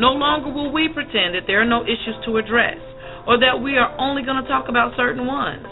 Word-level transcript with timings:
No 0.00 0.16
longer 0.16 0.48
will 0.48 0.72
we 0.72 0.88
pretend 0.88 1.36
that 1.36 1.44
there 1.46 1.60
are 1.60 1.68
no 1.68 1.84
issues 1.84 2.16
to 2.24 2.38
address 2.38 2.80
or 3.28 3.36
that 3.36 3.60
we 3.60 3.76
are 3.76 3.92
only 4.00 4.24
going 4.24 4.40
to 4.40 4.48
talk 4.48 4.72
about 4.72 4.96
certain 4.96 5.26
ones. 5.26 5.68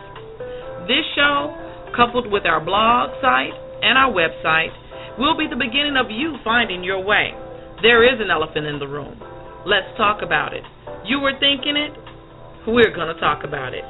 This 0.84 1.00
show, 1.16 1.56
coupled 1.96 2.30
with 2.30 2.44
our 2.44 2.60
blog 2.60 3.16
site 3.24 3.56
and 3.80 3.96
our 3.96 4.12
website, 4.12 4.68
will 5.16 5.32
be 5.32 5.48
the 5.48 5.56
beginning 5.56 5.96
of 5.96 6.12
you 6.12 6.36
finding 6.44 6.84
your 6.84 7.00
way. 7.00 7.32
There 7.80 8.04
is 8.04 8.20
an 8.20 8.30
elephant 8.30 8.66
in 8.66 8.78
the 8.78 8.86
room. 8.86 9.16
Let's 9.64 9.88
talk 9.96 10.20
about 10.20 10.52
it. 10.52 10.62
You 11.06 11.20
were 11.20 11.32
thinking 11.40 11.80
it, 11.80 11.96
we're 12.68 12.92
going 12.92 13.08
to 13.08 13.18
talk 13.18 13.44
about 13.44 13.72
it. 13.72 13.84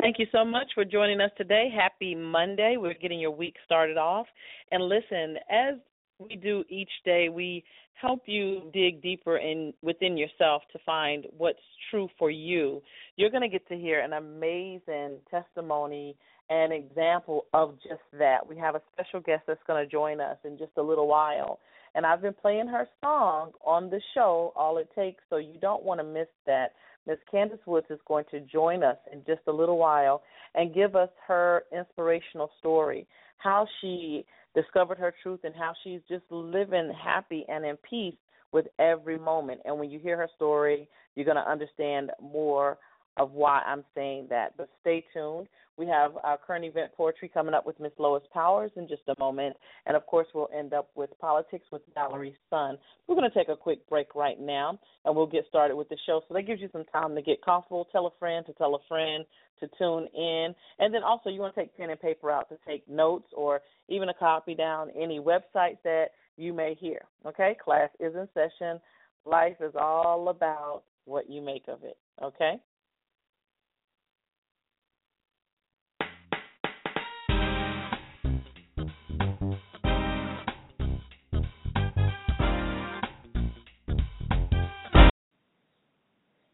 Thank 0.00 0.16
you 0.18 0.24
so 0.32 0.46
much 0.46 0.68
for 0.74 0.86
joining 0.86 1.20
us 1.20 1.30
today. 1.36 1.68
Happy 1.68 2.14
Monday. 2.14 2.76
We're 2.78 2.94
getting 2.94 3.20
your 3.20 3.32
week 3.32 3.56
started 3.66 3.98
off. 3.98 4.26
And 4.70 4.82
listen, 4.82 5.36
as 5.50 5.74
we 6.18 6.36
do 6.36 6.64
each 6.68 6.90
day, 7.04 7.28
we 7.28 7.62
help 7.94 8.22
you 8.26 8.70
dig 8.72 9.02
deeper 9.02 9.36
in 9.38 9.72
within 9.82 10.16
yourself 10.16 10.62
to 10.72 10.78
find 10.84 11.26
what's 11.36 11.58
true 11.90 12.08
for 12.18 12.30
you. 12.30 12.82
You're 13.16 13.30
going 13.30 13.42
to 13.42 13.48
get 13.48 13.66
to 13.68 13.76
hear 13.76 14.00
an 14.00 14.12
amazing 14.14 15.18
testimony 15.30 16.16
and 16.50 16.72
example 16.72 17.46
of 17.54 17.74
just 17.76 18.02
that. 18.18 18.46
We 18.46 18.56
have 18.58 18.74
a 18.74 18.82
special 18.92 19.20
guest 19.20 19.44
that's 19.46 19.62
going 19.66 19.82
to 19.84 19.90
join 19.90 20.20
us 20.20 20.36
in 20.44 20.58
just 20.58 20.72
a 20.76 20.82
little 20.82 21.06
while. 21.06 21.60
And 21.94 22.06
I've 22.06 22.22
been 22.22 22.34
playing 22.34 22.68
her 22.68 22.88
song 23.00 23.52
on 23.64 23.90
the 23.90 24.00
show, 24.14 24.52
All 24.56 24.78
It 24.78 24.88
Takes, 24.94 25.22
so 25.28 25.36
you 25.36 25.58
don't 25.60 25.84
want 25.84 26.00
to 26.00 26.04
miss 26.04 26.28
that. 26.46 26.72
Miss 27.06 27.18
Candace 27.30 27.58
Woodson 27.66 27.96
is 27.96 28.02
going 28.06 28.24
to 28.30 28.40
join 28.40 28.82
us 28.82 28.96
in 29.12 29.22
just 29.26 29.40
a 29.46 29.52
little 29.52 29.76
while 29.76 30.22
and 30.54 30.74
give 30.74 30.94
us 30.96 31.10
her 31.26 31.64
inspirational 31.76 32.50
story, 32.60 33.06
how 33.38 33.66
she 33.80 34.24
discovered 34.54 34.98
her 34.98 35.14
truth 35.22 35.40
and 35.44 35.54
how 35.54 35.72
she's 35.82 36.00
just 36.08 36.24
living 36.30 36.92
happy 37.02 37.44
and 37.48 37.64
in 37.64 37.76
peace 37.88 38.14
with 38.52 38.66
every 38.78 39.18
moment. 39.18 39.60
And 39.64 39.78
when 39.78 39.90
you 39.90 39.98
hear 39.98 40.16
her 40.16 40.28
story, 40.36 40.88
you're 41.14 41.24
going 41.24 41.36
to 41.36 41.50
understand 41.50 42.10
more 42.20 42.78
of 43.16 43.32
why 43.32 43.60
I'm 43.66 43.84
saying 43.94 44.28
that. 44.30 44.56
But 44.56 44.68
stay 44.80 45.04
tuned. 45.12 45.48
We 45.76 45.86
have 45.86 46.12
our 46.22 46.38
current 46.38 46.64
event 46.64 46.92
poetry 46.96 47.30
coming 47.32 47.54
up 47.54 47.66
with 47.66 47.80
Miss 47.80 47.92
Lois 47.98 48.22
Powers 48.32 48.70
in 48.76 48.88
just 48.88 49.02
a 49.08 49.14
moment. 49.18 49.56
And 49.86 49.96
of 49.96 50.06
course, 50.06 50.26
we'll 50.34 50.48
end 50.56 50.74
up 50.74 50.90
with 50.94 51.10
politics 51.18 51.66
with 51.72 51.82
Valerie 51.94 52.36
Sun. 52.50 52.76
We're 53.06 53.14
going 53.14 53.30
to 53.30 53.36
take 53.36 53.48
a 53.48 53.56
quick 53.56 53.88
break 53.88 54.14
right 54.14 54.38
now 54.38 54.78
and 55.04 55.16
we'll 55.16 55.26
get 55.26 55.44
started 55.48 55.76
with 55.76 55.88
the 55.88 55.96
show. 56.06 56.20
So 56.28 56.34
that 56.34 56.42
gives 56.42 56.60
you 56.60 56.68
some 56.72 56.84
time 56.92 57.14
to 57.14 57.22
get 57.22 57.42
comfortable, 57.42 57.88
tell 57.90 58.06
a 58.06 58.10
friend 58.18 58.44
to 58.46 58.52
tell 58.54 58.74
a 58.74 58.78
friend 58.86 59.24
to 59.60 59.68
tune 59.78 60.08
in. 60.14 60.54
And 60.78 60.92
then 60.92 61.02
also, 61.02 61.30
you 61.30 61.40
want 61.40 61.54
to 61.54 61.60
take 61.60 61.76
pen 61.76 61.90
and 61.90 62.00
paper 62.00 62.30
out 62.30 62.48
to 62.50 62.58
take 62.66 62.86
notes 62.88 63.28
or 63.34 63.60
even 63.88 64.08
a 64.08 64.14
copy 64.14 64.54
down 64.54 64.90
any 64.90 65.20
websites 65.20 65.78
that 65.84 66.08
you 66.36 66.52
may 66.52 66.74
hear. 66.74 67.00
Okay? 67.26 67.56
Class 67.62 67.90
is 67.98 68.14
in 68.14 68.28
session. 68.34 68.80
Life 69.24 69.56
is 69.60 69.72
all 69.78 70.28
about 70.28 70.82
what 71.04 71.30
you 71.30 71.40
make 71.40 71.64
of 71.68 71.82
it. 71.84 71.96
Okay? 72.22 72.60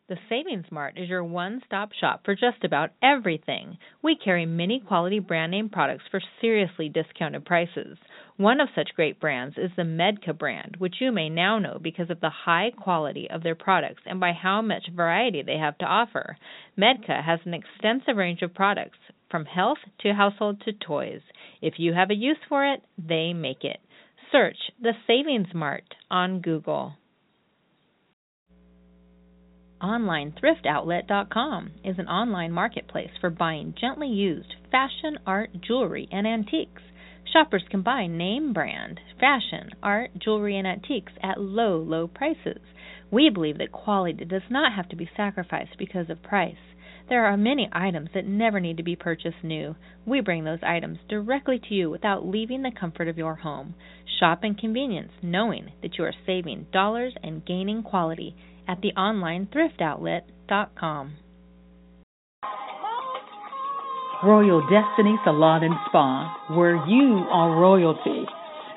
The 0.09 0.17
Savings 0.31 0.65
Mart 0.71 0.97
is 0.97 1.11
your 1.11 1.23
one 1.23 1.61
stop 1.67 1.93
shop 1.93 2.25
for 2.25 2.35
just 2.35 2.65
about 2.65 2.93
everything. 3.03 3.77
We 4.03 4.17
carry 4.17 4.47
many 4.47 4.81
quality 4.81 5.19
brand 5.19 5.51
name 5.51 5.69
products 5.69 6.05
for 6.11 6.23
seriously 6.41 6.89
discounted 6.89 7.45
prices. 7.45 7.99
One 8.39 8.59
of 8.59 8.71
such 8.75 8.95
great 8.97 9.21
brands 9.21 9.59
is 9.59 9.71
the 9.77 9.83
Medca 9.83 10.39
brand, 10.39 10.77
which 10.79 10.95
you 11.03 11.13
may 11.13 11.29
now 11.29 11.59
know 11.59 11.79
because 11.79 12.09
of 12.09 12.21
the 12.21 12.31
high 12.31 12.71
quality 12.71 13.29
of 13.29 13.43
their 13.43 13.55
products 13.55 14.03
and 14.07 14.19
by 14.19 14.33
how 14.33 14.63
much 14.63 14.89
variety 14.97 15.43
they 15.43 15.59
have 15.59 15.77
to 15.77 15.85
offer. 15.85 16.39
Medca 16.79 17.23
has 17.23 17.41
an 17.45 17.53
extensive 17.53 18.17
range 18.17 18.41
of 18.41 18.55
products, 18.55 18.97
from 19.31 19.45
health 19.45 19.79
to 20.01 20.15
household 20.15 20.63
to 20.63 20.73
toys. 20.73 21.21
If 21.61 21.75
you 21.77 21.93
have 21.93 22.09
a 22.09 22.15
use 22.15 22.39
for 22.49 22.65
it, 22.65 22.81
they 22.97 23.35
make 23.35 23.63
it. 23.63 23.81
Search 24.33 24.57
the 24.81 24.95
Savings 25.07 25.53
Mart 25.53 25.95
on 26.11 26.41
Google. 26.41 26.95
OnlineThriftOutlet.com 29.81 31.71
is 31.85 31.99
an 32.01 32.09
online 32.09 32.51
marketplace 32.51 33.13
for 33.21 33.31
buying 33.31 33.75
gently 33.81 34.09
used 34.09 34.57
fashion, 34.73 35.19
art, 35.25 35.51
jewelry, 35.61 36.09
and 36.11 36.27
antiques. 36.27 36.83
Shoppers 37.33 37.63
can 37.71 37.83
buy 37.83 38.09
name 38.09 38.53
brand, 38.53 38.99
fashion, 39.21 39.71
art, 39.81 40.11
jewelry, 40.19 40.59
and 40.59 40.67
antiques 40.67 41.13
at 41.23 41.41
low, 41.41 41.79
low 41.79 42.09
prices. 42.09 42.61
We 43.13 43.31
believe 43.31 43.59
that 43.59 43.71
quality 43.71 44.25
does 44.25 44.43
not 44.51 44.73
have 44.73 44.89
to 44.89 44.97
be 44.97 45.09
sacrificed 45.17 45.79
because 45.79 46.11
of 46.11 46.25
price. 46.25 46.57
There 47.09 47.27
are 47.27 47.37
many 47.37 47.69
items 47.73 48.11
that 48.15 48.27
never 48.27 48.59
need 48.59 48.79
to 48.79 48.83
be 48.83 48.97
purchased 48.97 49.45
new. 49.45 49.77
We 50.05 50.21
bring 50.21 50.45
those 50.45 50.63
items 50.63 50.99
directly 51.09 51.61
to 51.69 51.75
you 51.75 51.89
without 51.89 52.27
leaving 52.27 52.63
the 52.63 52.73
comfort 52.79 53.07
of 53.07 53.17
your 53.17 53.37
home. 53.37 53.75
Shop 54.19 54.43
in 54.43 54.57
convenience, 54.57 55.13
knowing 55.23 55.73
that 55.83 55.97
you 55.97 56.05
are 56.05 56.15
saving 56.27 56.67
dollars 56.73 57.15
and 57.23 57.47
gaining 57.47 57.83
quality 57.85 58.35
at 58.69 58.81
the 58.83 58.93
online. 58.93 59.49
Royal 64.25 64.61
Destiny 64.69 65.17
Salon 65.25 65.63
and 65.65 65.75
Spa, 65.89 66.55
where 66.55 66.77
you 66.87 67.25
are 67.31 67.61
royalty, 67.61 68.27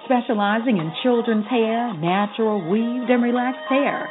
specializing 0.05 0.77
in 0.77 0.93
children's 1.03 1.47
hair, 1.47 1.93
natural, 1.97 2.61
weaved, 2.69 3.09
and 3.09 3.23
relaxed 3.23 3.67
hair. 3.67 4.09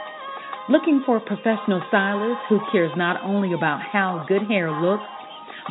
Looking 0.68 1.02
for 1.06 1.16
a 1.16 1.20
professional 1.20 1.82
stylist 1.88 2.40
who 2.48 2.60
cares 2.72 2.92
not 2.96 3.22
only 3.22 3.52
about 3.52 3.80
how 3.80 4.24
good 4.28 4.42
hair 4.48 4.70
looks, 4.70 5.04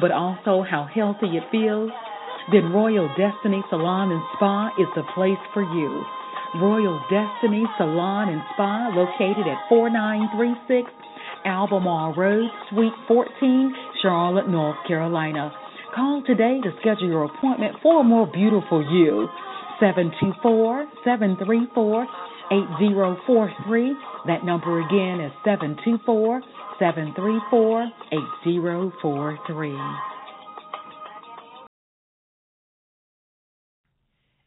but 0.01 0.11
also 0.11 0.63
how 0.63 0.87
healthy 0.93 1.37
it 1.37 1.43
feels? 1.51 1.91
Then 2.51 2.71
Royal 2.71 3.09
Destiny 3.17 3.61
Salon 3.69 4.11
and 4.11 4.23
Spa 4.35 4.69
is 4.79 4.87
the 4.95 5.03
place 5.13 5.39
for 5.53 5.61
you. 5.61 6.03
Royal 6.55 6.99
Destiny 7.09 7.63
Salon 7.77 8.29
and 8.29 8.41
Spa, 8.53 8.89
located 8.95 9.45
at 9.45 9.69
4936 9.69 10.89
Albemarle 11.45 12.15
Road, 12.15 12.49
Suite 12.69 12.93
14, 13.07 13.75
Charlotte, 14.01 14.49
North 14.49 14.77
Carolina. 14.87 15.51
Call 15.95 16.23
today 16.25 16.59
to 16.63 16.71
schedule 16.81 17.07
your 17.07 17.25
appointment 17.25 17.75
for 17.81 18.01
a 18.01 18.03
more 18.03 18.27
beautiful 18.27 18.81
you. 18.81 19.27
724 19.79 20.85
734 21.05 22.07
8043. 22.51 23.95
That 24.27 24.43
number 24.43 24.79
again 24.81 25.21
is 25.21 25.31
724 25.45 26.41
734 26.79 27.91
8043. 28.11 29.77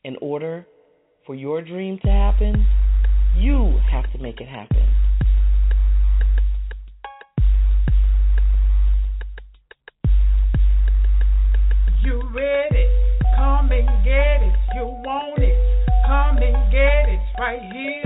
In 0.05 0.17
order 0.21 0.67
for 1.27 1.35
your 1.35 1.63
dream 1.63 1.99
to 2.05 2.11
happen, 2.11 2.67
you 3.37 3.79
have 3.91 4.11
to 4.13 4.19
make 4.19 4.41
it 4.41 4.49
happen. 4.49 4.89
You 12.03 12.21
read 12.35 12.73
it, 12.73 12.91
come 13.37 13.71
and 13.71 13.87
get 14.05 14.43
it. 14.43 14.55
You 14.75 14.85
want 14.85 15.39
it, 15.39 15.87
come 16.07 16.39
and 16.39 16.73
get 16.73 17.09
it 17.09 17.21
right 17.39 17.63
here. 17.73 18.03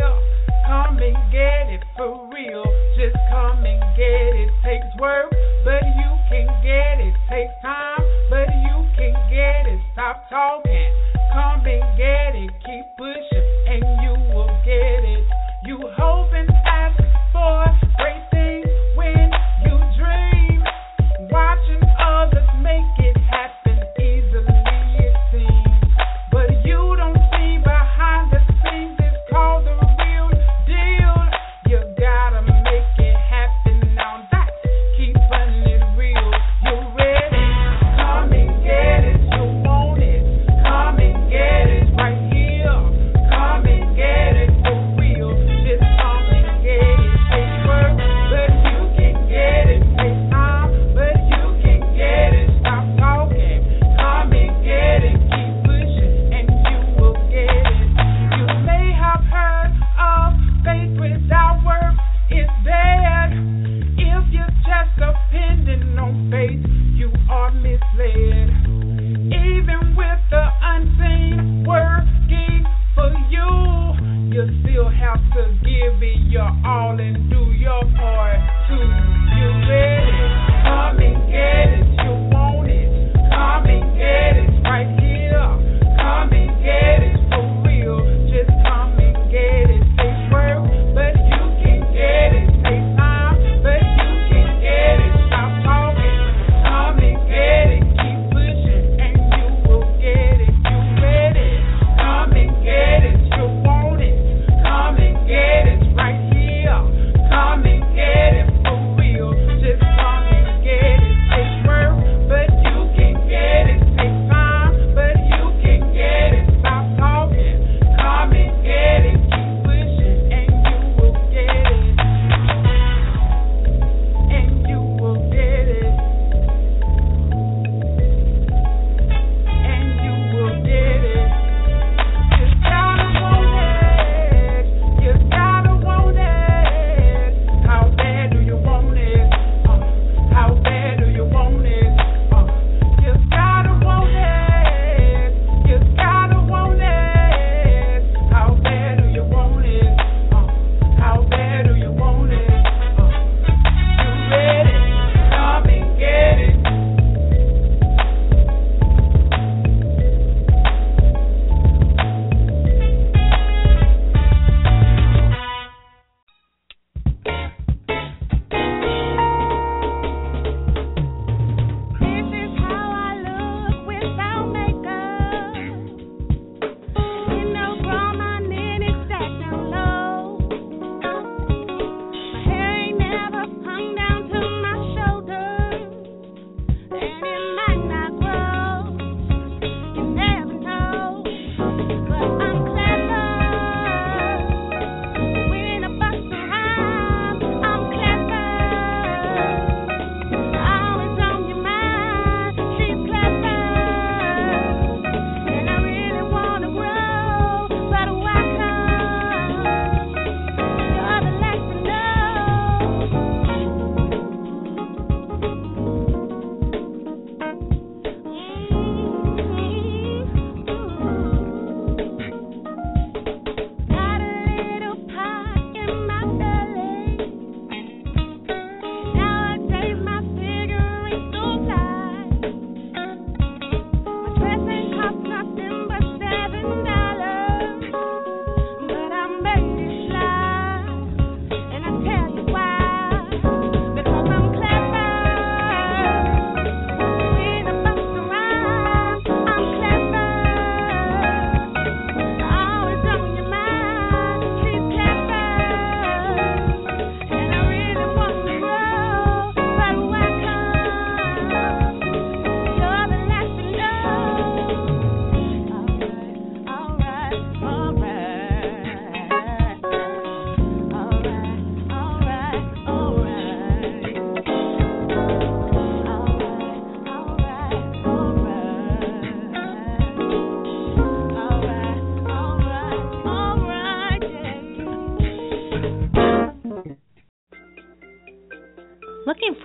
Come 0.66 0.98
and 0.98 1.16
get 1.30 1.70
it 1.72 1.80
for 1.96 2.28
real. 2.34 2.64
Just 2.98 3.16
come 3.30 3.64
and 3.64 3.80
get 3.96 4.34
it. 4.34 4.50
Takes 4.64 5.00
work, 5.00 5.30
but 5.64 5.80
you 5.96 6.10
can 6.28 6.46
get 6.60 6.98
it. 6.98 7.14
Takes 7.30 7.54
time, 7.62 8.02
but 8.28 8.48
you 8.50 8.84
can 8.98 9.14
get 9.30 9.72
it. 9.72 9.80
Stop 9.94 10.28
talking 10.28 11.15
come 11.36 11.66
and 11.66 11.98
get 11.98 12.32
it. 12.34 12.50
Keep 12.64 12.96
pushing 12.96 13.46
and 13.68 13.84
you 14.02 14.12
will 14.34 14.48
get 14.64 15.04
it. 15.04 15.24
You 15.66 15.78
hoping, 15.98 16.48
ask 16.64 16.96
for 17.30 17.64
it. 17.64 17.85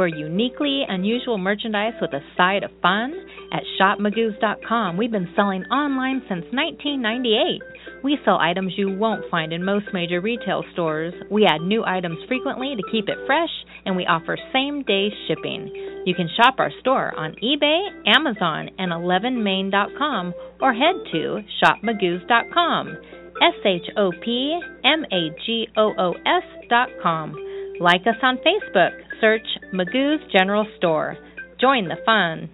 For 0.01 0.08
uniquely 0.08 0.81
unusual 0.89 1.38
merchandise 1.38 1.93
with 2.01 2.12
a 2.12 2.22
side 2.36 2.63
of 2.63 2.72
fun? 2.81 3.13
At 3.53 3.62
shopmagoos.com, 3.79 4.98
we've 4.98 5.12
been 5.12 5.31
selling 5.36 5.62
online 5.65 6.24
since 6.27 6.43
1998. 6.50 7.62
We 8.03 8.17
sell 8.25 8.39
items 8.39 8.74
you 8.75 8.98
won't 8.98 9.29
find 9.29 9.53
in 9.53 9.63
most 9.63 9.86
major 9.93 10.20
retail 10.20 10.63
stores. 10.74 11.13
We 11.29 11.46
add 11.46 11.62
new 11.62 11.84
items 11.86 12.17
frequently 12.27 12.74
to 12.75 12.91
keep 12.91 13.10
it 13.10 13.17
fresh, 13.27 13.51
and 13.86 13.96
we 13.96 14.08
offer 14.08 14.39
same 14.51 14.81
day 14.81 15.10
shipping. 15.27 15.70
You 16.08 16.15
can 16.15 16.29
shop 16.36 16.55
our 16.58 16.72
store 16.79 17.13
on 17.15 17.36
eBay, 17.36 17.89
Amazon, 18.08 18.72
and 18.79 18.91
11main.com 18.91 20.34
or 20.62 20.74
head 20.74 20.96
to 21.12 21.41
shopmagoos.com. 21.62 22.98
S 23.39 23.53
H 23.63 23.86
O 23.98 24.12
P 24.25 24.60
M 24.84 25.05
A 25.12 25.29
G 25.46 25.67
O 25.77 25.93
O 25.96 26.13
S.com. 26.25 27.36
Like 27.79 28.01
us 28.01 28.17
on 28.24 28.38
Facebook. 28.38 29.00
Search 29.22 29.46
Magoo's 29.72 30.20
General 30.36 30.66
Store. 30.78 31.16
Join 31.60 31.88
the 31.88 31.98
fun. 32.04 32.50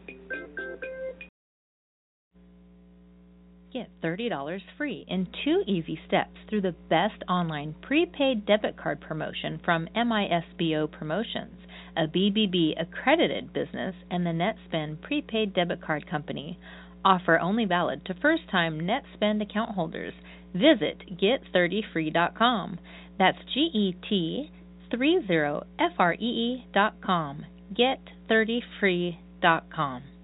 Get 3.72 3.90
$30 4.04 4.60
free 4.78 5.06
in 5.08 5.28
two 5.46 5.64
easy 5.66 5.98
steps 6.08 6.36
through 6.50 6.62
the 6.62 6.76
best 6.90 7.24
online 7.30 7.74
prepaid 7.82 8.46
debit 8.46 8.76
card 8.76 9.00
promotion 9.00 9.62
from 9.64 9.88
MISBO 9.96 10.92
Promotions, 10.92 11.58
a 11.96 12.06
BBB 12.06 12.74
accredited 12.82 13.54
business 13.54 13.96
and 14.12 14.26
the 14.26 14.32
NetSpend 14.32 15.02
prepaid 15.02 15.54
debit 15.54 15.82
card 15.82 16.10
company. 16.10 16.60
Offer 17.06 17.40
only 17.40 17.64
valid 17.64 18.04
to 18.06 18.14
first 18.22 18.44
time 18.52 18.82
NetSpend 18.82 19.42
account 19.42 19.72
holders. 19.72 20.14
Visit 20.54 21.18
get30free.com. 21.18 22.80
That's 23.18 23.38
G 23.54 23.70
E 23.74 23.96
T 24.10 24.52
30 24.89 25.63
F 25.79 25.94
R 26.00 26.15
E 26.20 26.63
E.com. 26.75 27.46
Get30free.com. 27.74 30.17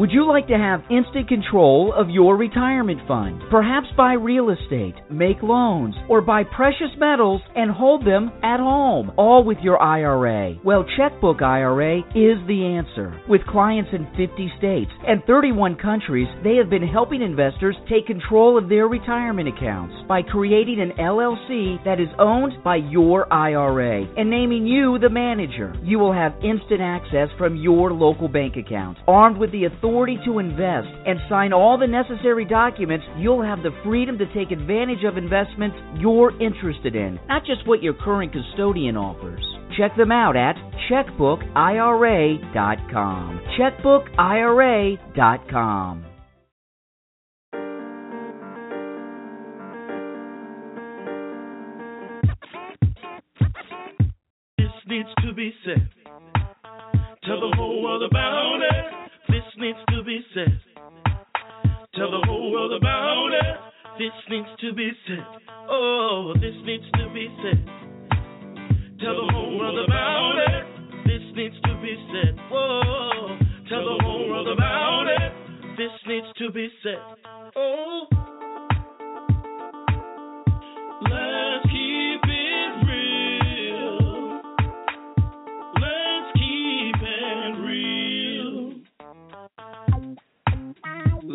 Would 0.00 0.12
you 0.12 0.26
like 0.26 0.46
to 0.46 0.56
have 0.56 0.80
instant 0.88 1.28
control 1.28 1.92
of 1.92 2.08
your 2.08 2.36
retirement 2.36 3.00
fund? 3.06 3.42
Perhaps 3.50 3.88
buy 3.98 4.14
real 4.14 4.48
estate, 4.48 4.94
make 5.10 5.42
loans, 5.42 5.94
or 6.08 6.22
buy 6.22 6.42
precious 6.42 6.88
metals 6.96 7.42
and 7.54 7.70
hold 7.70 8.06
them 8.06 8.30
at 8.42 8.60
home, 8.60 9.12
all 9.18 9.44
with 9.44 9.58
your 9.62 9.82
IRA. 9.82 10.54
Well, 10.64 10.86
Checkbook 10.96 11.42
IRA 11.42 11.98
is 12.14 12.38
the 12.46 12.78
answer. 12.78 13.20
With 13.28 13.44
clients 13.46 13.90
in 13.92 14.06
50 14.16 14.52
states 14.56 14.90
and 15.06 15.22
31 15.26 15.76
countries, 15.76 16.28
they 16.44 16.56
have 16.56 16.70
been 16.70 16.86
helping 16.86 17.20
investors 17.20 17.76
take 17.88 18.06
control 18.06 18.56
of 18.56 18.68
their 18.68 18.86
retirement 18.86 19.48
accounts 19.48 19.94
by 20.08 20.22
creating 20.22 20.80
an 20.80 20.92
LLC 20.98 21.82
that 21.84 22.00
is 22.00 22.08
owned 22.18 22.52
by 22.64 22.76
your 22.76 23.30
IRA 23.30 24.06
and 24.16 24.30
naming 24.30 24.66
you 24.66 24.98
the 24.98 25.10
manager. 25.10 25.74
You 25.82 25.98
will 25.98 26.14
have 26.14 26.32
instant 26.42 26.80
access 26.80 27.28
from 27.36 27.56
your 27.56 27.92
local 27.92 28.28
bank 28.28 28.56
account. 28.56 28.96
Armed 29.06 29.36
with 29.36 29.52
the 29.52 29.64
authority 29.72 30.18
to 30.24 30.38
invest 30.38 30.88
and 31.06 31.18
sign 31.28 31.52
all 31.52 31.76
the 31.78 31.86
necessary 31.86 32.44
documents, 32.44 33.06
you'll 33.18 33.42
have 33.42 33.62
the 33.62 33.70
freedom 33.84 34.18
to 34.18 34.26
take 34.34 34.50
advantage 34.50 35.04
of 35.04 35.16
investments 35.16 35.76
you're 35.98 36.38
interested 36.40 36.96
in, 36.96 37.18
not 37.28 37.44
just 37.44 37.66
what 37.66 37.82
your 37.82 37.94
current 37.94 38.32
custodian 38.32 38.96
offers. 38.96 39.42
Check 39.76 39.96
them 39.96 40.10
out 40.12 40.36
at 40.36 40.56
checkbookira.com. 40.90 43.40
Checkbookira.com. 43.58 46.04
This 54.58 54.68
needs 54.88 55.08
to 55.26 55.32
be 55.34 55.52
said. 55.64 55.88
Tell 57.24 57.40
the 57.40 57.54
whole 57.56 57.82
world 57.82 58.02
about 58.02 58.58
it. 58.62 58.99
This 59.50 59.62
needs 59.62 59.78
to 59.88 60.04
be 60.04 60.20
said. 60.32 60.60
Tell 61.96 62.10
the 62.10 62.24
whole 62.24 62.52
world 62.52 62.72
about 62.72 63.30
it. 63.32 63.56
This 63.98 64.12
needs 64.28 64.48
to 64.60 64.72
be 64.74 64.90
said. 65.08 65.26
Oh, 65.68 66.34
this 66.34 66.54
needs 66.64 66.84
to 66.94 67.08
be 67.12 67.26
said. 67.42 67.66
Tell 69.00 69.16
the 69.16 69.32
whole 69.32 69.58
world 69.58 69.84
about 69.84 70.38
it. 70.46 70.66
This 71.04 71.22
needs 71.34 71.56
to 71.62 71.74
be 71.82 71.96
said. 72.12 72.36
Whoa, 72.48 73.38
tell 73.68 73.84
the 73.84 73.98
whole 74.04 74.28
world 74.28 74.46
about 74.46 75.06
it. 75.18 75.32
This 75.76 75.90
needs 76.06 76.26
to 76.38 76.52
be 76.52 76.68
said. 76.84 76.98
Oh. 77.56 78.06
Let's 81.02 81.64
keep 81.64 82.29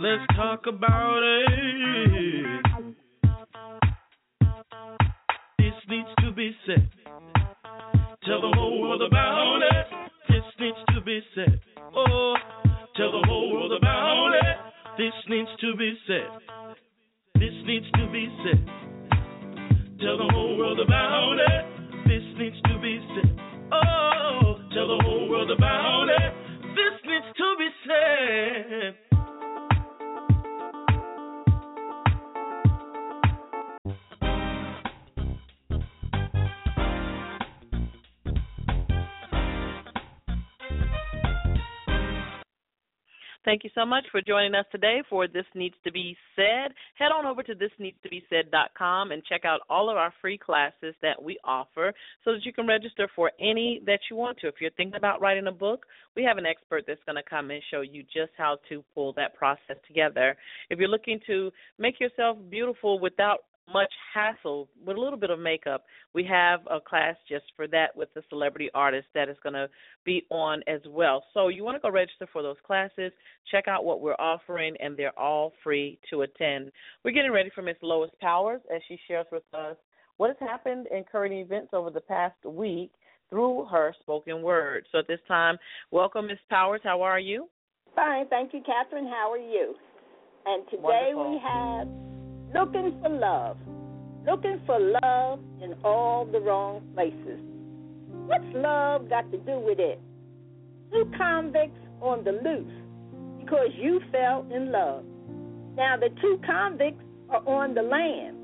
Let's 0.06 0.22
talk 0.36 0.68
about 0.68 1.22
it. 1.24 2.62
This 5.58 5.74
needs 5.90 6.10
to 6.20 6.32
be 6.32 6.56
said. 6.68 6.88
Tell 8.24 8.40
the 8.40 8.54
whole 8.56 8.82
world 8.82 9.02
about 9.02 9.62
it. 9.64 9.88
This 10.30 10.44
needs 10.60 10.78
to 10.94 11.02
be 11.02 11.22
said. 11.34 11.60
Oh, 11.96 12.36
tell 12.96 13.12
the 13.14 13.26
whole 13.28 13.52
world 13.52 13.72
about 13.72 14.34
it. 14.36 14.58
This 15.00 15.14
needs 15.28 15.50
to 15.62 15.76
be 15.76 15.98
said. 16.06 16.30
This 17.34 17.56
needs 17.66 17.90
to 17.94 18.08
be 18.12 18.30
said. 18.46 18.64
Tell 20.02 20.18
the 20.20 20.30
whole 20.32 20.56
world 20.56 20.80
about 20.86 21.38
it. 21.40 21.66
This 22.06 22.24
needs 22.38 22.62
to 22.62 22.80
be 22.80 23.00
said. 23.16 23.40
Oh, 23.72 24.60
tell 24.72 24.88
the 24.88 25.04
whole 25.04 25.28
world 25.32 25.50
about 25.50 26.10
it. 26.10 26.32
This 26.76 26.94
needs 27.10 27.26
to 27.38 27.56
be 27.58 27.70
said. 27.88 29.05
Thank 43.46 43.64
you 43.64 43.70
so 43.76 43.86
much 43.86 44.06
for 44.12 44.22
joining 44.24 44.56
us 44.56 44.66
today 44.72 45.04
for 45.08 45.28
This 45.28 45.46
Needs 45.54 45.76
to 45.84 45.92
Be 45.92 46.18
Said. 46.36 46.74
Head 46.96 47.12
on 47.12 47.28
over 47.28 47.44
to 47.44 47.54
thisneedstobesaid.com 47.54 49.12
and 49.12 49.24
check 49.24 49.46
out 49.46 49.60
all 49.70 49.88
of 49.92 49.98
our 49.98 50.12
free 50.20 50.36
classes 50.36 50.96
that 51.04 51.22
we 51.22 51.38
offer 51.44 51.94
so 52.24 52.34
that 52.34 52.44
you 52.44 52.52
can 52.52 52.66
register 52.66 53.08
for 53.16 53.32
any 53.40 53.84
that 53.86 54.00
you 54.10 54.16
want 54.16 54.40
to. 54.40 54.48
If 54.48 54.56
you're 54.60 54.72
thinking 54.72 54.98
about 54.98 55.22
writing 55.22 55.46
a 55.46 55.52
book, 55.52 55.86
we 56.16 56.24
have 56.24 56.40
an 56.40 56.48
expert 56.48 56.86
that's 56.88 57.04
going 57.06 57.18
to 57.18 57.30
come 57.30 57.52
and 57.52 57.62
show 57.70 57.82
you 57.82 58.02
just 58.02 58.32
how 58.36 58.58
to 58.70 58.84
pull 58.96 59.14
that 59.14 59.36
process 59.36 59.78
together. 59.86 60.36
If 60.72 60.80
you're 60.80 60.90
looking 60.90 61.20
to 61.28 61.52
make 61.78 62.00
yourself 62.00 62.40
beautiful 62.50 62.98
without 62.98 63.42
much 63.72 63.92
hassle 64.14 64.68
with 64.86 64.98
a 64.98 65.00
little 65.00 65.18
bit 65.18 65.30
of 65.30 65.40
makeup. 65.40 65.84
We 66.14 66.24
have 66.26 66.62
a 66.70 66.80
class 66.80 67.16
just 67.28 67.46
for 67.56 67.68
that 67.70 67.96
with 67.96 68.14
the 68.14 68.22
celebrity 68.30 68.70
artist 68.74 69.08
that 69.16 69.30
is 69.30 69.38
going 69.44 69.54
to 69.54 69.70
be 70.06 70.26
on 70.30 70.62
as 70.68 70.82
well. 70.88 71.24
So 71.34 71.48
you 71.48 71.64
want 71.64 71.76
to 71.76 71.82
go 71.82 71.90
register 71.90 72.28
for 72.32 72.44
those 72.44 72.58
classes, 72.66 73.12
check 73.52 73.68
out 73.68 73.86
what 73.86 74.02
we're 74.02 74.14
offering, 74.14 74.76
and 74.80 74.96
they're 74.96 75.18
all 75.18 75.54
free 75.64 76.00
to 76.10 76.22
attend. 76.22 76.72
We're 77.04 77.12
getting 77.12 77.32
ready 77.32 77.50
for 77.54 77.62
Miss 77.62 77.78
Lois 77.82 78.12
Powers 78.22 78.62
as 78.74 78.82
she 78.88 78.98
shares 79.08 79.26
with 79.32 79.44
us 79.54 79.78
what 80.18 80.28
has 80.30 80.38
happened 80.40 80.88
in 80.92 81.04
current 81.12 81.34
events 81.34 81.70
over 81.74 81.90
the 81.90 82.02
past 82.02 82.36
week 82.46 82.92
through 83.30 83.66
her 83.66 83.94
spoken 84.02 84.42
word. 84.42 84.86
So 84.92 85.00
at 85.00 85.08
this 85.08 85.20
time, 85.28 85.58
welcome 85.92 86.28
Miss 86.28 86.38
Powers. 86.50 86.82
How 86.84 87.02
are 87.02 87.20
you? 87.20 87.50
Fine, 87.96 88.28
thank 88.30 88.54
you, 88.54 88.62
Catherine. 88.66 89.08
How 89.08 89.32
are 89.32 89.38
you? 89.38 89.76
And 90.46 90.66
today 90.70 91.12
Wonderful. 91.14 91.32
we 91.32 91.40
have 91.44 92.15
looking 92.56 92.98
for 93.02 93.10
love. 93.10 93.58
Looking 94.26 94.62
for 94.66 94.80
love 94.80 95.40
in 95.62 95.76
all 95.84 96.26
the 96.26 96.40
wrong 96.40 96.82
places. 96.96 97.40
What's 98.28 98.46
love 98.56 99.10
got 99.10 99.30
to 99.32 99.38
do 99.40 99.60
with 99.60 99.78
it? 99.80 100.00
Two 100.92 101.12
convicts 101.18 101.80
on 102.02 102.24
the 102.24 102.32
loose 102.32 102.72
because 103.40 103.70
you 103.76 104.00
fell 104.12 104.48
in 104.54 104.72
love. 104.72 105.04
Now 105.76 105.98
the 105.98 106.10
two 106.22 106.40
convicts 106.46 107.04
are 107.30 107.46
on 107.48 107.76
the 107.76 107.82
lam 107.82 108.38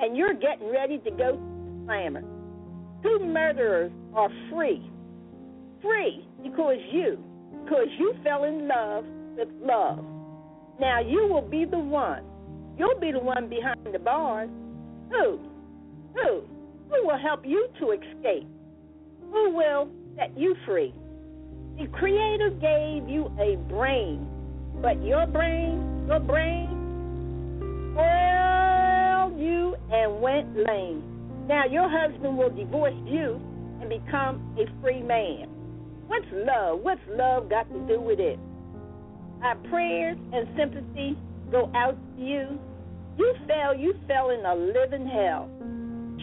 and 0.00 0.16
you're 0.16 0.34
getting 0.34 0.72
ready 0.72 0.98
to 0.98 1.10
go 1.10 1.32
to 1.32 1.38
the 1.38 1.84
slammer. 1.84 2.22
Two 3.02 3.20
murderers 3.24 3.92
are 4.14 4.30
free. 4.50 4.90
Free 5.82 6.26
because 6.42 6.78
you, 6.90 7.22
because 7.64 7.88
you 7.98 8.14
fell 8.24 8.44
in 8.44 8.66
love 8.66 9.04
with 9.36 9.48
love. 9.60 10.04
Now 10.80 11.00
you 11.00 11.28
will 11.28 11.46
be 11.48 11.64
the 11.64 11.78
one 11.78 12.24
You'll 12.78 13.00
be 13.00 13.12
the 13.12 13.18
one 13.18 13.48
behind 13.48 13.92
the 13.92 13.98
bars. 13.98 14.48
Who? 15.10 15.40
Who? 16.14 16.42
Who 16.90 17.06
will 17.06 17.18
help 17.18 17.44
you 17.44 17.68
to 17.80 17.90
escape? 17.90 18.46
Who 19.32 19.50
will 19.54 19.88
set 20.16 20.36
you 20.36 20.54
free? 20.64 20.94
The 21.78 21.86
Creator 21.88 22.50
gave 22.60 23.08
you 23.08 23.30
a 23.40 23.56
brain, 23.68 24.26
but 24.80 25.02
your 25.04 25.26
brain, 25.26 26.06
your 26.08 26.20
brain, 26.20 26.78
well, 27.94 29.32
you 29.36 29.74
and 29.90 30.20
went 30.20 30.56
lame. 30.56 31.02
Now 31.48 31.64
your 31.66 31.88
husband 31.88 32.38
will 32.38 32.50
divorce 32.50 32.94
you 33.04 33.40
and 33.80 33.88
become 33.88 34.54
a 34.56 34.80
free 34.80 35.02
man. 35.02 35.48
What's 36.06 36.26
love? 36.32 36.80
What's 36.82 37.00
love 37.10 37.50
got 37.50 37.68
to 37.72 37.78
do 37.88 38.00
with 38.00 38.20
it? 38.20 38.38
Our 39.42 39.56
prayers 39.68 40.16
and 40.32 40.48
sympathy 40.56 41.16
go 41.50 41.70
out 41.74 41.96
to 42.16 42.22
you. 42.22 42.58
You 43.18 43.34
fell, 43.48 43.74
you 43.76 43.94
fell 44.06 44.30
in 44.30 44.44
a 44.46 44.54
living 44.54 45.06
hell. 45.06 45.50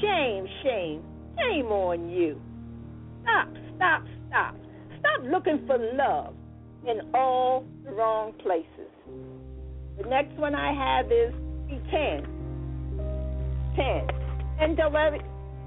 Shame, 0.01 0.47
shame, 0.63 1.03
shame 1.37 1.65
on 1.67 2.09
you. 2.09 2.41
Stop, 3.23 3.49
stop, 3.75 4.03
stop. 4.29 4.55
Stop 4.99 5.21
looking 5.25 5.65
for 5.67 5.77
love 5.77 6.33
in 6.87 7.01
all 7.13 7.65
the 7.83 7.91
wrong 7.91 8.31
places. 8.41 8.89
The 9.97 10.07
next 10.07 10.37
one 10.37 10.55
I 10.55 10.73
have 10.73 11.11
is 11.11 11.33
P10. 11.69 12.25
10. 13.75 14.07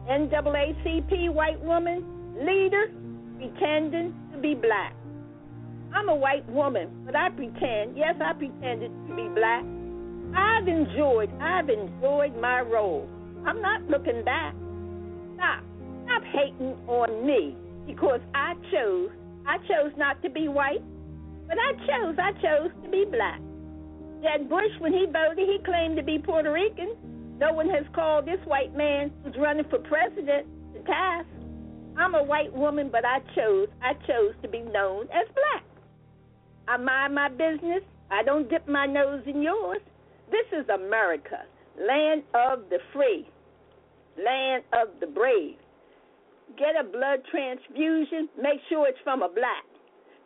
NAACP 0.08 1.30
white 1.32 1.60
woman 1.60 2.04
leader 2.40 2.90
pretending 3.36 4.14
to 4.32 4.38
be 4.38 4.54
black. 4.54 4.94
I'm 5.94 6.08
a 6.08 6.14
white 6.14 6.48
woman, 6.48 6.88
but 7.04 7.14
I 7.14 7.28
pretend, 7.30 7.96
yes, 7.96 8.14
I 8.24 8.32
pretended 8.32 8.90
to 9.08 9.16
be 9.16 9.28
black. 9.34 9.64
I've 10.34 10.68
enjoyed, 10.68 11.30
I've 11.40 11.68
enjoyed 11.68 12.36
my 12.40 12.60
role. 12.60 13.08
I'm 13.46 13.62
not 13.62 13.82
looking 13.88 14.24
back. 14.24 14.54
Stop. 15.36 15.64
Stop 16.04 16.22
hating 16.24 16.76
on 16.86 17.26
me 17.26 17.56
because 17.86 18.20
I 18.34 18.54
chose, 18.72 19.10
I 19.46 19.58
chose 19.58 19.92
not 19.96 20.22
to 20.22 20.30
be 20.30 20.48
white, 20.48 20.82
but 21.46 21.56
I 21.58 21.72
chose, 21.86 22.16
I 22.18 22.32
chose 22.32 22.70
to 22.84 22.90
be 22.90 23.04
black. 23.04 23.40
Jeb 24.22 24.48
Bush, 24.48 24.72
when 24.80 24.92
he 24.92 25.06
voted, 25.06 25.48
he 25.48 25.58
claimed 25.64 25.96
to 25.96 26.02
be 26.02 26.18
Puerto 26.18 26.52
Rican. 26.52 26.96
No 27.38 27.52
one 27.52 27.68
has 27.70 27.84
called 27.94 28.26
this 28.26 28.40
white 28.46 28.76
man 28.76 29.12
who's 29.22 29.36
running 29.38 29.64
for 29.70 29.78
president 29.78 30.46
to 30.74 30.82
task. 30.82 31.28
I'm 31.96 32.14
a 32.14 32.22
white 32.22 32.52
woman, 32.52 32.90
but 32.90 33.04
I 33.04 33.20
chose, 33.34 33.68
I 33.82 33.94
chose 34.06 34.34
to 34.42 34.48
be 34.48 34.60
known 34.60 35.04
as 35.04 35.26
black. 35.34 35.64
I 36.66 36.76
mind 36.76 37.14
my 37.14 37.28
business. 37.28 37.82
I 38.10 38.22
don't 38.22 38.48
dip 38.48 38.68
my 38.68 38.86
nose 38.86 39.22
in 39.26 39.42
yours. 39.42 39.80
This 40.30 40.46
is 40.52 40.68
America, 40.68 41.44
land 41.80 42.22
of 42.34 42.68
the 42.68 42.78
free, 42.92 43.26
land 44.16 44.62
of 44.74 44.88
the 45.00 45.06
brave. 45.06 45.56
Get 46.58 46.76
a 46.78 46.84
blood 46.84 47.20
transfusion, 47.30 48.28
make 48.36 48.60
sure 48.68 48.88
it's 48.88 48.98
from 49.04 49.22
a 49.22 49.28
black. 49.28 49.64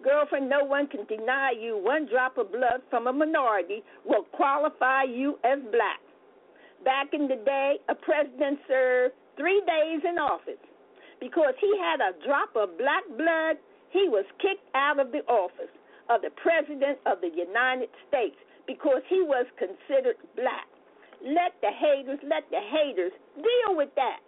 Girlfriend, 0.03 0.51
no 0.51 0.65
one 0.65 0.89
can 0.89 1.07
deny 1.07 1.53
you 1.53 1.79
one 1.79 2.07
drop 2.11 2.37
of 2.37 2.51
blood 2.51 2.83
from 2.91 3.07
a 3.07 3.13
minority 3.13 3.85
will 4.05 4.25
qualify 4.33 5.05
you 5.05 5.39
as 5.45 5.61
black. 5.71 6.01
Back 6.85 7.15
in 7.15 7.29
the 7.29 7.39
day, 7.45 7.79
a 7.89 7.95
president 7.95 8.59
served 8.67 9.15
three 9.37 9.63
days 9.67 10.03
in 10.09 10.19
office. 10.19 10.59
Because 11.21 11.55
he 11.61 11.71
had 11.79 12.01
a 12.01 12.19
drop 12.27 12.51
of 12.57 12.77
black 12.77 13.07
blood, 13.17 13.57
he 13.91 14.09
was 14.09 14.25
kicked 14.41 14.67
out 14.75 14.99
of 14.99 15.13
the 15.13 15.23
office 15.31 15.71
of 16.11 16.23
the 16.23 16.31
President 16.43 16.99
of 17.07 17.21
the 17.21 17.31
United 17.31 17.89
States 18.09 18.35
because 18.67 19.03
he 19.09 19.23
was 19.23 19.47
considered 19.59 20.17
black. 20.37 20.67
Let 21.25 21.55
the 21.61 21.71
haters, 21.71 22.19
let 22.23 22.45
the 22.51 22.61
haters 22.61 23.13
deal 23.37 23.77
with 23.77 23.91
that. 23.97 24.19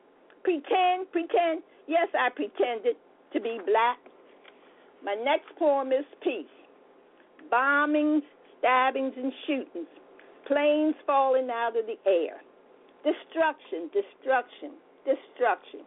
Pretend, 0.43 1.11
pretend. 1.11 1.63
Yes, 1.89 2.09
I 2.19 2.31
pretended 2.31 2.97
to 3.33 3.41
be 3.41 3.59
black. 3.67 3.99
My 5.05 5.15
next 5.15 5.55
poem 5.59 5.93
is 5.93 6.05
Peace. 6.23 6.47
Bombings, 7.53 8.23
stabbings, 8.59 9.13
and 9.17 9.33
shootings. 9.47 9.89
Planes 10.47 10.95
falling 11.07 11.49
out 11.51 11.77
of 11.77 11.87
the 11.87 11.99
air. 12.09 12.41
Destruction, 13.05 13.91
destruction, 13.93 14.73
destruction. 15.05 15.81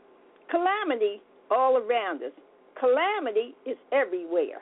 Calamity 0.51 1.21
all 1.49 1.77
around 1.77 2.21
us. 2.21 2.31
Calamity 2.79 3.55
is 3.65 3.77
everywhere. 3.91 4.61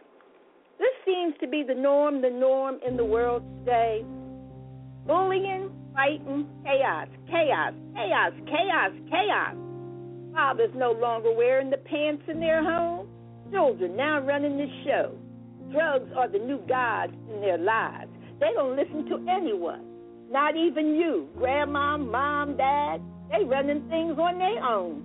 This 0.77 0.91
seems 1.05 1.33
to 1.39 1.47
be 1.47 1.63
the 1.63 1.75
norm, 1.75 2.21
the 2.21 2.29
norm 2.29 2.79
in 2.85 2.97
the 2.97 3.05
world 3.05 3.43
today. 3.59 4.03
Bullying, 5.07 5.71
fighting, 5.93 6.47
chaos, 6.63 7.07
chaos, 7.29 7.73
chaos, 7.93 8.33
chaos, 8.45 8.91
chaos. 9.09 9.55
Fathers 10.33 10.71
no 10.75 10.91
longer 10.91 11.33
wearing 11.33 11.69
the 11.69 11.77
pants 11.77 12.23
in 12.27 12.39
their 12.39 12.63
home. 12.63 13.07
Children 13.51 13.95
now 13.95 14.19
running 14.19 14.57
the 14.57 14.67
show. 14.83 15.15
Drugs 15.71 16.11
are 16.17 16.27
the 16.27 16.39
new 16.39 16.59
gods 16.67 17.13
in 17.33 17.41
their 17.41 17.57
lives. 17.57 18.11
They 18.39 18.51
don't 18.53 18.75
listen 18.75 19.05
to 19.05 19.25
anyone, 19.31 19.85
not 20.29 20.57
even 20.57 20.95
you, 20.95 21.29
grandma, 21.37 21.97
mom, 21.97 22.57
dad. 22.57 23.01
They 23.31 23.45
running 23.45 23.87
things 23.87 24.17
on 24.19 24.37
their 24.39 24.63
own. 24.63 25.03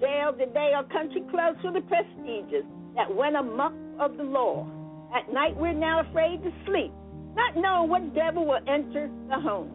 Jail 0.00 0.32
today 0.32 0.72
are 0.74 0.84
country 0.84 1.22
clubs 1.30 1.58
for 1.62 1.72
the 1.72 1.80
prestigious 1.82 2.64
that 2.96 3.14
went 3.14 3.36
amok 3.36 3.72
of 4.00 4.16
the 4.16 4.24
law. 4.24 4.66
At 5.14 5.32
night, 5.32 5.56
we're 5.56 5.72
now 5.72 6.00
afraid 6.00 6.42
to 6.42 6.50
sleep, 6.66 6.90
not 7.36 7.56
knowing 7.56 7.88
what 7.88 8.14
devil 8.16 8.46
will 8.46 8.60
enter 8.66 9.08
the 9.28 9.38
home. 9.38 9.70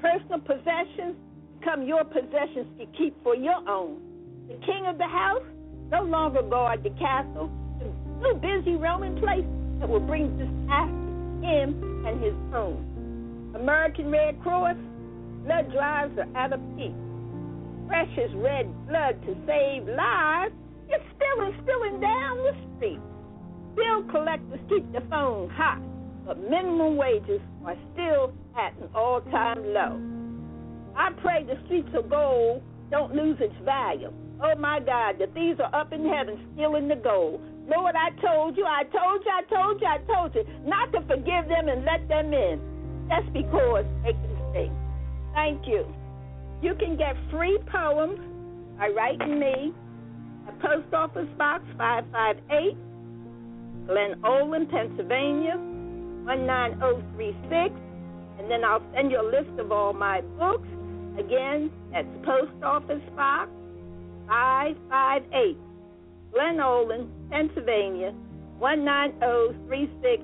Personal 0.00 0.38
possessions 0.38 1.16
become 1.58 1.82
your 1.82 2.04
possessions 2.04 2.68
to 2.78 2.86
keep 2.96 3.20
for 3.24 3.34
your 3.34 3.68
own. 3.68 4.00
The 4.46 4.54
king 4.64 4.86
of 4.86 4.96
the 4.96 5.08
house 5.08 5.42
no 5.90 6.04
longer 6.04 6.42
guard 6.42 6.84
the 6.84 6.90
castle, 6.90 7.50
too 8.22 8.34
busy 8.40 8.76
roaming 8.76 9.18
places 9.18 9.50
that 9.80 9.88
will 9.88 10.06
bring 10.06 10.38
disaster 10.38 10.86
to 10.86 11.46
him 11.46 12.06
and 12.06 12.22
his 12.22 12.34
own. 12.54 13.52
American 13.56 14.08
Red 14.12 14.40
Cross, 14.40 14.76
blood 15.44 15.72
drives 15.72 16.16
are 16.16 16.30
at 16.38 16.52
a 16.52 16.58
peak. 16.76 16.94
Precious 17.88 18.30
red 18.36 18.70
blood 18.86 19.20
to 19.26 19.34
save 19.46 19.88
lives 19.88 20.54
is 20.94 21.02
spilling, 21.16 21.58
spilling 21.64 22.00
down 22.00 22.36
the 22.38 22.54
street. 22.76 23.00
Bill 23.76 24.02
collectors 24.10 24.60
keep 24.68 24.90
the 24.92 25.00
phone 25.08 25.48
hot, 25.50 25.80
but 26.26 26.38
minimum 26.38 26.96
wages 26.96 27.40
are 27.64 27.76
still 27.92 28.32
at 28.58 28.72
an 28.80 28.88
all 28.94 29.20
time 29.30 29.62
low. 29.72 30.00
I 30.96 31.10
pray 31.22 31.44
the 31.44 31.58
streets 31.66 31.88
of 31.94 32.10
gold 32.10 32.62
don't 32.90 33.14
lose 33.14 33.38
its 33.40 33.54
value. 33.64 34.12
Oh 34.42 34.54
my 34.58 34.80
God, 34.80 35.16
the 35.18 35.26
thieves 35.28 35.60
are 35.60 35.74
up 35.74 35.92
in 35.92 36.08
heaven 36.08 36.48
stealing 36.54 36.88
the 36.88 36.96
gold. 36.96 37.40
Lord, 37.68 37.94
I 37.94 38.10
told 38.20 38.56
you, 38.56 38.64
I 38.64 38.82
told 38.84 39.22
you, 39.24 39.30
I 39.30 39.42
told 39.42 39.80
you, 39.80 39.86
I 39.86 39.98
told 39.98 40.34
you 40.34 40.44
not 40.64 40.90
to 40.92 41.00
forgive 41.02 41.46
them 41.46 41.68
and 41.68 41.84
let 41.84 42.08
them 42.08 42.32
in. 42.32 42.58
That's 43.08 43.28
because 43.32 43.84
they 44.02 44.12
can 44.12 44.36
sing. 44.52 44.76
Thank 45.34 45.66
you. 45.66 45.86
You 46.62 46.74
can 46.74 46.96
get 46.96 47.16
free 47.30 47.58
poems 47.70 48.18
by 48.78 48.88
writing 48.88 49.38
me 49.38 49.72
at 50.48 50.60
Post 50.60 50.92
Office 50.92 51.28
Box 51.38 51.62
558. 51.78 52.89
Glen 53.90 54.14
Olin, 54.24 54.66
Pennsylvania, 54.66 55.56
19036. 55.56 57.74
And 58.38 58.48
then 58.48 58.64
I'll 58.64 58.82
send 58.94 59.10
you 59.10 59.20
a 59.20 59.26
list 59.26 59.50
of 59.58 59.72
all 59.72 59.92
my 59.92 60.20
books. 60.38 60.68
Again, 61.18 61.72
that's 61.92 62.06
Post 62.24 62.52
Office 62.62 63.02
Box 63.16 63.50
558, 64.28 65.56
Glenolden, 66.32 67.10
Pennsylvania, 67.30 68.14
19036. 68.60 70.22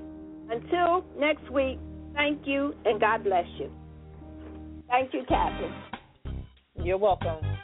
Until 0.49 1.03
next 1.19 1.51
week, 1.51 1.77
thank 2.13 2.47
you 2.47 2.73
and 2.85 3.01
God 3.01 3.25
bless 3.25 3.47
you. 3.59 3.69
Thank 4.87 5.13
you, 5.13 5.25
Captain. 5.27 5.73
You're 6.81 6.97
welcome. 6.97 7.56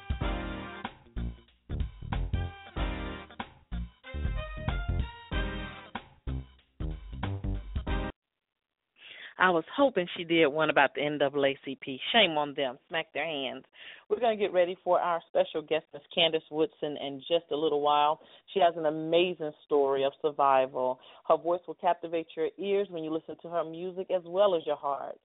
I 9.44 9.50
was 9.50 9.66
hoping 9.76 10.08
she 10.16 10.24
did 10.24 10.48
one 10.48 10.70
about 10.70 10.96
the 10.96 11.02
NAACP. 11.02 12.00
Shame 12.14 12.38
on 12.38 12.54
them. 12.56 12.78
Smack 12.88 13.08
their 13.14 13.26
hands. 13.26 13.66
We're 14.08 14.22
going 14.22 14.38
to 14.38 14.42
get 14.42 14.54
ready 14.54 14.78
for 14.86 15.02
our 15.02 15.22
special 15.28 15.62
guest, 15.62 15.84
Miss 15.94 16.02
Candace 16.16 16.44
Woodson, 16.50 16.96
in 16.96 17.20
just 17.28 17.52
a 17.52 17.56
little 17.58 17.82
while. 17.82 18.22
She 18.54 18.62
has 18.62 18.74
an 18.78 18.86
amazing 18.86 19.52
story 19.66 20.06
of 20.06 20.14
survival. 20.22 20.98
Her 21.28 21.36
voice 21.36 21.60
will 21.68 21.74
captivate 21.74 22.28
your 22.38 22.48
ears 22.58 22.88
when 22.90 23.04
you 23.04 23.12
listen 23.12 23.36
to 23.42 23.50
her 23.50 23.66
music 23.66 24.08
as 24.16 24.22
well 24.26 24.56
as 24.56 24.66
your 24.66 24.78
heart. 24.78 25.20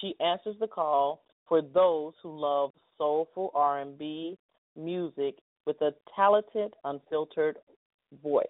She 0.00 0.14
answers 0.20 0.54
the 0.60 0.68
call 0.68 1.22
for 1.48 1.60
those 1.60 2.12
who 2.22 2.38
love 2.38 2.70
soulful 2.96 3.50
R&B 3.56 4.38
music 4.76 5.34
with 5.66 5.82
a 5.82 5.90
talented, 6.14 6.74
unfiltered 6.84 7.56
voice. 8.22 8.46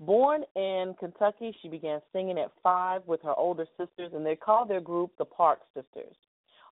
Born 0.00 0.44
in 0.54 0.94
Kentucky, 1.00 1.56
she 1.60 1.68
began 1.68 2.00
singing 2.12 2.38
at 2.38 2.52
five 2.62 3.02
with 3.06 3.20
her 3.22 3.34
older 3.34 3.66
sisters, 3.76 4.12
and 4.14 4.24
they 4.24 4.36
called 4.36 4.70
their 4.70 4.80
group 4.80 5.10
the 5.18 5.24
Park 5.24 5.60
Sisters. 5.74 6.14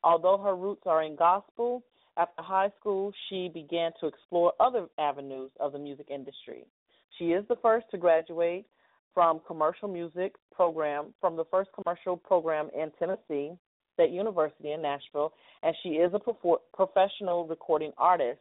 Although 0.04 0.38
her 0.38 0.54
roots 0.54 0.82
are 0.86 1.02
in 1.02 1.16
gospel, 1.16 1.82
after 2.16 2.42
high 2.42 2.70
school, 2.78 3.12
she 3.28 3.50
began 3.52 3.90
to 4.00 4.06
explore 4.06 4.52
other 4.60 4.86
avenues 4.98 5.50
of 5.58 5.72
the 5.72 5.78
music 5.78 6.06
industry. 6.08 6.64
She 7.18 7.32
is 7.32 7.44
the 7.48 7.56
first 7.56 7.86
to 7.90 7.98
graduate 7.98 8.66
from 9.12 9.40
commercial 9.46 9.88
music 9.88 10.34
program 10.54 11.06
from 11.20 11.36
the 11.36 11.44
first 11.50 11.70
commercial 11.74 12.16
program 12.16 12.70
in 12.74 12.90
Tennessee 12.98 13.52
State 13.94 14.10
University 14.10 14.72
in 14.72 14.82
Nashville, 14.82 15.32
and 15.62 15.74
she 15.82 15.90
is 15.90 16.12
a 16.14 16.20
professional 16.74 17.46
recording 17.46 17.92
artist. 17.98 18.40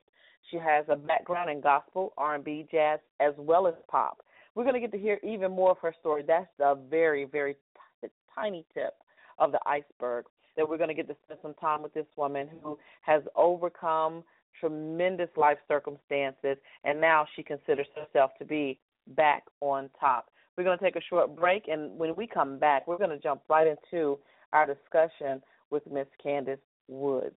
She 0.51 0.57
has 0.57 0.85
a 0.89 0.95
background 0.95 1.49
in 1.49 1.61
gospel, 1.61 2.13
R&B, 2.17 2.67
jazz, 2.71 2.99
as 3.19 3.33
well 3.37 3.65
as 3.67 3.73
pop. 3.89 4.17
We're 4.55 4.63
going 4.63 4.75
to 4.75 4.79
get 4.79 4.91
to 4.93 4.97
hear 4.97 5.19
even 5.21 5.51
more 5.51 5.71
of 5.71 5.77
her 5.79 5.93
story. 5.99 6.23
That's 6.25 6.47
the 6.57 6.79
very, 6.89 7.25
very 7.25 7.55
t- 8.01 8.09
tiny 8.33 8.65
tip 8.73 8.93
of 9.37 9.51
the 9.51 9.59
iceberg 9.65 10.25
that 10.55 10.67
we're 10.67 10.77
going 10.77 10.87
to 10.87 10.93
get 10.93 11.07
to 11.09 11.15
spend 11.25 11.39
some 11.41 11.53
time 11.55 11.83
with 11.83 11.93
this 11.93 12.05
woman 12.15 12.47
who 12.63 12.79
has 13.01 13.21
overcome 13.35 14.23
tremendous 14.59 15.29
life 15.35 15.57
circumstances, 15.67 16.57
and 16.85 17.01
now 17.01 17.27
she 17.35 17.43
considers 17.43 17.87
herself 17.95 18.31
to 18.39 18.45
be 18.45 18.79
back 19.09 19.43
on 19.59 19.89
top. 19.99 20.29
We're 20.57 20.63
going 20.63 20.79
to 20.79 20.83
take 20.83 20.95
a 20.95 21.01
short 21.09 21.35
break, 21.35 21.67
and 21.67 21.97
when 21.97 22.15
we 22.15 22.25
come 22.25 22.57
back, 22.57 22.87
we're 22.87 22.97
going 22.97 23.09
to 23.09 23.19
jump 23.19 23.41
right 23.49 23.67
into 23.67 24.17
our 24.53 24.65
discussion 24.65 25.41
with 25.69 25.83
Miss 25.91 26.07
Candace 26.23 26.59
Woodson. 26.87 27.33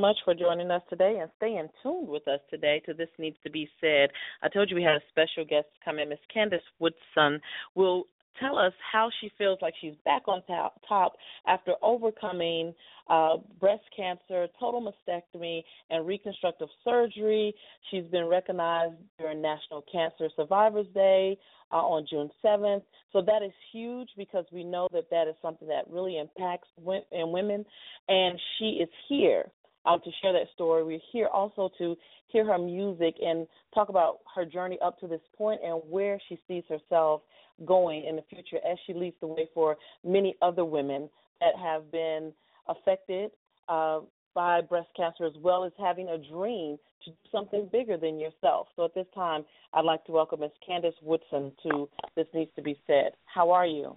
Much 0.00 0.16
for 0.24 0.34
joining 0.34 0.70
us 0.70 0.82
today 0.88 1.18
and 1.20 1.30
staying 1.36 1.68
tuned 1.82 2.08
with 2.08 2.26
us 2.26 2.40
today 2.48 2.80
to 2.86 2.94
This 2.94 3.10
Needs 3.18 3.36
to 3.44 3.50
Be 3.50 3.68
Said. 3.80 4.08
I 4.42 4.48
told 4.48 4.70
you 4.70 4.76
we 4.76 4.82
had 4.82 4.96
a 4.96 5.02
special 5.10 5.44
guest 5.44 5.66
come 5.84 5.98
in. 5.98 6.08
Miss 6.08 6.18
Candace 6.32 6.62
Woodson 6.78 7.40
will 7.74 8.04
tell 8.40 8.56
us 8.58 8.72
how 8.92 9.10
she 9.20 9.30
feels 9.36 9.58
like 9.60 9.74
she's 9.78 9.94
back 10.06 10.22
on 10.26 10.42
top, 10.46 11.16
after 11.46 11.74
overcoming 11.82 12.72
uh, 13.10 13.36
breast 13.60 13.82
cancer, 13.94 14.46
total 14.58 14.80
mastectomy, 14.80 15.62
and 15.90 16.06
reconstructive 16.06 16.68
surgery. 16.82 17.54
She's 17.90 18.04
been 18.04 18.24
recognized 18.24 18.94
during 19.18 19.42
National 19.42 19.84
Cancer 19.92 20.30
Survivors 20.34 20.86
Day 20.94 21.36
uh, 21.70 21.76
on 21.76 22.06
June 22.08 22.30
7th. 22.42 22.82
So 23.12 23.20
that 23.20 23.42
is 23.44 23.52
huge 23.70 24.08
because 24.16 24.46
we 24.50 24.64
know 24.64 24.88
that 24.92 25.10
that 25.10 25.28
is 25.28 25.34
something 25.42 25.68
that 25.68 25.84
really 25.90 26.18
impacts 26.18 26.68
and 26.78 27.32
women, 27.32 27.66
and 28.08 28.40
she 28.58 28.78
is 28.82 28.88
here 29.06 29.44
um, 29.86 30.00
to 30.04 30.10
share 30.22 30.32
that 30.32 30.46
story. 30.54 30.84
We're 30.84 31.00
here 31.12 31.26
also 31.26 31.70
to 31.78 31.96
hear 32.28 32.44
her 32.44 32.58
music 32.58 33.14
and 33.20 33.46
talk 33.74 33.88
about 33.88 34.18
her 34.34 34.44
journey 34.44 34.78
up 34.84 34.98
to 35.00 35.06
this 35.06 35.20
point 35.36 35.60
and 35.64 35.80
where 35.88 36.20
she 36.28 36.38
sees 36.46 36.64
herself 36.68 37.22
going 37.66 38.04
in 38.04 38.16
the 38.16 38.22
future 38.30 38.58
as 38.68 38.78
she 38.86 38.94
leads 38.94 39.16
the 39.20 39.26
way 39.26 39.48
for 39.52 39.76
many 40.04 40.36
other 40.42 40.64
women 40.64 41.08
that 41.40 41.54
have 41.60 41.90
been 41.90 42.32
affected 42.68 43.30
uh, 43.68 44.00
by 44.34 44.60
breast 44.60 44.88
cancer 44.96 45.26
as 45.26 45.32
well 45.42 45.64
as 45.64 45.72
having 45.78 46.08
a 46.08 46.18
dream 46.18 46.78
to 47.04 47.10
do 47.10 47.16
something 47.32 47.68
bigger 47.72 47.96
than 47.96 48.18
yourself. 48.18 48.68
So 48.76 48.84
at 48.84 48.94
this 48.94 49.06
time, 49.14 49.44
I'd 49.72 49.84
like 49.84 50.04
to 50.04 50.12
welcome 50.12 50.40
Ms. 50.40 50.50
Candace 50.66 50.94
Woodson 51.02 51.52
to 51.64 51.88
This 52.16 52.26
Needs 52.34 52.50
to 52.56 52.62
Be 52.62 52.78
Said. 52.86 53.12
How 53.24 53.50
are 53.50 53.66
you? 53.66 53.96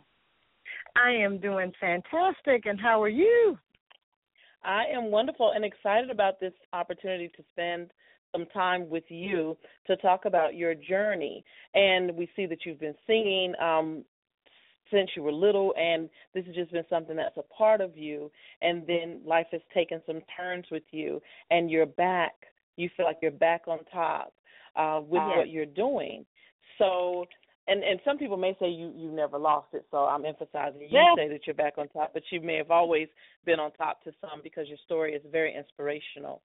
I 0.95 1.11
am 1.11 1.39
doing 1.39 1.71
fantastic, 1.79 2.65
and 2.65 2.79
how 2.79 3.01
are 3.01 3.09
you? 3.09 3.57
I 4.63 4.85
am 4.93 5.11
wonderful 5.11 5.51
and 5.55 5.65
excited 5.65 6.09
about 6.09 6.39
this 6.39 6.53
opportunity 6.71 7.29
to 7.35 7.43
spend 7.51 7.91
some 8.31 8.45
time 8.47 8.89
with 8.89 9.03
you 9.09 9.57
to 9.87 9.95
talk 9.97 10.25
about 10.25 10.55
your 10.55 10.73
journey. 10.73 11.43
And 11.73 12.15
we 12.15 12.29
see 12.35 12.45
that 12.47 12.59
you've 12.65 12.79
been 12.79 12.95
singing 13.05 13.53
um, 13.61 14.03
since 14.91 15.09
you 15.15 15.23
were 15.23 15.31
little, 15.31 15.73
and 15.77 16.09
this 16.33 16.45
has 16.45 16.55
just 16.55 16.71
been 16.71 16.85
something 16.89 17.15
that's 17.15 17.37
a 17.37 17.53
part 17.53 17.81
of 17.81 17.97
you. 17.97 18.31
And 18.61 18.85
then 18.87 19.21
life 19.25 19.47
has 19.51 19.61
taken 19.73 20.01
some 20.05 20.21
turns 20.37 20.65
with 20.71 20.83
you, 20.91 21.21
and 21.49 21.69
you're 21.69 21.85
back. 21.85 22.33
You 22.75 22.89
feel 22.95 23.05
like 23.05 23.17
you're 23.21 23.31
back 23.31 23.63
on 23.67 23.79
top 23.91 24.33
uh, 24.75 24.99
with 25.01 25.21
what 25.21 25.49
you're 25.49 25.65
doing. 25.65 26.25
So 26.77 27.25
and 27.67 27.83
and 27.83 27.99
some 28.05 28.17
people 28.17 28.37
may 28.37 28.55
say 28.59 28.69
you 28.69 28.91
you 28.95 29.11
never 29.11 29.37
lost 29.37 29.67
it 29.73 29.85
so 29.91 29.97
i'm 29.99 30.25
emphasizing 30.25 30.81
you 30.81 30.87
yeah. 30.91 31.13
say 31.15 31.27
that 31.27 31.41
you're 31.45 31.53
back 31.53 31.73
on 31.77 31.87
top 31.89 32.11
but 32.13 32.23
you 32.31 32.41
may 32.41 32.55
have 32.55 32.71
always 32.71 33.07
been 33.45 33.59
on 33.59 33.71
top 33.73 34.03
to 34.03 34.11
some 34.21 34.41
because 34.43 34.67
your 34.67 34.77
story 34.85 35.13
is 35.13 35.21
very 35.31 35.55
inspirational 35.55 36.41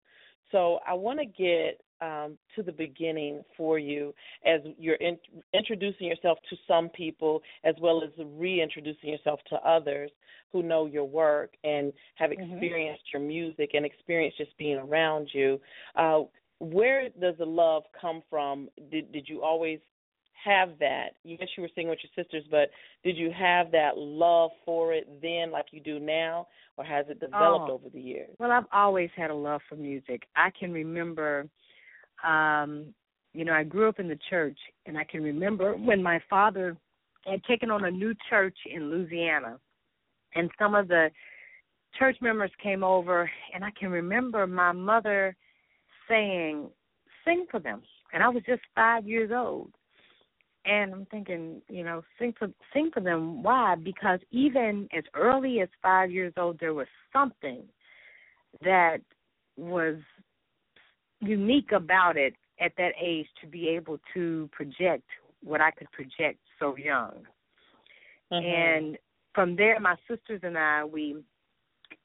so 0.50 0.78
I 0.86 0.94
want 0.94 1.18
to 1.18 1.26
get 1.26 1.80
um, 2.00 2.38
to 2.56 2.62
the 2.62 2.72
beginning 2.72 3.42
for 3.56 3.78
you 3.78 4.14
as 4.46 4.60
you're 4.78 4.96
in, 4.96 5.18
introducing 5.52 6.06
yourself 6.06 6.38
to 6.50 6.56
some 6.66 6.88
people 6.90 7.42
as 7.64 7.74
well 7.80 8.02
as 8.02 8.10
reintroducing 8.18 9.10
yourself 9.10 9.40
to 9.50 9.56
others 9.56 10.10
who 10.52 10.62
know 10.62 10.86
your 10.86 11.04
work 11.04 11.50
and 11.64 11.92
have 12.14 12.30
mm-hmm. 12.30 12.52
experienced 12.52 13.02
mm-hmm. 13.14 13.22
your 13.22 13.28
music 13.28 13.70
and 13.74 13.84
experienced 13.84 14.38
just 14.38 14.56
being 14.58 14.78
around 14.78 15.28
you. 15.32 15.60
Uh, 15.96 16.20
where 16.60 17.08
does 17.20 17.34
the 17.38 17.44
love 17.44 17.82
come 18.00 18.22
from? 18.30 18.68
Did 18.90 19.12
did 19.12 19.28
you 19.28 19.42
always 19.42 19.78
have 20.44 20.70
that? 20.80 21.10
Yes, 21.24 21.48
you 21.56 21.62
were 21.62 21.70
singing 21.74 21.90
with 21.90 21.98
your 22.02 22.24
sisters, 22.24 22.44
but 22.50 22.70
did 23.04 23.16
you 23.16 23.30
have 23.36 23.70
that 23.72 23.96
love 23.96 24.50
for 24.64 24.92
it 24.92 25.08
then, 25.22 25.50
like 25.50 25.66
you 25.70 25.80
do 25.80 25.98
now, 25.98 26.46
or 26.76 26.84
has 26.84 27.06
it 27.08 27.20
developed 27.20 27.70
oh, 27.70 27.74
over 27.74 27.88
the 27.92 28.00
years? 28.00 28.30
Well, 28.38 28.50
I've 28.50 28.66
always 28.72 29.10
had 29.16 29.30
a 29.30 29.34
love 29.34 29.60
for 29.68 29.76
music. 29.76 30.22
I 30.36 30.50
can 30.58 30.72
remember, 30.72 31.48
um, 32.26 32.94
you 33.32 33.44
know, 33.44 33.52
I 33.52 33.64
grew 33.64 33.88
up 33.88 33.98
in 33.98 34.08
the 34.08 34.18
church, 34.30 34.58
and 34.86 34.96
I 34.96 35.04
can 35.04 35.22
remember 35.22 35.74
when 35.74 36.02
my 36.02 36.20
father 36.28 36.76
had 37.26 37.42
taken 37.44 37.70
on 37.70 37.84
a 37.84 37.90
new 37.90 38.14
church 38.30 38.56
in 38.72 38.90
Louisiana, 38.90 39.58
and 40.34 40.50
some 40.58 40.74
of 40.74 40.88
the 40.88 41.08
church 41.98 42.16
members 42.20 42.50
came 42.62 42.84
over, 42.84 43.30
and 43.54 43.64
I 43.64 43.70
can 43.78 43.90
remember 43.90 44.46
my 44.46 44.72
mother 44.72 45.36
saying, 46.08 46.70
"Sing 47.24 47.46
for 47.50 47.60
them," 47.60 47.82
and 48.12 48.22
I 48.22 48.28
was 48.28 48.42
just 48.44 48.62
five 48.74 49.06
years 49.06 49.30
old 49.32 49.72
and 50.68 50.92
I'm 50.92 51.06
thinking, 51.06 51.62
you 51.68 51.82
know, 51.82 52.02
sing 52.18 52.34
for 52.38 52.48
sing 52.72 52.90
for 52.92 53.00
them. 53.00 53.42
Why? 53.42 53.74
Because 53.74 54.20
even 54.30 54.88
as 54.96 55.04
early 55.14 55.60
as 55.60 55.68
five 55.82 56.10
years 56.10 56.32
old, 56.36 56.58
there 56.60 56.74
was 56.74 56.86
something 57.12 57.62
that 58.62 58.98
was 59.56 59.96
unique 61.20 61.72
about 61.72 62.16
it 62.16 62.34
at 62.60 62.72
that 62.76 62.92
age 63.00 63.26
to 63.40 63.46
be 63.46 63.68
able 63.68 63.98
to 64.14 64.48
project 64.52 65.04
what 65.42 65.60
I 65.60 65.70
could 65.70 65.90
project 65.92 66.38
so 66.58 66.76
young. 66.76 67.14
Mm-hmm. 68.32 68.44
And 68.44 68.98
from 69.34 69.56
there, 69.56 69.78
my 69.80 69.96
sisters 70.08 70.40
and 70.42 70.58
I, 70.58 70.84
we 70.84 71.16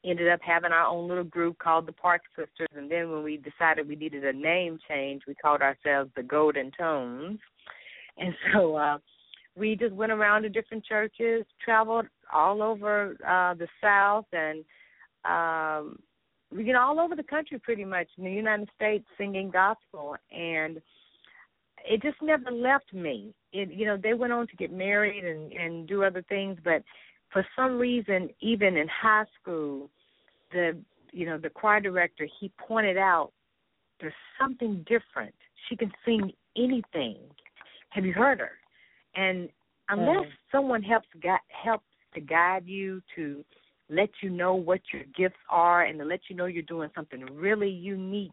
ended 0.04 0.28
up 0.28 0.40
having 0.42 0.72
our 0.72 0.86
own 0.86 1.08
little 1.08 1.24
group 1.24 1.58
called 1.58 1.86
the 1.86 1.92
Park 1.92 2.22
Sisters. 2.36 2.68
And 2.76 2.90
then 2.90 3.10
when 3.10 3.22
we 3.22 3.36
decided 3.36 3.88
we 3.88 3.96
needed 3.96 4.24
a 4.24 4.32
name 4.32 4.78
change, 4.88 5.22
we 5.26 5.34
called 5.34 5.60
ourselves 5.60 6.10
the 6.16 6.22
Golden 6.22 6.70
Tones 6.78 7.40
and 8.18 8.34
so 8.52 8.76
uh 8.76 8.98
we 9.56 9.76
just 9.76 9.94
went 9.94 10.10
around 10.10 10.42
to 10.42 10.48
different 10.48 10.84
churches, 10.84 11.44
traveled 11.64 12.06
all 12.32 12.62
over 12.62 13.16
uh 13.26 13.54
the 13.54 13.68
South 13.80 14.26
and 14.32 14.64
um 15.24 15.98
we 16.54 16.64
get 16.64 16.76
all 16.76 17.00
over 17.00 17.16
the 17.16 17.22
country 17.22 17.58
pretty 17.58 17.84
much 17.84 18.06
in 18.16 18.24
the 18.24 18.30
United 18.30 18.68
States 18.76 19.04
singing 19.18 19.50
gospel 19.50 20.16
and 20.32 20.80
it 21.86 22.00
just 22.00 22.16
never 22.22 22.50
left 22.50 22.92
me. 22.92 23.34
It 23.52 23.70
you 23.72 23.86
know, 23.86 23.96
they 23.96 24.14
went 24.14 24.32
on 24.32 24.46
to 24.48 24.56
get 24.56 24.72
married 24.72 25.24
and 25.24 25.52
and 25.52 25.86
do 25.86 26.02
other 26.02 26.24
things, 26.28 26.58
but 26.64 26.82
for 27.32 27.46
some 27.56 27.78
reason 27.78 28.30
even 28.40 28.76
in 28.76 28.88
high 28.88 29.24
school 29.40 29.90
the 30.52 30.76
you 31.12 31.26
know, 31.26 31.38
the 31.38 31.50
choir 31.50 31.80
director 31.80 32.26
he 32.40 32.50
pointed 32.58 32.96
out 32.96 33.30
there's 34.00 34.12
something 34.40 34.84
different. 34.88 35.34
She 35.68 35.76
can 35.76 35.92
sing 36.04 36.32
anything 36.56 37.16
have 37.94 38.04
you 38.04 38.12
heard 38.12 38.40
her? 38.40 38.50
And 39.14 39.48
unless 39.88 40.24
mm. 40.24 40.30
someone 40.50 40.82
helps 40.82 41.08
gu- 41.22 41.46
helps 41.48 41.86
to 42.14 42.20
guide 42.20 42.64
you 42.66 43.00
to 43.14 43.44
let 43.88 44.10
you 44.20 44.30
know 44.30 44.54
what 44.54 44.80
your 44.92 45.02
gifts 45.16 45.40
are 45.48 45.84
and 45.84 45.98
to 45.98 46.04
let 46.04 46.20
you 46.28 46.34
know 46.34 46.46
you're 46.46 46.62
doing 46.64 46.90
something 46.94 47.24
really 47.32 47.70
unique, 47.70 48.32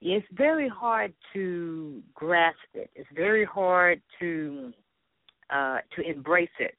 it's 0.00 0.26
very 0.32 0.68
hard 0.68 1.12
to 1.34 2.02
grasp 2.14 2.56
it. 2.74 2.90
It's 2.94 3.08
very 3.14 3.44
hard 3.44 4.00
to 4.20 4.72
uh 5.50 5.78
to 5.94 6.02
embrace 6.08 6.48
it. 6.58 6.78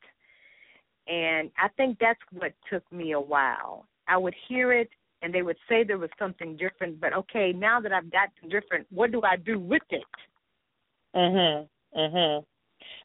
And 1.08 1.52
I 1.58 1.68
think 1.78 2.00
that's 2.00 2.20
what 2.32 2.54
took 2.72 2.90
me 2.92 3.12
a 3.12 3.20
while. 3.20 3.86
I 4.08 4.18
would 4.18 4.36
hear 4.48 4.74
it 4.74 4.90
and 5.22 5.34
they 5.34 5.44
would 5.44 5.58
say 5.70 5.84
there 5.84 6.00
was 6.00 6.10
something 6.18 6.58
different, 6.58 7.00
but 7.00 7.14
okay, 7.14 7.54
now 7.54 7.80
that 7.80 7.92
I've 7.92 8.12
got 8.12 8.30
different, 8.50 8.88
what 8.90 9.12
do 9.12 9.22
I 9.24 9.38
do 9.38 9.60
with 9.60 9.84
it? 9.90 10.04
Mhm. 11.16 11.70
Mhm. 11.96 12.46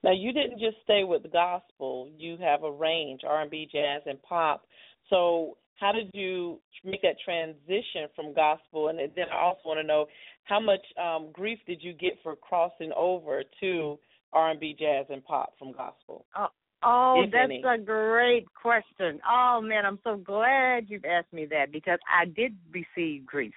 Now 0.02 0.12
you 0.12 0.32
didn't 0.32 0.58
just 0.58 0.76
stay 0.84 1.04
with 1.04 1.22
the 1.22 1.28
gospel. 1.28 2.08
You 2.16 2.36
have 2.38 2.62
a 2.62 2.70
range: 2.70 3.22
R&B, 3.24 3.66
jazz, 3.72 4.02
and 4.06 4.22
pop. 4.22 4.66
So 5.08 5.56
how 5.76 5.92
did 5.92 6.10
you 6.12 6.60
make 6.84 7.02
that 7.02 7.16
transition 7.24 8.08
from 8.14 8.34
gospel? 8.34 8.88
And 8.88 8.98
then 8.98 9.26
I 9.32 9.40
also 9.40 9.60
want 9.64 9.80
to 9.80 9.86
know 9.86 10.06
how 10.44 10.60
much 10.60 10.84
um, 11.00 11.30
grief 11.32 11.58
did 11.66 11.82
you 11.82 11.92
get 11.92 12.18
for 12.22 12.36
crossing 12.36 12.92
over 12.96 13.42
to 13.60 13.98
R&B, 14.32 14.76
jazz, 14.78 15.06
and 15.10 15.24
pop 15.24 15.54
from 15.58 15.72
gospel? 15.72 16.26
Oh, 16.36 16.48
oh 16.82 17.22
that's 17.30 17.44
any? 17.44 17.62
a 17.62 17.78
great 17.78 18.46
question. 18.54 19.20
Oh 19.28 19.60
man, 19.62 19.86
I'm 19.86 19.98
so 20.04 20.16
glad 20.16 20.86
you've 20.88 21.04
asked 21.04 21.32
me 21.32 21.46
that 21.46 21.72
because 21.72 21.98
I 22.12 22.24
did 22.26 22.56
receive 22.72 23.24
grief, 23.24 23.54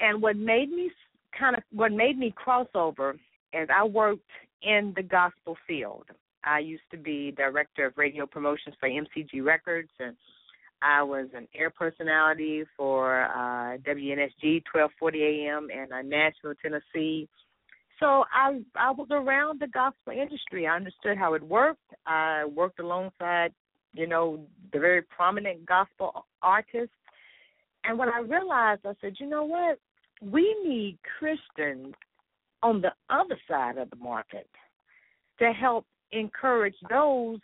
and 0.00 0.22
what 0.22 0.36
made 0.36 0.70
me 0.70 0.90
kind 1.38 1.56
of 1.56 1.62
what 1.72 1.92
made 1.92 2.18
me 2.18 2.32
cross 2.36 2.68
over 2.74 3.16
as 3.54 3.68
I 3.74 3.84
worked 3.84 4.30
in 4.62 4.92
the 4.96 5.02
gospel 5.02 5.56
field. 5.66 6.04
I 6.44 6.60
used 6.60 6.82
to 6.90 6.96
be 6.96 7.32
director 7.32 7.86
of 7.86 7.94
radio 7.96 8.26
promotions 8.26 8.74
for 8.78 8.88
MCG 8.88 9.44
Records, 9.44 9.90
and 9.98 10.16
I 10.80 11.02
was 11.02 11.26
an 11.34 11.48
air 11.54 11.70
personality 11.70 12.64
for 12.76 13.22
uh, 13.24 13.78
WNSG 13.78 14.62
1240 14.72 15.22
AM 15.22 15.68
in 15.70 15.92
uh, 15.92 16.02
Nashville, 16.02 16.54
Tennessee. 16.62 17.28
So 17.98 18.24
I 18.32 18.60
I 18.76 18.92
was 18.92 19.08
around 19.10 19.60
the 19.60 19.66
gospel 19.66 20.12
industry. 20.12 20.66
I 20.66 20.76
understood 20.76 21.18
how 21.18 21.34
it 21.34 21.42
worked. 21.42 21.80
I 22.06 22.44
worked 22.44 22.78
alongside, 22.78 23.52
you 23.92 24.06
know, 24.06 24.46
the 24.72 24.78
very 24.78 25.02
prominent 25.02 25.66
gospel 25.66 26.24
artists. 26.40 26.94
And 27.84 27.98
when 27.98 28.08
I 28.08 28.20
realized, 28.20 28.82
I 28.84 28.92
said, 29.00 29.14
you 29.18 29.28
know 29.28 29.44
what? 29.44 29.78
We 30.22 30.56
need 30.64 30.98
Christians 31.18 31.94
on 32.62 32.80
the 32.80 32.92
other 33.10 33.38
side 33.48 33.78
of 33.78 33.90
the 33.90 33.96
market 33.96 34.48
to 35.38 35.52
help 35.52 35.86
encourage 36.12 36.74
those 36.88 37.38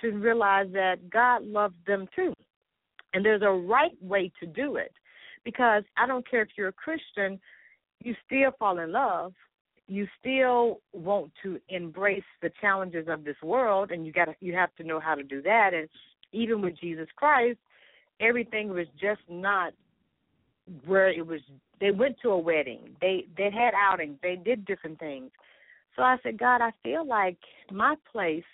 to 0.00 0.10
realize 0.10 0.66
that 0.72 1.08
God 1.10 1.44
loves 1.44 1.76
them 1.86 2.08
too. 2.14 2.34
And 3.12 3.24
there's 3.24 3.42
a 3.42 3.50
right 3.50 3.96
way 4.02 4.30
to 4.40 4.46
do 4.46 4.76
it. 4.76 4.92
because 5.44 5.84
I 5.96 6.06
don't 6.06 6.28
care 6.28 6.42
if 6.42 6.48
you're 6.56 6.68
a 6.68 6.72
Christian, 6.72 7.38
you 8.02 8.14
still 8.26 8.50
fall 8.58 8.78
in 8.78 8.92
love. 8.92 9.32
You 9.86 10.06
still 10.18 10.80
want 10.92 11.30
to 11.42 11.60
embrace 11.68 12.24
the 12.40 12.50
challenges 12.60 13.06
of 13.08 13.24
this 13.24 13.36
world, 13.42 13.90
and 13.90 14.06
you 14.06 14.12
got 14.12 14.28
you 14.40 14.54
have 14.54 14.74
to 14.76 14.82
know 14.82 14.98
how 14.98 15.14
to 15.14 15.22
do 15.22 15.42
that. 15.42 15.74
And 15.74 15.88
even 16.32 16.62
with 16.62 16.80
Jesus 16.80 17.08
Christ, 17.16 17.58
everything 18.20 18.70
was 18.70 18.86
just 18.98 19.20
not 19.28 19.74
where 20.86 21.08
it 21.08 21.26
was. 21.26 21.40
They 21.80 21.90
went 21.90 22.16
to 22.22 22.30
a 22.30 22.38
wedding. 22.38 22.96
They 23.00 23.26
they 23.36 23.50
had 23.50 23.74
outings. 23.74 24.18
They 24.22 24.36
did 24.36 24.64
different 24.64 24.98
things. 24.98 25.30
So 25.96 26.02
I 26.02 26.16
said, 26.22 26.38
God, 26.38 26.60
I 26.60 26.70
feel 26.82 27.06
like 27.06 27.38
my 27.70 27.94
place. 28.10 28.44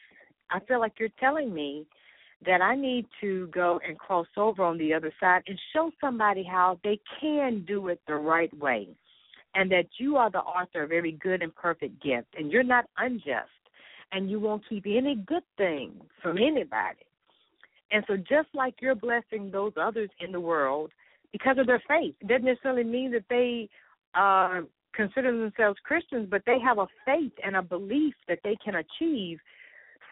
I 0.50 0.60
feel 0.60 0.80
like 0.80 0.94
you're 0.98 1.08
telling 1.20 1.54
me 1.54 1.86
that 2.44 2.60
I 2.62 2.74
need 2.74 3.06
to 3.20 3.48
go 3.48 3.80
and 3.86 3.98
cross 3.98 4.26
over 4.36 4.64
on 4.64 4.78
the 4.78 4.94
other 4.94 5.12
side 5.20 5.42
and 5.46 5.58
show 5.72 5.90
somebody 6.00 6.42
how 6.42 6.80
they 6.82 6.98
can 7.20 7.64
do 7.66 7.88
it 7.88 8.00
the 8.06 8.14
right 8.14 8.52
way. 8.58 8.88
And 9.54 9.70
that 9.72 9.86
you 9.98 10.16
are 10.16 10.30
the 10.30 10.38
author 10.38 10.82
of 10.82 10.92
every 10.92 11.12
good 11.12 11.42
and 11.42 11.54
perfect 11.54 12.00
gift, 12.02 12.28
and 12.38 12.52
you're 12.52 12.62
not 12.62 12.84
unjust, 12.98 13.50
and 14.12 14.30
you 14.30 14.38
won't 14.38 14.62
keep 14.68 14.86
any 14.86 15.16
good 15.26 15.42
thing 15.56 15.92
from 16.22 16.38
anybody. 16.38 17.04
And 17.90 18.04
so, 18.06 18.16
just 18.16 18.48
like 18.54 18.74
you're 18.80 18.94
blessing 18.94 19.50
those 19.50 19.72
others 19.80 20.08
in 20.20 20.30
the 20.30 20.38
world 20.38 20.92
because 21.32 21.58
of 21.58 21.66
their 21.66 21.82
faith, 21.88 22.14
it 22.20 22.28
doesn't 22.28 22.44
necessarily 22.44 22.84
mean 22.84 23.12
that 23.12 23.24
they 23.30 23.68
uh, 24.14 24.62
consider 24.94 25.30
themselves 25.30 25.78
Christians, 25.84 26.28
but 26.30 26.42
they 26.46 26.58
have 26.58 26.78
a 26.78 26.86
faith 27.04 27.32
and 27.44 27.56
a 27.56 27.62
belief 27.62 28.14
that 28.28 28.40
they 28.42 28.56
can 28.64 28.76
achieve 28.76 29.38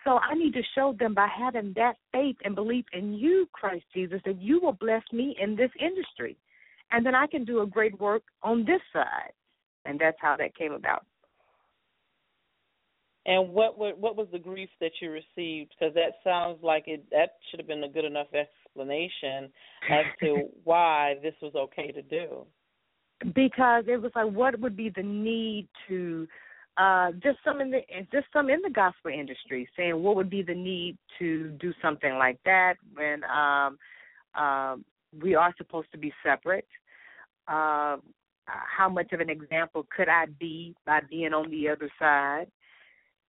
so 0.08 0.18
I 0.18 0.34
need 0.34 0.54
to 0.54 0.62
show 0.74 0.94
them 0.98 1.12
by 1.12 1.28
having 1.28 1.74
that 1.76 1.96
faith 2.12 2.36
and 2.42 2.54
belief 2.54 2.86
in 2.94 3.12
you, 3.12 3.46
Christ 3.52 3.84
Jesus, 3.92 4.20
that 4.24 4.40
you 4.40 4.58
will 4.58 4.72
bless 4.72 5.02
me 5.12 5.36
in 5.38 5.54
this 5.54 5.70
industry. 5.78 6.36
And 6.90 7.04
then 7.04 7.14
I 7.14 7.26
can 7.26 7.44
do 7.44 7.60
a 7.60 7.66
great 7.66 8.00
work 8.00 8.22
on 8.42 8.64
this 8.64 8.80
side. 8.90 9.32
And 9.84 9.98
that's 9.98 10.16
how 10.18 10.34
that 10.38 10.56
came 10.56 10.72
about. 10.72 11.04
And 13.28 13.50
what 13.50 13.78
what, 13.78 13.98
what 13.98 14.16
was 14.16 14.26
the 14.32 14.38
grief 14.38 14.70
that 14.80 14.92
you 15.02 15.10
received? 15.10 15.74
Because 15.78 15.94
that 15.94 16.14
sounds 16.24 16.58
like 16.62 16.84
it 16.86 17.04
that 17.10 17.32
should 17.48 17.60
have 17.60 17.68
been 17.68 17.84
a 17.84 17.88
good 17.88 18.06
enough 18.06 18.28
explanation 18.32 19.52
as 19.90 20.06
to 20.20 20.48
why 20.64 21.16
this 21.22 21.34
was 21.42 21.54
okay 21.54 21.92
to 21.92 22.00
do. 22.00 22.46
Because 23.34 23.84
it 23.86 24.00
was 24.00 24.12
like, 24.14 24.32
what 24.32 24.58
would 24.60 24.76
be 24.76 24.90
the 24.96 25.02
need 25.02 25.68
to 25.88 26.26
uh, 26.78 27.12
just 27.22 27.38
some 27.44 27.60
in 27.60 27.70
the 27.70 27.80
just 28.10 28.28
some 28.32 28.48
in 28.48 28.62
the 28.62 28.70
gospel 28.70 29.10
industry 29.10 29.68
saying 29.76 30.02
what 30.02 30.16
would 30.16 30.30
be 30.30 30.40
the 30.40 30.54
need 30.54 30.96
to 31.18 31.50
do 31.60 31.74
something 31.82 32.14
like 32.14 32.38
that 32.46 32.76
when 32.94 33.24
um, 33.24 33.76
uh, 34.34 34.76
we 35.22 35.34
are 35.34 35.52
supposed 35.58 35.92
to 35.92 35.98
be 35.98 36.14
separate. 36.24 36.68
Uh, 37.46 37.98
how 38.46 38.88
much 38.88 39.12
of 39.12 39.20
an 39.20 39.28
example 39.28 39.86
could 39.94 40.08
I 40.08 40.24
be 40.40 40.74
by 40.86 41.00
being 41.10 41.34
on 41.34 41.50
the 41.50 41.68
other 41.68 41.90
side? 41.98 42.46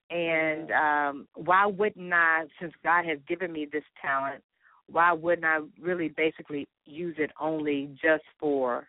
And 0.10 0.72
um, 0.72 1.28
why 1.36 1.66
wouldn't 1.66 2.12
I, 2.12 2.46
since 2.60 2.74
God 2.84 3.06
has 3.06 3.20
given 3.28 3.52
me 3.52 3.68
this 3.72 3.84
talent, 4.02 4.44
why 4.92 5.12
wouldn't 5.14 5.46
I 5.46 5.60
really 5.80 6.10
basically 6.10 6.68
use 6.86 7.16
it 7.20 7.32
only 7.40 7.90
just 8.02 8.24
for 8.40 8.88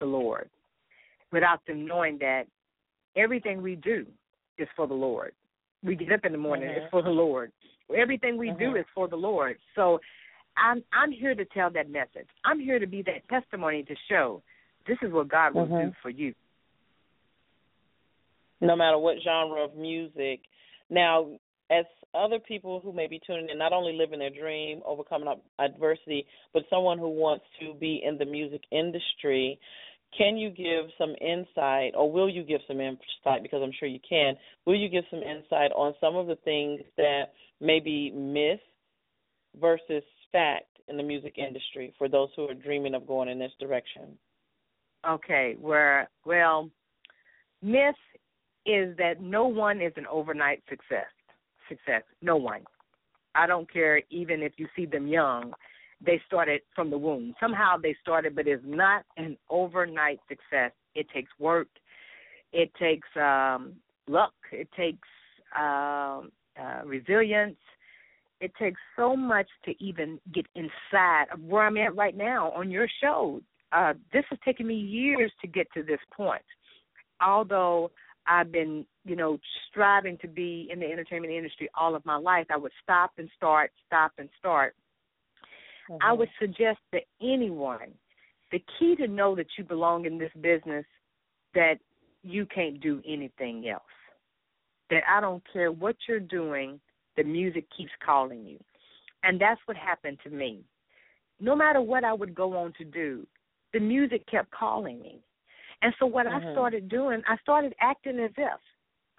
the 0.00 0.06
Lord? 0.06 0.50
Without 1.30 1.64
them 1.66 1.86
knowing 1.86 2.18
that 2.18 2.44
everything 3.16 3.62
we 3.62 3.76
do 3.76 4.06
is 4.58 4.68
for 4.76 4.86
the 4.86 4.94
Lord. 4.94 5.32
We 5.84 5.94
get 5.94 6.12
up 6.12 6.24
in 6.24 6.32
the 6.32 6.38
morning, 6.38 6.68
mm-hmm. 6.68 6.82
it's 6.82 6.90
for 6.90 7.02
the 7.02 7.10
Lord. 7.10 7.52
Everything 7.96 8.36
we 8.36 8.48
mm-hmm. 8.48 8.58
do 8.58 8.76
is 8.76 8.84
for 8.94 9.06
the 9.06 9.16
Lord. 9.16 9.58
So 9.76 10.00
I'm 10.56 10.82
I'm 10.92 11.12
here 11.12 11.34
to 11.34 11.44
tell 11.46 11.70
that 11.70 11.88
message. 11.88 12.26
I'm 12.44 12.58
here 12.58 12.78
to 12.78 12.86
be 12.86 13.02
that 13.02 13.28
testimony 13.28 13.84
to 13.84 13.94
show 14.08 14.42
this 14.88 14.98
is 15.02 15.12
what 15.12 15.28
God 15.28 15.54
will 15.54 15.66
mm-hmm. 15.66 15.90
do 15.90 15.92
for 16.02 16.10
you. 16.10 16.34
No 18.60 18.76
matter 18.76 18.98
what 18.98 19.16
genre 19.22 19.64
of 19.64 19.76
music. 19.76 20.40
Now, 20.90 21.28
as 21.70 21.84
other 22.14 22.38
people 22.38 22.80
who 22.80 22.92
may 22.92 23.06
be 23.06 23.20
tuning 23.26 23.48
in, 23.50 23.58
not 23.58 23.72
only 23.72 23.92
living 23.92 24.18
their 24.18 24.30
dream, 24.30 24.80
overcoming 24.86 25.28
adversity, 25.58 26.26
but 26.54 26.62
someone 26.70 26.98
who 26.98 27.10
wants 27.10 27.44
to 27.60 27.74
be 27.74 28.02
in 28.04 28.16
the 28.18 28.24
music 28.24 28.62
industry, 28.72 29.58
can 30.16 30.38
you 30.38 30.48
give 30.50 30.86
some 30.96 31.14
insight, 31.20 31.92
or 31.94 32.10
will 32.10 32.30
you 32.30 32.42
give 32.42 32.62
some 32.66 32.80
insight, 32.80 33.42
because 33.42 33.60
I'm 33.62 33.72
sure 33.78 33.88
you 33.88 34.00
can, 34.08 34.34
will 34.64 34.74
you 34.74 34.88
give 34.88 35.04
some 35.10 35.20
insight 35.22 35.70
on 35.76 35.92
some 36.00 36.16
of 36.16 36.26
the 36.26 36.36
things 36.36 36.80
that 36.96 37.24
may 37.60 37.78
be 37.78 38.10
myth 38.10 38.60
versus 39.60 40.02
fact 40.32 40.64
in 40.88 40.96
the 40.96 41.02
music 41.02 41.36
industry 41.36 41.92
for 41.98 42.08
those 42.08 42.30
who 42.34 42.48
are 42.48 42.54
dreaming 42.54 42.94
of 42.94 43.06
going 43.06 43.28
in 43.28 43.38
this 43.38 43.52
direction? 43.60 44.16
Okay, 45.06 45.56
where, 45.60 46.08
well, 46.24 46.70
myth 47.62 47.94
is 48.68 48.96
that 48.98 49.20
no 49.20 49.46
one 49.46 49.80
is 49.80 49.92
an 49.96 50.06
overnight 50.10 50.62
success. 50.68 51.06
Success, 51.68 52.02
no 52.22 52.36
one. 52.36 52.62
I 53.34 53.46
don't 53.46 53.70
care 53.70 54.02
even 54.10 54.42
if 54.42 54.52
you 54.56 54.66
see 54.76 54.86
them 54.86 55.06
young 55.06 55.52
they 56.04 56.20
started 56.26 56.60
from 56.74 56.90
the 56.90 56.98
womb. 56.98 57.34
Somehow 57.40 57.76
they 57.76 57.96
started, 58.00 58.36
but 58.36 58.46
it's 58.46 58.62
not 58.64 59.04
an 59.16 59.36
overnight 59.50 60.20
success. 60.28 60.72
It 60.94 61.06
takes 61.12 61.30
work. 61.38 61.68
It 62.52 62.72
takes 62.78 63.08
um, 63.16 63.74
luck. 64.06 64.34
It 64.52 64.68
takes 64.76 65.08
um, 65.58 66.30
uh, 66.60 66.82
resilience. 66.84 67.56
It 68.40 68.52
takes 68.60 68.80
so 68.96 69.16
much 69.16 69.48
to 69.64 69.74
even 69.82 70.20
get 70.32 70.46
inside 70.54 71.24
of 71.32 71.40
where 71.42 71.64
I'm 71.64 71.76
at 71.76 71.96
right 71.96 72.16
now 72.16 72.52
on 72.52 72.70
your 72.70 72.86
show. 73.02 73.40
Uh, 73.72 73.94
this 74.12 74.24
has 74.30 74.38
taken 74.44 74.66
me 74.66 74.76
years 74.76 75.32
to 75.42 75.48
get 75.48 75.66
to 75.74 75.82
this 75.82 75.98
point. 76.16 76.42
Although 77.20 77.90
I've 78.28 78.52
been, 78.52 78.84
you 79.04 79.16
know, 79.16 79.38
striving 79.70 80.18
to 80.18 80.28
be 80.28 80.68
in 80.72 80.80
the 80.80 80.86
entertainment 80.86 81.32
industry 81.32 81.68
all 81.74 81.94
of 81.94 82.04
my 82.04 82.16
life, 82.16 82.46
I 82.50 82.56
would 82.56 82.72
stop 82.82 83.12
and 83.18 83.28
start, 83.36 83.70
stop 83.86 84.12
and 84.18 84.28
start 84.38 84.74
Mm-hmm. 85.90 86.06
I 86.06 86.12
would 86.12 86.28
suggest 86.40 86.78
to 86.92 87.00
anyone 87.20 87.92
the 88.52 88.62
key 88.78 88.96
to 88.96 89.06
know 89.06 89.34
that 89.36 89.46
you 89.56 89.64
belong 89.64 90.06
in 90.06 90.18
this 90.18 90.32
business 90.40 90.84
that 91.54 91.74
you 92.22 92.46
can't 92.46 92.80
do 92.80 93.02
anything 93.06 93.68
else. 93.68 93.82
That 94.90 95.02
I 95.08 95.20
don't 95.20 95.42
care 95.52 95.70
what 95.70 95.96
you're 96.08 96.20
doing, 96.20 96.80
the 97.16 97.24
music 97.24 97.66
keeps 97.76 97.90
calling 98.04 98.44
you. 98.44 98.58
And 99.22 99.40
that's 99.40 99.60
what 99.66 99.76
happened 99.76 100.18
to 100.24 100.30
me. 100.30 100.62
No 101.40 101.54
matter 101.54 101.80
what 101.80 102.04
I 102.04 102.12
would 102.12 102.34
go 102.34 102.56
on 102.56 102.72
to 102.78 102.84
do, 102.84 103.26
the 103.72 103.80
music 103.80 104.26
kept 104.30 104.50
calling 104.50 105.00
me. 105.00 105.20
And 105.82 105.94
so 105.98 106.06
what 106.06 106.26
mm-hmm. 106.26 106.48
I 106.48 106.52
started 106.52 106.88
doing, 106.88 107.22
I 107.26 107.36
started 107.38 107.74
acting 107.80 108.18
as 108.18 108.30
if. 108.36 108.60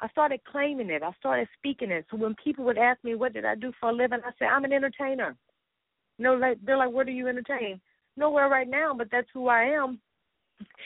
I 0.01 0.07
started 0.09 0.39
claiming 0.49 0.89
it. 0.89 1.03
I 1.03 1.11
started 1.19 1.47
speaking 1.57 1.91
it. 1.91 2.05
So 2.09 2.17
when 2.17 2.35
people 2.41 2.65
would 2.65 2.77
ask 2.77 3.03
me 3.03 3.15
what 3.15 3.33
did 3.33 3.45
I 3.45 3.55
do 3.55 3.71
for 3.79 3.89
a 3.89 3.93
living, 3.93 4.19
I 4.25 4.31
said, 4.39 4.47
I'm 4.47 4.63
an 4.63 4.73
entertainer. 4.73 5.35
No, 6.17 6.35
like 6.35 6.57
they're 6.65 6.77
like, 6.77 6.91
where 6.91 7.05
do 7.05 7.11
you 7.11 7.27
entertain? 7.27 7.79
Nowhere 8.17 8.49
right 8.49 8.67
now, 8.67 8.93
but 8.97 9.07
that's 9.11 9.27
who 9.33 9.47
I 9.47 9.63
am. 9.63 9.99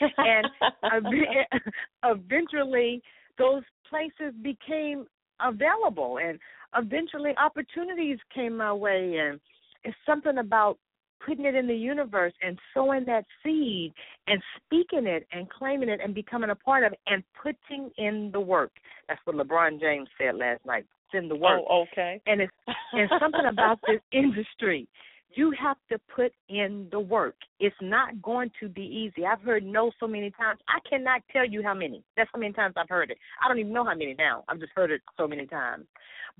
and 0.00 0.46
eventually, 2.04 3.02
those 3.38 3.62
places 3.88 4.32
became 4.42 5.06
available, 5.40 6.18
and 6.18 6.38
eventually 6.76 7.32
opportunities 7.36 8.18
came 8.32 8.56
my 8.56 8.72
way. 8.72 9.16
And 9.16 9.40
it's 9.82 9.96
something 10.06 10.38
about 10.38 10.78
putting 11.24 11.44
it 11.44 11.54
in 11.54 11.66
the 11.66 11.74
universe 11.74 12.32
and 12.42 12.58
sowing 12.72 13.04
that 13.06 13.24
seed 13.42 13.92
and 14.26 14.40
speaking 14.56 15.06
it 15.06 15.26
and 15.32 15.48
claiming 15.50 15.88
it 15.88 16.00
and 16.02 16.14
becoming 16.14 16.50
a 16.50 16.54
part 16.54 16.84
of 16.84 16.92
it 16.92 16.98
and 17.06 17.22
putting 17.42 17.90
in 17.98 18.30
the 18.32 18.40
work. 18.40 18.72
That's 19.08 19.20
what 19.24 19.36
LeBron 19.36 19.80
James 19.80 20.08
said 20.18 20.36
last 20.36 20.64
night. 20.66 20.86
Send 21.12 21.30
the 21.30 21.36
work. 21.36 21.60
Oh, 21.68 21.84
okay. 21.92 22.20
And 22.26 22.40
it's 22.40 22.52
and 22.92 23.08
something 23.20 23.46
about 23.48 23.78
this 23.86 24.00
industry 24.12 24.88
you 25.36 25.52
have 25.60 25.76
to 25.90 25.98
put 26.14 26.32
in 26.48 26.88
the 26.90 27.00
work. 27.00 27.34
It's 27.60 27.76
not 27.80 28.20
going 28.22 28.50
to 28.60 28.68
be 28.68 28.82
easy. 28.82 29.26
I've 29.26 29.40
heard 29.40 29.64
no 29.64 29.90
so 29.98 30.06
many 30.06 30.30
times. 30.30 30.60
I 30.68 30.78
cannot 30.88 31.22
tell 31.32 31.46
you 31.46 31.62
how 31.62 31.74
many. 31.74 32.02
That's 32.16 32.30
how 32.32 32.38
many 32.38 32.52
times 32.52 32.74
I've 32.76 32.88
heard 32.88 33.10
it. 33.10 33.18
I 33.42 33.48
don't 33.48 33.58
even 33.58 33.72
know 33.72 33.84
how 33.84 33.94
many 33.94 34.14
now. 34.16 34.44
I've 34.48 34.60
just 34.60 34.72
heard 34.74 34.90
it 34.90 35.02
so 35.16 35.26
many 35.26 35.46
times. 35.46 35.86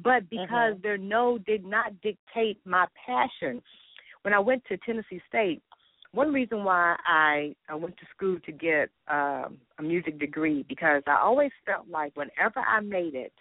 But 0.03 0.29
because 0.31 0.75
mm-hmm. 0.75 0.83
their 0.83 0.99
no 0.99 1.39
did 1.39 1.65
not 1.65 2.01
dictate 2.03 2.59
my 2.65 2.87
passion, 3.07 3.63
when 4.25 4.33
I 4.33 4.39
went 4.39 4.65
to 4.69 4.79
Tennessee 4.79 5.21
State, 5.29 5.63
one 6.13 6.33
reason 6.33 6.65
why 6.65 6.97
I, 7.07 7.55
I 7.69 7.75
went 7.75 7.97
to 7.99 8.07
school 8.17 8.39
to 8.47 8.53
get 8.53 8.89
um, 9.09 9.59
a 9.79 9.83
music 9.83 10.19
degree 10.19 10.65
because 10.67 11.03
I 11.07 11.19
always 11.21 11.51
felt 11.67 11.89
like 11.91 12.17
whenever 12.17 12.61
I 12.61 12.81
made 12.81 13.15
it, 13.15 13.33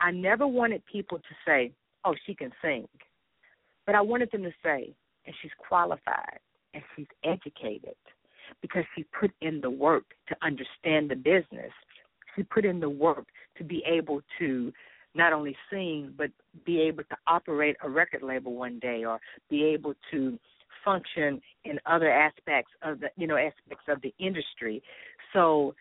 I 0.00 0.12
never 0.12 0.46
wanted 0.46 0.82
people 0.86 1.18
to 1.18 1.34
say, 1.44 1.72
"Oh, 2.04 2.14
she 2.24 2.34
can 2.34 2.52
sing." 2.62 2.86
But 3.84 3.96
I 3.96 4.00
wanted 4.00 4.30
them 4.30 4.44
to 4.44 4.52
say, 4.62 4.94
and 5.26 5.34
she's 5.42 5.50
qualified 5.68 6.38
and 6.72 6.82
she's 6.94 7.06
educated 7.24 7.96
because 8.60 8.84
she 8.94 9.04
put 9.18 9.32
in 9.40 9.60
the 9.60 9.70
work 9.70 10.04
to 10.28 10.36
understand 10.42 11.10
the 11.10 11.16
business. 11.16 11.72
She 12.36 12.44
put 12.44 12.64
in 12.64 12.78
the 12.78 12.88
work 12.88 13.26
to 13.58 13.64
be 13.64 13.82
able 13.86 14.22
to 14.38 14.72
not 15.14 15.32
only 15.32 15.56
sing 15.70 16.12
but 16.16 16.30
be 16.64 16.80
able 16.80 17.04
to 17.04 17.16
operate 17.26 17.76
a 17.82 17.88
record 17.88 18.22
label 18.22 18.54
one 18.54 18.78
day 18.78 19.04
or 19.04 19.18
be 19.50 19.64
able 19.64 19.94
to 20.10 20.38
function 20.84 21.40
in 21.64 21.78
other 21.86 22.10
aspects 22.10 22.72
of 22.82 23.00
the 23.00 23.08
you 23.16 23.26
know 23.26 23.36
aspects 23.36 23.84
of 23.88 24.00
the 24.02 24.12
industry. 24.18 24.82
So 25.32 25.74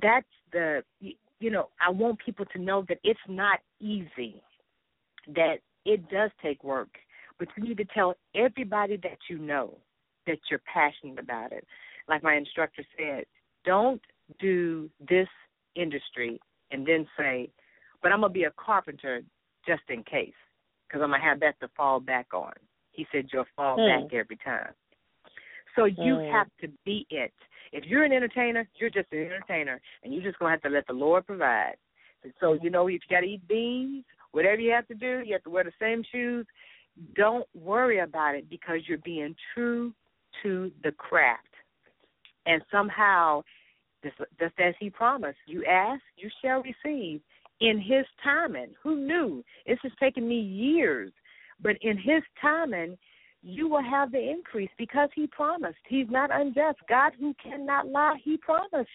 that's 0.00 0.26
the 0.52 0.82
you 1.00 1.50
know 1.50 1.68
I 1.84 1.90
want 1.90 2.18
people 2.24 2.46
to 2.52 2.58
know 2.58 2.84
that 2.88 2.98
it's 3.04 3.20
not 3.28 3.60
easy. 3.80 4.42
That 5.34 5.56
it 5.84 6.08
does 6.10 6.30
take 6.42 6.64
work, 6.64 6.88
but 7.38 7.48
you 7.56 7.64
need 7.64 7.78
to 7.78 7.84
tell 7.94 8.14
everybody 8.34 8.96
that 8.98 9.18
you 9.28 9.38
know 9.38 9.78
that 10.26 10.38
you're 10.50 10.62
passionate 10.72 11.18
about 11.18 11.52
it. 11.52 11.66
Like 12.08 12.22
my 12.22 12.34
instructor 12.34 12.84
said, 12.96 13.24
don't 13.64 14.00
do 14.40 14.88
this 15.08 15.28
industry 15.74 16.40
and 16.70 16.86
then 16.86 17.06
say, 17.18 17.50
but 18.02 18.12
I'm 18.12 18.20
going 18.20 18.30
to 18.30 18.34
be 18.34 18.44
a 18.44 18.52
carpenter 18.56 19.22
just 19.66 19.82
in 19.88 20.02
case 20.04 20.32
because 20.86 21.02
I'm 21.02 21.10
to 21.10 21.18
have 21.18 21.40
that 21.40 21.58
to 21.60 21.68
fall 21.76 22.00
back 22.00 22.26
on. 22.34 22.52
He 22.90 23.06
said, 23.10 23.28
you'll 23.32 23.46
fall 23.56 23.78
Hmm. 23.78 23.86
back 23.86 24.12
every 24.12 24.36
time. 24.44 24.72
So 25.74 25.86
you 25.86 26.18
Hmm. 26.18 26.30
have 26.30 26.48
to 26.60 26.68
be 26.84 27.06
it. 27.10 27.32
If 27.72 27.84
you're 27.86 28.04
an 28.04 28.12
entertainer, 28.12 28.68
you're 28.78 28.90
just 28.90 29.10
an 29.12 29.20
entertainer, 29.20 29.80
and 30.02 30.12
you're 30.12 30.22
just 30.22 30.38
going 30.38 30.50
to 30.50 30.54
have 30.54 30.62
to 30.62 30.68
let 30.68 30.86
the 30.86 30.92
Lord 30.92 31.26
provide. 31.26 31.76
So, 32.38 32.58
you 32.62 32.70
know, 32.70 32.86
if 32.86 32.92
you 32.92 32.98
got 33.10 33.20
to 33.20 33.26
eat 33.26 33.48
beans, 33.48 34.04
whatever 34.32 34.60
you 34.60 34.70
have 34.72 34.86
to 34.88 34.94
do, 34.94 35.22
you 35.24 35.32
have 35.32 35.42
to 35.44 35.50
wear 35.50 35.64
the 35.64 35.72
same 35.80 36.04
shoes. 36.12 36.46
Don't 37.16 37.46
worry 37.54 38.00
about 38.00 38.34
it 38.34 38.50
because 38.50 38.80
you're 38.86 38.98
being 38.98 39.34
true 39.54 39.94
to 40.42 40.70
the 40.84 40.92
craft. 40.92 41.48
And 42.44 42.62
somehow, 42.70 43.42
just, 44.04 44.16
just 44.38 44.54
as 44.58 44.74
he 44.78 44.90
promised, 44.90 45.38
you 45.46 45.64
ask, 45.64 46.02
you 46.16 46.28
shall 46.42 46.62
receive 46.62 47.22
in 47.62 47.80
his 47.80 48.04
timing. 48.22 48.74
Who 48.82 48.96
knew? 48.96 49.44
This 49.66 49.78
has 49.84 49.92
taken 49.98 50.28
me 50.28 50.38
years, 50.38 51.12
but 51.62 51.76
in 51.80 51.96
his 51.96 52.22
timing, 52.40 52.98
you 53.42 53.68
will 53.68 53.82
have 53.82 54.12
the 54.12 54.30
increase 54.30 54.70
because 54.76 55.08
he 55.14 55.26
promised. 55.28 55.78
He's 55.88 56.08
not 56.10 56.30
unjust. 56.32 56.78
God 56.88 57.12
who 57.18 57.34
cannot 57.42 57.86
lie, 57.86 58.16
he 58.22 58.36
promised. 58.36 58.90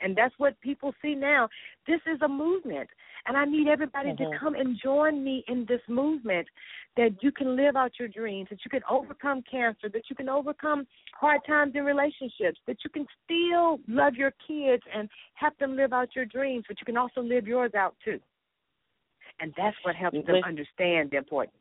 And 0.00 0.14
that's 0.16 0.34
what 0.38 0.60
people 0.60 0.94
see 1.02 1.14
now. 1.14 1.48
This 1.86 2.00
is 2.06 2.20
a 2.22 2.28
movement. 2.28 2.88
And 3.26 3.36
I 3.36 3.44
need 3.44 3.68
everybody 3.68 4.10
Mhm. 4.10 4.18
to 4.18 4.38
come 4.38 4.54
and 4.54 4.76
join 4.76 5.22
me 5.22 5.44
in 5.48 5.64
this 5.64 5.86
movement 5.88 6.48
that 6.96 7.22
you 7.22 7.30
can 7.32 7.56
live 7.56 7.76
out 7.76 7.98
your 7.98 8.08
dreams, 8.08 8.48
that 8.48 8.64
you 8.64 8.70
can 8.70 8.82
overcome 8.88 9.42
cancer, 9.42 9.88
that 9.88 10.08
you 10.08 10.16
can 10.16 10.28
overcome 10.28 10.86
hard 11.14 11.44
times 11.44 11.74
in 11.74 11.84
relationships, 11.84 12.60
that 12.66 12.82
you 12.84 12.90
can 12.90 13.06
still 13.24 13.80
love 13.88 14.14
your 14.14 14.32
kids 14.46 14.82
and 14.92 15.08
help 15.34 15.56
them 15.58 15.76
live 15.76 15.92
out 15.92 16.14
your 16.16 16.24
dreams, 16.24 16.64
but 16.66 16.80
you 16.80 16.84
can 16.84 16.96
also 16.96 17.20
live 17.20 17.46
yours 17.46 17.74
out 17.74 17.96
too. 18.04 18.20
And 19.40 19.54
that's 19.56 19.76
what 19.84 19.94
helps 19.94 20.18
them 20.26 20.42
understand 20.44 21.10
the 21.10 21.18
importance. 21.18 21.54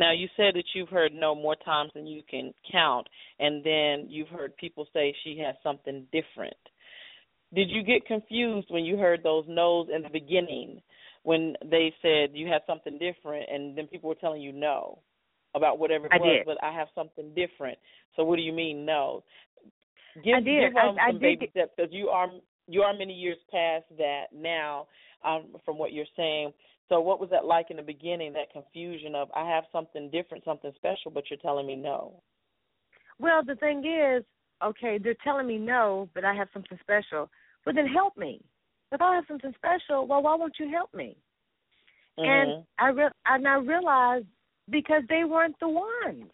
Now 0.00 0.12
you 0.12 0.28
said 0.34 0.54
that 0.54 0.64
you've 0.74 0.88
heard 0.88 1.12
no 1.12 1.34
more 1.34 1.56
times 1.56 1.90
than 1.94 2.06
you 2.06 2.22
can 2.28 2.54
count, 2.72 3.06
and 3.38 3.62
then 3.62 4.06
you've 4.08 4.28
heard 4.28 4.56
people 4.56 4.86
say 4.94 5.14
she 5.22 5.38
has 5.44 5.54
something 5.62 6.06
different. 6.10 6.56
Did 7.54 7.68
you 7.68 7.82
get 7.82 8.06
confused 8.06 8.68
when 8.70 8.86
you 8.86 8.96
heard 8.96 9.22
those 9.22 9.44
no's 9.46 9.88
in 9.94 10.00
the 10.00 10.08
beginning, 10.08 10.80
when 11.24 11.54
they 11.70 11.92
said 12.00 12.30
you 12.32 12.46
had 12.48 12.62
something 12.66 12.98
different, 12.98 13.46
and 13.52 13.76
then 13.76 13.88
people 13.88 14.08
were 14.08 14.14
telling 14.14 14.40
you 14.40 14.52
no 14.52 15.00
about 15.54 15.78
whatever 15.78 16.06
it 16.06 16.12
I 16.14 16.16
was, 16.16 16.36
did. 16.38 16.46
but 16.46 16.64
I 16.64 16.72
have 16.72 16.88
something 16.94 17.34
different. 17.34 17.76
So 18.16 18.24
what 18.24 18.36
do 18.36 18.42
you 18.42 18.54
mean 18.54 18.86
no? 18.86 19.22
Give, 20.24 20.36
I 20.36 20.40
did. 20.40 20.72
Give 20.72 20.76
um, 20.76 20.96
I- 20.98 21.08
I 21.08 21.10
some 21.10 21.18
did 21.18 21.40
baby 21.40 21.50
steps 21.50 21.72
because 21.76 21.92
you 21.92 22.08
are 22.08 22.30
you 22.68 22.80
are 22.80 22.94
many 22.96 23.12
years 23.12 23.36
past 23.50 23.84
that 23.98 24.26
now, 24.32 24.86
um, 25.26 25.56
from 25.66 25.76
what 25.76 25.92
you're 25.92 26.06
saying. 26.16 26.54
So 26.90 27.00
what 27.00 27.20
was 27.20 27.30
that 27.30 27.44
like 27.44 27.70
in 27.70 27.76
the 27.76 27.82
beginning? 27.82 28.32
That 28.32 28.52
confusion 28.52 29.14
of 29.14 29.28
I 29.34 29.48
have 29.48 29.64
something 29.72 30.10
different, 30.10 30.44
something 30.44 30.72
special, 30.76 31.10
but 31.12 31.24
you're 31.30 31.38
telling 31.38 31.66
me 31.66 31.76
no. 31.76 32.20
Well, 33.20 33.44
the 33.44 33.54
thing 33.54 33.84
is, 33.86 34.24
okay, 34.62 34.98
they're 34.98 35.14
telling 35.22 35.46
me 35.46 35.56
no, 35.56 36.08
but 36.14 36.24
I 36.24 36.34
have 36.34 36.48
something 36.52 36.78
special. 36.82 37.30
Well, 37.64 37.74
then 37.74 37.86
help 37.86 38.16
me. 38.16 38.40
If 38.90 39.00
I 39.00 39.14
have 39.14 39.24
something 39.28 39.54
special, 39.54 40.06
well, 40.08 40.22
why 40.22 40.34
won't 40.34 40.58
you 40.58 40.68
help 40.68 40.92
me? 40.92 41.16
And 42.18 42.50
Mhm. 42.50 42.66
I 42.78 42.88
re- 42.88 43.10
and 43.26 43.46
I 43.46 43.54
realized 43.54 44.26
because 44.68 45.04
they 45.08 45.22
weren't 45.24 45.58
the 45.60 45.68
ones. 45.68 46.30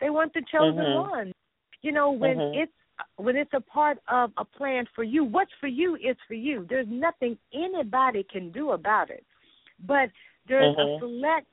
They 0.00 0.10
weren't 0.10 0.34
the 0.34 0.42
chosen 0.50 0.84
Mhm. 0.84 1.10
ones. 1.10 1.34
You 1.82 1.92
know, 1.92 2.10
when 2.10 2.38
Mhm. 2.38 2.54
it's 2.54 2.72
when 3.16 3.36
it's 3.36 3.54
a 3.54 3.60
part 3.60 3.98
of 4.08 4.32
a 4.38 4.44
plan 4.44 4.86
for 4.94 5.04
you, 5.04 5.24
what's 5.24 5.52
for 5.60 5.68
you 5.68 5.94
is 5.96 6.16
for 6.26 6.34
you. 6.34 6.66
There's 6.68 6.88
nothing 6.88 7.38
anybody 7.54 8.24
can 8.24 8.50
do 8.50 8.72
about 8.72 9.08
it. 9.08 9.24
But 9.86 10.10
there's 10.46 10.76
a 10.76 10.86
Mhm. 10.86 10.98
select 10.98 11.46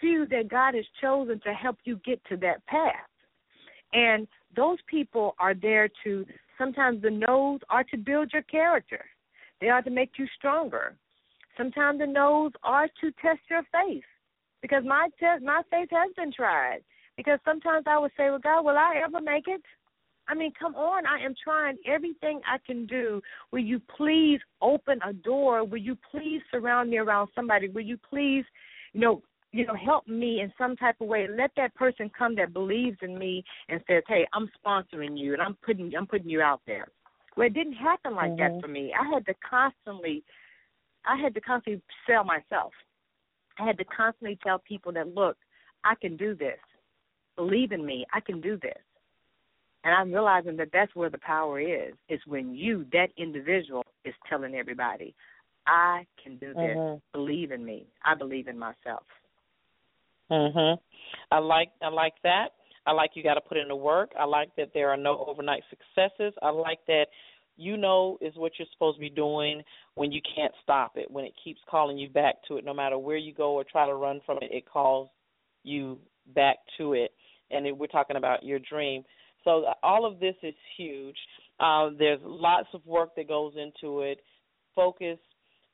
few 0.00 0.26
that 0.26 0.48
God 0.48 0.74
has 0.74 0.86
chosen 1.00 1.40
to 1.40 1.52
help 1.52 1.78
you 1.84 1.96
get 1.96 2.24
to 2.26 2.36
that 2.38 2.64
path. 2.66 3.08
And 3.92 4.28
those 4.54 4.80
people 4.82 5.34
are 5.38 5.54
there 5.54 5.88
to 6.04 6.26
sometimes 6.56 7.02
the 7.02 7.10
no's 7.10 7.60
are 7.70 7.84
to 7.84 7.96
build 7.96 8.32
your 8.32 8.42
character. 8.42 9.04
They 9.60 9.68
are 9.68 9.82
to 9.82 9.90
make 9.90 10.18
you 10.18 10.26
stronger. 10.28 10.96
Sometimes 11.56 11.98
the 11.98 12.06
no's 12.06 12.52
are 12.62 12.88
to 13.00 13.10
test 13.12 13.40
your 13.50 13.64
faith. 13.64 14.04
Because 14.60 14.84
my 14.84 15.08
test 15.18 15.42
my 15.42 15.62
faith 15.70 15.90
has 15.90 16.12
been 16.14 16.32
tried. 16.32 16.82
Because 17.16 17.40
sometimes 17.44 17.84
I 17.86 17.98
would 17.98 18.12
say, 18.16 18.30
Well 18.30 18.38
God, 18.38 18.64
will 18.64 18.78
I 18.78 19.00
ever 19.04 19.20
make 19.20 19.48
it? 19.48 19.62
I 20.28 20.34
mean, 20.34 20.52
come 20.58 20.74
on, 20.74 21.06
I 21.06 21.24
am 21.24 21.34
trying 21.42 21.78
everything 21.86 22.40
I 22.46 22.58
can 22.66 22.86
do. 22.86 23.22
Will 23.50 23.60
you 23.60 23.80
please 23.96 24.40
open 24.60 25.00
a 25.06 25.12
door? 25.12 25.64
Will 25.64 25.78
you 25.78 25.96
please 26.10 26.42
surround 26.50 26.90
me 26.90 26.98
around 26.98 27.28
somebody? 27.34 27.68
Will 27.68 27.82
you 27.82 27.98
please, 28.08 28.44
you 28.92 29.00
know, 29.00 29.22
you 29.52 29.66
know, 29.66 29.74
help 29.74 30.06
me 30.06 30.40
in 30.42 30.52
some 30.58 30.76
type 30.76 30.96
of 31.00 31.08
way. 31.08 31.26
Let 31.26 31.50
that 31.56 31.74
person 31.74 32.10
come 32.16 32.34
that 32.36 32.52
believes 32.52 32.98
in 33.00 33.18
me 33.18 33.42
and 33.70 33.82
says, 33.88 34.02
"Hey, 34.06 34.26
I'm 34.34 34.50
sponsoring 34.62 35.18
you 35.18 35.32
and 35.32 35.40
I'm 35.40 35.54
putting 35.62 35.96
I'm 35.96 36.06
putting 36.06 36.28
you 36.28 36.42
out 36.42 36.60
there." 36.66 36.88
Well, 37.34 37.46
it 37.46 37.54
didn't 37.54 37.74
happen 37.74 38.14
like 38.14 38.32
Mhm. 38.32 38.38
that 38.38 38.60
for 38.60 38.68
me. 38.68 38.92
I 38.92 39.04
had 39.08 39.24
to 39.26 39.34
constantly, 39.34 40.22
I 41.04 41.16
had 41.16 41.34
to 41.34 41.40
constantly 41.40 41.80
sell 42.06 42.24
myself. 42.24 42.74
I 43.58 43.64
had 43.64 43.78
to 43.78 43.84
constantly 43.84 44.36
tell 44.36 44.58
people 44.58 44.92
that, 44.92 45.14
look, 45.14 45.38
I 45.84 45.94
can 45.94 46.16
do 46.16 46.34
this. 46.34 46.60
Believe 47.36 47.72
in 47.72 47.86
me. 47.86 48.04
I 48.12 48.20
can 48.20 48.40
do 48.40 48.56
this. 48.58 48.82
And 49.88 49.96
I'm 49.96 50.12
realizing 50.12 50.58
that 50.58 50.68
that's 50.70 50.94
where 50.94 51.08
the 51.08 51.16
power 51.16 51.58
is. 51.58 51.94
Is 52.10 52.20
when 52.26 52.54
you, 52.54 52.84
that 52.92 53.08
individual, 53.16 53.82
is 54.04 54.12
telling 54.28 54.54
everybody, 54.54 55.14
I 55.66 56.06
can 56.22 56.36
do 56.36 56.48
this. 56.48 56.76
Mhm. 56.76 57.00
Believe 57.12 57.52
in 57.52 57.64
me. 57.64 57.86
I 58.04 58.14
believe 58.14 58.48
in 58.48 58.58
myself. 58.58 59.06
Mhm. 60.30 60.78
I 61.30 61.38
like 61.38 61.72
I 61.80 61.88
like 61.88 62.20
that. 62.20 62.52
I 62.84 62.92
like 62.92 63.16
you 63.16 63.22
got 63.22 63.34
to 63.34 63.40
put 63.40 63.56
in 63.56 63.68
the 63.68 63.76
work. 63.76 64.12
I 64.14 64.24
like 64.24 64.54
that 64.56 64.74
there 64.74 64.90
are 64.90 64.96
no 64.98 65.24
overnight 65.24 65.64
successes. 65.70 66.34
I 66.42 66.50
like 66.50 66.84
that 66.84 67.06
you 67.56 67.78
know 67.78 68.18
is 68.20 68.36
what 68.36 68.58
you're 68.58 68.68
supposed 68.72 68.98
to 68.98 69.00
be 69.00 69.08
doing 69.08 69.64
when 69.94 70.12
you 70.12 70.20
can't 70.20 70.54
stop 70.62 70.98
it. 70.98 71.10
When 71.10 71.24
it 71.24 71.32
keeps 71.42 71.62
calling 71.64 71.96
you 71.96 72.10
back 72.10 72.42
to 72.48 72.58
it 72.58 72.64
no 72.66 72.74
matter 72.74 72.98
where 72.98 73.16
you 73.16 73.32
go 73.32 73.54
or 73.54 73.64
try 73.64 73.86
to 73.86 73.94
run 73.94 74.20
from 74.26 74.36
it, 74.42 74.52
it 74.52 74.66
calls 74.66 75.08
you 75.62 75.98
back 76.34 76.58
to 76.76 76.92
it. 76.92 77.14
And 77.50 77.66
it, 77.66 77.74
we're 77.74 77.86
talking 77.86 78.16
about 78.16 78.42
your 78.42 78.58
dream. 78.58 79.06
So 79.48 79.64
all 79.82 80.04
of 80.04 80.20
this 80.20 80.34
is 80.42 80.52
huge. 80.76 81.16
Uh, 81.58 81.88
there's 81.98 82.20
lots 82.22 82.68
of 82.74 82.84
work 82.84 83.16
that 83.16 83.28
goes 83.28 83.54
into 83.56 84.02
it. 84.02 84.20
Focus 84.74 85.18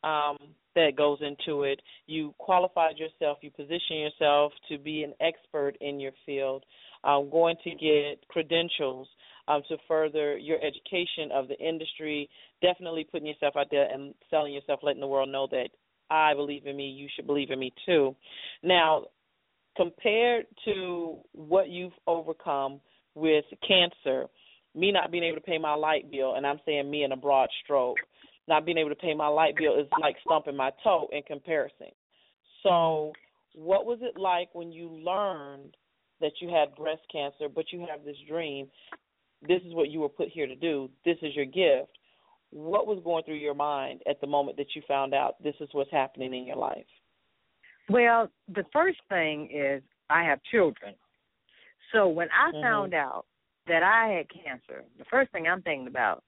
um, 0.05 0.37
that 0.77 0.93
goes 0.97 1.19
into 1.23 1.65
it. 1.65 1.83
You 2.07 2.37
qualified 2.39 2.99
yourself. 2.99 3.39
You 3.41 3.51
position 3.51 3.97
yourself 3.97 4.53
to 4.69 4.79
be 4.79 5.03
an 5.03 5.13
expert 5.21 5.73
in 5.81 5.99
your 5.99 6.13
field. 6.25 6.65
Going 7.05 7.57
to 7.65 7.71
get 7.71 8.27
credentials 8.29 9.09
um, 9.49 9.63
to 9.69 9.77
further 9.89 10.39
your 10.39 10.59
education 10.59 11.33
of 11.35 11.49
the 11.49 11.59
industry. 11.59 12.31
Definitely 12.63 13.09
putting 13.11 13.27
yourself 13.27 13.55
out 13.59 13.67
there 13.73 13.89
and 13.93 14.15
selling 14.31 14.55
yourself, 14.55 14.81
letting 14.85 15.01
the 15.01 15.09
world 15.09 15.31
know 15.31 15.49
that 15.51 15.71
I 16.11 16.33
believe 16.35 16.67
in 16.67 16.77
me. 16.77 16.91
You 16.91 17.09
should 17.17 17.27
believe 17.27 17.51
in 17.51 17.59
me 17.59 17.73
too. 17.85 18.15
Now, 18.63 19.07
compared 19.77 20.47
to 20.65 21.17
what 21.33 21.71
you've 21.71 21.93
overcome 22.07 22.81
with 23.15 23.45
cancer, 23.67 24.27
me 24.75 24.93
not 24.93 25.11
being 25.11 25.25
able 25.25 25.37
to 25.37 25.43
pay 25.43 25.59
my 25.59 25.75
light 25.75 26.11
bill, 26.11 26.35
and 26.35 26.47
I'm 26.47 26.61
saying 26.67 26.91
me 26.91 27.05
in 27.05 27.13
a 27.13 27.17
broad 27.17 27.49
stroke, 27.63 27.99
not 28.49 28.67
being 28.67 28.79
able 28.79 28.91
to 28.91 28.97
pay 28.97 29.15
my 29.15 29.29
light 29.29 29.55
bill 29.57 29.79
is 29.79 29.87
like 30.01 30.17
stumping 30.25 30.57
my 30.57 30.71
toe 30.83 31.09
in 31.13 31.23
comparison. 31.23 31.89
So, 32.63 33.13
what 33.55 33.87
was 33.87 33.99
it 34.03 34.19
like 34.19 34.49
when 34.53 34.73
you 34.73 34.89
learned 34.89 35.77
that 36.21 36.33
you 36.41 36.49
had 36.49 36.75
breast 36.75 37.03
cancer, 37.11 37.49
but 37.53 37.67
you 37.73 37.87
have 37.91 38.05
this 38.05 38.17
dream? 38.29 38.67
This 39.47 39.63
is 39.67 39.75
what 39.75 39.91
you 39.91 40.01
were 40.01 40.09
put 40.09 40.29
here 40.29 40.47
to 40.47 40.57
do. 40.57 40.91
This 41.05 41.17
is 41.23 41.37
your 41.37 41.45
gift. 41.45 41.93
What 42.51 42.87
was 42.87 43.01
going 43.05 43.25
through 43.25 43.37
your 43.37 43.55
mind 43.55 44.01
at 44.09 44.21
the 44.21 44.27
moment 44.27 44.57
that 44.57 44.75
you 44.75 44.83
found 44.87 45.15
out 45.15 45.43
this 45.43 45.55
is 45.61 45.69
what's 45.73 45.91
happening 45.91 46.35
in 46.35 46.47
your 46.47 46.57
life? 46.57 46.87
Well, 47.89 48.31
the 48.49 48.65
first 48.73 48.99
thing 49.09 49.51
is 49.53 49.83
I 50.09 50.25
have 50.25 50.39
children. 50.51 50.95
So 51.93 52.09
when 52.09 52.29
I 52.31 52.53
Mhm. 52.53 52.63
found 52.63 52.95
out 52.95 53.27
that 53.67 53.83
I 53.83 54.09
had 54.09 54.27
cancer, 54.31 54.85
the 54.99 55.05
first 55.07 55.33
thing 55.33 55.47
I'm 55.47 55.63
thinking 55.63 55.87
about, 55.89 56.23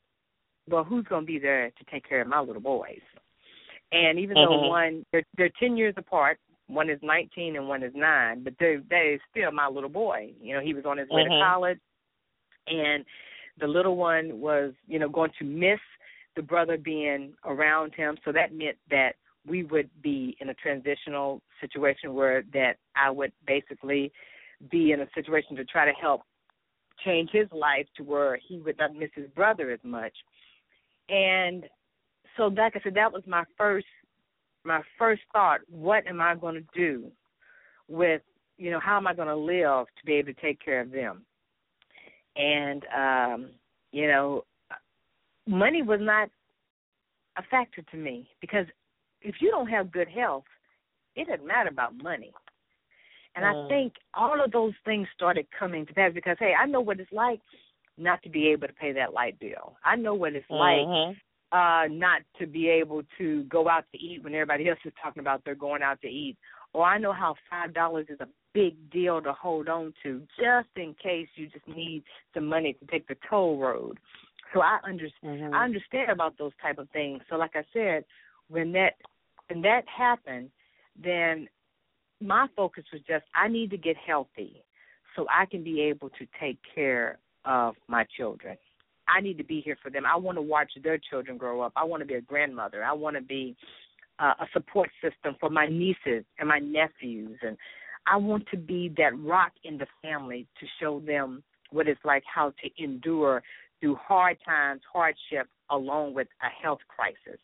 well, 0.69 0.85
who's 0.85 1.07
going 1.07 1.23
to 1.23 1.27
be 1.27 1.39
there 1.39 1.71
to 1.71 1.85
take 1.91 2.09
care 2.09 2.21
of 2.21 2.29
my 2.29 2.41
little 2.41 2.63
boys? 2.63 3.01
And 3.93 4.19
even 4.19 4.37
though 4.37 4.55
Mhm. 4.57 4.69
one, 4.69 5.07
they're, 5.13 5.25
they're 5.37 5.51
10 5.61 5.77
years 5.77 5.95
apart, 5.97 6.39
One 6.69 6.91
is 6.91 7.01
19 7.03 7.57
and 7.57 7.69
one 7.69 7.83
is 7.85 7.95
nine, 7.95 8.43
but 8.43 8.55
they 8.59 8.79
they 8.91 9.21
still 9.31 9.53
my 9.53 9.69
little 9.69 9.89
boy. 9.89 10.33
You 10.41 10.55
know, 10.55 10.61
he 10.61 10.75
was 10.75 10.85
on 10.85 10.99
his 10.99 11.09
way 11.09 11.23
Mhm. 11.23 11.39
to 11.39 11.45
college, 11.45 11.79
and 12.67 13.05
the 13.59 13.67
little 13.69 13.97
one 13.97 14.41
was, 14.41 14.73
you 14.89 14.99
know, 14.99 15.09
going 15.09 15.31
to 15.39 15.45
miss 15.45 15.79
the 16.35 16.43
brother 16.43 16.77
being 16.77 17.35
around 17.45 17.95
him. 17.95 18.19
So 18.25 18.33
that 18.33 18.53
meant 18.53 18.77
that 18.91 19.15
we 19.47 19.63
would 19.63 19.89
be 20.03 20.37
in 20.41 20.49
a 20.49 20.55
transitional 20.55 21.41
situation 21.61 22.15
where 22.15 22.43
that 22.53 22.79
I 22.97 23.11
would 23.11 23.33
basically 23.47 24.13
be 24.71 24.93
in 24.93 25.01
a 25.01 25.09
situation 25.15 25.57
to 25.57 25.65
try 25.65 25.85
to 25.85 25.93
help 25.93 26.23
change 27.05 27.31
his 27.33 27.47
life 27.53 27.87
to 27.97 28.03
where 28.03 28.39
he 28.49 28.59
would 28.59 28.79
not 28.79 28.95
miss 28.95 29.11
his 29.15 29.29
brother 29.31 29.71
as 29.71 29.81
much. 29.83 30.13
And 31.09 31.65
so 32.37 32.47
like 32.47 32.77
I 32.77 32.81
said, 32.83 32.95
that 32.95 33.13
was 33.13 33.23
my 33.27 33.45
first 33.57 33.87
my 34.65 34.83
first 34.99 35.23
thought, 35.33 35.61
what 35.69 36.07
am 36.09 36.21
I 36.21 36.35
gonna 36.35 36.61
do 36.75 37.11
with 37.89 38.23
you 38.59 38.71
know, 38.71 38.81
how 38.81 38.97
am 38.97 39.07
I 39.07 39.15
gonna 39.15 39.37
live 39.37 39.87
to 39.87 40.07
be 40.07 40.15
able 40.15 40.33
to 40.33 40.41
take 40.41 40.65
care 40.65 40.81
of 40.81 40.91
them? 40.91 41.25
And 42.37 42.85
um, 42.97 43.51
you 43.93 44.09
know, 44.09 44.45
money 45.47 45.83
was 45.83 46.01
not 46.03 46.29
a 47.39 47.43
factor 47.51 47.83
to 47.83 47.97
me 47.97 48.29
because 48.41 48.67
if 49.23 49.37
you 49.41 49.51
don't 49.51 49.69
have 49.69 49.93
good 49.93 50.09
health, 50.09 50.45
it 51.15 51.29
doesn't 51.29 51.47
matter 51.47 51.69
about 51.71 51.97
money. 52.03 52.33
And 53.37 53.45
I 53.45 53.53
Mm. 53.53 53.69
think 53.69 53.95
all 54.15 54.43
of 54.43 54.51
those 54.51 54.75
things 54.85 55.07
started 55.15 55.47
coming 55.57 55.87
to 55.87 55.95
pass 55.95 56.13
because 56.15 56.37
hey, 56.41 56.55
I 56.59 56.67
know 56.67 56.81
what 56.81 57.01
it's 57.01 57.13
like 57.13 57.41
not 57.99 58.23
to 58.23 58.31
be 58.31 58.49
able 58.49 58.67
to 58.67 58.73
pay 58.73 58.93
that 58.93 59.13
light 59.13 59.39
bill. 59.39 59.77
I 59.85 59.97
know 59.97 60.15
what 60.15 60.35
it's 60.35 60.51
like 60.51 60.89
Mhm. 60.89 61.17
uh 61.53 61.87
not 61.91 62.23
to 62.41 62.47
be 62.47 62.69
able 62.69 63.03
to 63.19 63.45
go 63.45 63.69
out 63.69 63.85
to 63.93 63.99
eat 63.99 64.25
when 64.25 64.35
everybody 64.35 64.69
else 64.69 64.79
is 64.85 64.93
talking 65.03 65.21
about 65.21 65.43
they're 65.45 65.55
going 65.55 65.83
out 65.83 66.01
to 66.03 66.09
eat. 66.09 66.37
Or 66.73 66.85
I 66.85 66.99
know 66.99 67.13
how 67.13 67.37
five 67.51 67.75
dollars 67.75 68.07
is 68.09 68.21
a 68.21 68.29
big 68.53 68.91
deal 68.91 69.21
to 69.21 69.33
hold 69.33 69.69
on 69.69 69.93
to 70.03 70.23
just 70.39 70.69
in 70.77 70.95
case 70.95 71.29
you 71.37 71.47
just 71.49 71.69
need 71.69 72.03
some 72.35 72.47
money 72.47 72.73
to 72.73 72.87
take 72.87 73.07
the 73.07 73.17
toll 73.29 73.59
road. 73.59 73.99
So 74.55 74.61
I 74.63 74.79
understand 74.85 75.13
Mhm. 75.25 75.55
I 75.55 75.65
understand 75.65 76.11
about 76.11 76.39
those 76.39 76.53
type 76.63 76.79
of 76.79 76.89
things. 76.91 77.23
So 77.29 77.37
like 77.37 77.55
I 77.55 77.65
said, 77.73 78.05
when 78.49 78.73
that 78.73 78.95
when 79.49 79.63
that 79.63 79.85
happened, 79.89 80.51
then 80.97 81.49
my 82.21 82.47
focus 82.57 82.85
was 82.93 83.03
just 83.07 83.25
I 83.35 83.49
need 83.49 83.71
to 83.71 83.77
get 83.77 83.97
healthy 83.97 84.63
so 85.15 85.27
I 85.31 85.47
can 85.47 85.63
be 85.65 85.81
able 85.83 86.11
to 86.11 86.27
take 86.41 86.59
care 86.75 87.19
of 87.45 87.75
my 87.89 88.05
children. 88.17 88.57
I 89.09 89.21
need 89.21 89.39
to 89.39 89.45
be 89.45 89.61
here 89.61 89.79
for 89.83 89.91
them. 89.91 90.05
I 90.05 90.17
want 90.17 90.37
to 90.37 90.43
watch 90.43 90.73
their 90.83 90.99
children 90.99 91.39
grow 91.39 91.61
up. 91.61 91.73
I 91.77 91.85
want 91.85 92.01
to 92.01 92.07
be 92.07 92.15
a 92.15 92.21
grandmother. 92.21 92.83
I 92.83 92.93
want 92.93 93.17
to 93.17 93.23
be 93.23 93.57
uh, 94.19 94.35
a 94.41 94.47
support 94.53 94.91
system 95.01 95.37
for 95.39 95.49
my 95.49 95.67
nieces 95.67 96.25
and 96.39 96.49
my 96.49 96.59
nephews 96.59 97.39
and 97.43 97.57
I 98.07 98.17
want 98.17 98.47
to 98.53 98.57
be 98.57 98.93
that 98.97 99.19
rock 99.19 99.53
in 99.65 99.79
the 99.79 99.87
family 100.01 100.47
to 100.61 100.67
show 100.81 101.01
them 101.01 101.43
what 101.71 101.89
it's 101.89 102.01
like 102.05 102.23
how 102.33 102.53
to 102.63 102.83
endure 102.83 103.43
through 103.81 103.97
hard 103.97 104.39
times, 104.45 104.81
hardship 104.91 105.49
along 105.71 106.15
with 106.15 106.29
a 106.41 106.63
health 106.63 106.79
crisis. 106.89 107.41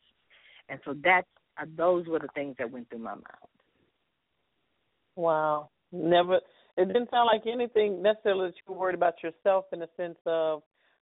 And 0.68 0.78
so 0.84 0.94
that's 1.02 1.26
uh, 1.60 1.66
those 1.76 2.06
were 2.06 2.20
the 2.20 2.28
things 2.34 2.54
that 2.58 2.70
went 2.70 2.88
through 2.88 3.00
my 3.00 3.14
mind. 3.14 3.51
Wow. 5.16 5.70
Never. 5.92 6.40
It 6.76 6.86
didn't 6.86 7.10
sound 7.10 7.28
like 7.32 7.42
anything 7.46 8.02
necessarily 8.02 8.48
that 8.48 8.54
you 8.56 8.72
were 8.72 8.80
worried 8.80 8.94
about 8.94 9.22
yourself 9.22 9.66
in 9.72 9.80
the 9.80 9.88
sense 9.96 10.18
of, 10.24 10.62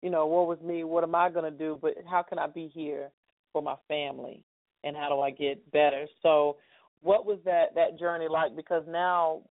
you 0.01 0.09
know, 0.09 0.25
what 0.25 0.47
was 0.47 0.59
me? 0.61 0.83
What 0.83 1.03
am 1.03 1.13
I 1.13 1.29
going 1.29 1.51
to 1.51 1.55
do? 1.55 1.77
But 1.79 1.93
how 2.09 2.23
can 2.23 2.39
I 2.39 2.47
be 2.47 2.67
here 2.73 3.09
for 3.53 3.61
my 3.61 3.75
family? 3.87 4.43
And 4.83 4.95
how 4.95 5.09
do 5.09 5.19
I 5.19 5.29
get 5.29 5.71
better? 5.71 6.07
So, 6.23 6.57
what 7.01 7.25
was 7.25 7.39
that 7.45 7.75
that 7.75 7.99
journey 7.99 8.27
like? 8.27 8.55
Because 8.55 8.83
now 8.87 9.43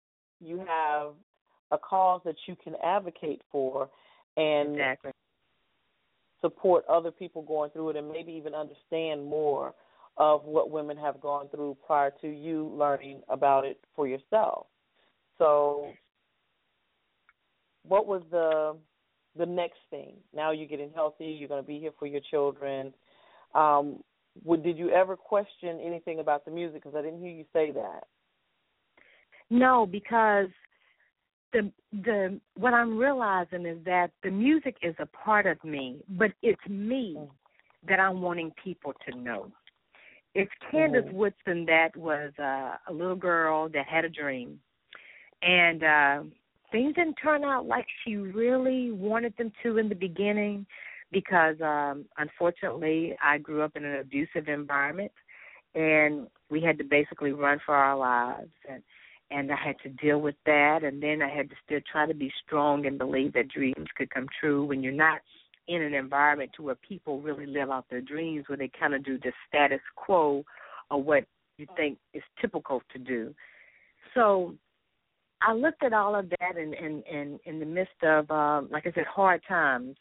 you 0.41 0.59
have 0.67 1.13
a 1.71 1.77
cause 1.77 2.23
that 2.25 2.37
you 2.47 2.57
can 2.63 2.75
advocate 2.83 3.43
for, 3.53 3.91
and 4.39 4.71
Exactly. 4.71 5.11
support 6.41 6.85
other 6.89 7.11
people 7.11 7.43
going 7.43 7.71
through 7.71 7.91
it, 7.91 7.97
and 7.97 8.11
maybe 8.11 8.33
even 8.33 8.55
understand 8.55 9.25
more 9.25 9.75
of 10.19 10.45
what 10.45 10.71
women 10.71 10.97
have 10.97 11.21
gone 11.21 11.49
through 11.49 11.77
prior 11.87 12.13
to 12.21 12.29
you 12.29 12.73
learning 12.77 13.23
about 13.29 13.65
it 13.65 13.79
for 13.95 14.07
yourself. 14.07 14.67
So, 15.39 15.93
what 17.87 18.07
was 18.07 18.23
the 18.31 18.77
the 19.37 19.47
next 19.47 19.79
thing? 19.91 20.15
Now 20.35 20.51
you're 20.51 20.67
getting 20.67 20.91
healthy. 20.95 21.27
You're 21.27 21.49
going 21.49 21.63
to 21.63 21.67
be 21.67 21.79
here 21.79 21.93
for 21.99 22.07
your 22.07 22.21
children. 22.31 22.93
Um, 23.55 24.03
would, 24.45 24.63
did 24.63 24.77
you 24.77 24.91
ever 24.91 25.17
question 25.17 25.81
anything 25.85 26.21
about 26.21 26.45
the 26.45 26.51
music? 26.51 26.83
Because 26.83 26.97
I 26.97 27.03
didn't 27.03 27.21
hear 27.21 27.31
you 27.31 27.45
say 27.53 27.71
that. 27.73 28.05
No, 29.51 29.87
because 29.87 30.49
the 31.53 31.73
the 31.93 32.41
what 32.57 32.75
I'm 32.75 32.99
realizing 32.99 33.65
is 33.65 33.79
that 33.85 34.11
the 34.23 34.31
music 34.31 34.77
is 34.83 34.95
a 34.99 35.07
part 35.07 35.47
of 35.47 35.63
me, 35.65 35.99
but 36.11 36.33
it's 36.43 36.61
me 36.69 37.17
that 37.89 38.01
I'm 38.01 38.21
wanting 38.21 38.53
people 38.63 38.93
to 39.09 39.17
know. 39.17 39.51
It's 40.35 40.51
Candace. 40.71 41.05
Woodson 41.13 41.65
that 41.67 41.97
was 41.97 42.33
uh, 42.39 42.77
a 42.89 42.93
little 42.93 43.17
girl 43.17 43.69
that 43.71 43.87
had 43.87 44.05
a 44.05 44.09
dream, 44.09 44.61
and 45.43 45.83
uh, 45.83 46.23
things 46.71 46.95
didn't 46.95 47.15
turn 47.15 47.45
out 47.45 47.67
like 47.67 47.87
she 48.05 48.17
really 48.17 48.91
wanted 48.91 49.35
them 49.37 49.53
to 49.63 49.79
in 49.79 49.89
the 49.89 49.95
beginning, 49.95 50.67
because 51.11 51.57
um, 51.61 52.05
unfortunately 52.19 53.17
I 53.23 53.39
grew 53.39 53.63
up 53.63 53.75
in 53.75 53.85
an 53.85 54.01
abusive 54.01 54.49
environment, 54.49 55.13
and 55.75 56.29
we 56.51 56.63
had 56.63 56.79
to 56.79 56.85
basically 56.85 57.33
run 57.33 57.59
for 57.65 57.75
our 57.75 57.97
lives 57.97 58.51
and 58.69 58.83
and 59.31 59.53
I 59.53 59.57
had 59.63 59.79
to 59.83 59.91
deal 59.91 60.21
with 60.21 60.37
that 60.47 60.83
and 60.83 61.03
then 61.03 61.21
I 61.21 61.29
had 61.29 61.51
to 61.51 61.57
still 61.65 61.81
try 61.91 62.07
to 62.07 62.15
be 62.15 62.33
strong 62.47 62.87
and 62.87 62.97
believe 62.97 63.35
that 63.35 63.49
dreams 63.49 63.89
could 63.97 64.11
come 64.11 64.27
true 64.41 64.65
when 64.65 64.83
you're 64.83 64.93
not 64.93 65.21
in 65.69 65.83
an 65.83 65.95
environment 65.95 66.51
to 66.57 66.63
where 66.63 66.75
people 66.77 67.21
really 67.21 67.47
live 67.47 67.71
out 67.71 67.85
their 67.91 68.01
dreams 68.01 68.45
where 68.49 68.59
they 68.59 68.71
kind 68.79 68.95
of 68.95 69.05
do 69.05 69.19
the 69.19 69.33
status 69.47 69.81
quo 69.97 70.45
of 70.91 71.05
what 71.05 71.25
you 71.59 71.67
think 71.77 71.99
is 72.15 72.23
typical 72.41 72.83
to 72.93 72.99
do. 72.99 73.35
So 74.15 74.55
I 75.43 75.53
looked 75.53 75.83
at 75.83 75.93
all 75.93 76.15
of 76.17 76.31
that 76.31 76.57
in 76.57 76.75
in 76.75 77.03
in, 77.03 77.39
in 77.45 77.61
the 77.61 77.67
midst 77.67 78.03
of 78.03 78.31
um 78.31 78.69
like 78.71 78.87
I 78.87 78.93
said 78.93 79.07
hard 79.07 79.43
times 79.47 79.97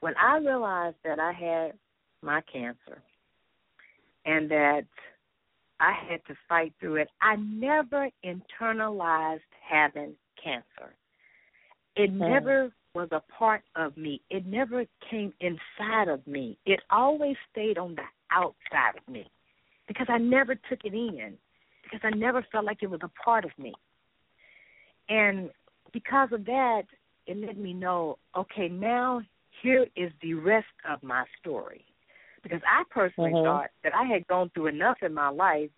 when 0.00 0.14
I 0.16 0.38
realized 0.38 0.96
that 1.04 1.18
I 1.18 1.32
had 1.32 1.72
my 2.22 2.40
cancer 2.52 3.02
and 4.24 4.50
that 4.50 4.86
I 5.78 5.92
had 5.92 6.24
to 6.26 6.34
fight 6.48 6.72
through 6.80 6.96
it. 6.96 7.08
I 7.20 7.36
never 7.36 8.08
internalized 8.24 9.40
having 9.66 10.14
cancer. 10.42 10.94
It 11.96 12.10
Hmm. 12.10 12.18
never 12.18 12.72
was 12.94 13.08
a 13.12 13.22
part 13.32 13.62
of 13.76 13.96
me. 13.96 14.20
It 14.30 14.46
never 14.46 14.84
came 15.10 15.32
inside 15.40 16.08
of 16.08 16.26
me. 16.26 16.58
It 16.66 16.80
always 16.90 17.36
stayed 17.50 17.78
on 17.78 17.94
the 17.94 18.02
outside 18.32 18.96
of 18.96 19.12
me 19.12 19.30
because 19.86 20.06
I 20.08 20.18
never 20.18 20.54
took 20.54 20.84
it 20.84 20.94
in 20.94 21.36
because 21.82 22.00
I 22.02 22.10
never 22.16 22.44
felt 22.52 22.64
like 22.64 22.82
it 22.82 22.90
was 22.90 23.00
a 23.02 23.10
part 23.22 23.44
of 23.44 23.50
me. 23.58 23.72
And 25.08 25.50
because 25.92 26.28
of 26.32 26.44
that, 26.46 26.82
it 27.26 27.36
let 27.36 27.56
me 27.56 27.72
know, 27.72 28.18
okay, 28.36 28.68
now 28.68 29.22
here 29.62 29.86
is 29.96 30.12
the 30.22 30.34
rest 30.34 30.66
of 30.88 31.02
my 31.02 31.24
story. 31.40 31.84
Because 32.42 32.62
I 32.66 32.84
personally 32.90 33.32
Mhm. 33.32 33.44
thought 33.44 33.70
that 33.82 33.94
I 33.94 34.04
had 34.04 34.26
gone 34.26 34.50
through 34.50 34.68
enough 34.68 35.02
in 35.02 35.12
my 35.12 35.28
life 35.28 35.70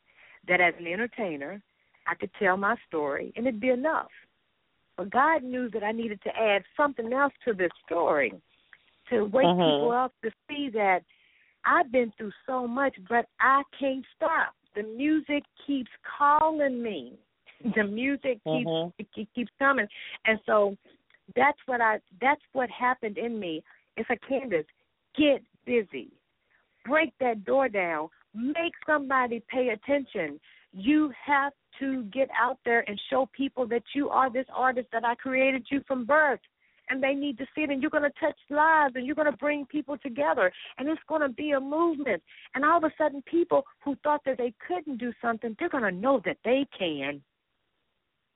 that 0.46 0.60
as 0.60 0.74
an 0.76 0.86
entertainer, 0.86 1.62
I 2.06 2.14
could 2.14 2.32
tell 2.34 2.56
my 2.56 2.76
story 2.86 3.32
and 3.36 3.46
it'd 3.46 3.60
be 3.60 3.70
enough. 3.70 4.10
But 4.96 5.10
God 5.10 5.42
knew 5.42 5.70
that 5.70 5.82
I 5.82 5.92
needed 5.92 6.20
to 6.22 6.30
add 6.36 6.62
something 6.76 7.12
else 7.12 7.32
to 7.44 7.54
this 7.54 7.70
story 7.86 8.32
to 9.10 9.24
wake 9.24 9.46
Mhm. 9.46 9.74
people 9.74 9.92
up 9.92 10.12
to 10.22 10.30
see 10.48 10.68
that 10.70 11.04
I've 11.64 11.90
been 11.92 12.10
through 12.12 12.32
so 12.46 12.66
much, 12.66 12.96
but 13.08 13.28
I 13.40 13.62
can't 13.78 14.04
stop. 14.16 14.54
The 14.74 14.82
music 14.82 15.44
keeps 15.66 15.90
calling 16.02 16.82
me. 16.82 17.18
The 17.76 17.84
music 17.84 18.42
keeps 18.44 18.70
Mhm. 18.70 18.92
it 18.98 19.32
keeps 19.34 19.52
coming, 19.58 19.88
and 20.24 20.40
so 20.44 20.76
that's 21.36 21.58
what 21.66 21.80
I 21.80 22.00
that's 22.20 22.42
what 22.52 22.68
happened 22.70 23.18
in 23.18 23.38
me. 23.38 23.62
It's 23.96 24.08
like 24.10 24.20
Candace, 24.22 24.66
get 25.14 25.44
busy, 25.64 26.10
break 26.84 27.16
that 27.18 27.44
door 27.44 27.68
down, 27.68 28.10
make 28.34 28.74
somebody 28.84 29.40
pay 29.48 29.68
attention. 29.68 30.40
You 30.72 31.10
have 31.10 31.52
to 31.78 32.04
get 32.04 32.28
out 32.40 32.58
there 32.64 32.84
and 32.88 33.00
show 33.10 33.28
people 33.32 33.66
that 33.68 33.82
you 33.94 34.08
are 34.08 34.30
this 34.30 34.46
artist 34.54 34.88
that 34.92 35.04
I 35.04 35.14
created 35.14 35.66
you 35.70 35.82
from 35.86 36.04
birth. 36.04 36.40
And 36.90 37.02
they 37.02 37.14
need 37.14 37.38
to 37.38 37.46
see 37.54 37.62
it, 37.62 37.70
and 37.70 37.80
you're 37.80 37.90
going 37.90 38.02
to 38.02 38.10
touch 38.20 38.36
lives, 38.50 38.94
and 38.96 39.06
you're 39.06 39.14
going 39.14 39.30
to 39.30 39.36
bring 39.38 39.64
people 39.66 39.96
together, 39.98 40.52
and 40.76 40.88
it's 40.88 41.00
going 41.08 41.22
to 41.22 41.28
be 41.28 41.52
a 41.52 41.60
movement. 41.60 42.22
And 42.54 42.64
all 42.64 42.76
of 42.76 42.84
a 42.84 42.90
sudden, 42.98 43.22
people 43.22 43.62
who 43.84 43.96
thought 44.02 44.20
that 44.26 44.36
they 44.36 44.52
couldn't 44.66 44.98
do 44.98 45.12
something, 45.22 45.56
they're 45.58 45.68
going 45.68 45.84
to 45.84 45.92
know 45.92 46.20
that 46.24 46.38
they 46.44 46.66
can. 46.76 47.22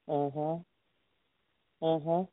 Mhm. 0.08 0.64
Mhm. 1.82 2.28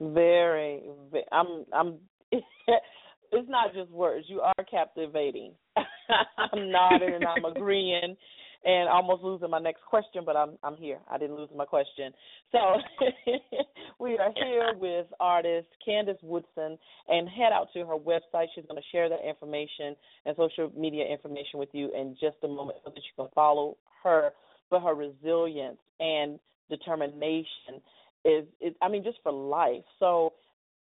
Very, 0.00 0.82
ve 1.10 1.24
I'm. 1.32 1.64
I'm. 1.72 1.98
it's 2.30 3.48
not 3.48 3.72
just 3.74 3.90
words. 3.90 4.26
You 4.28 4.40
are 4.42 4.64
captivating. 4.70 5.54
I'm 5.76 6.70
nodding 6.70 7.14
and 7.14 7.24
I'm 7.24 7.44
agreeing, 7.56 8.16
and 8.64 8.88
almost 8.88 9.22
losing 9.22 9.50
my 9.50 9.58
next 9.58 9.82
question, 9.88 10.22
but 10.24 10.36
I'm 10.36 10.58
I'm 10.62 10.76
here. 10.76 10.98
I 11.10 11.18
didn't 11.18 11.36
lose 11.36 11.50
my 11.54 11.64
question. 11.64 12.12
So 12.52 12.58
we 13.98 14.18
are 14.18 14.32
here 14.34 14.72
with 14.78 15.06
artist 15.20 15.68
Candace 15.84 16.18
Woodson, 16.22 16.78
and 17.08 17.28
head 17.28 17.52
out 17.52 17.68
to 17.74 17.80
her 17.80 17.96
website. 17.96 18.46
She's 18.54 18.64
going 18.66 18.80
to 18.80 18.88
share 18.92 19.08
that 19.08 19.26
information 19.26 19.96
and 20.24 20.36
social 20.36 20.70
media 20.76 21.04
information 21.06 21.58
with 21.58 21.70
you 21.72 21.90
in 21.94 22.16
just 22.20 22.36
a 22.42 22.48
moment, 22.48 22.78
so 22.84 22.90
that 22.90 22.96
you 22.96 23.24
can 23.24 23.28
follow 23.34 23.76
her. 24.02 24.30
But 24.70 24.82
her 24.82 24.94
resilience 24.94 25.78
and 26.00 26.40
determination 26.68 27.80
is, 28.24 28.44
is 28.60 28.74
I 28.82 28.88
mean, 28.88 29.04
just 29.04 29.18
for 29.22 29.32
life. 29.32 29.84
So 30.00 30.32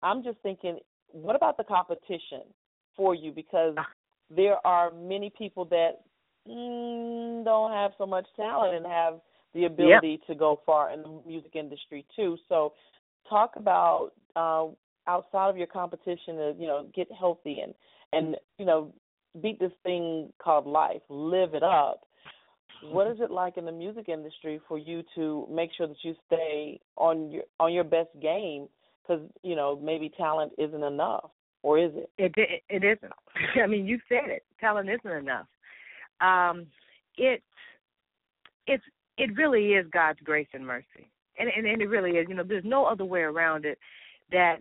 I'm 0.01 0.23
just 0.23 0.37
thinking, 0.43 0.79
what 1.11 1.35
about 1.35 1.57
the 1.57 1.63
competition 1.63 2.41
for 2.95 3.15
you? 3.15 3.31
Because 3.31 3.73
ah. 3.77 3.85
there 4.29 4.65
are 4.65 4.91
many 4.91 5.31
people 5.35 5.65
that 5.65 6.01
don't 6.45 7.71
have 7.71 7.91
so 7.97 8.05
much 8.05 8.25
talent 8.35 8.75
and 8.75 8.85
have 8.85 9.19
the 9.53 9.65
ability 9.65 10.19
yep. 10.19 10.27
to 10.27 10.35
go 10.35 10.59
far 10.65 10.91
in 10.91 11.01
the 11.01 11.21
music 11.25 11.55
industry 11.55 12.05
too. 12.15 12.37
So, 12.49 12.73
talk 13.29 13.53
about 13.55 14.11
uh, 14.35 14.67
outside 15.07 15.49
of 15.49 15.57
your 15.57 15.67
competition 15.67 16.35
to 16.35 16.55
you 16.57 16.67
know 16.67 16.87
get 16.93 17.07
healthy 17.17 17.59
and 17.63 17.73
and 18.11 18.35
you 18.57 18.65
know 18.65 18.93
beat 19.41 19.59
this 19.59 19.71
thing 19.83 20.31
called 20.43 20.67
life, 20.67 21.01
live 21.09 21.53
it 21.53 21.63
up. 21.63 22.01
What 22.91 23.07
is 23.07 23.17
it 23.21 23.31
like 23.31 23.57
in 23.57 23.63
the 23.63 23.71
music 23.71 24.09
industry 24.09 24.59
for 24.67 24.77
you 24.77 25.03
to 25.15 25.47
make 25.49 25.69
sure 25.77 25.87
that 25.87 25.95
you 26.03 26.15
stay 26.27 26.81
on 26.97 27.31
your 27.31 27.43
on 27.59 27.73
your 27.73 27.85
best 27.85 28.09
game? 28.21 28.67
Because 29.01 29.23
you 29.43 29.55
know 29.55 29.79
maybe 29.81 30.11
talent 30.17 30.51
isn't 30.57 30.83
enough, 30.83 31.29
or 31.61 31.79
is 31.79 31.91
it? 31.95 32.09
It 32.17 32.33
it, 32.35 32.63
it 32.69 32.83
isn't. 32.83 33.13
I 33.63 33.67
mean, 33.67 33.85
you 33.85 33.99
said 34.09 34.29
it. 34.29 34.43
Talent 34.59 34.89
isn't 34.89 35.17
enough 35.17 35.45
um, 36.21 36.67
it 37.17 37.41
it's 38.67 38.83
it 39.17 39.35
really 39.35 39.73
is 39.73 39.85
God's 39.91 40.19
grace 40.23 40.47
and 40.53 40.65
mercy, 40.65 41.09
and, 41.37 41.49
and 41.55 41.65
and 41.65 41.81
it 41.81 41.89
really 41.89 42.11
is. 42.11 42.27
You 42.29 42.35
know, 42.35 42.43
there's 42.43 42.65
no 42.65 42.85
other 42.85 43.05
way 43.05 43.21
around 43.21 43.65
it. 43.65 43.77
That 44.31 44.57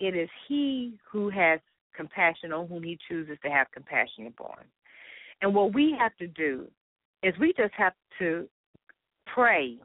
it 0.00 0.16
is 0.16 0.28
He 0.48 0.98
who 1.10 1.30
has 1.30 1.60
compassion 1.96 2.52
on 2.52 2.68
whom 2.68 2.82
He 2.82 2.98
chooses 3.08 3.38
to 3.44 3.50
have 3.50 3.66
compassion 3.72 4.26
upon, 4.26 4.58
and 5.42 5.54
what 5.54 5.74
we 5.74 5.94
have 5.98 6.16
to 6.16 6.26
do 6.26 6.66
is 7.22 7.34
we 7.38 7.52
just 7.56 7.74
have 7.74 7.94
to 8.18 8.48
pray 9.26 9.78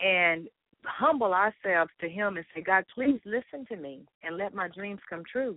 and 0.00 0.48
humble 0.84 1.34
ourselves 1.34 1.90
to 2.00 2.08
Him 2.08 2.36
and 2.36 2.46
say, 2.54 2.62
God, 2.62 2.84
please 2.94 3.20
listen 3.24 3.66
to 3.68 3.76
me 3.76 4.02
and 4.22 4.36
let 4.36 4.54
my 4.54 4.68
dreams 4.68 5.00
come 5.08 5.22
true. 5.30 5.56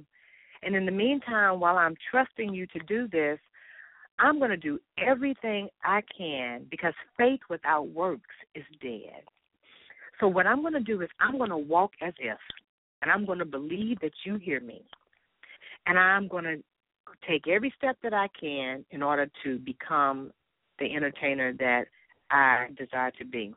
And 0.62 0.76
in 0.76 0.86
the 0.86 0.92
meantime, 0.92 1.60
while 1.60 1.78
I'm 1.78 1.96
trusting 2.12 2.54
you 2.54 2.68
to 2.68 2.80
do 2.80 3.08
this, 3.08 3.40
I'm 4.20 4.38
going 4.38 4.52
to 4.52 4.58
do 4.58 4.80
everything 4.98 5.70
I 5.84 6.02
can 6.16 6.66
because 6.70 6.94
faith 7.18 7.40
without 7.50 7.88
works 7.90 8.36
is 8.54 8.66
dead. 8.82 9.24
So, 10.20 10.28
what 10.28 10.46
I'm 10.46 10.62
going 10.62 10.74
to 10.74 10.82
do 10.82 11.02
is 11.02 11.10
I'm 11.20 11.38
going 11.38 11.50
to 11.50 11.58
walk 11.58 11.92
as 12.02 12.14
if, 12.20 12.38
and 13.02 13.12
I'm 13.12 13.26
going 13.26 13.40
to 13.40 13.46
believe 13.46 14.00
that 14.02 14.12
you 14.26 14.36
hear 14.36 14.60
me. 14.60 14.84
And 15.86 15.98
I'm 15.98 16.28
going 16.28 16.44
to 16.44 16.58
take 17.28 17.48
every 17.48 17.74
step 17.78 17.98
that 18.04 18.14
I 18.14 18.28
can 18.40 18.86
in 18.92 19.02
order 19.02 19.30
to 19.44 19.58
become 19.60 20.32
the 20.78 20.94
entertainer 20.94 21.54
that 21.54 21.86
I 22.30 22.68
desire 22.78 23.12
to 23.20 23.26
be. 23.26 23.54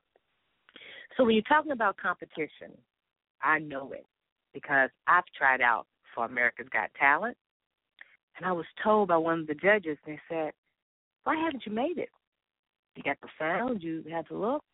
So, 1.16 1.24
when 1.24 1.34
you're 1.34 1.42
talking 1.42 1.72
about 1.72 1.96
competition, 1.96 2.70
I 3.42 3.58
know 3.58 3.92
it 3.92 4.06
because 4.54 4.90
I've 5.08 5.24
tried 5.36 5.60
out 5.60 5.86
for 6.14 6.24
America's 6.24 6.68
Got 6.72 6.90
Talent. 6.98 7.36
And 8.36 8.46
I 8.46 8.52
was 8.52 8.66
told 8.82 9.08
by 9.08 9.16
one 9.16 9.40
of 9.40 9.46
the 9.46 9.54
judges, 9.54 9.98
they 10.06 10.18
said, 10.28 10.52
Why 11.24 11.36
haven't 11.36 11.64
you 11.66 11.72
made 11.72 11.98
it? 11.98 12.08
You 12.96 13.02
got 13.02 13.18
the 13.20 13.28
sound, 13.38 13.82
you 13.82 14.04
had 14.10 14.26
to 14.28 14.36
look. 14.36 14.64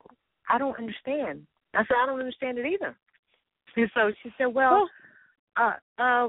I 0.49 0.59
don't 0.59 0.79
understand. 0.79 1.47
I 1.75 1.81
said, 1.81 1.97
I 2.03 2.07
don't 2.07 2.21
understand 2.21 2.59
it 2.59 2.67
either. 2.67 2.97
And 3.77 3.91
so 3.95 4.11
she 4.23 4.31
said, 4.37 4.47
Well, 4.47 4.89
uh 5.57 5.75
uh 5.99 6.29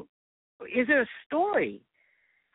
is 0.76 0.86
there 0.88 1.02
a 1.02 1.10
story? 1.26 1.82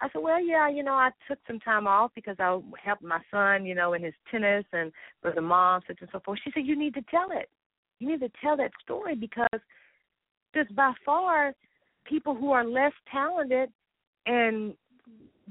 I 0.01 0.09
said, 0.13 0.23
Well, 0.23 0.45
yeah, 0.45 0.69
you 0.69 0.83
know, 0.83 0.93
I 0.93 1.11
took 1.27 1.39
some 1.47 1.59
time 1.61 1.87
off 1.87 2.13
because 2.15 2.37
I 2.39 2.61
helped 2.83 3.03
my 3.03 3.21
son, 3.31 3.65
you 3.65 3.75
know, 3.75 3.95
in 3.95 4.05
his 4.05 4.15
tennis 4.31 4.65
and 4.73 4.93
for 5.23 5.33
the 5.33 5.41
mom, 5.41 5.81
such 5.87 5.99
and 6.01 6.11
so 6.13 6.21
forth. 6.25 6.39
She 6.45 6.51
said, 6.53 6.67
You 6.67 6.79
need 6.79 6.95
to 6.95 7.03
tell 7.11 7.29
it. 7.33 7.49
You 7.99 8.09
need 8.09 8.21
to 8.21 8.31
tell 8.43 8.57
that 8.59 8.73
story 8.83 9.15
because 9.15 9.61
there's 10.53 10.69
by 10.77 10.93
far 11.05 11.55
people 12.05 12.35
who 12.35 12.53
are 12.53 12.65
less 12.65 12.93
talented 13.11 13.71
and 14.27 14.75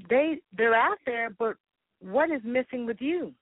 they 0.08 0.38
they're 0.56 0.74
out 0.74 0.98
there, 1.06 1.30
but 1.38 1.56
what 2.00 2.30
is 2.30 2.40
missing 2.44 2.86
with 2.86 2.98
you? 3.00 3.32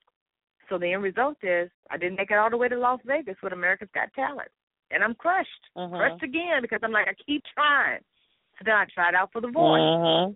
So 0.68 0.78
the 0.78 0.92
end 0.92 1.02
result 1.02 1.36
is 1.42 1.70
I 1.90 1.96
didn't 1.96 2.16
make 2.16 2.30
it 2.30 2.38
all 2.38 2.50
the 2.50 2.56
way 2.56 2.68
to 2.68 2.78
Las 2.78 3.00
Vegas 3.04 3.36
with 3.42 3.52
America's 3.52 3.88
Got 3.94 4.12
Talent, 4.14 4.48
and 4.90 5.02
I'm 5.02 5.14
crushed, 5.14 5.48
mm-hmm. 5.76 5.94
crushed 5.94 6.22
again 6.22 6.62
because 6.62 6.80
I'm 6.82 6.92
like 6.92 7.08
I 7.08 7.14
keep 7.26 7.42
trying. 7.54 8.00
So 8.58 8.64
then 8.64 8.74
I 8.74 8.86
tried 8.94 9.14
out 9.14 9.30
for 9.32 9.40
the 9.40 9.48
voice, 9.48 9.80
mm-hmm. 9.80 10.32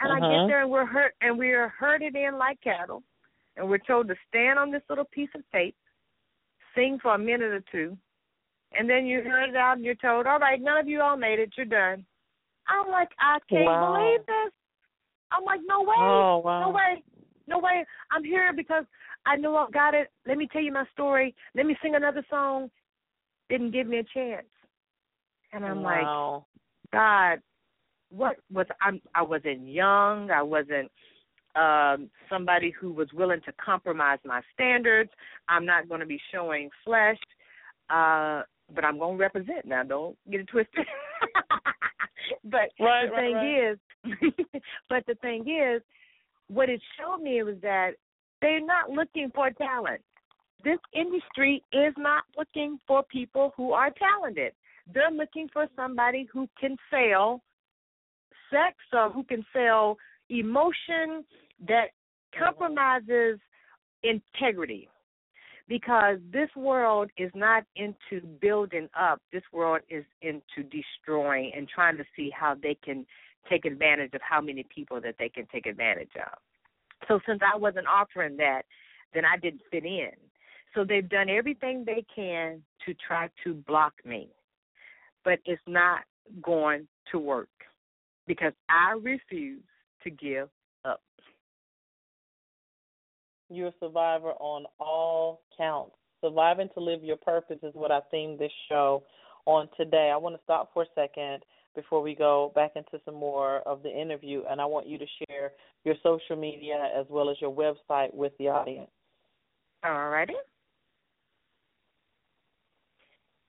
and 0.00 0.12
I 0.12 0.16
get 0.16 0.26
mm-hmm. 0.26 0.48
there 0.48 0.62
and 0.62 0.70
we're 0.70 0.86
hurt 0.86 1.14
and 1.20 1.38
we 1.38 1.52
are 1.52 1.72
herded 1.78 2.16
in 2.16 2.38
like 2.38 2.60
cattle, 2.62 3.02
and 3.56 3.68
we're 3.68 3.78
told 3.78 4.08
to 4.08 4.14
stand 4.28 4.58
on 4.58 4.70
this 4.70 4.82
little 4.88 5.06
piece 5.12 5.30
of 5.34 5.42
tape, 5.52 5.76
sing 6.74 6.98
for 7.00 7.14
a 7.14 7.18
minute 7.18 7.52
or 7.52 7.62
two, 7.70 7.96
and 8.72 8.88
then 8.88 9.06
you 9.06 9.22
heard 9.22 9.50
it 9.50 9.56
out 9.56 9.76
and 9.76 9.84
you're 9.84 9.94
told, 9.94 10.26
all 10.26 10.38
right, 10.38 10.60
none 10.60 10.78
of 10.78 10.88
you 10.88 11.00
all 11.00 11.16
made 11.16 11.38
it, 11.38 11.52
you're 11.56 11.66
done. 11.66 12.04
I'm 12.68 12.90
like, 12.90 13.08
I 13.18 13.38
can't 13.48 13.64
wow. 13.64 13.94
believe 13.94 14.26
this. 14.26 14.52
I'm 15.32 15.44
like, 15.44 15.60
no 15.66 15.80
way, 15.80 15.94
oh, 15.98 16.42
wow. 16.44 16.60
no 16.60 16.70
way, 16.70 17.02
no 17.46 17.58
way. 17.58 17.84
I'm 18.10 18.24
here 18.24 18.52
because 18.54 18.84
I 19.26 19.36
know 19.36 19.56
I 19.56 19.66
got 19.70 19.94
it. 19.94 20.08
Let 20.26 20.38
me 20.38 20.48
tell 20.52 20.62
you 20.62 20.72
my 20.72 20.84
story. 20.92 21.34
Let 21.54 21.66
me 21.66 21.76
sing 21.82 21.94
another 21.94 22.24
song. 22.30 22.70
Didn't 23.48 23.72
give 23.72 23.86
me 23.86 23.98
a 23.98 24.04
chance. 24.14 24.46
And 25.52 25.64
I'm 25.64 25.82
wow. 25.82 26.44
like, 26.92 26.92
God, 26.92 27.42
what 28.10 28.36
was 28.52 28.66
I'm 28.80 29.00
I 29.14 29.22
wasn't 29.22 29.68
young. 29.68 30.30
I 30.30 30.42
wasn't 30.42 30.90
um 31.56 32.10
somebody 32.30 32.72
who 32.78 32.92
was 32.92 33.08
willing 33.12 33.40
to 33.46 33.52
compromise 33.64 34.18
my 34.24 34.42
standards. 34.54 35.10
I'm 35.48 35.66
not 35.66 35.88
going 35.88 36.00
to 36.00 36.06
be 36.06 36.20
showing 36.32 36.70
flesh. 36.84 37.18
Uh 37.90 38.42
but 38.74 38.84
I'm 38.84 38.98
going 38.98 39.16
to 39.16 39.22
represent 39.22 39.64
now. 39.64 39.82
Don't 39.84 40.16
get 40.30 40.40
it 40.40 40.48
twisted. 40.48 40.86
but 42.44 42.70
right, 42.80 43.06
the 43.06 43.12
right, 43.12 43.20
thing 43.20 43.34
right. 43.34 43.70
is, 43.70 44.52
but 44.88 45.04
the 45.06 45.14
thing 45.16 45.42
is, 45.42 45.82
what 46.48 46.68
it 46.68 46.80
showed 46.98 47.22
me 47.22 47.42
was 47.42 47.56
that 47.62 47.92
they're 48.40 48.64
not 48.64 48.90
looking 48.90 49.30
for 49.34 49.50
talent. 49.50 50.00
This 50.64 50.78
industry 50.94 51.62
is 51.72 51.94
not 51.96 52.24
looking 52.36 52.78
for 52.86 53.02
people 53.04 53.52
who 53.56 53.72
are 53.72 53.90
talented. 53.90 54.52
They're 54.92 55.10
looking 55.10 55.48
for 55.52 55.66
somebody 55.74 56.28
who 56.32 56.48
can 56.58 56.76
sell 56.90 57.42
sex 58.50 58.76
or 58.92 59.10
who 59.10 59.24
can 59.24 59.44
sell 59.52 59.96
emotion 60.30 61.24
that 61.66 61.86
compromises 62.38 63.38
integrity 64.02 64.88
because 65.68 66.18
this 66.32 66.48
world 66.54 67.10
is 67.16 67.30
not 67.34 67.64
into 67.74 68.24
building 68.40 68.88
up. 68.98 69.20
This 69.32 69.42
world 69.52 69.80
is 69.88 70.04
into 70.22 70.68
destroying 70.70 71.52
and 71.56 71.68
trying 71.68 71.96
to 71.96 72.04
see 72.14 72.30
how 72.30 72.54
they 72.60 72.76
can 72.84 73.04
take 73.50 73.64
advantage 73.64 74.12
of 74.14 74.20
how 74.22 74.40
many 74.40 74.64
people 74.74 75.00
that 75.00 75.16
they 75.18 75.28
can 75.28 75.46
take 75.52 75.66
advantage 75.66 76.10
of. 76.16 76.38
So 77.08 77.20
since 77.26 77.40
I 77.42 77.56
wasn't 77.56 77.86
offering 77.86 78.36
that, 78.38 78.62
then 79.14 79.24
I 79.24 79.36
didn't 79.38 79.62
fit 79.70 79.84
in. 79.84 80.10
So 80.74 80.84
they've 80.84 81.08
done 81.08 81.28
everything 81.28 81.84
they 81.84 82.04
can 82.14 82.62
to 82.84 82.94
try 82.94 83.30
to 83.44 83.54
block 83.54 83.94
me. 84.04 84.28
But 85.24 85.38
it's 85.44 85.62
not 85.66 86.00
going 86.42 86.86
to 87.12 87.18
work 87.18 87.48
because 88.26 88.52
I 88.68 88.92
refuse 89.00 89.62
to 90.04 90.10
give 90.10 90.48
You're 93.48 93.68
a 93.68 93.74
survivor 93.80 94.32
on 94.40 94.64
all 94.80 95.42
counts. 95.56 95.94
Surviving 96.20 96.68
to 96.74 96.80
live 96.80 97.04
your 97.04 97.16
purpose 97.16 97.58
is 97.62 97.74
what 97.74 97.92
I 97.92 98.00
themed 98.12 98.38
this 98.38 98.52
show 98.68 99.04
on 99.44 99.68
today. 99.76 100.10
I 100.12 100.16
want 100.16 100.34
to 100.34 100.40
stop 100.42 100.70
for 100.74 100.82
a 100.82 100.86
second 100.94 101.44
before 101.74 102.02
we 102.02 102.14
go 102.14 102.52
back 102.54 102.72
into 102.74 103.00
some 103.04 103.14
more 103.14 103.58
of 103.60 103.82
the 103.82 103.90
interview, 103.90 104.42
and 104.50 104.60
I 104.60 104.64
want 104.64 104.88
you 104.88 104.98
to 104.98 105.06
share 105.18 105.52
your 105.84 105.94
social 106.02 106.36
media 106.36 106.90
as 106.98 107.06
well 107.08 107.30
as 107.30 107.36
your 107.40 107.52
website 107.52 108.12
with 108.12 108.32
the 108.38 108.48
audience. 108.48 108.90
All 109.84 110.08
righty. 110.08 110.34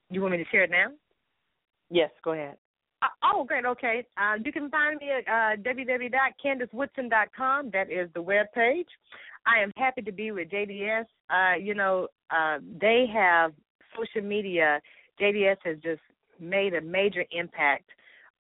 You 0.10 0.22
want 0.22 0.34
me 0.34 0.38
to 0.38 0.50
share 0.52 0.64
it 0.64 0.72
now? 0.72 0.88
Yes, 1.90 2.12
go 2.24 2.34
ahead. 2.34 2.58
Uh, 3.02 3.08
oh, 3.24 3.44
great. 3.44 3.66
Okay. 3.66 4.06
Uh, 4.18 4.36
you 4.44 4.52
can 4.52 4.70
find 4.70 5.00
me 5.00 5.10
at 5.12 5.28
uh. 5.28 5.56
That 7.72 7.92
is 7.92 8.10
the 8.14 8.22
web 8.22 8.48
page. 8.54 8.88
I 9.48 9.64
am 9.64 9.72
happy 9.78 10.02
to 10.02 10.12
be 10.12 10.32
with 10.32 10.50
JDS. 10.50 11.06
Uh, 11.30 11.58
you 11.58 11.74
know, 11.74 12.08
uh, 12.30 12.58
they 12.80 13.06
have 13.14 13.54
social 13.96 14.28
media. 14.28 14.82
JDS 15.20 15.58
has 15.64 15.78
just 15.78 16.02
made 16.40 16.74
a 16.74 16.82
major 16.82 17.26
impact 17.32 17.90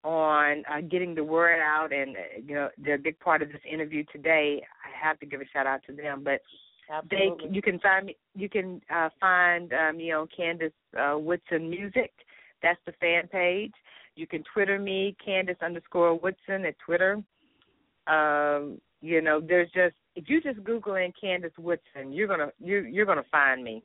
on 0.03 0.63
uh, 0.71 0.81
getting 0.81 1.15
the 1.15 1.23
word 1.23 1.59
out, 1.59 1.91
and 1.91 2.15
uh, 2.15 2.19
you 2.45 2.53
know 2.53 2.69
they're 2.77 2.95
a 2.95 2.99
big 2.99 3.19
part 3.19 3.41
of 3.41 3.49
this 3.49 3.61
interview 3.71 4.03
today. 4.11 4.61
I 4.83 5.07
have 5.07 5.19
to 5.19 5.25
give 5.25 5.41
a 5.41 5.45
shout 5.51 5.65
out 5.65 5.81
to 5.87 5.93
them, 5.93 6.21
but 6.23 6.41
Absolutely. 6.89 7.49
They 7.49 7.55
you 7.55 7.61
can 7.61 7.79
find 7.79 8.05
me 8.05 8.15
you 8.35 8.49
can 8.49 8.81
uh 8.93 9.09
find 9.19 9.73
uh, 9.73 9.91
me 9.93 10.11
on 10.11 10.27
Candace 10.35 10.71
uh 10.97 11.17
Woodson 11.17 11.69
Music. 11.69 12.11
That's 12.63 12.79
the 12.85 12.93
fan 12.93 13.27
page. 13.27 13.73
You 14.15 14.25
can 14.25 14.43
Twitter 14.53 14.79
me, 14.79 15.15
Candace 15.23 15.57
underscore 15.61 16.17
Woodson 16.17 16.65
at 16.65 16.75
Twitter. 16.79 17.21
Um, 18.07 18.79
you 19.01 19.21
know, 19.21 19.39
there's 19.39 19.69
just 19.71 19.95
if 20.15 20.25
you 20.27 20.41
just 20.41 20.63
Google 20.63 20.95
in 20.95 21.13
Candace 21.19 21.51
Woodson, 21.57 22.11
you're 22.11 22.27
gonna 22.27 22.51
you 22.59 22.79
you're 22.81 23.05
gonna 23.05 23.25
find 23.31 23.63
me. 23.63 23.83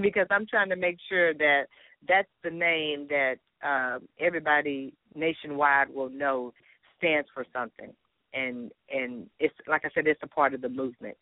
because 0.00 0.26
I'm 0.30 0.46
trying 0.46 0.68
to 0.70 0.76
make 0.76 0.96
sure 1.08 1.34
that 1.34 1.64
that's 2.08 2.28
the 2.42 2.50
name 2.50 3.06
that 3.08 3.36
uh, 3.64 3.98
everybody 4.18 4.94
nationwide 5.14 5.90
will 5.92 6.10
know 6.10 6.52
stands 6.98 7.28
for 7.34 7.44
something, 7.52 7.92
and 8.34 8.70
and 8.92 9.28
it's 9.38 9.54
like 9.66 9.84
I 9.84 9.90
said, 9.94 10.06
it's 10.06 10.22
a 10.22 10.28
part 10.28 10.54
of 10.54 10.60
the 10.60 10.68
movement. 10.68 11.16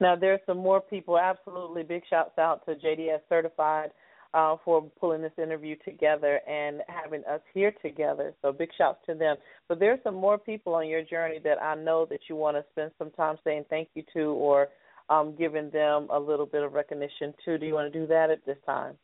Now 0.00 0.14
there's 0.16 0.40
some 0.46 0.58
more 0.58 0.80
people. 0.80 1.18
Absolutely, 1.18 1.82
big 1.82 2.02
shouts 2.08 2.38
out 2.38 2.64
to 2.66 2.74
JDS 2.74 3.20
Certified 3.28 3.90
uh, 4.34 4.56
for 4.64 4.82
pulling 5.00 5.22
this 5.22 5.32
interview 5.42 5.76
together 5.84 6.40
and 6.48 6.82
having 6.88 7.24
us 7.24 7.40
here 7.54 7.72
together. 7.82 8.34
So 8.42 8.52
big 8.52 8.70
shouts 8.76 9.00
to 9.06 9.14
them. 9.14 9.36
But 9.68 9.78
there's 9.78 10.00
some 10.04 10.14
more 10.14 10.38
people 10.38 10.74
on 10.74 10.88
your 10.88 11.02
journey 11.02 11.40
that 11.44 11.62
I 11.62 11.74
know 11.74 12.06
that 12.10 12.20
you 12.28 12.36
want 12.36 12.56
to 12.56 12.64
spend 12.70 12.92
some 12.98 13.10
time 13.12 13.36
saying 13.44 13.64
thank 13.70 13.88
you 13.94 14.02
to 14.14 14.20
or 14.20 14.68
um, 15.08 15.34
giving 15.36 15.70
them 15.70 16.08
a 16.12 16.18
little 16.18 16.46
bit 16.46 16.62
of 16.62 16.74
recognition 16.74 17.32
too. 17.44 17.58
Do 17.58 17.66
you 17.66 17.74
want 17.74 17.92
to 17.92 17.98
do 17.98 18.06
that 18.06 18.30
at 18.30 18.44
this 18.44 18.58
time? 18.66 18.94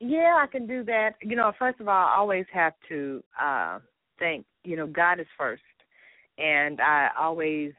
Yeah, 0.00 0.36
I 0.38 0.46
can 0.46 0.66
do 0.66 0.84
that. 0.84 1.14
You 1.22 1.36
know, 1.36 1.52
first 1.58 1.80
of 1.80 1.88
all, 1.88 2.08
I 2.08 2.14
always 2.16 2.46
have 2.52 2.74
to 2.88 3.22
uh 3.40 3.78
thank, 4.18 4.44
you 4.64 4.76
know, 4.76 4.86
God 4.86 5.20
is 5.20 5.26
first. 5.38 5.62
And 6.38 6.80
I 6.80 7.10
always 7.18 7.72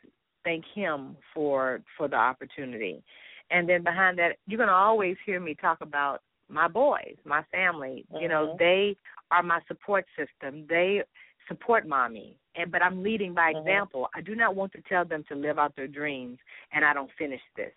thank 0.44 0.64
him 0.74 1.18
for 1.34 1.82
for 1.98 2.08
the 2.08 2.16
opportunity. 2.16 3.04
And 3.52 3.70
then 3.70 3.84
behind 3.84 4.18
that, 4.20 4.38
you're 4.48 4.58
going 4.58 4.70
to 4.70 4.74
always 4.74 5.18
hear 5.26 5.40
me 5.40 5.56
talk 5.56 5.80
about 5.82 6.22
my 6.50 6.68
boys, 6.68 7.16
my 7.26 7.44
family. 7.52 8.06
Mm-hmm. 8.12 8.24
You 8.24 8.30
know, 8.30 8.48
mm-hmm. 8.48 8.58
they 8.60 8.96
are 9.32 9.44
my 9.44 9.60
support 9.68 10.06
system. 10.18 10.66
They 10.70 11.02
support 11.48 11.88
mommy. 11.88 12.38
And 12.56 12.72
but 12.72 12.82
I'm 12.82 13.04
leading 13.04 13.34
by 13.34 13.52
mm-hmm. 13.52 13.68
example. 13.68 14.08
I 14.16 14.22
do 14.22 14.36
not 14.36 14.56
want 14.56 14.72
to 14.74 14.82
tell 14.88 15.06
them 15.06 15.24
to 15.30 15.36
live 15.36 15.60
out 15.60 15.76
their 15.76 15.88
dreams 15.88 16.38
and 16.74 16.86
I 16.86 16.94
don't 16.94 17.12
finish 17.18 17.42
this. 17.56 17.74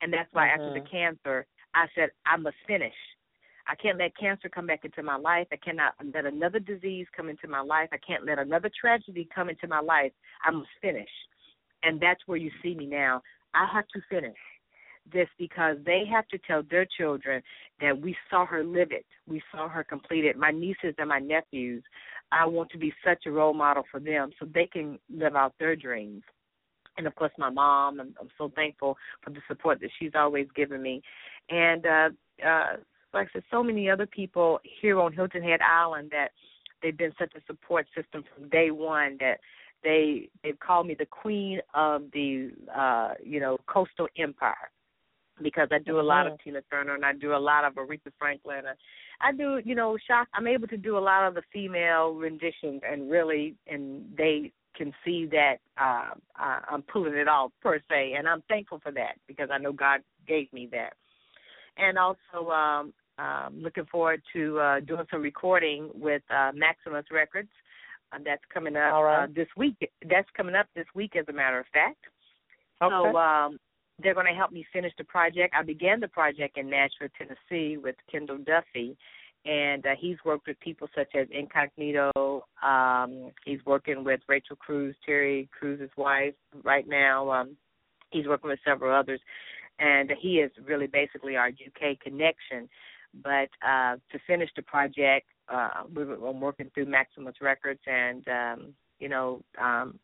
And 0.00 0.12
that's 0.12 0.28
why 0.32 0.48
mm-hmm. 0.48 0.60
after 0.62 0.74
the 0.74 0.86
mm-hmm. 0.86 0.96
cancer, 0.96 1.46
I 1.74 1.86
said 1.94 2.10
I 2.26 2.36
must 2.36 2.56
finish. 2.66 2.94
I 3.66 3.74
can't 3.76 3.98
let 3.98 4.16
cancer 4.18 4.50
come 4.50 4.66
back 4.66 4.84
into 4.84 5.02
my 5.02 5.16
life. 5.16 5.46
I 5.50 5.56
cannot 5.56 5.94
let 6.12 6.26
another 6.26 6.58
disease 6.58 7.06
come 7.16 7.30
into 7.30 7.48
my 7.48 7.62
life. 7.62 7.88
I 7.92 7.96
can't 7.96 8.26
let 8.26 8.38
another 8.38 8.70
tragedy 8.78 9.26
come 9.34 9.48
into 9.48 9.66
my 9.66 9.80
life. 9.80 10.12
I 10.44 10.50
must 10.50 10.68
finish. 10.82 11.08
And 11.82 11.98
that's 11.98 12.20
where 12.26 12.36
you 12.36 12.50
see 12.62 12.74
me 12.74 12.84
now. 12.86 13.22
I 13.54 13.66
have 13.72 13.88
to 13.94 14.00
finish 14.10 14.36
this 15.12 15.28
because 15.38 15.76
they 15.84 16.04
have 16.10 16.26
to 16.28 16.38
tell 16.38 16.62
their 16.70 16.86
children 16.96 17.42
that 17.80 17.98
we 17.98 18.16
saw 18.30 18.46
her 18.46 18.64
live 18.64 18.90
it. 18.90 19.04
We 19.26 19.42
saw 19.52 19.68
her 19.68 19.84
complete 19.84 20.24
it. 20.24 20.36
My 20.36 20.50
nieces 20.50 20.94
and 20.98 21.08
my 21.08 21.18
nephews, 21.18 21.82
I 22.32 22.46
want 22.46 22.70
to 22.70 22.78
be 22.78 22.92
such 23.04 23.26
a 23.26 23.30
role 23.30 23.54
model 23.54 23.84
for 23.90 24.00
them 24.00 24.30
so 24.38 24.46
they 24.52 24.66
can 24.66 24.98
live 25.14 25.36
out 25.36 25.54
their 25.58 25.76
dreams. 25.76 26.22
And 26.96 27.06
of 27.06 27.14
course, 27.16 27.32
my 27.38 27.50
mom, 27.50 28.00
I'm, 28.00 28.14
I'm 28.20 28.28
so 28.38 28.52
thankful 28.54 28.96
for 29.22 29.30
the 29.30 29.40
support 29.48 29.80
that 29.80 29.90
she's 29.98 30.12
always 30.14 30.46
given 30.54 30.80
me. 30.80 31.02
And 31.50 31.84
uh, 31.84 32.08
uh, 32.46 32.76
like 33.12 33.28
I 33.28 33.32
said, 33.34 33.42
so 33.50 33.62
many 33.62 33.90
other 33.90 34.06
people 34.06 34.60
here 34.80 35.00
on 35.00 35.12
Hilton 35.12 35.42
Head 35.42 35.60
Island 35.60 36.10
that 36.12 36.28
they've 36.82 36.96
been 36.96 37.12
such 37.18 37.32
a 37.34 37.40
support 37.46 37.86
system 37.96 38.24
from 38.34 38.48
day 38.48 38.70
one 38.70 39.16
that 39.20 39.38
they 39.82 40.28
they've 40.42 40.58
called 40.58 40.86
me 40.86 40.94
the 40.98 41.06
queen 41.06 41.60
of 41.74 42.04
the 42.12 42.50
uh 42.74 43.12
you 43.22 43.38
know 43.38 43.58
coastal 43.66 44.08
empire 44.18 44.70
because 45.42 45.68
I 45.72 45.78
do 45.78 46.00
a 46.00 46.02
lot 46.02 46.26
of 46.26 46.34
mm-hmm. 46.34 46.50
Tina 46.50 46.60
Turner 46.70 46.94
and 46.94 47.04
I 47.04 47.12
do 47.12 47.34
a 47.34 47.38
lot 47.38 47.64
of 47.64 47.74
Aretha 47.74 48.12
Franklin. 48.18 48.62
And 48.68 48.76
I 49.20 49.32
do, 49.32 49.60
you 49.64 49.74
know, 49.74 49.96
Chaka. 50.06 50.28
I'm 50.34 50.46
able 50.46 50.68
to 50.68 50.76
do 50.76 50.96
a 50.96 51.00
lot 51.00 51.26
of 51.26 51.34
the 51.34 51.42
female 51.52 52.14
renditions, 52.14 52.82
and 52.88 53.10
really, 53.10 53.54
and 53.66 54.04
they 54.16 54.52
can 54.76 54.92
see 55.04 55.26
that 55.26 55.56
uh, 55.80 56.10
I'm 56.38 56.82
pulling 56.82 57.14
it 57.14 57.28
off 57.28 57.52
per 57.62 57.78
se, 57.88 58.14
and 58.16 58.28
I'm 58.28 58.42
thankful 58.48 58.80
for 58.82 58.92
that 58.92 59.14
because 59.26 59.48
I 59.52 59.58
know 59.58 59.72
God 59.72 60.00
gave 60.26 60.52
me 60.52 60.68
that. 60.72 60.94
And 61.76 61.98
also, 61.98 62.50
um, 62.50 62.92
um, 63.18 63.60
looking 63.60 63.86
forward 63.86 64.22
to 64.32 64.58
uh, 64.58 64.80
doing 64.80 65.04
some 65.10 65.22
recording 65.22 65.90
with 65.94 66.22
uh, 66.30 66.50
Maximus 66.54 67.06
Records. 67.10 67.50
Uh, 68.12 68.18
that's 68.24 68.42
coming 68.52 68.76
up 68.76 68.92
right. 68.92 69.24
uh, 69.24 69.26
this 69.34 69.48
week. 69.56 69.76
That's 70.08 70.28
coming 70.36 70.54
up 70.54 70.66
this 70.74 70.86
week, 70.94 71.16
as 71.16 71.24
a 71.28 71.32
matter 71.32 71.58
of 71.58 71.66
fact. 71.72 71.98
Okay. 72.82 72.90
So 72.90 73.16
um, 73.16 73.58
they're 74.02 74.14
going 74.14 74.26
to 74.26 74.32
help 74.32 74.52
me 74.52 74.66
finish 74.72 74.92
the 74.98 75.04
project. 75.04 75.54
I 75.58 75.62
began 75.62 76.00
the 76.00 76.08
project 76.08 76.58
in 76.58 76.68
Nashville, 76.68 77.08
Tennessee, 77.16 77.76
with 77.76 77.96
Kendall 78.10 78.38
Duffy, 78.38 78.96
and 79.44 79.86
uh, 79.86 79.90
he's 79.98 80.16
worked 80.24 80.48
with 80.48 80.58
people 80.60 80.88
such 80.94 81.14
as 81.14 81.28
Incognito. 81.30 82.44
Um, 82.62 83.30
he's 83.44 83.60
working 83.66 84.02
with 84.04 84.20
Rachel 84.28 84.56
Cruz, 84.56 84.96
Terry 85.04 85.48
Crews's 85.56 85.90
wife, 85.96 86.34
right 86.64 86.88
now. 86.88 87.30
Um, 87.30 87.56
he's 88.10 88.26
working 88.26 88.50
with 88.50 88.58
several 88.64 88.98
others, 88.98 89.20
and 89.78 90.10
he 90.20 90.38
is 90.38 90.50
really 90.64 90.86
basically 90.86 91.36
our 91.36 91.48
UK 91.48 92.00
connection. 92.00 92.68
But 93.22 93.48
uh, 93.64 93.96
to 94.10 94.18
finish 94.26 94.50
the 94.56 94.62
project, 94.62 95.26
uh, 95.48 95.84
we 95.94 96.04
were, 96.04 96.14
I'm 96.26 96.40
working 96.40 96.70
through 96.74 96.86
Maximus 96.86 97.36
Records, 97.40 97.80
and 97.86 98.26
um, 98.28 98.74
you 98.98 99.08
know, 99.08 99.42
um, 99.60 100.00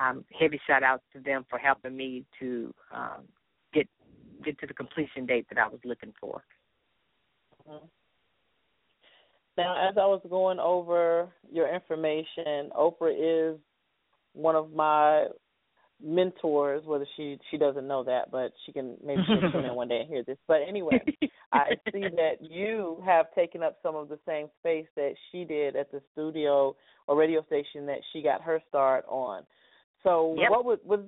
um, 0.00 0.24
heavy 0.38 0.60
shout 0.66 0.82
out 0.82 1.02
to 1.12 1.20
them 1.20 1.44
for 1.48 1.58
helping 1.58 1.96
me 1.96 2.24
to 2.40 2.74
um, 2.94 3.24
get 3.72 3.88
get 4.44 4.58
to 4.60 4.66
the 4.66 4.74
completion 4.74 5.26
date 5.26 5.46
that 5.50 5.58
I 5.58 5.68
was 5.68 5.80
looking 5.84 6.12
for. 6.20 6.42
Mm-hmm. 7.68 7.86
Now, 9.56 9.88
as 9.88 9.96
I 9.98 10.06
was 10.06 10.22
going 10.30 10.58
over 10.58 11.28
your 11.52 11.72
information, 11.72 12.70
Oprah 12.74 13.52
is 13.54 13.58
one 14.32 14.56
of 14.56 14.72
my 14.72 15.26
mentors. 16.02 16.84
Whether 16.84 17.06
she 17.16 17.38
she 17.50 17.56
doesn't 17.56 17.86
know 17.86 18.04
that, 18.04 18.30
but 18.30 18.52
she 18.64 18.72
can 18.72 18.96
maybe 19.04 19.22
she'll 19.26 19.50
tune 19.52 19.64
in 19.64 19.74
one 19.76 19.88
day 19.88 20.00
and 20.00 20.08
hear 20.08 20.24
this. 20.24 20.38
But 20.46 20.60
anyway, 20.66 21.00
I 21.52 21.70
see 21.92 22.00
that 22.00 22.36
you 22.40 23.02
have 23.04 23.26
taken 23.34 23.62
up 23.62 23.76
some 23.82 23.96
of 23.96 24.08
the 24.08 24.18
same 24.26 24.48
space 24.60 24.86
that 24.96 25.14
she 25.30 25.44
did 25.44 25.76
at 25.76 25.90
the 25.92 26.00
studio 26.12 26.76
or 27.06 27.16
radio 27.16 27.44
station 27.46 27.86
that 27.86 28.00
she 28.12 28.22
got 28.22 28.42
her 28.42 28.60
start 28.68 29.04
on. 29.08 29.44
So 30.02 30.36
yep. 30.38 30.50
what 30.50 30.64
would 30.64 30.80
was 30.84 31.00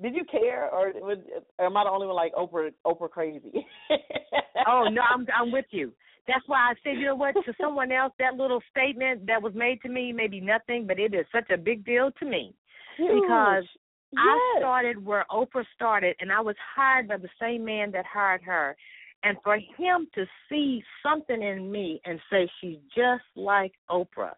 did 0.00 0.14
you 0.14 0.24
care 0.30 0.68
or 0.70 0.92
was, 0.94 1.18
am 1.58 1.76
I 1.76 1.84
the 1.84 1.90
only 1.90 2.06
one 2.06 2.16
like 2.16 2.34
Oprah 2.34 2.72
Oprah 2.86 3.10
crazy? 3.10 3.66
oh 4.66 4.84
no, 4.90 5.02
I'm 5.02 5.26
I'm 5.34 5.52
with 5.52 5.66
you. 5.70 5.92
That's 6.26 6.46
why 6.48 6.58
I 6.58 6.74
said, 6.82 6.98
you 6.98 7.06
know 7.06 7.14
what, 7.14 7.34
to 7.34 7.54
someone 7.60 7.92
else 7.92 8.12
that 8.18 8.34
little 8.34 8.60
statement 8.70 9.26
that 9.26 9.40
was 9.40 9.52
made 9.54 9.80
to 9.82 9.88
me 9.88 10.12
may 10.12 10.26
be 10.26 10.40
nothing, 10.40 10.84
but 10.86 10.98
it 10.98 11.14
is 11.14 11.24
such 11.32 11.48
a 11.50 11.56
big 11.56 11.84
deal 11.84 12.10
to 12.18 12.26
me. 12.26 12.52
Because 12.98 13.64
yes. 14.12 14.22
I 14.22 14.54
started 14.58 15.04
where 15.04 15.24
Oprah 15.30 15.64
started 15.74 16.16
and 16.20 16.32
I 16.32 16.40
was 16.40 16.56
hired 16.74 17.08
by 17.08 17.16
the 17.16 17.28
same 17.40 17.64
man 17.64 17.90
that 17.92 18.04
hired 18.06 18.42
her. 18.42 18.76
And 19.22 19.36
for 19.42 19.56
him 19.56 20.06
to 20.14 20.24
see 20.48 20.82
something 21.02 21.42
in 21.42 21.70
me 21.70 22.00
and 22.04 22.20
say 22.30 22.48
she's 22.60 22.78
just 22.94 23.24
like 23.34 23.72
Oprah, 23.90 24.34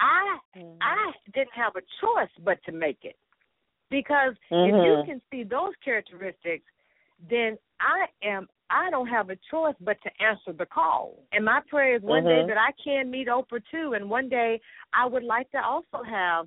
I 0.00 0.38
mm-hmm. 0.56 0.78
I 0.80 1.12
didn't 1.34 1.54
have 1.54 1.72
a 1.76 1.80
choice 2.00 2.30
but 2.44 2.58
to 2.66 2.72
make 2.72 2.98
it. 3.02 3.16
Because 3.90 4.34
mm-hmm. 4.50 4.76
if 4.76 4.84
you 4.84 5.02
can 5.06 5.22
see 5.30 5.44
those 5.44 5.72
characteristics, 5.84 6.64
then 7.28 7.58
I 7.80 8.06
am 8.26 8.48
I 8.70 8.90
don't 8.90 9.08
have 9.08 9.30
a 9.30 9.36
choice 9.50 9.74
but 9.80 9.96
to 10.02 10.10
answer 10.24 10.52
the 10.56 10.66
call. 10.66 11.18
And 11.32 11.44
my 11.44 11.60
prayer 11.68 11.96
is 11.96 12.02
one 12.02 12.24
mm-hmm. 12.24 12.46
day 12.46 12.54
that 12.54 12.58
I 12.58 12.72
can 12.82 13.10
meet 13.10 13.28
Oprah 13.28 13.62
too 13.70 13.94
and 13.94 14.08
one 14.08 14.28
day 14.28 14.60
I 14.94 15.06
would 15.06 15.24
like 15.24 15.50
to 15.52 15.58
also 15.58 16.02
have 16.08 16.46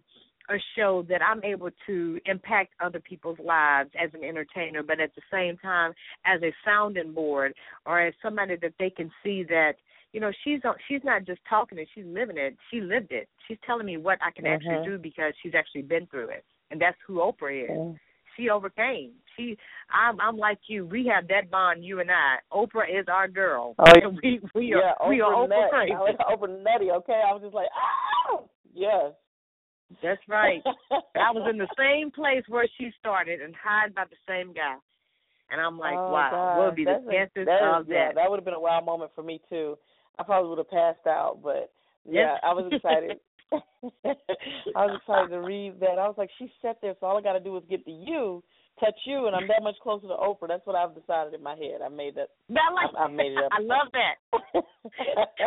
a 0.49 0.57
show 0.75 1.05
that 1.09 1.21
I'm 1.21 1.43
able 1.43 1.69
to 1.87 2.19
impact 2.25 2.73
other 2.83 2.99
people's 2.99 3.39
lives 3.39 3.89
as 4.01 4.11
an 4.13 4.23
entertainer, 4.23 4.83
but 4.83 4.99
at 4.99 5.13
the 5.15 5.21
same 5.31 5.57
time 5.57 5.93
as 6.25 6.41
a 6.43 6.53
sounding 6.63 7.13
board 7.13 7.53
or 7.85 7.99
as 7.99 8.13
somebody 8.21 8.55
that 8.61 8.73
they 8.79 8.89
can 8.89 9.11
see 9.23 9.43
that 9.43 9.73
you 10.11 10.21
know 10.21 10.31
she's 10.43 10.61
she's 10.87 11.01
not 11.03 11.25
just 11.25 11.41
talking 11.49 11.77
it 11.77 11.87
she's 11.93 12.05
living 12.05 12.37
it. 12.37 12.55
She 12.71 12.81
lived 12.81 13.11
it. 13.11 13.27
She's 13.47 13.57
telling 13.65 13.85
me 13.85 13.97
what 13.97 14.19
i 14.21 14.31
can 14.31 14.45
mm-hmm. 14.45 14.53
actually 14.53 14.89
do 14.89 14.97
because 14.97 15.33
she's 15.41 15.53
actually 15.55 15.83
been 15.83 16.07
through 16.07 16.29
it. 16.29 16.45
And 16.71 16.79
that's 16.79 16.97
who 17.05 17.15
oprah 17.15 17.63
is. 17.63 17.69
Mm-hmm. 17.69 17.95
she 18.37 18.49
overcame. 18.49 19.11
She 19.35 19.57
i'm 19.91 20.19
i'm 20.21 20.37
like 20.37 20.59
you. 20.67 20.85
We 20.85 21.11
have 21.13 21.27
that 21.29 21.49
bond 21.51 21.83
you 21.83 21.99
and 21.99 22.09
i. 22.11 22.37
Oprah 22.53 22.87
is 22.87 23.07
our 23.07 23.27
girl. 23.27 23.75
Oh 23.79 23.83
and 23.93 24.19
we 24.23 24.39
we 24.53 24.73
are 24.73 24.81
yeah, 24.81 25.09
we 25.09 25.21
are 25.21 25.33
oprah 25.33 25.69
crazy 25.69 25.93
I 25.93 25.99
was 25.99 26.15
oprah 26.19 26.63
nutty 26.63 26.91
okay? 26.91 27.21
I 27.27 27.33
was 27.33 27.41
just 27.41 27.55
like 27.55 27.69
oh 28.29 28.47
yes 28.73 29.11
that's 30.01 30.21
right 30.27 30.61
i 31.15 31.31
was 31.31 31.47
in 31.49 31.57
the 31.57 31.67
same 31.77 32.11
place 32.11 32.43
where 32.47 32.67
she 32.77 32.89
started 32.99 33.41
and 33.41 33.53
hired 33.55 33.93
by 33.93 34.03
the 34.09 34.17
same 34.27 34.53
guy 34.53 34.75
and 35.51 35.61
I'm 35.61 35.77
like, 35.77 35.93
oh, 35.95 36.11
wow, 36.11 36.29
God. 36.31 36.57
what 36.57 36.65
would 36.67 36.75
be 36.75 36.85
That's 36.85 37.05
the 37.05 37.11
chances 37.11 37.45
that 37.45 37.61
of 37.61 37.83
is, 37.83 37.87
yeah, 37.89 38.07
that? 38.07 38.15
That 38.15 38.29
would 38.29 38.37
have 38.37 38.45
been 38.45 38.55
a 38.55 38.59
wild 38.59 38.85
moment 38.85 39.11
for 39.13 39.23
me 39.23 39.41
too. 39.49 39.77
I 40.17 40.23
probably 40.23 40.49
would 40.49 40.57
have 40.57 40.69
passed 40.69 41.05
out, 41.07 41.39
but 41.43 41.71
yeah, 42.07 42.37
I 42.43 42.53
was 42.53 42.71
excited. 42.71 43.19
I 44.75 44.85
was 44.85 44.99
excited 45.01 45.29
to 45.29 45.41
read 45.41 45.79
that. 45.79 45.99
I 45.99 46.07
was 46.07 46.15
like, 46.17 46.29
she 46.39 46.51
sat 46.61 46.77
there, 46.81 46.95
so 46.99 47.05
all 47.05 47.17
I 47.17 47.21
got 47.21 47.33
to 47.33 47.39
do 47.39 47.55
is 47.57 47.63
get 47.69 47.85
to 47.85 47.91
you, 47.91 48.43
touch 48.79 48.95
you, 49.05 49.27
and 49.27 49.35
I'm 49.35 49.47
that 49.47 49.63
much 49.63 49.75
closer 49.81 50.07
to 50.07 50.13
Oprah. 50.13 50.47
That's 50.47 50.65
what 50.65 50.75
I've 50.75 50.95
decided 50.95 51.33
in 51.33 51.41
my 51.41 51.55
head. 51.55 51.81
I 51.83 51.89
made 51.89 52.15
that. 52.15 52.29
I 52.49 52.73
like. 52.73 52.91
I, 52.97 53.03
I 53.03 53.07
made 53.07 53.31
it 53.31 53.37
up. 53.37 53.51
I 53.51 53.61
love 53.61 53.87
that. 53.93 54.15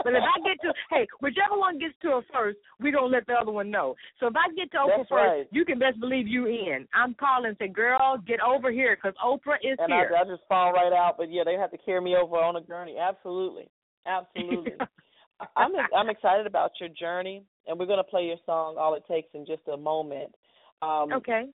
but 0.05 0.12
if 0.12 0.22
I 0.22 0.37
get 0.45 0.61
to, 0.62 0.72
hey, 0.91 1.07
whichever 1.20 1.59
one 1.59 1.79
gets 1.79 1.95
to 2.03 2.09
her 2.09 2.20
first, 2.33 2.59
we 2.81 2.91
don't 2.91 3.11
let 3.11 3.26
the 3.26 3.35
other 3.35 3.53
one 3.53 3.70
know. 3.70 3.95
So 4.20 4.26
if 4.26 4.35
I 4.37 4.53
get 4.55 4.70
to 4.72 4.79
Oprah 4.79 4.97
That's 4.99 5.09
first, 5.09 5.29
right. 5.29 5.47
you 5.51 5.64
can 5.64 5.79
best 5.79 6.01
believe 6.01 6.26
you 6.26 6.47
in. 6.47 6.87
I'm 6.95 7.14
calling, 7.14 7.49
and 7.49 7.57
say, 7.59 7.68
girl, 7.68 8.18
get 8.26 8.41
over 8.41 8.70
here, 8.70 8.97
because 8.97 9.14
Oprah 9.24 9.61
is 9.62 9.79
and 9.79 9.93
here. 9.93 10.11
I, 10.16 10.22
I 10.22 10.24
just 10.24 10.43
fall 10.49 10.72
right 10.72 10.93
out. 10.93 11.14
But 11.18 11.31
yeah, 11.31 11.43
they 11.45 11.55
have 11.55 11.70
to 11.72 11.79
carry 11.79 12.01
me 12.01 12.16
over 12.16 12.37
on 12.37 12.57
a 12.57 12.62
journey. 12.62 12.97
Absolutely, 13.01 13.68
absolutely. 14.07 14.72
I'm 15.57 15.70
I'm 15.97 16.11
excited 16.11 16.47
about 16.47 16.72
your 16.81 16.89
journey, 16.89 17.45
and 17.66 17.79
we're 17.79 17.87
gonna 17.87 18.03
play 18.03 18.24
your 18.24 18.39
song 18.45 18.76
"All 18.79 18.95
It 18.95 19.05
Takes" 19.07 19.29
in 19.35 19.47
just 19.47 19.62
a 19.72 19.76
moment. 19.76 20.35
Um, 20.83 21.12
okay. 21.12 21.47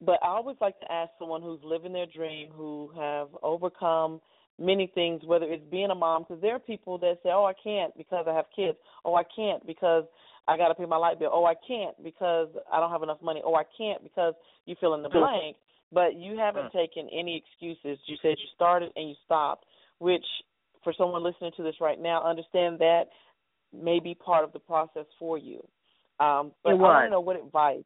But 0.00 0.18
I 0.22 0.28
always 0.28 0.56
like 0.60 0.78
to 0.80 0.92
ask 0.92 1.10
someone 1.18 1.42
who's 1.42 1.60
living 1.64 1.92
their 1.92 2.06
dream, 2.06 2.50
who 2.52 2.90
have 2.96 3.28
overcome 3.42 4.20
many 4.58 4.90
things, 4.94 5.22
whether 5.24 5.46
it's 5.46 5.64
being 5.70 5.90
a 5.90 5.94
mom, 5.94 6.22
because 6.22 6.40
there 6.40 6.54
are 6.54 6.60
people 6.60 6.98
that 6.98 7.18
say, 7.22 7.30
"Oh, 7.30 7.44
I 7.44 7.52
can't 7.52 7.96
because 7.96 8.26
I 8.28 8.34
have 8.34 8.46
kids. 8.54 8.78
Oh, 9.04 9.14
I 9.14 9.24
can't 9.24 9.64
because 9.66 10.04
I 10.46 10.56
got 10.56 10.68
to 10.68 10.74
pay 10.74 10.86
my 10.86 10.96
light 10.96 11.18
bill. 11.18 11.30
Oh, 11.32 11.44
I 11.44 11.54
can't 11.66 12.00
because 12.02 12.48
I 12.72 12.80
don't 12.80 12.90
have 12.90 13.02
enough 13.02 13.22
money. 13.22 13.42
Oh, 13.44 13.54
I 13.54 13.64
can't 13.76 14.02
because 14.02 14.34
you 14.66 14.76
fill 14.80 14.94
in 14.94 15.02
the 15.02 15.08
blank." 15.08 15.56
But 15.90 16.16
you 16.16 16.36
haven't 16.36 16.70
taken 16.72 17.08
any 17.08 17.36
excuses. 17.36 17.98
You 18.06 18.16
said 18.20 18.36
you 18.38 18.48
started 18.54 18.92
and 18.94 19.08
you 19.08 19.14
stopped, 19.24 19.64
which 20.00 20.24
for 20.84 20.92
someone 20.92 21.22
listening 21.22 21.52
to 21.56 21.62
this 21.62 21.80
right 21.80 21.98
now, 21.98 22.22
understand 22.22 22.78
that 22.78 23.04
may 23.72 23.98
be 23.98 24.14
part 24.14 24.44
of 24.44 24.52
the 24.52 24.58
process 24.58 25.06
for 25.18 25.38
you. 25.38 25.66
Um, 26.20 26.52
but 26.62 26.70
I 26.70 26.74
want 26.74 27.06
to 27.06 27.10
know 27.10 27.20
what 27.20 27.36
advice, 27.36 27.84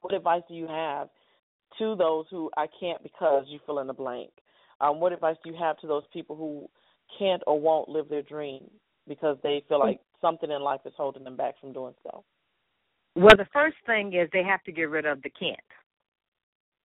what 0.00 0.14
advice 0.14 0.42
do 0.48 0.54
you 0.54 0.66
have 0.66 1.08
to 1.78 1.96
those 1.96 2.26
who 2.30 2.50
I 2.56 2.66
can't 2.80 3.02
because 3.02 3.44
you 3.48 3.58
fill 3.66 3.80
in 3.80 3.86
the 3.86 3.92
blank? 3.92 4.30
Um, 4.80 5.00
what 5.00 5.12
advice 5.12 5.36
do 5.42 5.50
you 5.50 5.56
have 5.58 5.78
to 5.78 5.86
those 5.86 6.04
people 6.12 6.36
who 6.36 6.68
can't 7.18 7.42
or 7.46 7.58
won't 7.58 7.88
live 7.88 8.08
their 8.08 8.22
dream 8.22 8.68
because 9.08 9.36
they 9.42 9.62
feel 9.68 9.78
like 9.78 10.00
something 10.20 10.50
in 10.50 10.60
life 10.60 10.80
is 10.84 10.92
holding 10.96 11.24
them 11.24 11.36
back 11.36 11.54
from 11.60 11.72
doing 11.72 11.94
so? 12.02 12.24
Well, 13.14 13.36
the 13.36 13.46
first 13.52 13.76
thing 13.86 14.12
is 14.12 14.28
they 14.32 14.42
have 14.42 14.62
to 14.64 14.72
get 14.72 14.90
rid 14.90 15.06
of 15.06 15.22
the 15.22 15.30
can't. 15.30 15.58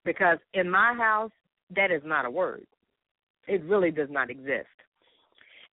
Because 0.05 0.39
in 0.55 0.71
my 0.71 0.95
house, 0.95 1.33
that 1.75 1.91
is 1.91 2.03
not 2.05 2.25
a 2.25 2.31
word. 2.31 2.67
It 3.47 3.65
really 3.65 3.91
does 3.91 4.09
not 4.11 4.31
exist. 4.31 4.69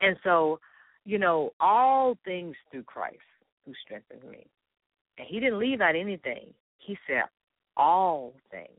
And 0.01 0.15
so, 0.23 0.59
you 1.03 1.19
know, 1.19 1.51
all 1.59 2.17
things 2.25 2.55
through 2.71 2.83
Christ 2.83 3.17
who 3.65 3.73
strengthens 3.85 4.23
me. 4.23 4.47
And 5.17 5.27
he 5.29 5.39
didn't 5.39 5.59
leave 5.59 5.81
out 5.81 5.95
anything. 5.95 6.53
He 6.85 6.97
said 7.07 7.23
all 7.77 8.33
things. 8.51 8.69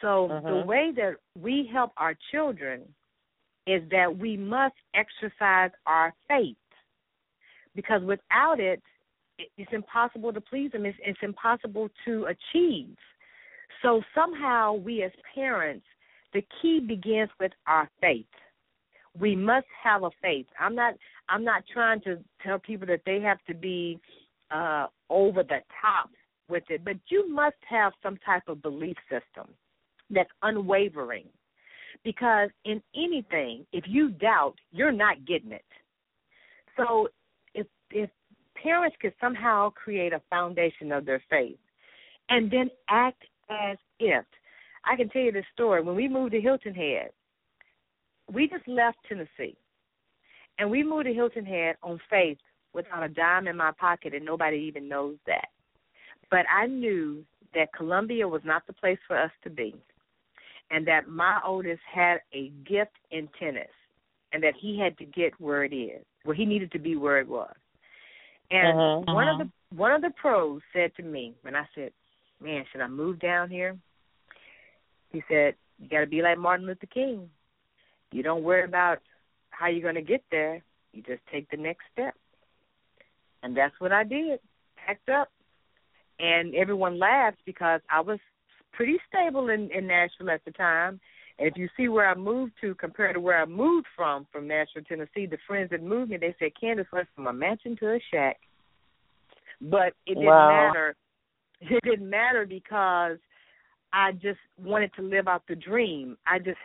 So 0.00 0.28
the 0.28 0.50
Mhm. 0.50 0.66
way 0.66 0.90
that 0.92 1.16
we 1.34 1.66
help 1.66 1.92
our 1.96 2.14
children 2.30 2.94
is 3.66 3.88
that 3.90 4.14
we 4.16 4.36
must 4.36 4.76
exercise 4.94 5.70
our 5.86 6.12
faith. 6.28 6.56
Because 7.74 8.02
without 8.02 8.60
it, 8.60 8.82
it- 9.38 9.50
it's 9.56 9.72
impossible 9.72 10.32
to 10.32 10.40
please 10.40 10.70
them. 10.72 10.86
It's, 10.86 10.98
it's 11.02 11.22
impossible 11.22 11.90
to 12.04 12.26
achieve. 12.26 12.96
So 13.82 14.02
somehow 14.14 14.74
we 14.74 15.02
as 15.02 15.12
parents, 15.34 15.86
the 16.32 16.42
key 16.60 16.80
begins 16.80 17.30
with 17.38 17.52
our 17.66 17.88
faith. 18.00 18.26
We 19.18 19.36
must 19.36 19.66
have 19.82 20.02
a 20.02 20.10
faith. 20.20 20.46
I'm 20.58 20.74
not 20.74 20.94
I'm 21.28 21.44
not 21.44 21.66
trying 21.72 22.00
to 22.02 22.22
tell 22.42 22.58
people 22.58 22.86
that 22.88 23.04
they 23.06 23.20
have 23.20 23.42
to 23.44 23.54
be 23.54 24.00
uh 24.50 24.88
over 25.08 25.42
the 25.42 25.62
top 25.80 26.10
with 26.48 26.64
it, 26.68 26.84
but 26.84 26.96
you 27.08 27.32
must 27.32 27.56
have 27.68 27.92
some 28.02 28.16
type 28.18 28.42
of 28.48 28.62
belief 28.62 28.96
system 29.10 29.52
that's 30.10 30.30
unwavering. 30.42 31.26
Because 32.02 32.50
in 32.64 32.82
anything, 32.94 33.64
if 33.72 33.84
you 33.86 34.10
doubt, 34.10 34.54
you're 34.72 34.92
not 34.92 35.24
getting 35.26 35.52
it. 35.52 35.64
So 36.76 37.08
if 37.54 37.66
if 37.90 38.10
parents 38.60 38.96
could 39.00 39.14
somehow 39.20 39.70
create 39.70 40.12
a 40.12 40.20
foundation 40.28 40.92
of 40.92 41.06
their 41.06 41.22
faith 41.30 41.58
and 42.28 42.50
then 42.50 42.70
act 42.88 43.22
as 43.48 43.76
if 44.00 44.24
I 44.84 44.96
can 44.96 45.08
tell 45.08 45.22
you 45.22 45.32
this 45.32 45.44
story. 45.52 45.82
When 45.82 45.96
we 45.96 46.08
moved 46.08 46.32
to 46.32 46.40
Hilton 46.40 46.74
Head, 46.74 47.10
we 48.32 48.48
just 48.48 48.66
left 48.68 48.98
Tennessee. 49.08 49.56
And 50.58 50.70
we 50.70 50.82
moved 50.82 51.06
to 51.06 51.14
Hilton 51.14 51.44
Head 51.44 51.76
on 51.82 51.98
faith 52.10 52.38
without 52.72 53.02
a 53.02 53.08
dime 53.08 53.48
in 53.48 53.56
my 53.56 53.72
pocket 53.78 54.14
and 54.14 54.24
nobody 54.24 54.56
even 54.58 54.88
knows 54.88 55.16
that. 55.26 55.48
But 56.34 56.46
I 56.52 56.66
knew 56.66 57.24
that 57.54 57.72
Columbia 57.72 58.26
was 58.26 58.42
not 58.44 58.66
the 58.66 58.72
place 58.72 58.98
for 59.06 59.16
us 59.16 59.30
to 59.44 59.50
be. 59.50 59.72
And 60.72 60.84
that 60.88 61.06
my 61.06 61.38
oldest 61.46 61.80
had 61.88 62.22
a 62.32 62.48
gift 62.68 62.90
in 63.12 63.28
tennis 63.38 63.70
and 64.32 64.42
that 64.42 64.54
he 64.60 64.76
had 64.76 64.98
to 64.98 65.04
get 65.04 65.40
where 65.40 65.62
it 65.62 65.72
is, 65.72 66.04
where 66.24 66.34
he 66.34 66.44
needed 66.44 66.72
to 66.72 66.80
be 66.80 66.96
where 66.96 67.20
it 67.20 67.28
was. 67.28 67.54
And 68.50 68.76
Mhm. 68.76 69.14
one 69.14 69.28
of 69.28 69.38
the 69.38 69.48
one 69.76 69.92
of 69.92 70.02
the 70.02 70.10
pros 70.10 70.60
said 70.72 70.92
to 70.96 71.04
me 71.04 71.36
when 71.42 71.54
I 71.54 71.68
said, 71.72 71.92
"Man, 72.40 72.66
should 72.66 72.80
I 72.80 72.88
move 72.88 73.20
down 73.20 73.48
here?" 73.48 73.78
He 75.12 75.22
said, 75.28 75.54
"You 75.78 75.88
got 75.88 76.00
to 76.00 76.06
be 76.06 76.20
like 76.20 76.36
Martin 76.36 76.66
Luther 76.66 76.86
King. 76.86 77.30
You 78.10 78.24
don't 78.24 78.42
worry 78.42 78.64
about 78.64 79.00
how 79.50 79.68
you're 79.68 79.88
going 79.88 80.04
to 80.04 80.12
get 80.14 80.24
there. 80.32 80.64
You 80.92 81.02
just 81.02 81.24
take 81.26 81.48
the 81.50 81.56
next 81.56 81.84
step." 81.92 82.16
And 83.44 83.56
that's 83.56 83.78
what 83.78 83.92
I 83.92 84.02
did. 84.02 84.40
Packed 84.74 85.08
up, 85.10 85.30
and 86.18 86.54
everyone 86.54 86.98
laughed 86.98 87.38
because 87.44 87.80
I 87.90 88.00
was 88.00 88.18
pretty 88.72 88.98
stable 89.08 89.48
in 89.48 89.70
in 89.70 89.86
Nashville 89.86 90.30
at 90.30 90.44
the 90.44 90.52
time. 90.52 91.00
And 91.38 91.48
if 91.48 91.56
you 91.56 91.68
see 91.76 91.88
where 91.88 92.08
I 92.08 92.14
moved 92.14 92.52
to 92.60 92.74
compared 92.76 93.14
to 93.14 93.20
where 93.20 93.40
I 93.40 93.44
moved 93.44 93.86
from, 93.96 94.26
from 94.30 94.46
Nashville, 94.46 94.84
Tennessee, 94.86 95.26
the 95.26 95.38
friends 95.48 95.70
that 95.70 95.82
moved 95.82 96.10
me, 96.10 96.16
they 96.16 96.34
said, 96.38 96.52
Candace 96.60 96.86
went 96.92 97.08
from 97.14 97.26
a 97.26 97.32
mansion 97.32 97.76
to 97.80 97.94
a 97.94 97.98
shack. 98.12 98.36
But 99.60 99.94
it 100.06 100.14
didn't 100.14 100.26
Wow. 100.26 100.46
matter. 100.46 100.96
It 101.60 101.82
didn't 101.82 102.10
matter 102.10 102.44
because 102.44 103.16
I 103.92 104.12
just 104.12 104.40
wanted 104.58 104.92
to 104.94 105.02
live 105.02 105.28
out 105.28 105.44
the 105.48 105.54
dream. 105.54 106.18
I 106.26 106.38
just 106.38 106.58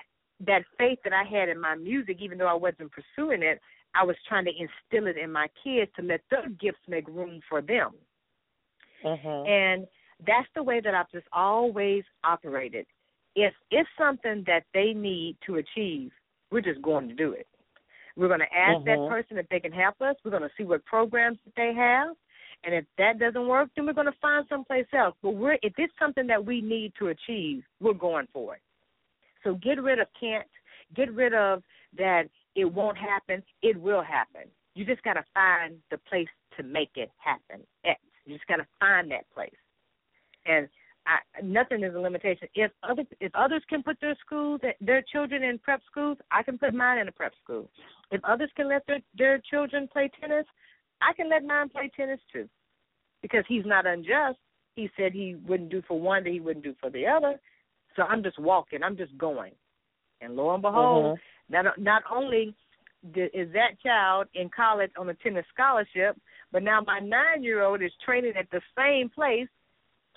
that 0.46 0.64
faith 0.78 1.00
that 1.04 1.14
I 1.14 1.24
had 1.24 1.48
in 1.48 1.60
my 1.60 1.76
music, 1.76 2.18
even 2.22 2.38
though 2.38 2.48
I 2.48 2.54
wasn't 2.54 2.92
pursuing 2.92 3.44
it, 3.44 3.62
I 3.96 4.04
was 4.04 4.16
trying 4.28 4.46
to 4.46 4.52
instill 4.52 5.08
it 5.08 5.18
in 5.18 5.32
my 5.32 5.48
kids 5.64 5.92
to 5.96 6.02
let 6.02 6.22
their 6.30 6.50
gifts 6.50 6.82
make 6.88 7.08
room 7.08 7.40
for 7.48 7.62
them. 7.62 7.92
Mhm. 9.04 9.48
And 9.48 9.88
that's 10.26 10.48
the 10.54 10.64
way 10.64 10.80
that 10.80 10.94
I've 10.94 11.10
just 11.12 11.28
always 11.32 12.04
operated. 12.24 12.86
If 13.36 13.54
it's 13.72 13.90
something 13.98 14.44
that 14.46 14.66
they 14.74 14.94
need 14.94 15.38
to 15.46 15.58
achieve, 15.58 16.12
we're 16.52 16.62
just 16.62 16.82
going 16.82 17.08
to 17.08 17.16
do 17.16 17.34
it. 17.34 17.48
We're 18.16 18.28
going 18.28 18.42
to 18.42 18.54
ask 18.54 18.84
that 18.86 18.98
Mhm. 18.98 19.10
person 19.10 19.38
if 19.38 19.48
they 19.50 19.60
can 19.60 19.72
help 19.72 20.02
us. 20.02 20.16
We're 20.24 20.32
going 20.32 20.44
to 20.44 20.56
see 20.58 20.64
what 20.64 20.84
programs 20.86 21.42
that 21.44 21.56
they 21.56 21.74
have. 21.74 22.16
And 22.64 22.76
if 22.76 22.86
that 22.98 23.20
doesn't 23.20 23.48
work, 23.48 23.70
then 23.76 23.86
we're 23.86 23.94
going 23.94 24.12
to 24.12 24.20
find 24.20 24.46
someplace 24.48 24.88
else. 24.94 25.16
But 25.22 25.32
we're 25.32 25.58
if 25.62 25.78
it's 25.80 25.98
something 25.98 26.28
that 26.28 26.44
we 26.44 26.60
need 26.60 26.94
to 26.96 27.08
achieve, 27.08 27.64
we're 27.80 27.94
going 27.94 28.28
for 28.34 28.56
it. 28.56 28.62
So 29.44 29.56
get 29.56 29.82
rid 29.82 30.00
of 30.00 30.08
can't, 30.20 30.50
get 30.94 31.14
rid 31.14 31.34
of 31.34 31.64
that 31.94 32.30
it 32.56 32.66
won't 32.66 32.98
happen, 32.98 33.42
it 33.62 33.78
will 33.78 34.02
happen. 34.02 34.52
You 34.76 34.84
just 34.84 35.02
got 35.04 35.14
to 35.14 35.24
find 35.34 35.82
the 35.92 35.98
place 35.98 36.28
to 36.58 36.64
make 36.64 36.92
it 36.96 37.12
happen. 37.18 37.66
At. 37.86 37.98
You 38.30 38.36
just 38.36 38.48
got 38.48 38.58
to 38.58 38.68
find 38.80 39.10
that 39.12 39.30
place. 39.34 39.50
And 40.46 40.70
I, 41.08 41.42
nothing 41.42 41.84
is 41.84 41.96
a 41.96 42.00
limitation. 42.00 42.48
If 42.54 42.72
other 42.84 43.04
if 43.20 43.34
others 43.34 43.64
can 43.68 43.82
put 43.82 44.00
their 44.00 44.16
schools 44.24 44.62
their 44.80 45.04
children 45.12 45.44
in 45.44 45.58
prep 45.58 45.82
schools, 45.90 46.18
I 46.32 46.44
can 46.44 46.58
put 46.58 46.74
mine 46.74 47.00
in 47.00 47.08
a 47.08 47.12
prep 47.12 47.34
school. 47.44 47.70
If 48.12 48.24
others 48.24 48.52
can 48.56 48.70
let 48.70 48.86
their 48.86 49.00
their 49.18 49.42
children 49.50 49.90
play 49.92 50.12
tennis, 50.22 50.46
I 51.02 51.14
can 51.14 51.30
let 51.30 51.44
mine 51.44 51.70
play 51.70 51.90
tennis 51.98 52.20
too. 52.32 52.48
Because 53.24 53.44
he's 53.48 53.66
not 53.66 53.88
unjust. 53.88 54.38
He 54.76 54.90
said 54.96 55.12
he 55.12 55.36
wouldn't 55.48 55.72
do 55.72 55.82
for 55.88 56.00
one 56.00 56.24
that 56.24 56.32
he 56.32 56.40
wouldn't 56.40 56.64
do 56.64 56.76
for 56.80 56.92
the 56.92 57.08
other. 57.08 57.40
So 57.96 58.04
I'm 58.04 58.22
just 58.22 58.38
walking. 58.38 58.84
I'm 58.84 58.96
just 58.96 59.18
going. 59.18 59.54
And 60.22 60.36
lo 60.36 60.54
and 60.54 60.62
behold, 60.62 61.18
Mhm. 61.18 61.22
not 61.50 61.78
not 61.80 62.04
only 62.12 62.54
is 63.16 63.52
that 63.54 63.80
child 63.82 64.28
in 64.34 64.50
college 64.50 64.92
on 64.98 65.10
a 65.10 65.14
tennis 65.16 65.46
scholarship, 65.54 66.20
but 66.52 66.64
now 66.64 66.82
my 66.86 67.00
nine 67.00 67.44
year 67.44 67.64
old 67.64 67.82
is 67.82 67.92
training 68.04 68.34
at 68.38 68.50
the 68.52 68.62
same 68.78 69.10
place 69.10 69.48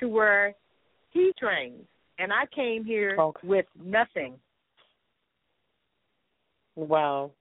to 0.01 0.09
where 0.09 0.55
he 1.11 1.33
trains. 1.39 1.85
And 2.19 2.33
I 2.33 2.45
came 2.55 2.85
here 2.85 3.17
Okay. 3.19 3.47
with 3.47 3.67
nothing. 3.83 4.39
Wow. 6.77 7.33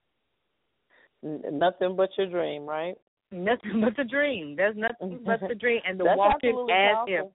N- 1.23 1.43
nothing 1.51 1.95
but 1.95 2.09
your 2.17 2.27
dream, 2.27 2.65
right? 2.65 2.95
Nothing 3.31 3.81
but 3.81 3.95
the 3.95 4.03
dream. 4.03 4.55
There's 4.55 4.75
nothing 4.75 5.19
but 5.25 5.39
the 5.47 5.55
dream 5.55 5.81
and 5.87 5.99
the 5.99 6.05
walking 6.15 6.67
as 6.69 6.95
powerful. 6.95 7.33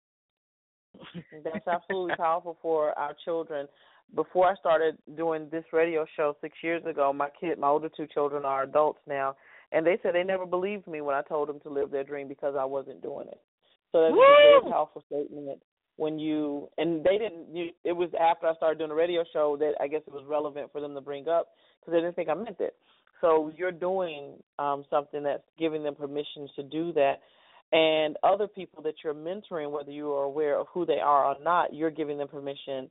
That's 1.45 1.67
absolutely 1.67 2.17
powerful 2.17 2.59
for 2.61 2.97
our 2.99 3.15
children. 3.25 3.67
Before 4.15 4.47
I 4.47 4.55
started 4.57 4.97
doing 5.17 5.49
this 5.51 5.65
radio 5.73 6.07
show 6.17 6.37
six 6.41 6.57
years 6.63 6.85
ago, 6.87 7.13
my 7.13 7.29
kid, 7.41 7.59
my 7.59 7.69
older 7.69 7.89
two 7.97 8.07
children 8.07 8.45
are 8.45 8.63
adults 8.63 9.01
now, 9.09 9.35
and 9.73 9.85
they 9.85 9.99
said 10.03 10.15
they 10.15 10.23
never 10.23 10.47
believed 10.47 10.87
me 10.87 11.01
when 11.01 11.17
I 11.17 11.23
told 11.23 11.49
them 11.49 11.61
to 11.61 11.69
live 11.69 11.91
their 11.91 12.05
dream 12.05 12.29
because 12.29 12.55
I 12.59 12.65
wasn't 12.65 13.03
doing 13.03 13.27
it. 13.29 13.41
So 13.93 14.03
that's 14.03 14.13
a 14.13 14.17
very 14.17 14.73
powerful 14.73 15.03
statement 15.07 15.61
when 15.97 16.19
you 16.19 16.69
and 16.79 17.05
they 17.05 17.19
didn't. 17.19 17.55
You, 17.55 17.71
it 17.85 17.93
was 17.93 18.11
after 18.21 18.47
I 18.47 18.55
started 18.55 18.79
doing 18.79 18.91
a 18.91 18.95
radio 18.95 19.25
show 19.33 19.57
that 19.59 19.75
I 19.81 19.89
guess 19.89 20.03
it 20.07 20.13
was 20.13 20.25
relevant 20.29 20.71
for 20.73 20.81
them 20.81 20.95
to 20.95 21.01
bring 21.01 21.29
up 21.29 21.49
because 21.81 21.93
they 21.93 22.01
didn't 22.01 22.17
think 22.17 22.29
I 22.29 22.35
meant 22.35 22.61
it. 22.61 22.75
So 23.21 23.53
you're 23.57 23.73
doing 23.73 24.35
um, 24.59 24.85
something 24.91 25.23
that's 25.23 25.45
giving 25.59 25.83
them 25.83 25.95
permission 25.95 26.49
to 26.57 26.63
do 26.63 26.93
that, 26.93 27.21
and 27.73 28.17
other 28.23 28.47
people 28.47 28.83
that 28.83 28.95
you're 29.03 29.15
mentoring, 29.15 29.71
whether 29.71 29.91
you 29.91 30.13
are 30.13 30.25
aware 30.25 30.59
of 30.59 30.67
who 30.73 30.85
they 30.85 30.99
are 30.99 31.27
or 31.27 31.37
not, 31.43 31.73
you're 31.73 31.91
giving 31.91 32.19
them 32.19 32.29
permission 32.29 32.91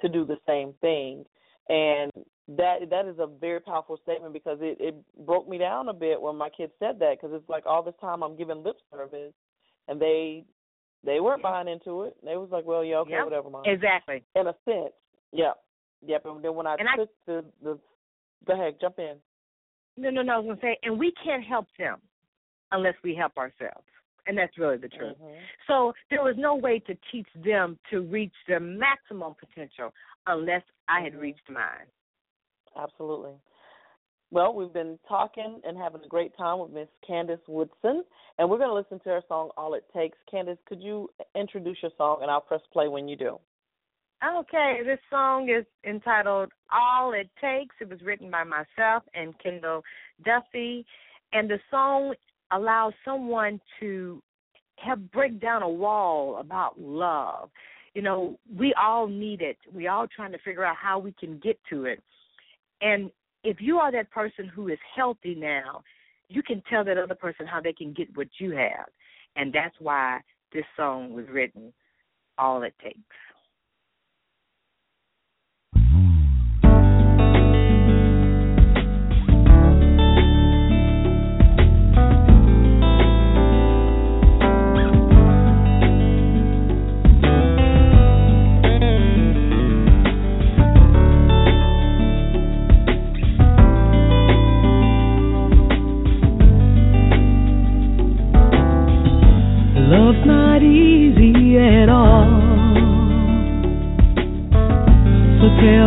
to 0.00 0.08
do 0.08 0.24
the 0.24 0.38
same 0.46 0.72
thing. 0.80 1.24
And 1.68 2.10
that 2.56 2.88
that 2.90 3.04
is 3.06 3.18
a 3.18 3.26
very 3.26 3.60
powerful 3.60 3.98
statement 4.02 4.32
because 4.32 4.58
it 4.62 4.78
it 4.80 4.94
broke 5.26 5.46
me 5.48 5.58
down 5.58 5.88
a 5.88 5.92
bit 5.92 6.20
when 6.20 6.36
my 6.36 6.48
kids 6.48 6.72
said 6.78 6.98
that 7.00 7.16
because 7.20 7.34
it's 7.34 7.48
like 7.48 7.66
all 7.66 7.82
this 7.82 7.94
time 8.00 8.22
I'm 8.22 8.36
giving 8.36 8.62
lip 8.62 8.76
service, 8.90 9.34
and 9.86 10.00
they 10.00 10.44
they 11.04 11.20
weren't 11.20 11.42
buying 11.42 11.68
into 11.68 12.02
it. 12.04 12.16
They 12.24 12.36
was 12.36 12.48
like, 12.50 12.64
well, 12.64 12.82
yeah, 12.84 12.96
okay, 12.98 13.12
Yep. 13.12 13.24
whatever, 13.24 13.50
mom. 13.50 13.62
Exactly. 13.66 14.24
In 14.34 14.46
a 14.46 14.54
sense, 14.64 14.92
yep, 15.32 15.58
yep. 16.04 16.24
And 16.24 16.42
then 16.42 16.54
when 16.54 16.66
I 16.66 16.76
And 16.76 16.88
I- 16.88 16.96
the 17.26 17.44
the 17.62 17.78
go 18.46 18.54
ahead, 18.54 18.76
jump 18.80 18.98
in. 18.98 19.16
No, 19.98 20.10
no, 20.10 20.22
no. 20.22 20.34
I 20.34 20.38
was 20.38 20.46
gonna 20.46 20.60
say, 20.60 20.78
and 20.84 20.98
we 20.98 21.12
can't 21.22 21.44
help 21.44 21.66
them 21.78 22.00
unless 22.72 22.94
we 23.04 23.14
help 23.14 23.36
ourselves, 23.36 23.86
and 24.28 24.38
that's 24.38 24.56
really 24.58 24.76
the 24.76 24.88
truth. 24.88 25.16
Mhm. 25.18 25.40
So 25.66 25.94
there 26.10 26.22
was 26.22 26.36
no 26.36 26.54
way 26.54 26.78
to 26.80 26.94
teach 27.10 27.28
them 27.34 27.78
to 27.90 28.02
reach 28.02 28.34
their 28.46 28.60
maximum 28.60 29.34
potential 29.34 29.92
unless 30.26 30.62
I 30.86 31.00
had 31.00 31.14
Mhm. 31.14 31.20
reached 31.20 31.48
mine. 31.48 31.90
Absolutely. 32.76 33.40
Well, 34.30 34.52
we've 34.52 34.72
been 34.72 34.98
talking 35.08 35.62
and 35.64 35.76
having 35.78 36.04
a 36.04 36.06
great 36.06 36.36
time 36.36 36.58
with 36.58 36.70
Miss 36.70 36.88
Candace 37.00 37.40
Woodson, 37.48 38.04
and 38.36 38.50
we're 38.50 38.58
going 38.58 38.68
to 38.68 38.74
listen 38.74 39.00
to 39.00 39.08
her 39.08 39.22
song 39.22 39.50
"All 39.56 39.72
It 39.72 39.88
Takes." 39.88 40.18
Candace, 40.24 40.60
could 40.66 40.82
you 40.82 41.10
introduce 41.34 41.80
your 41.80 41.92
song, 41.96 42.20
and 42.20 42.30
I'll 42.30 42.42
press 42.42 42.64
play 42.66 42.88
when 42.88 43.08
you 43.08 43.16
do. 43.16 43.40
Okay, 44.22 44.82
this 44.82 45.00
song 45.08 45.48
is 45.48 45.64
entitled 45.84 46.52
All 46.70 47.12
It 47.12 47.30
Takes. 47.40 47.74
It 47.80 47.88
was 47.88 48.02
written 48.02 48.30
by 48.30 48.44
myself 48.44 49.02
and 49.14 49.38
Kendall 49.38 49.82
Duffy. 50.22 50.84
And 51.32 51.48
the 51.48 51.60
song 51.70 52.14
allows 52.52 52.92
someone 53.04 53.60
to 53.80 54.22
help 54.76 55.00
break 55.12 55.40
down 55.40 55.62
a 55.62 55.68
wall 55.68 56.38
about 56.38 56.80
love. 56.80 57.50
You 57.94 58.02
know, 58.02 58.38
we 58.56 58.74
all 58.80 59.06
need 59.06 59.42
it. 59.42 59.56
We 59.72 59.88
all 59.88 60.06
trying 60.14 60.32
to 60.32 60.38
figure 60.38 60.64
out 60.64 60.76
how 60.76 60.98
we 60.98 61.12
can 61.12 61.38
get 61.42 61.58
to 61.70 61.84
it. 61.86 62.02
And 62.80 63.10
if 63.44 63.60
you 63.60 63.78
are 63.78 63.90
that 63.92 64.10
person 64.10 64.46
who 64.46 64.68
is 64.68 64.78
healthy 64.94 65.34
now, 65.34 65.82
you 66.28 66.42
can 66.42 66.62
tell 66.70 66.84
that 66.84 66.98
other 66.98 67.14
person 67.14 67.46
how 67.46 67.60
they 67.60 67.72
can 67.72 67.92
get 67.92 68.16
what 68.16 68.28
you 68.38 68.52
have. 68.52 68.86
And 69.36 69.52
that's 69.52 69.74
why 69.78 70.20
this 70.52 70.64
song 70.76 71.12
was 71.12 71.24
written, 71.30 71.72
All 72.36 72.62
It 72.62 72.74
Takes. 72.82 72.98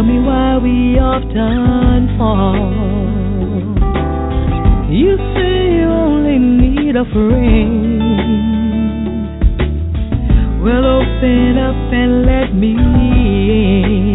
Tell 0.01 0.09
me 0.09 0.19
why 0.19 0.57
we 0.57 0.97
often 0.97 2.17
fall. 2.17 2.55
You 4.89 5.15
say 5.35 5.75
you 5.77 5.87
only 5.87 6.39
need 6.39 6.95
a 6.95 7.05
friend. 7.05 8.01
Well, 10.63 10.85
open 10.85 11.57
up 11.59 11.93
and 11.93 12.25
let 12.25 12.55
me 12.55 12.73
in. 12.73 14.10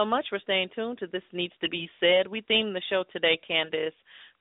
So 0.00 0.04
much 0.06 0.26
for 0.30 0.38
staying 0.38 0.68
tuned 0.74 0.98
to 0.98 1.06
This 1.06 1.22
Needs 1.32 1.52
to 1.60 1.68
Be 1.68 1.88
Said. 2.00 2.26
We 2.26 2.40
themed 2.42 2.72
the 2.72 2.80
show 2.88 3.04
today, 3.12 3.38
Candace, 3.46 3.92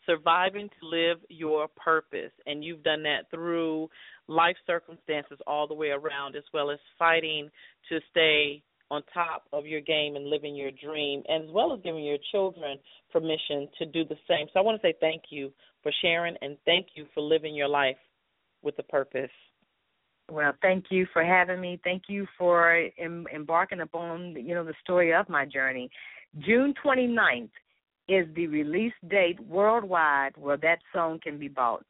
surviving 0.05 0.69
to 0.69 0.87
live 0.87 1.17
your 1.27 1.67
purpose. 1.75 2.31
And 2.45 2.63
you've 2.63 2.83
done 2.83 3.03
that 3.03 3.29
through 3.29 3.89
life 4.27 4.55
circumstances 4.65 5.37
all 5.45 5.67
the 5.67 5.73
way 5.73 5.89
around, 5.89 6.37
as 6.37 6.43
well 6.53 6.71
as 6.71 6.79
fighting 6.97 7.49
to 7.89 7.99
stay 8.09 8.63
on 8.89 9.01
top 9.13 9.43
of 9.51 9.65
your 9.65 9.81
game 9.81 10.15
and 10.15 10.29
living 10.29 10.55
your 10.55 10.71
dream, 10.71 11.23
as 11.29 11.41
well 11.51 11.73
as 11.73 11.81
giving 11.83 12.05
your 12.05 12.17
children 12.31 12.77
permission 13.11 13.67
to 13.79 13.85
do 13.85 14.05
the 14.05 14.15
same. 14.29 14.47
So 14.53 14.59
I 14.59 14.63
want 14.63 14.81
to 14.81 14.87
say 14.87 14.93
thank 15.01 15.23
you 15.29 15.51
for 15.83 15.91
sharing 16.01 16.35
and 16.41 16.55
thank 16.63 16.87
you 16.95 17.05
for 17.13 17.21
living 17.21 17.53
your 17.53 17.67
life 17.67 17.97
with 18.61 18.75
a 18.79 18.83
purpose. 18.83 19.29
Well, 20.29 20.53
thank 20.61 20.85
you 20.89 21.07
for 21.11 21.23
having 21.23 21.59
me. 21.59 21.79
Thank 21.83 22.03
you 22.07 22.27
for 22.37 22.87
em- 22.97 23.27
embarking 23.33 23.81
upon 23.81 24.35
you 24.35 24.53
know 24.53 24.63
the 24.63 24.75
story 24.83 25.13
of 25.13 25.27
my 25.29 25.45
journey. 25.45 25.89
June 26.39 26.73
29th 26.83 27.49
is 28.07 28.27
the 28.35 28.47
release 28.47 28.93
date 29.07 29.39
worldwide 29.39 30.35
where 30.37 30.57
that 30.57 30.79
song 30.93 31.19
can 31.21 31.37
be 31.37 31.47
bought. 31.47 31.85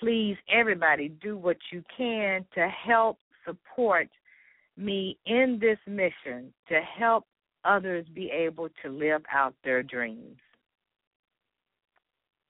Please, 0.00 0.36
everybody, 0.52 1.08
do 1.08 1.36
what 1.36 1.56
you 1.72 1.82
can 1.96 2.44
to 2.54 2.68
help 2.68 3.18
support 3.44 4.08
me 4.76 5.16
in 5.26 5.58
this 5.60 5.78
mission 5.86 6.52
to 6.68 6.80
help 6.80 7.26
others 7.64 8.04
be 8.14 8.30
able 8.30 8.68
to 8.82 8.90
live 8.90 9.22
out 9.32 9.54
their 9.64 9.82
dreams. 9.82 10.36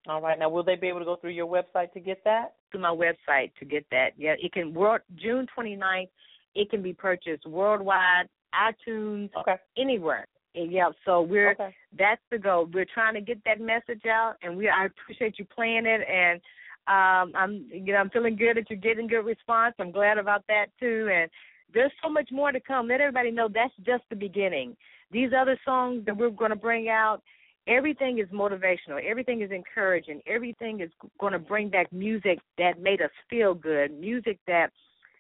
All 0.07 0.21
right. 0.21 0.39
Now, 0.39 0.51
will 0.51 0.63
they 0.63 0.77
be 0.77 0.89
able 0.89 0.99
to 0.99 1.05
go 1.05 1.17
through 1.17 1.31
your 1.31 1.47
website 1.47 1.93
to 1.93 2.01
get 2.01 2.23
that? 2.25 2.55
To 2.73 2.79
my 2.79 2.91
website 2.91 3.53
to 3.59 3.65
get 3.65 3.87
that. 3.91 4.11
Yeah, 4.17 4.35
it 4.39 4.53
can 4.53 4.75
work 4.75 5.03
June 5.17 5.47
29th. 5.57 6.09
It 6.55 6.71
can 6.71 6.83
be 6.83 6.93
purchased 6.93 7.47
worldwide, 7.47 8.29
iTunes, 8.55 9.31
okay. 9.41 9.57
anywhere. 9.79 10.27
And 10.55 10.71
Yeah, 10.71 10.91
so 11.05 11.23
we're 11.23 11.53
okay. 11.53 11.75
that's 11.99 12.21
the 12.31 12.39
goal. 12.39 12.69
We're 12.73 12.87
trying 12.93 13.15
to 13.15 13.21
get 13.21 13.43
that 13.45 13.61
message 13.61 14.07
out, 14.07 14.35
and 14.43 14.57
we 14.57 14.69
I 14.69 14.85
appreciate 14.87 15.39
you 15.39 15.45
playing 15.47 15.85
it, 15.87 16.03
and 16.09 16.41
um, 16.87 17.33
I'm 17.35 17.67
you 17.73 17.93
know 17.93 17.99
I'm 17.99 18.11
feeling 18.11 18.37
good 18.37 18.57
that 18.57 18.71
you're 18.71 18.79
getting 18.79 19.09
good 19.09 19.25
response. 19.25 19.75
I'm 19.81 19.91
glad 19.91 20.19
about 20.19 20.45
that 20.49 20.67
too, 20.79 21.11
and 21.13 21.29
there's 21.73 21.91
so 22.03 22.09
much 22.09 22.29
more 22.31 22.53
to 22.53 22.61
come. 22.61 22.87
Let 22.87 23.01
everybody 23.01 23.33
know 23.33 23.49
that's 23.53 23.75
just 23.85 24.05
the 24.11 24.17
beginning. 24.17 24.77
These 25.11 25.31
other 25.37 25.59
songs 25.65 26.05
that 26.07 26.17
we're 26.17 26.31
going 26.31 26.51
to 26.51 26.57
bring 26.57 26.89
out, 26.89 27.21
everything 27.67 28.19
is 28.19 28.29
motivational, 28.29 29.01
everything 29.09 29.43
is 29.43 29.51
encouraging, 29.51 30.21
everything 30.27 30.81
is 30.81 30.91
going 31.19 31.33
to 31.33 31.39
bring 31.39 31.69
back 31.69 31.93
music 31.93 32.39
that 32.59 32.81
made 32.81 33.01
us 33.01 33.11
feel 33.31 33.55
good, 33.55 33.99
music 33.99 34.39
that 34.47 34.69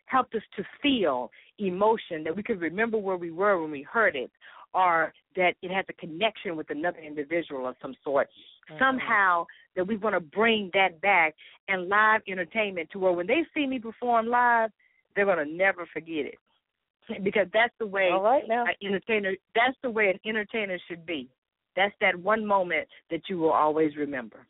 helped 0.07 0.34
us 0.34 0.42
to 0.57 0.64
feel 0.82 1.30
emotion, 1.59 2.24
that 2.24 2.36
we 2.36 2.42
could 2.42 2.61
remember 2.61 2.99
where 2.99 3.16
we 3.16 3.30
were 3.30 3.61
when 3.61 3.70
we 3.70 3.82
heard 3.82 4.16
it, 4.16 4.30
or 4.74 5.12
that 5.36 5.55
it 5.62 5.70
has 5.70 5.84
a 5.88 5.92
connection 5.95 6.57
with 6.57 6.68
another 6.70 6.99
individual 6.99 7.66
of 7.66 7.76
some 7.80 7.95
sort. 8.03 8.28
Mm-hmm. 8.70 8.82
Somehow 8.82 9.47
that 9.76 9.86
we 9.86 9.97
want 9.97 10.14
to 10.14 10.20
bring 10.20 10.70
that 10.74 11.01
back 11.01 11.34
and 11.68 11.88
live 11.88 12.20
entertainment 12.28 12.88
to 12.92 12.99
where 12.99 13.12
when 13.12 13.26
they 13.26 13.45
see 13.55 13.66
me 13.66 13.78
perform 13.78 14.26
live, 14.26 14.70
they're 15.14 15.24
going 15.24 15.38
to 15.38 15.53
never 15.53 15.86
forget 15.92 16.26
it 16.26 16.38
because 17.24 17.47
that's 17.53 17.74
the 17.78 17.86
way 17.86 18.11
All 18.12 18.22
right, 18.22 18.42
now. 18.49 18.64
an 18.64 18.74
entertainer 18.82 19.34
that's 19.55 19.76
the 19.82 19.90
way 19.90 20.09
an 20.09 20.18
entertainer 20.28 20.78
should 20.88 21.07
be. 21.07 21.28
That's 21.77 21.95
that 22.01 22.16
one 22.16 22.47
moment 22.47 22.89
that 23.11 23.22
you 23.29 23.39
will 23.39 23.53
always 23.53 23.97
remember. 23.97 24.47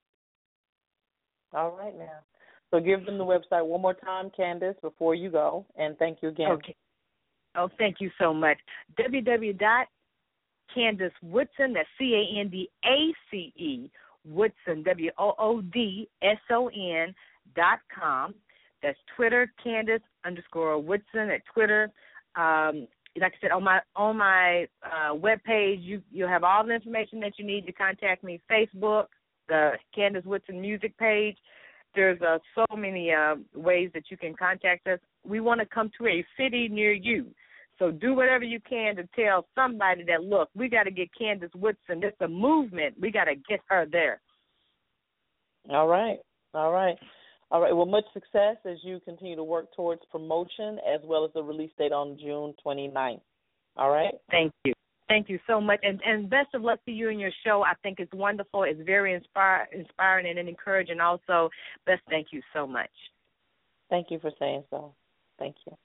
All 1.52 1.76
right 1.76 1.96
now. 1.96 2.20
So 2.70 2.80
give 2.80 3.06
them 3.06 3.18
the 3.18 3.24
website 3.24 3.64
one 3.64 3.82
more 3.82 3.94
time, 3.94 4.30
Candace, 4.36 4.76
before 4.82 5.14
you 5.14 5.30
go, 5.30 5.64
and 5.76 5.96
thank 5.98 6.18
you 6.22 6.28
again. 6.30 6.50
Okay. 6.50 6.74
Oh, 7.56 7.68
thank 7.78 7.96
you 8.00 8.10
so 8.18 8.34
much. 8.34 8.58
www. 8.98 9.84
Candace 10.74 11.12
Woodson, 11.22 11.72
that's 11.72 11.88
C 11.98 12.14
A 12.14 12.40
N 12.40 12.48
D 12.48 12.68
A 12.84 13.12
C 13.30 13.52
E 13.56 13.90
Woodson, 14.26 14.82
W 14.82 15.10
O 15.18 15.34
O 15.38 15.60
D 15.60 16.08
S 16.22 16.38
O 16.50 16.68
N 16.68 17.14
dot 17.54 17.80
com. 17.94 18.34
That's 18.82 18.98
Twitter, 19.16 19.52
Candace 19.62 20.02
underscore 20.24 20.78
Woodson 20.78 21.30
at 21.30 21.42
Twitter. 21.52 21.90
Um, 22.36 22.88
like 23.20 23.34
I 23.34 23.40
said, 23.40 23.50
on 23.52 23.64
my 23.64 23.80
on 23.94 24.16
my 24.16 24.66
uh, 24.82 25.14
web 25.14 25.42
page, 25.44 25.80
you 25.82 26.02
you'll 26.10 26.28
have 26.28 26.44
all 26.44 26.64
the 26.66 26.74
information 26.74 27.20
that 27.20 27.38
you 27.38 27.46
need 27.46 27.66
to 27.66 27.72
contact 27.72 28.24
me. 28.24 28.40
Facebook, 28.50 29.06
the 29.48 29.72
Candace 29.94 30.24
Woodson 30.24 30.60
music 30.60 30.96
page. 30.98 31.36
There's 31.94 32.20
uh, 32.22 32.38
so 32.54 32.76
many 32.76 33.12
uh, 33.12 33.36
ways 33.54 33.90
that 33.94 34.04
you 34.10 34.16
can 34.16 34.34
contact 34.34 34.86
us. 34.88 34.98
We 35.24 35.40
want 35.40 35.60
to 35.60 35.66
come 35.66 35.90
to 35.98 36.08
a 36.08 36.24
city 36.36 36.68
near 36.68 36.92
you. 36.92 37.26
So 37.78 37.90
do 37.90 38.14
whatever 38.14 38.44
you 38.44 38.60
can 38.68 38.96
to 38.96 39.08
tell 39.16 39.46
somebody 39.54 40.04
that 40.04 40.22
look, 40.22 40.48
we 40.54 40.68
got 40.68 40.84
to 40.84 40.90
get 40.90 41.08
Candace 41.16 41.50
Woodson. 41.54 42.02
It's 42.02 42.20
a 42.20 42.28
movement. 42.28 42.94
We 43.00 43.10
got 43.10 43.24
to 43.24 43.34
get 43.48 43.60
her 43.68 43.86
there. 43.90 44.20
All 45.70 45.88
right, 45.88 46.18
all 46.52 46.72
right, 46.72 46.96
all 47.54 47.60
right. 47.60 47.72
Well, 47.72 47.86
much 47.86 48.04
success 48.12 48.56
as 48.64 48.78
you 48.82 48.98
continue 49.04 49.36
to 49.36 49.44
work 49.44 49.72
towards 49.76 50.02
promotion 50.10 50.80
as 50.92 51.00
well 51.04 51.24
as 51.24 51.30
the 51.34 51.42
release 51.44 51.70
date 51.78 51.92
on 51.92 52.18
June 52.18 52.52
29th. 52.66 53.20
All 53.76 53.90
right. 53.90 54.12
Thank 54.28 54.52
you. 54.64 54.72
Thank 55.06 55.28
you 55.28 55.38
so 55.46 55.60
much, 55.60 55.78
and 55.84 56.00
and 56.04 56.28
best 56.28 56.48
of 56.54 56.62
luck 56.62 56.80
to 56.86 56.90
you 56.90 57.10
and 57.10 57.20
your 57.20 57.30
show. 57.44 57.62
I 57.64 57.74
think 57.84 58.00
it's 58.00 58.12
wonderful. 58.12 58.64
It's 58.64 58.80
very 58.84 59.14
inspire, 59.14 59.68
inspiring 59.72 60.36
and 60.36 60.48
encouraging. 60.48 60.98
Also, 60.98 61.48
best 61.86 62.02
thank 62.10 62.28
you 62.32 62.42
so 62.52 62.66
much. 62.66 62.90
Thank 63.88 64.10
you 64.10 64.18
for 64.18 64.32
saying 64.40 64.64
so. 64.70 64.92
Thank 65.38 65.54
you. 65.64 65.76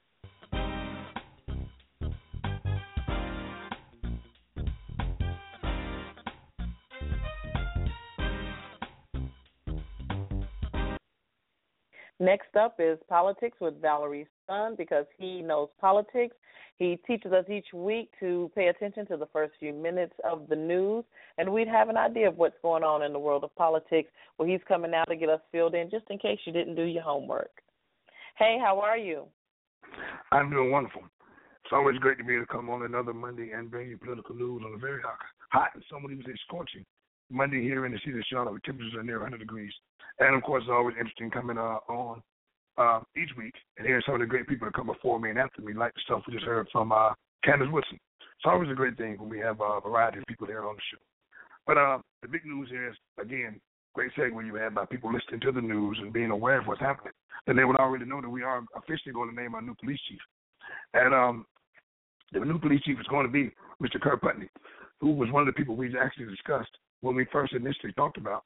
Next 12.19 12.53
up 12.59 12.75
is 12.79 12.99
Politics 13.07 13.57
with 13.61 13.81
Valerie's 13.81 14.27
Son 14.45 14.75
because 14.77 15.05
he 15.17 15.41
knows 15.41 15.69
politics. 15.79 16.35
He 16.77 16.99
teaches 17.07 17.31
us 17.31 17.45
each 17.49 17.67
week 17.73 18.09
to 18.19 18.51
pay 18.55 18.67
attention 18.67 19.05
to 19.07 19.17
the 19.17 19.27
first 19.27 19.53
few 19.59 19.73
minutes 19.73 20.13
of 20.29 20.47
the 20.49 20.55
news, 20.55 21.05
and 21.37 21.51
we'd 21.51 21.67
have 21.67 21.87
an 21.87 21.95
idea 21.95 22.27
of 22.27 22.37
what's 22.37 22.55
going 22.61 22.83
on 22.83 23.03
in 23.03 23.13
the 23.13 23.19
world 23.19 23.45
of 23.45 23.55
politics. 23.55 24.09
Well, 24.37 24.47
he's 24.47 24.59
coming 24.67 24.91
now 24.91 25.05
to 25.05 25.15
get 25.15 25.29
us 25.29 25.39
filled 25.51 25.75
in 25.75 25.89
just 25.89 26.05
in 26.09 26.17
case 26.17 26.39
you 26.45 26.51
didn't 26.51 26.75
do 26.75 26.83
your 26.83 27.03
homework. 27.03 27.51
Hey, 28.37 28.57
how 28.61 28.79
are 28.79 28.97
you? 28.97 29.23
I'm 30.31 30.49
doing 30.49 30.71
wonderful. 30.71 31.03
It's 31.63 31.73
always 31.73 31.97
great 31.99 32.17
to 32.17 32.23
be 32.23 32.35
able 32.35 32.45
to 32.45 32.51
come 32.51 32.69
on 32.69 32.83
another 32.83 33.13
Monday 33.13 33.51
and 33.51 33.71
bring 33.71 33.89
you 33.89 33.97
political 33.97 34.35
news 34.35 34.61
on 34.65 34.73
a 34.73 34.77
very 34.77 35.01
hot, 35.01 35.17
hot 35.51 35.69
and 35.73 35.83
some 35.89 36.03
would 36.03 36.11
even 36.11 36.25
say 36.25 36.35
scorching 36.47 36.85
Monday 37.29 37.61
here 37.61 37.85
in 37.85 37.91
the 37.91 37.99
city 37.99 38.17
of 38.17 38.25
Charlotte 38.29 38.63
temperatures 38.63 38.95
are 38.95 39.03
near 39.03 39.19
100 39.19 39.37
degrees. 39.37 39.73
And 40.19 40.35
of 40.35 40.43
course, 40.43 40.63
it's 40.63 40.71
always 40.71 40.95
interesting 40.97 41.29
coming 41.29 41.57
uh, 41.57 41.79
on 41.87 42.21
uh, 42.77 42.99
each 43.15 43.29
week 43.37 43.53
and 43.77 43.85
hearing 43.85 44.03
some 44.05 44.15
of 44.15 44.21
the 44.21 44.25
great 44.25 44.47
people 44.47 44.67
that 44.67 44.73
come 44.73 44.87
before 44.87 45.19
me 45.19 45.29
and 45.29 45.39
after 45.39 45.61
me, 45.61 45.73
like 45.73 45.93
the 45.93 46.01
stuff 46.05 46.23
we 46.27 46.33
just 46.33 46.45
heard 46.45 46.67
from 46.71 46.91
uh, 46.91 47.13
Candace 47.43 47.69
Woodson. 47.71 47.99
It's 48.19 48.45
always 48.45 48.69
a 48.71 48.75
great 48.75 48.97
thing 48.97 49.17
when 49.19 49.29
we 49.29 49.39
have 49.39 49.59
uh, 49.59 49.77
a 49.77 49.81
variety 49.81 50.19
of 50.19 50.25
people 50.27 50.47
here 50.47 50.63
on 50.63 50.75
the 50.75 50.81
show. 50.91 51.01
But 51.67 51.77
uh, 51.77 51.99
the 52.21 52.27
big 52.27 52.45
news 52.45 52.69
here 52.69 52.89
is, 52.89 52.95
again, 53.21 53.59
great 53.93 54.11
segue 54.17 54.45
you 54.45 54.55
had 54.55 54.75
by 54.75 54.85
people 54.85 55.13
listening 55.13 55.41
to 55.41 55.51
the 55.51 55.61
news 55.61 55.97
and 56.01 56.13
being 56.13 56.31
aware 56.31 56.59
of 56.59 56.67
what's 56.67 56.79
happening. 56.79 57.13
Then 57.45 57.55
they 57.55 57.65
would 57.65 57.75
already 57.75 58.05
know 58.05 58.21
that 58.21 58.29
we 58.29 58.43
are 58.43 58.63
officially 58.75 59.13
going 59.13 59.29
to 59.29 59.35
name 59.35 59.55
our 59.55 59.61
new 59.61 59.75
police 59.79 59.99
chief. 60.07 60.19
And 60.93 61.13
um, 61.13 61.45
the 62.31 62.39
new 62.39 62.59
police 62.59 62.81
chief 62.83 62.99
is 62.99 63.07
going 63.07 63.25
to 63.25 63.31
be 63.31 63.51
Mr. 63.81 63.99
Kerr 63.99 64.17
Putney, 64.17 64.49
who 65.01 65.11
was 65.11 65.31
one 65.31 65.41
of 65.41 65.47
the 65.47 65.57
people 65.57 65.75
we 65.75 65.93
actually 65.97 66.25
discussed 66.25 66.71
when 67.01 67.15
we 67.15 67.25
first 67.31 67.53
initially 67.53 67.93
talked 67.93 68.17
about 68.17 68.43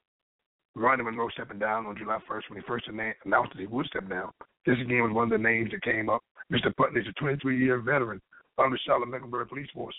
Rodney 0.76 1.04
Monroe 1.04 1.30
stepping 1.30 1.60
down 1.60 1.86
on 1.86 1.98
July 1.98 2.20
1st 2.30 2.50
when 2.50 2.60
he 2.60 2.68
first 2.68 2.88
announced 2.88 3.52
that 3.54 3.60
he 3.60 3.68
would 3.68 3.86
step 3.88 4.10
down. 4.10 4.32
This 4.66 4.78
again 4.82 5.04
was 5.04 5.14
one 5.14 5.32
of 5.32 5.42
the 5.42 5.44
names 5.44 5.72
that 5.72 5.84
came 5.84 6.10
up. 6.10 6.24
Mr. 6.52 6.76
Putney 6.76 7.02
is 7.02 7.08
a 7.08 7.14
23 7.14 7.64
year 7.64 7.80
veteran 7.80 8.22
of 8.58 8.72
the 8.72 8.78
Charlotte 8.86 9.10
Mecklenburg 9.10 9.50
Police 9.50 9.70
Force. 9.74 9.96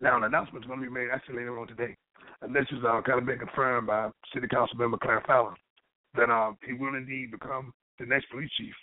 Now, 0.00 0.16
an 0.16 0.24
announcement 0.24 0.64
is 0.64 0.68
going 0.68 0.80
to 0.80 0.86
be 0.86 0.92
made 0.92 1.08
actually 1.12 1.36
later 1.36 1.58
on 1.58 1.68
today. 1.68 1.96
And 2.42 2.54
this 2.54 2.66
has 2.70 2.80
uh, 2.86 3.00
kind 3.02 3.18
of 3.18 3.26
been 3.26 3.38
confirmed 3.38 3.86
by 3.86 4.10
City 4.34 4.46
Council 4.48 4.76
member 4.76 4.98
Claire 4.98 5.22
Fowler 5.26 5.54
that 6.16 6.30
uh, 6.30 6.52
he 6.66 6.72
will 6.74 6.94
indeed 6.94 7.30
become 7.30 7.72
the 7.98 8.06
next 8.06 8.30
police 8.30 8.50
chief. 8.58 8.74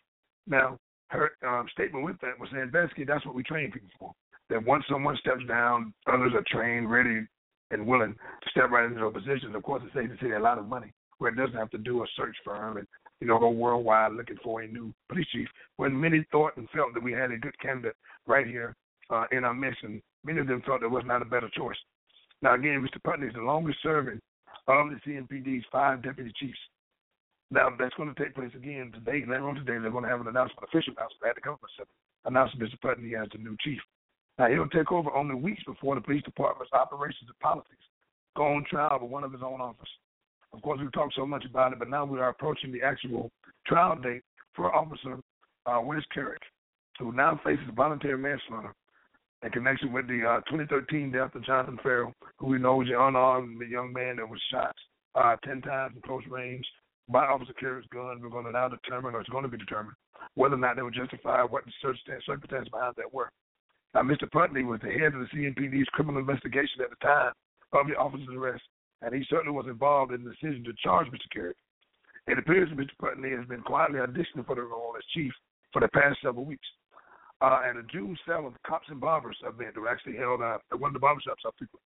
Now, 0.48 0.78
her 1.10 1.32
um, 1.48 1.68
statement 1.72 2.04
with 2.04 2.20
that 2.22 2.40
was 2.40 2.50
saying, 2.52 2.72
basically, 2.74 3.06
that's 3.06 3.26
what 3.26 3.36
we 3.36 3.44
train 3.44 3.72
people 3.72 3.90
for. 4.00 4.12
That 4.50 4.66
once 4.66 4.84
someone 4.90 5.18
steps 5.18 5.42
down, 5.48 5.94
others 6.08 6.34
are 6.36 6.44
trained, 6.48 6.92
ready, 6.92 7.26
and 7.72 7.88
willing 7.88 8.14
to 8.14 8.50
step 8.50 8.70
right 8.70 8.86
into 8.86 9.00
those 9.00 9.14
positions. 9.14 9.56
Of 9.56 9.64
course, 9.64 9.84
it 9.86 9.92
saves 9.96 10.12
the 10.12 10.18
city 10.18 10.34
a 10.34 10.40
lot 10.40 10.60
of 10.60 10.68
money, 10.68 10.94
where 11.18 11.32
it 11.32 11.38
doesn't 11.38 11.58
have 11.58 11.72
to 11.72 11.78
do 11.78 12.04
a 12.04 12.08
search 12.16 12.36
firm 12.44 12.78
and 12.78 12.88
you 13.20 13.28
know 13.28 13.40
go 13.40 13.50
worldwide 13.50 14.14
looking 14.14 14.38
for 14.44 14.62
a 14.62 14.68
new 14.68 14.94
police 15.10 15.28
chief. 15.32 15.48
When 15.78 16.00
many 16.00 16.26
thought 16.32 16.58
and 16.58 16.70
felt 16.70 16.94
that 16.94 17.04
we 17.04 17.14
had 17.14 17.32
a 17.32 17.38
good 17.38 17.58
candidate 17.60 17.96
right 18.28 18.46
here 18.46 18.76
uh, 19.10 19.26
in 19.32 19.44
our 19.44 19.54
midst, 19.54 19.84
and 19.84 20.02
many 20.24 20.40
of 20.40 20.48
them 20.48 20.62
felt 20.66 20.82
there 20.82 20.90
was 20.90 21.04
not 21.06 21.22
a 21.22 21.26
better 21.26 21.50
choice. 21.56 21.78
Now, 22.42 22.56
again, 22.56 22.86
Mr. 22.86 23.02
Putney 23.04 23.28
is 23.28 23.34
the 23.34 23.42
longest 23.42 23.80
serving 23.82 24.20
of 24.68 24.88
the 24.90 25.00
CMPD's 25.08 25.66
five 25.72 26.04
deputy 26.04 26.32
chiefs. 26.40 26.60
Now, 27.52 27.70
that's 27.78 27.96
going 27.96 28.14
to 28.14 28.22
take 28.22 28.36
place 28.36 28.52
again 28.56 28.92
today. 28.94 29.24
Later 29.28 29.48
on 29.48 29.56
today, 29.56 29.78
they're 29.80 29.92
going 29.92 30.04
to 30.04 30.10
have 30.10 30.22
an 30.22 30.28
announcement, 30.28 30.68
official 30.68 30.94
announcement 30.98 31.30
at 31.30 31.36
the 31.36 31.42
government 31.42 31.72
center, 31.78 31.90
announcing 32.26 32.60
Mr. 32.60 32.80
Putney 32.82 33.16
as 33.16 33.28
the 33.32 33.38
new 33.38 33.56
chief. 33.62 33.80
Now, 34.40 34.48
he'll 34.48 34.68
take 34.70 34.92
over 34.92 35.12
only 35.12 35.36
weeks 35.36 35.64
before 35.64 35.96
the 35.96 36.02
police 36.02 36.24
department's 36.24 36.74
operations 36.74 37.28
and 37.28 37.40
politics 37.40 37.84
go 38.36 38.46
on 38.46 38.66
trial 38.70 39.00
with 39.02 39.12
one 39.12 39.24
of 39.24 39.32
his 39.32 39.44
own 39.44 39.62
office. 39.62 39.90
Of 40.54 40.62
course, 40.62 40.80
we've 40.82 40.92
talked 40.92 41.16
so 41.16 41.26
much 41.26 41.46
about 41.46 41.74
it, 41.74 41.80
but 41.80 41.90
now 41.90 42.06
we 42.06 42.20
are 42.20 42.30
approaching 42.30 42.72
the 42.72 42.82
actual 42.82 43.32
trial 43.66 43.96
date 43.96 44.24
for 44.56 44.74
Officer 44.74 45.20
uh, 45.66 45.82
Wes 45.84 46.02
Kerrick, 46.14 46.42
who 47.00 47.12
now 47.12 47.40
faces 47.44 47.66
voluntary 47.76 48.18
manslaughter 48.18 48.74
in 49.44 49.52
connection 49.52 49.92
with 49.92 50.08
the 50.08 50.22
uh, 50.26 50.52
2013 50.52 51.12
death 51.12 51.36
of 51.36 51.46
Jonathan 51.46 51.80
Ferrell, 51.84 52.14
who 52.38 52.48
we 52.48 52.60
know 52.60 52.82
is 52.82 52.88
the 52.88 53.00
unarmed 53.00 53.62
young 53.70 53.92
man 53.92 54.18
that 54.18 54.30
was 54.30 54.40
shot 54.52 54.76
uh, 55.16 55.36
10 55.44 55.62
times 55.62 55.96
in 55.96 56.02
close 56.02 56.24
range 56.30 56.66
by 57.10 57.26
Officer 57.26 57.54
Kerrick's 57.54 57.88
gun. 57.92 58.20
We're 58.22 58.30
going 58.30 58.46
to 58.46 58.52
now 58.52 58.70
determine, 58.70 59.16
or 59.16 59.22
it's 59.22 59.30
going 59.30 59.44
to 59.44 59.50
be 59.50 59.58
determined, 59.58 59.96
whether 60.36 60.56
or 60.56 60.60
not 60.60 60.76
they 60.76 60.82
were 60.82 60.92
justified, 60.92 61.44
what 61.46 61.66
the 61.66 61.72
circumstances 62.26 62.70
behind 62.70 62.94
that 62.98 63.14
were. 63.14 63.30
Now, 63.94 64.02
Mr. 64.02 64.30
Putney 64.32 64.64
was 64.64 64.80
the 64.82 64.92
head 64.92 65.14
of 65.14 65.22
the 65.22 65.30
CMPD's 65.34 65.90
criminal 65.90 66.20
investigation 66.20 66.82
at 66.82 66.90
the 66.90 67.06
time 67.06 67.34
of 67.74 67.88
the 67.88 67.96
officer's 67.96 68.36
arrest, 68.36 68.64
and 69.02 69.14
he 69.14 69.24
certainly 69.30 69.56
was 69.56 69.68
involved 69.68 70.14
in 70.14 70.24
the 70.24 70.32
decision 70.32 70.64
to 70.64 70.74
charge 70.84 71.08
Mr. 71.08 71.30
Kerrick. 71.32 71.58
It 72.28 72.40
appears 72.40 72.70
that 72.70 72.78
Mr. 72.78 72.98
Putney 73.00 73.32
has 73.32 73.46
been 73.48 73.62
quietly 73.62 74.00
auditioning 74.00 74.46
for 74.46 74.56
the 74.56 74.64
role 74.64 74.96
as 74.98 75.04
chief 75.14 75.32
for 75.72 75.82
the 75.82 75.90
past 75.90 76.18
several 76.24 76.46
weeks. 76.46 76.68
Uh, 77.42 77.60
at 77.68 77.76
a 77.76 77.84
June 77.92 78.18
7th 78.28 78.56
Cops 78.66 78.88
and 78.88 79.02
Barbers 79.02 79.36
event 79.44 79.76
that 79.76 79.82
was 79.82 79.90
actually 79.92 80.16
held 80.16 80.42
uh, 80.42 80.58
at 80.72 80.80
one 80.80 80.96
of 80.96 81.02
the 81.02 81.06
barbershops 81.06 81.46
up 81.46 81.54
people. 81.60 81.80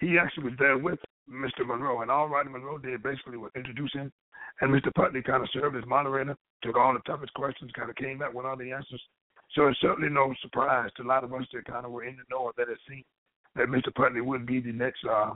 He 0.00 0.18
actually 0.18 0.44
was 0.44 0.58
there 0.58 0.78
with 0.78 0.98
Mr. 1.30 1.64
Monroe, 1.64 2.00
and 2.02 2.10
all 2.10 2.28
Rodney 2.28 2.52
Monroe 2.52 2.78
did 2.78 3.02
basically 3.02 3.36
was 3.36 3.52
introduce 3.54 3.92
him, 3.92 4.10
and 4.60 4.72
Mr. 4.72 4.92
Putney 4.94 5.22
kind 5.22 5.42
of 5.42 5.48
served 5.52 5.76
as 5.76 5.86
moderator, 5.86 6.36
took 6.62 6.76
all 6.76 6.92
the 6.92 7.00
toughest 7.06 7.32
questions, 7.34 7.70
kind 7.76 7.88
of 7.88 7.96
came 7.96 8.18
back 8.18 8.34
with 8.34 8.46
all 8.46 8.56
the 8.56 8.72
answers. 8.72 9.02
So 9.54 9.66
it's 9.66 9.80
certainly 9.80 10.08
no 10.08 10.32
surprise 10.42 10.90
to 10.96 11.02
a 11.02 11.08
lot 11.08 11.24
of 11.24 11.32
us 11.34 11.46
that 11.52 11.64
kind 11.64 11.84
of 11.84 11.92
were 11.92 12.04
in 12.04 12.16
the 12.16 12.22
know 12.30 12.52
that 12.56 12.68
it 12.68 12.78
seemed 12.88 13.04
that 13.56 13.66
Mr. 13.66 13.94
Putney 13.94 14.20
would 14.20 14.46
be 14.46 14.60
the 14.60 14.72
next 14.72 15.00
uh, 15.04 15.34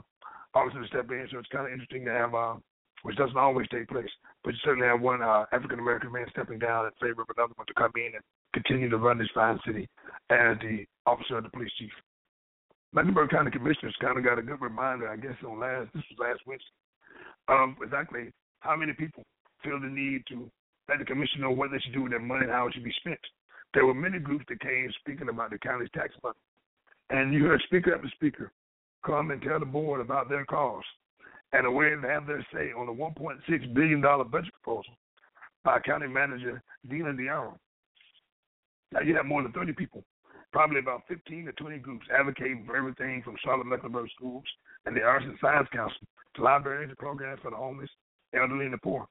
officer 0.53 0.81
to 0.81 0.87
step 0.87 1.11
in. 1.11 1.27
So 1.31 1.39
it's 1.39 1.49
kind 1.49 1.67
of 1.67 1.73
interesting 1.73 2.05
to 2.05 2.11
have 2.11 2.33
uh, 2.33 2.55
which 3.05 3.17
doesn't 3.17 3.37
always 3.37 3.67
take 3.69 3.87
place. 3.87 4.09
But 4.43 4.53
you 4.53 4.59
certainly 4.63 4.87
have 4.87 4.99
one 4.99 5.21
uh, 5.21 5.45
African 5.51 5.79
American 5.79 6.11
man 6.11 6.25
stepping 6.31 6.57
down 6.57 6.85
in 6.85 6.91
favor 6.99 7.21
of 7.21 7.29
another 7.37 7.53
one 7.55 7.67
to 7.67 7.73
come 7.73 7.91
in 7.97 8.15
and 8.15 8.23
continue 8.53 8.89
to 8.89 8.97
run 8.97 9.19
this 9.19 9.29
fine 9.35 9.59
city 9.65 9.87
as 10.31 10.57
the 10.61 10.85
officer 11.05 11.37
of 11.37 11.43
the 11.43 11.49
police 11.49 11.71
chief. 11.77 11.91
Mecklenburg 12.93 13.29
County 13.29 13.51
Commissioners 13.51 13.95
kind 14.01 14.17
of 14.17 14.23
got 14.23 14.39
a 14.39 14.41
good 14.41 14.61
reminder, 14.61 15.09
I 15.09 15.17
guess, 15.17 15.35
on 15.45 15.59
last 15.59 15.93
this 15.93 16.03
was 16.09 16.19
last 16.19 16.39
Wednesday, 16.47 16.65
of 17.49 17.75
exactly 17.83 18.31
how 18.61 18.75
many 18.75 18.93
people 18.93 19.23
feel 19.63 19.79
the 19.79 19.87
need 19.87 20.23
to 20.29 20.49
let 20.89 20.99
the 20.99 21.05
commission 21.05 21.41
know 21.41 21.51
what 21.51 21.69
they 21.71 21.79
should 21.79 21.93
do 21.93 22.03
with 22.03 22.11
their 22.11 22.19
money 22.19 22.45
and 22.45 22.51
how 22.51 22.67
it 22.67 22.73
should 22.73 22.83
be 22.83 22.95
spent. 23.01 23.19
There 23.75 23.85
were 23.85 23.93
many 23.93 24.19
groups 24.19 24.45
that 24.47 24.61
came 24.61 24.89
speaking 25.01 25.27
about 25.27 25.51
the 25.51 25.59
county's 25.59 25.89
tax 25.93 26.13
money, 26.23 26.35
and 27.09 27.33
you 27.33 27.43
heard 27.43 27.61
speaker 27.65 27.93
after 27.93 28.07
speaker 28.15 28.53
come 29.05 29.31
and 29.31 29.41
tell 29.41 29.59
the 29.59 29.65
board 29.65 29.99
about 29.99 30.29
their 30.29 30.45
cause 30.45 30.85
and 31.51 31.67
a 31.67 31.71
way 31.71 31.89
to 31.89 31.99
have 32.07 32.25
their 32.25 32.45
say 32.53 32.71
on 32.71 32.87
the 32.87 32.93
$1.6 32.93 33.73
billion 33.73 34.01
budget 34.01 34.53
proposal 34.63 34.93
by 35.65 35.79
County 35.79 36.07
Manager 36.07 36.63
Dena 36.89 37.11
Diorio. 37.11 37.57
Now, 38.93 39.01
you 39.01 39.13
have 39.17 39.25
more 39.25 39.43
than 39.43 39.51
30 39.51 39.73
people, 39.73 40.05
probably 40.53 40.79
about 40.79 41.01
15 41.09 41.45
to 41.45 41.51
20 41.51 41.77
groups 41.79 42.05
advocating 42.17 42.63
for 42.65 42.77
everything 42.77 43.23
from 43.23 43.35
Charlotte 43.43 43.67
Mecklenburg 43.67 44.09
schools 44.15 44.45
and 44.85 44.95
the 44.95 45.01
Arts 45.01 45.25
and 45.27 45.37
Science 45.41 45.67
Council 45.73 46.07
to 46.35 46.41
libraries 46.41 46.87
and 46.87 46.97
programs 46.97 47.41
for 47.41 47.51
the 47.51 47.57
homeless, 47.57 47.89
elderly, 48.33 48.65
and 48.65 48.73
the 48.73 48.77
poor. 48.77 49.05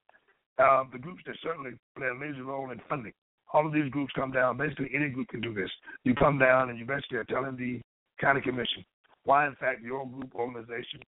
Uh, 0.58 0.84
the 0.90 0.98
groups 0.98 1.20
that 1.26 1.36
certainly 1.42 1.72
play 1.98 2.08
a 2.08 2.14
major 2.14 2.44
role 2.44 2.70
in 2.70 2.80
funding. 2.88 3.12
All 3.54 3.66
of 3.66 3.72
these 3.72 3.90
groups 3.90 4.12
come 4.16 4.32
down. 4.32 4.58
Basically, 4.58 4.90
any 4.92 5.08
group 5.08 5.28
can 5.28 5.40
do 5.40 5.54
this. 5.54 5.70
You 6.02 6.14
come 6.14 6.38
down 6.38 6.70
and 6.70 6.78
you 6.78 6.84
basically 6.84 7.18
are 7.18 7.24
telling 7.24 7.56
the 7.56 7.80
county 8.20 8.40
commission 8.40 8.84
why, 9.24 9.46
in 9.46 9.54
fact, 9.54 9.80
your 9.80 10.06
group 10.06 10.34
organization 10.34 11.00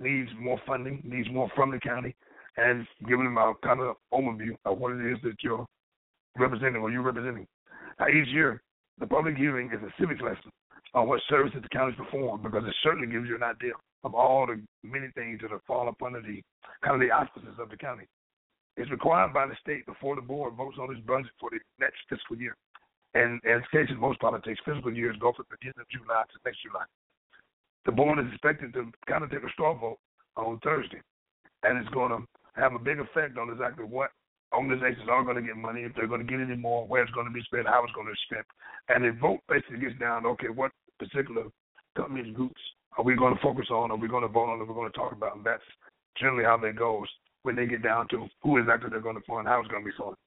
needs 0.00 0.30
more 0.40 0.58
funding, 0.66 1.02
needs 1.04 1.28
more 1.30 1.50
from 1.54 1.70
the 1.70 1.78
county, 1.78 2.16
and 2.56 2.86
giving 3.06 3.24
them 3.24 3.36
a 3.36 3.52
kind 3.62 3.80
of 3.80 3.96
overview 4.12 4.56
of 4.64 4.78
what 4.78 4.92
it 4.92 5.12
is 5.12 5.18
that 5.22 5.34
you're 5.42 5.66
representing 6.38 6.82
or 6.82 6.90
you're 6.90 7.02
representing. 7.02 7.46
Now, 8.00 8.08
each 8.08 8.28
year, 8.28 8.62
the 8.98 9.06
public 9.06 9.36
hearing 9.36 9.68
is 9.68 9.80
a 9.82 9.92
civics 10.00 10.22
lesson 10.22 10.50
on 10.94 11.06
what 11.06 11.20
services 11.28 11.60
the 11.62 11.68
counties 11.68 11.98
perform 11.98 12.42
because 12.42 12.64
it 12.66 12.74
certainly 12.82 13.06
gives 13.06 13.28
you 13.28 13.36
an 13.36 13.42
idea 13.42 13.72
of 14.04 14.14
all 14.14 14.46
the 14.46 14.60
many 14.82 15.08
things 15.14 15.40
that 15.42 15.52
are 15.52 15.60
fall 15.66 15.88
up 15.88 16.02
under 16.04 16.22
the 16.22 16.42
kind 16.82 16.94
of 16.94 17.00
the 17.00 17.14
auspices 17.14 17.58
of 17.60 17.68
the 17.68 17.76
county. 17.76 18.04
It's 18.78 18.90
required 18.94 19.34
by 19.34 19.46
the 19.50 19.58
state 19.60 19.84
before 19.86 20.14
the 20.14 20.22
board 20.22 20.54
votes 20.54 20.78
on 20.80 20.94
its 20.94 21.02
budget 21.02 21.34
for 21.40 21.50
the 21.50 21.58
next 21.80 21.98
fiscal 22.08 22.38
year. 22.38 22.54
And 23.14 23.42
as 23.42 23.66
case 23.74 23.90
in 23.90 23.98
most 23.98 24.20
politics, 24.20 24.60
fiscal 24.64 24.94
years 24.94 25.16
go 25.18 25.34
from 25.34 25.50
the 25.50 25.58
beginning 25.58 25.82
of 25.82 25.90
July 25.90 26.22
to 26.22 26.38
next 26.46 26.62
July. 26.62 26.86
The 27.86 27.92
board 27.92 28.22
is 28.22 28.30
expected 28.30 28.72
to 28.74 28.86
kind 29.10 29.24
of 29.24 29.34
take 29.34 29.42
a 29.42 29.50
straw 29.50 29.74
vote 29.74 29.98
on 30.36 30.60
Thursday, 30.62 31.02
and 31.64 31.74
it's 31.78 31.90
going 31.90 32.14
to 32.14 32.22
have 32.54 32.74
a 32.74 32.78
big 32.78 33.00
effect 33.00 33.36
on 33.36 33.50
exactly 33.50 33.84
what 33.84 34.14
organizations 34.54 35.10
are 35.10 35.24
going 35.24 35.42
to 35.42 35.42
get 35.42 35.56
money, 35.56 35.82
if 35.82 35.92
they're 35.96 36.06
going 36.06 36.24
to 36.24 36.30
get 36.30 36.38
any 36.38 36.54
more, 36.54 36.86
where 36.86 37.02
it's 37.02 37.12
going 37.12 37.26
to 37.26 37.34
be 37.34 37.42
spent, 37.50 37.66
how 37.66 37.82
it's 37.82 37.92
going 37.98 38.06
to 38.06 38.14
be 38.14 38.26
spent. 38.30 38.46
And 38.94 39.02
the 39.02 39.18
vote 39.18 39.40
basically 39.48 39.82
gets 39.82 39.98
down 39.98 40.24
okay, 40.38 40.54
what 40.54 40.70
particular 41.02 41.50
companies, 41.96 42.30
groups 42.34 42.60
are 42.96 43.02
we 43.02 43.16
going 43.16 43.34
to 43.34 43.42
focus 43.42 43.66
on, 43.70 43.90
are 43.90 43.98
we 43.98 44.06
going 44.06 44.22
to 44.22 44.30
vote 44.30 44.54
on, 44.54 44.60
are 44.60 44.64
we 44.64 44.74
going 44.74 44.90
to 44.90 44.96
talk 44.96 45.12
about? 45.12 45.34
And 45.34 45.44
that's 45.44 45.66
generally 46.14 46.44
how 46.44 46.56
that 46.58 46.76
goes 46.76 47.08
when 47.42 47.56
they 47.56 47.66
get 47.66 47.82
down 47.82 48.08
to 48.08 48.26
who 48.42 48.58
exactly 48.58 48.90
they're 48.90 49.00
going 49.00 49.16
to 49.16 49.26
fund, 49.26 49.46
how 49.46 49.60
it's 49.60 49.68
going 49.68 49.82
to 49.82 49.90
be 49.90 49.96
funded. 49.96 50.18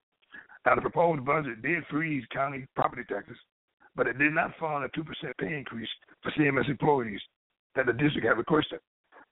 Now, 0.65 0.75
the 0.75 0.81
proposed 0.81 1.25
budget 1.25 1.61
did 1.61 1.83
freeze 1.89 2.23
county 2.31 2.67
property 2.75 3.03
taxes, 3.09 3.37
but 3.95 4.07
it 4.07 4.17
did 4.17 4.33
not 4.33 4.51
fund 4.59 4.83
a 4.83 4.89
2% 4.89 5.03
pay 5.39 5.57
increase 5.57 5.89
for 6.21 6.31
CMS 6.31 6.69
employees 6.69 7.21
that 7.75 7.85
the 7.85 7.93
district 7.93 8.27
had 8.27 8.37
requested. 8.37 8.79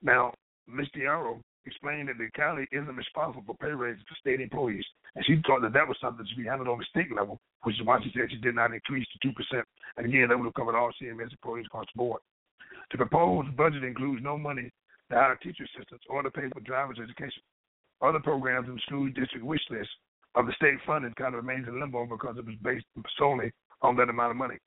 Now, 0.01 0.33
Ms. 0.67 0.87
Diorio 0.95 1.39
explained 1.65 2.09
that 2.09 2.17
the 2.17 2.29
county 2.35 2.65
isn't 2.71 2.95
responsible 2.95 3.43
for 3.45 3.55
pay 3.57 3.73
raises 3.73 4.01
for 4.07 4.15
state 4.15 4.41
employees, 4.41 4.85
and 5.15 5.25
she 5.25 5.41
thought 5.45 5.61
that 5.61 5.73
that 5.73 5.87
was 5.87 5.97
something 6.01 6.25
to 6.25 6.35
be 6.35 6.47
handled 6.47 6.69
on 6.69 6.79
the 6.79 6.85
state 6.85 7.13
level, 7.13 7.39
which 7.63 7.79
is 7.79 7.85
why 7.85 7.99
she 8.01 8.11
said 8.13 8.31
she 8.31 8.37
did 8.37 8.55
not 8.55 8.73
increase 8.73 9.07
to 9.21 9.27
2%. 9.27 9.63
And 9.97 10.05
again, 10.05 10.29
that 10.29 10.37
would 10.37 10.45
have 10.45 10.53
covered 10.53 10.75
all 10.75 10.91
CMS 11.01 11.31
employees 11.31 11.65
across 11.67 11.85
the 11.93 11.97
board. 11.97 12.21
The 12.91 12.97
proposed 12.97 13.55
budget 13.55 13.83
includes 13.83 14.23
no 14.23 14.37
money 14.37 14.71
to 15.09 15.15
hire 15.15 15.35
teacher 15.35 15.65
assistants 15.65 16.05
or 16.09 16.23
to 16.23 16.31
pay 16.31 16.49
for 16.53 16.59
driver's 16.61 16.97
education. 16.97 17.43
Other 18.01 18.19
programs 18.19 18.67
in 18.69 18.79
school 18.87 19.07
district 19.09 19.45
wish 19.45 19.61
list 19.69 19.89
of 20.35 20.45
the 20.45 20.53
state 20.53 20.79
funding 20.85 21.13
kind 21.15 21.35
of 21.35 21.43
remains 21.43 21.67
in 21.67 21.79
limbo 21.79 22.05
because 22.05 22.37
it 22.37 22.45
was 22.45 22.55
based 22.63 22.85
solely 23.17 23.51
on 23.81 23.95
that 23.97 24.09
amount 24.09 24.31
of 24.31 24.37
money. 24.37 24.57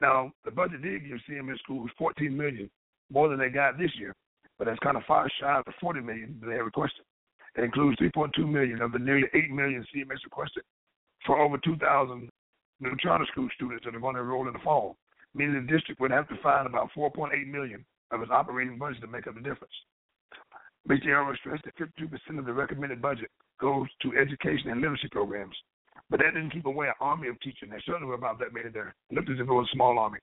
Now, 0.00 0.32
the 0.44 0.50
budget 0.50 0.82
did 0.82 1.06
give 1.06 1.18
CMS 1.28 1.58
schools 1.58 1.90
14 1.98 2.34
million 2.34 2.70
more 3.12 3.28
than 3.28 3.38
they 3.38 3.50
got 3.50 3.76
this 3.76 3.90
year, 3.98 4.14
but 4.58 4.66
that's 4.66 4.78
kind 4.78 4.96
of 4.96 5.04
far 5.04 5.28
shy 5.40 5.58
of 5.58 5.64
the 5.66 5.72
40 5.80 6.00
million 6.00 6.40
they 6.40 6.54
requested. 6.54 7.04
It 7.56 7.64
includes 7.64 7.98
3.2 7.98 8.48
million 8.48 8.80
of 8.80 8.92
the 8.92 8.98
nearly 8.98 9.26
8 9.34 9.50
million 9.50 9.84
CMS 9.94 10.24
requested 10.24 10.62
for 11.26 11.38
over 11.38 11.58
2,000 11.58 12.30
new 12.80 12.96
charter 13.02 13.26
school 13.30 13.48
students 13.54 13.84
that 13.84 13.94
are 13.94 14.00
going 14.00 14.14
to 14.14 14.22
enroll 14.22 14.46
in 14.46 14.54
the 14.54 14.58
fall, 14.60 14.96
meaning 15.34 15.54
the 15.54 15.72
district 15.72 16.00
would 16.00 16.10
have 16.10 16.28
to 16.28 16.36
find 16.42 16.66
about 16.66 16.90
4.8 16.96 17.46
million 17.50 17.84
of 18.10 18.22
its 18.22 18.30
operating 18.30 18.78
budget 18.78 19.02
to 19.02 19.06
make 19.06 19.26
up 19.26 19.34
the 19.34 19.40
difference. 19.40 19.74
BTR 20.88 21.36
stressed 21.38 21.64
that 21.64 21.76
52% 21.76 22.38
of 22.38 22.46
the 22.46 22.52
recommended 22.52 23.02
budget 23.02 23.30
goes 23.60 23.86
to 24.02 24.16
education 24.16 24.70
and 24.70 24.80
literacy 24.80 25.08
programs, 25.10 25.54
but 26.08 26.20
that 26.20 26.34
didn't 26.34 26.50
keep 26.50 26.66
away 26.66 26.88
an 26.88 26.94
army 27.00 27.28
of 27.28 27.38
teachers. 27.40 27.68
There 27.68 27.82
certainly 27.84 28.08
were 28.08 28.14
about 28.14 28.38
that 28.40 28.54
many 28.54 28.70
there. 28.70 28.94
It 29.10 29.14
looked 29.14 29.30
as 29.30 29.36
if 29.36 29.48
it 29.48 29.52
was 29.52 29.68
a 29.70 29.76
small 29.76 29.98
army 29.98 30.18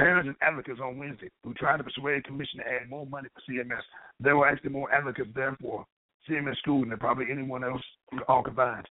parents 0.00 0.28
and 0.28 0.36
advocates 0.40 0.80
on 0.82 0.98
Wednesday 0.98 1.28
who 1.44 1.52
tried 1.54 1.76
to 1.76 1.84
persuade 1.84 2.24
the 2.24 2.28
commission 2.28 2.60
to 2.60 2.66
add 2.66 2.88
more 2.88 3.06
money 3.06 3.28
for 3.34 3.52
CMS. 3.52 3.82
There 4.18 4.36
were 4.36 4.48
actually 4.48 4.70
more 4.70 4.92
advocates 4.92 5.30
there 5.34 5.56
for 5.60 5.84
CMS 6.28 6.56
schools 6.58 6.86
than 6.88 6.98
probably 6.98 7.26
anyone 7.30 7.64
else 7.64 7.82
all 8.28 8.42
combined. 8.42 8.88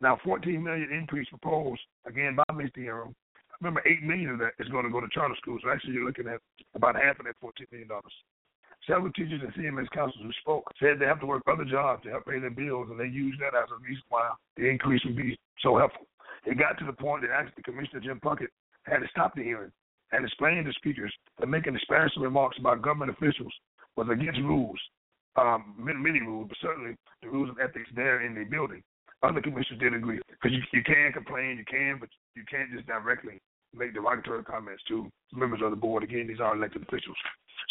Now, 0.00 0.18
14 0.24 0.62
million 0.62 0.90
increase 0.92 1.28
proposed 1.28 1.80
again 2.06 2.36
by 2.36 2.54
Ms. 2.54 2.70
Diorio. 2.76 3.14
Remember, 3.60 3.82
8 3.86 4.02
million 4.02 4.30
of 4.30 4.38
that 4.38 4.52
is 4.58 4.68
going 4.68 4.84
to 4.86 4.90
go 4.90 5.00
to 5.00 5.08
charter 5.12 5.34
schools. 5.40 5.60
So 5.62 5.70
actually, 5.70 5.92
you're 5.92 6.06
looking 6.06 6.26
at 6.26 6.40
about 6.74 6.96
half 6.96 7.20
of 7.20 7.26
that 7.26 7.36
14 7.40 7.66
million 7.70 7.88
dollars. 7.88 8.12
Several 8.90 9.12
teachers 9.12 9.40
and 9.40 9.54
CMS 9.54 9.86
counselors 9.94 10.18
who 10.26 10.32
spoke 10.42 10.66
said 10.82 10.98
they 10.98 11.06
have 11.06 11.20
to 11.20 11.26
work 11.26 11.44
other 11.46 11.64
jobs 11.64 12.02
to 12.02 12.10
help 12.10 12.26
pay 12.26 12.40
their 12.40 12.50
bills, 12.50 12.88
and 12.90 12.98
they 12.98 13.06
use 13.06 13.38
that 13.38 13.54
as 13.56 13.70
a 13.70 13.78
reason 13.78 14.02
why 14.08 14.28
the 14.56 14.66
increase 14.66 15.00
would 15.04 15.16
be 15.16 15.38
so 15.62 15.78
helpful. 15.78 16.06
It 16.44 16.58
got 16.58 16.76
to 16.78 16.84
the 16.84 16.92
point 16.92 17.22
that 17.22 17.30
actually 17.30 17.62
Commissioner 17.62 18.00
Jim 18.00 18.18
Puckett 18.18 18.50
had 18.86 18.98
to 18.98 19.06
stop 19.14 19.36
the 19.36 19.44
hearing 19.44 19.70
and 20.10 20.24
explaining 20.24 20.64
to 20.64 20.72
speakers 20.72 21.14
that 21.38 21.46
making 21.46 21.74
disparaging 21.74 22.20
remarks 22.20 22.58
about 22.58 22.82
government 22.82 23.12
officials 23.12 23.52
was 23.94 24.08
against 24.10 24.40
rules, 24.40 24.80
um, 25.36 25.76
many, 25.78 25.98
many 25.98 26.20
rules, 26.20 26.48
but 26.48 26.58
certainly 26.60 26.96
the 27.22 27.28
rules 27.28 27.48
of 27.48 27.60
ethics 27.62 27.90
there 27.94 28.26
in 28.26 28.34
the 28.34 28.42
building. 28.42 28.82
Other 29.22 29.40
commissioners 29.40 29.78
did 29.78 29.94
agree 29.94 30.18
because 30.26 30.50
you, 30.50 30.62
you 30.72 30.82
can 30.82 31.12
complain, 31.12 31.58
you 31.58 31.64
can, 31.64 31.98
but 32.00 32.08
you 32.34 32.42
can't 32.50 32.72
just 32.72 32.88
directly 32.88 33.38
make 33.72 33.94
derogatory 33.94 34.42
comments 34.42 34.82
to 34.88 35.06
members 35.32 35.60
of 35.62 35.70
the 35.70 35.76
board. 35.76 36.02
Again, 36.02 36.26
these 36.26 36.40
are 36.40 36.56
elected 36.56 36.82
officials. 36.82 37.16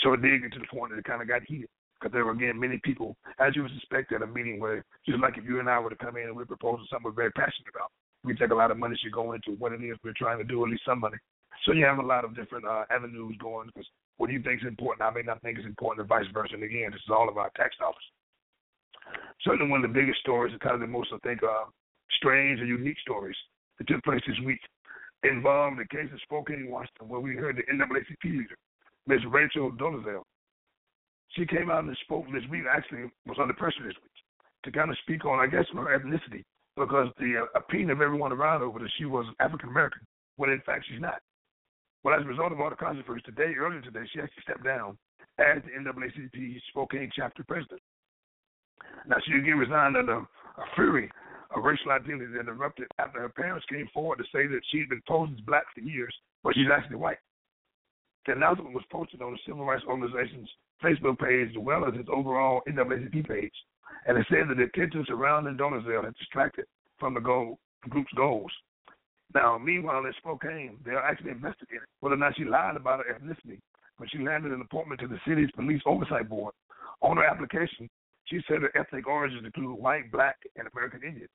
So 0.04 0.14
it 0.14 0.22
did 0.22 0.42
get 0.42 0.54
to 0.54 0.60
the 0.60 0.68
point 0.68 0.92
that 0.92 1.00
it 1.00 1.06
kind 1.06 1.22
of 1.22 1.28
got 1.28 1.44
heated 1.44 1.70
because 2.00 2.14
there 2.14 2.26
were 2.26 2.32
again 2.32 2.60
many 2.60 2.80
people, 2.84 3.16
as 3.40 3.56
you 3.56 3.64
would 3.64 3.72
suspect, 3.80 4.14
at 4.14 4.22
a 4.22 4.28
meeting 4.28 4.60
where 4.60 4.84
just 5.06 5.20
like 5.20 5.38
if 5.38 5.44
you 5.44 5.60
and 5.60 5.70
I 5.70 5.80
were 5.80 5.90
to 5.90 5.96
come 5.96 6.18
in 6.18 6.28
and 6.28 6.36
we're 6.36 6.46
proposing 6.46 6.88
something 6.90 7.06
we're 7.06 7.12
very 7.12 7.32
passionate 7.32 7.74
about, 7.74 7.92
we 8.24 8.36
take 8.36 8.52
a 8.52 8.56
lot 8.56 8.72
of 8.72 8.78
money 8.78 8.96
to 9.02 9.10
go 9.10 9.34
into 9.34 9.52
what 9.60 9.74
it 9.74 9.84
is 9.84 9.98
we're 10.04 10.14
trying 10.16 10.38
to 10.38 10.44
do, 10.44 10.64
at 10.64 10.72
least 10.72 10.84
some 10.86 11.00
money 11.00 11.18
So 11.66 11.74
you 11.74 11.86
have 11.86 12.00
a 12.00 12.06
lot 12.06 12.26
of 12.26 12.36
different 12.36 12.66
uh, 12.66 12.86
avenues 12.90 13.36
going 13.40 13.68
because 13.68 13.88
what 14.18 14.32
you 14.32 14.42
think 14.42 14.62
is 14.62 14.68
important, 14.68 15.02
I 15.02 15.12
may 15.12 15.24
not 15.24 15.42
think 15.42 15.60
is 15.60 15.66
important, 15.66 16.02
and 16.02 16.10
vice 16.10 16.28
versa. 16.34 16.54
And 16.54 16.64
again, 16.64 16.92
this 16.92 17.02
is 17.02 17.12
all 17.12 17.30
about 17.30 17.56
tax 17.56 17.76
dollars. 17.80 17.96
Certainly, 19.42 19.72
one 19.72 19.84
of 19.84 19.92
the 19.92 20.00
biggest 20.00 20.20
stories, 20.20 20.52
and 20.52 20.62
kind 20.62 20.76
of 20.76 20.82
the 20.82 20.88
most, 20.88 21.10
I 21.14 21.18
think, 21.24 21.42
uh, 21.44 21.72
strange 22.18 22.60
and 22.60 22.68
unique 22.68 23.00
stories 23.00 23.38
that 23.78 23.88
took 23.88 24.04
place 24.04 24.22
this 24.28 24.40
week 24.46 24.60
involved 25.24 25.80
the 25.80 25.88
case 25.88 26.10
of 26.14 26.20
Spokane, 26.22 26.70
Washington, 26.70 27.08
where 27.08 27.20
we 27.20 27.36
heard 27.36 27.58
the 27.58 27.64
NAACP 27.74 28.24
leader, 28.24 28.58
Ms. 29.08 29.20
Rachel 29.30 29.72
Dolezal. 29.72 30.24
She 31.36 31.46
came 31.46 31.70
out 31.70 31.84
and 31.84 31.98
spoke 32.04 32.26
this 32.34 32.44
week, 32.50 32.64
actually 32.70 33.12
was 33.28 33.38
under 33.40 33.54
pressure 33.54 33.84
this 33.84 33.98
week, 34.02 34.18
to 34.66 34.72
kind 34.72 34.90
of 34.90 34.98
speak 35.04 35.26
on, 35.26 35.40
I 35.40 35.48
guess, 35.48 35.66
her 35.74 35.98
ethnicity, 35.98 36.44
because 36.76 37.08
the 37.20 37.46
uh, 37.46 37.60
opinion 37.60 37.92
of 37.92 38.02
everyone 38.02 38.32
around 38.32 38.62
her 38.62 38.70
was 38.70 38.82
that 38.82 38.92
she 38.98 39.06
was 39.06 39.26
African 39.40 39.70
American, 39.70 40.02
when 40.38 40.50
in 40.50 40.62
fact 40.66 40.86
she's 40.90 41.02
not. 41.02 41.22
Well, 42.04 42.18
as 42.18 42.26
a 42.26 42.28
result 42.28 42.52
of 42.52 42.60
all 42.60 42.70
the 42.70 42.76
controversy 42.76 43.22
today, 43.26 43.54
earlier 43.58 43.82
today, 43.82 44.08
she 44.12 44.22
actually 44.22 44.44
stepped 44.44 44.64
down 44.64 44.98
as 45.38 45.62
the 45.64 45.72
NAACP 45.72 46.60
Spokane 46.70 47.12
chapter 47.16 47.44
president. 47.44 47.82
Now, 49.08 49.18
she 49.26 49.34
again 49.34 49.58
resigned 49.58 49.98
under 49.98 50.20
a 50.20 50.76
fury 50.76 51.12
of 51.56 51.64
racial 51.64 51.92
identity 51.92 52.32
that 52.38 52.48
erupted 52.48 52.88
after 53.00 53.22
her 53.22 53.30
parents 53.30 53.66
came 53.70 53.88
forward 53.94 54.18
to 54.18 54.24
say 54.26 54.48
that 54.48 54.62
she 54.72 54.80
had 54.80 54.90
been 54.90 55.02
posing 55.08 55.36
as 55.36 55.42
black 55.42 55.66
for 55.74 55.82
years, 55.82 56.14
but 56.44 56.54
she's 56.56 56.72
actually 56.72 56.98
white. 56.98 57.18
The 58.30 58.36
announcement 58.36 58.76
was 58.76 58.86
posted 58.92 59.24
on 59.24 59.32
the 59.32 59.40
Civil 59.44 59.66
Rights 59.66 59.84
Organization's 59.88 60.48
Facebook 60.84 61.18
page 61.18 61.50
as 61.50 61.58
well 61.58 61.84
as 61.84 61.96
its 61.96 62.10
overall 62.14 62.62
NAACP 62.70 63.28
page, 63.28 63.54
and 64.06 64.20
it 64.20 64.28
said 64.30 64.48
that 64.48 64.58
the 64.58 64.70
attention 64.70 65.04
surrounding 65.08 65.58
Dolezal 65.58 66.06
had 66.06 66.14
distracted 66.14 66.66
from 67.00 67.16
the 67.16 67.22
goal, 67.22 67.58
group's 67.90 68.14
goals. 68.16 68.52
Now, 69.34 69.58
meanwhile, 69.58 70.06
in 70.06 70.14
Spokane, 70.20 70.78
they 70.86 70.92
are 70.92 71.04
actually 71.04 71.32
investigating 71.32 71.90
whether 72.02 72.14
or 72.14 72.20
not 72.20 72.38
she 72.38 72.46
lied 72.46 72.76
about 72.76 73.04
her 73.04 73.18
ethnicity 73.18 73.58
when 73.98 74.08
she 74.10 74.20
landed 74.20 74.52
an 74.52 74.62
appointment 74.62 75.02
to 75.02 75.08
the 75.08 75.18
city's 75.28 75.50
police 75.56 75.82
oversight 75.88 76.30
board. 76.30 76.54
On 77.02 77.18
her 77.18 77.26
application, 77.26 77.90
she 78.26 78.42
said 78.48 78.62
her 78.62 78.78
ethnic 78.78 79.08
origins 79.08 79.44
include 79.44 79.80
white, 79.80 80.12
black, 80.12 80.38
and 80.56 80.68
American 80.72 81.02
Indian. 81.02 81.30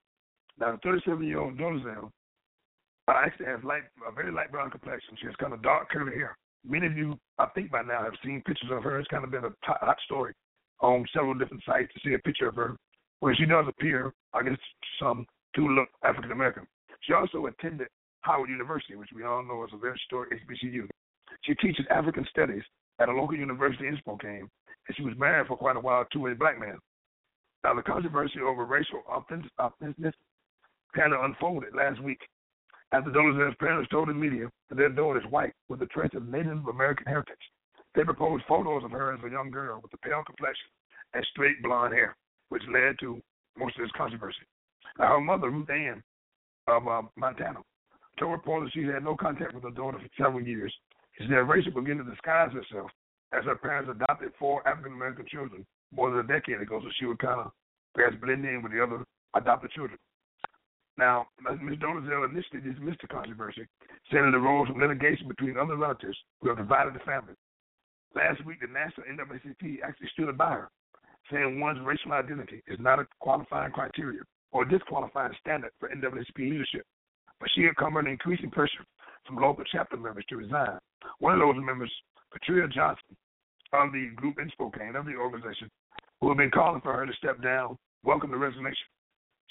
Now, 0.60 0.70
the 0.70 0.78
37 0.84 1.26
year 1.26 1.40
old 1.40 1.60
uh, 1.60 3.12
actually 3.12 3.46
has 3.46 3.64
light, 3.64 3.82
a 4.08 4.12
very 4.12 4.30
light 4.30 4.52
brown 4.52 4.70
complexion. 4.70 5.16
She 5.20 5.26
has 5.26 5.34
kind 5.40 5.52
of 5.52 5.60
dark 5.60 5.90
curly 5.90 6.14
hair. 6.14 6.36
Many 6.66 6.86
of 6.86 6.96
you, 6.96 7.18
I 7.38 7.46
think 7.54 7.70
by 7.70 7.82
now, 7.82 8.02
have 8.02 8.14
seen 8.24 8.42
pictures 8.46 8.70
of 8.72 8.82
her. 8.82 8.98
It's 8.98 9.08
kind 9.08 9.24
of 9.24 9.30
been 9.30 9.44
a 9.44 9.52
hot 9.62 9.98
story 10.04 10.32
on 10.80 11.04
several 11.12 11.34
different 11.34 11.62
sites 11.64 11.92
to 11.94 12.00
see 12.04 12.14
a 12.14 12.18
picture 12.18 12.48
of 12.48 12.56
her 12.56 12.76
where 13.20 13.34
she 13.34 13.44
does 13.44 13.66
appear, 13.68 14.12
I 14.32 14.42
guess, 14.42 14.58
some 15.00 15.26
to 15.56 15.66
look 15.66 15.88
African 16.02 16.32
American. 16.32 16.66
She 17.00 17.12
also 17.12 17.46
attended 17.46 17.88
Howard 18.22 18.50
University, 18.50 18.96
which 18.96 19.10
we 19.14 19.24
all 19.24 19.42
know 19.42 19.64
is 19.64 19.70
a 19.74 19.78
very 19.78 19.92
historic 19.92 20.30
HBCU. 20.32 20.88
She 21.42 21.54
teaches 21.56 21.86
African 21.90 22.26
studies 22.30 22.62
at 22.98 23.08
a 23.08 23.12
local 23.12 23.36
university 23.36 23.86
in 23.86 23.96
Spokane, 23.98 24.48
and 24.88 24.96
she 24.96 25.02
was 25.02 25.14
married 25.18 25.46
for 25.46 25.56
quite 25.56 25.76
a 25.76 25.80
while 25.80 26.04
to 26.12 26.26
a 26.26 26.34
black 26.34 26.58
man. 26.58 26.78
Now, 27.62 27.74
the 27.74 27.82
controversy 27.82 28.40
over 28.40 28.64
racial 28.64 29.02
authenticity 29.08 30.16
kind 30.94 31.12
of 31.12 31.24
unfolded 31.24 31.74
last 31.74 32.02
week 32.02 32.20
after 32.94 33.10
Dolezal's 33.10 33.56
parents 33.58 33.90
told 33.90 34.08
the 34.08 34.14
media 34.14 34.46
that 34.68 34.76
their 34.76 34.88
daughter 34.88 35.18
is 35.18 35.26
white 35.28 35.52
with 35.68 35.82
a 35.82 35.86
trace 35.86 36.12
of 36.14 36.28
Native 36.28 36.64
American 36.68 37.06
heritage. 37.06 37.34
They 37.94 38.04
proposed 38.04 38.44
photos 38.46 38.84
of 38.84 38.92
her 38.92 39.12
as 39.12 39.20
a 39.24 39.30
young 39.30 39.50
girl 39.50 39.80
with 39.82 39.92
a 39.94 39.98
pale 39.98 40.22
complexion 40.24 40.70
and 41.12 41.26
straight 41.32 41.60
blonde 41.62 41.92
hair, 41.92 42.14
which 42.50 42.62
led 42.72 42.94
to 43.00 43.20
most 43.58 43.76
of 43.76 43.82
this 43.82 43.90
controversy. 43.96 44.46
Now, 44.98 45.08
her 45.08 45.20
mother, 45.20 45.50
Ruth 45.50 45.70
Ann 45.70 46.02
of 46.68 46.86
uh, 46.86 47.02
Montana, 47.16 47.60
told 48.18 48.30
reporters 48.30 48.70
she 48.72 48.84
had 48.84 49.02
no 49.02 49.16
contact 49.16 49.54
with 49.54 49.64
her 49.64 49.70
daughter 49.70 49.98
for 49.98 50.22
several 50.22 50.42
years. 50.42 50.72
She 51.18 51.26
said 51.26 51.48
Rachel 51.48 51.74
began 51.74 51.98
to 51.98 52.04
disguise 52.04 52.50
herself 52.52 52.90
as 53.32 53.44
her 53.44 53.56
parents 53.56 53.90
adopted 53.90 54.30
four 54.38 54.66
African 54.68 54.92
American 54.92 55.26
children 55.26 55.66
more 55.92 56.10
than 56.10 56.20
a 56.20 56.28
decade 56.28 56.60
ago, 56.60 56.80
so 56.80 56.88
she 56.98 57.06
would 57.06 57.18
kind 57.18 57.40
of, 57.40 57.50
guess, 57.96 58.14
blend 58.22 58.44
in 58.44 58.62
with 58.62 58.70
the 58.70 58.82
other 58.82 59.04
adopted 59.34 59.72
children. 59.72 59.98
Now, 60.96 61.26
Ms. 61.42 61.78
Dolezal 61.78 62.30
initially 62.30 62.60
dismissed 62.60 63.00
the 63.00 63.08
controversy, 63.08 63.66
saying 64.12 64.28
it 64.28 64.34
arose 64.34 64.68
from 64.68 64.78
litigation 64.80 65.26
between 65.26 65.58
other 65.58 65.76
relatives 65.76 66.16
who 66.40 66.48
have 66.48 66.58
divided 66.58 66.94
the 66.94 67.00
family. 67.00 67.34
Last 68.14 68.44
week, 68.44 68.60
the 68.60 68.68
National 68.68 69.06
NAACP 69.10 69.82
actually 69.82 70.08
stood 70.12 70.38
by 70.38 70.52
her, 70.52 70.70
saying 71.32 71.58
one's 71.58 71.84
racial 71.84 72.12
identity 72.12 72.62
is 72.68 72.78
not 72.78 73.00
a 73.00 73.06
qualifying 73.18 73.72
criteria 73.72 74.20
or 74.52 74.64
disqualifying 74.64 75.34
standard 75.40 75.72
for 75.80 75.88
NAACP 75.88 76.38
leadership. 76.38 76.86
But 77.40 77.50
she 77.54 77.64
had 77.64 77.74
come 77.74 77.96
under 77.96 78.10
increasing 78.10 78.50
pressure 78.50 78.86
from 79.26 79.36
local 79.36 79.64
chapter 79.72 79.96
members 79.96 80.24
to 80.28 80.36
resign. 80.36 80.78
One 81.18 81.34
of 81.34 81.40
those 81.40 81.56
members, 81.64 81.90
Patricia 82.30 82.68
Johnson, 82.68 83.16
of 83.72 83.90
the 83.92 84.10
group 84.14 84.38
in 84.38 84.48
Spokane, 84.50 84.94
of 84.94 85.06
the 85.06 85.16
organization, 85.16 85.68
who 86.20 86.28
have 86.28 86.38
been 86.38 86.52
calling 86.52 86.80
for 86.80 86.92
her 86.92 87.04
to 87.04 87.12
step 87.14 87.42
down, 87.42 87.76
welcomed 88.04 88.32
the 88.32 88.38
resignation. 88.38 88.86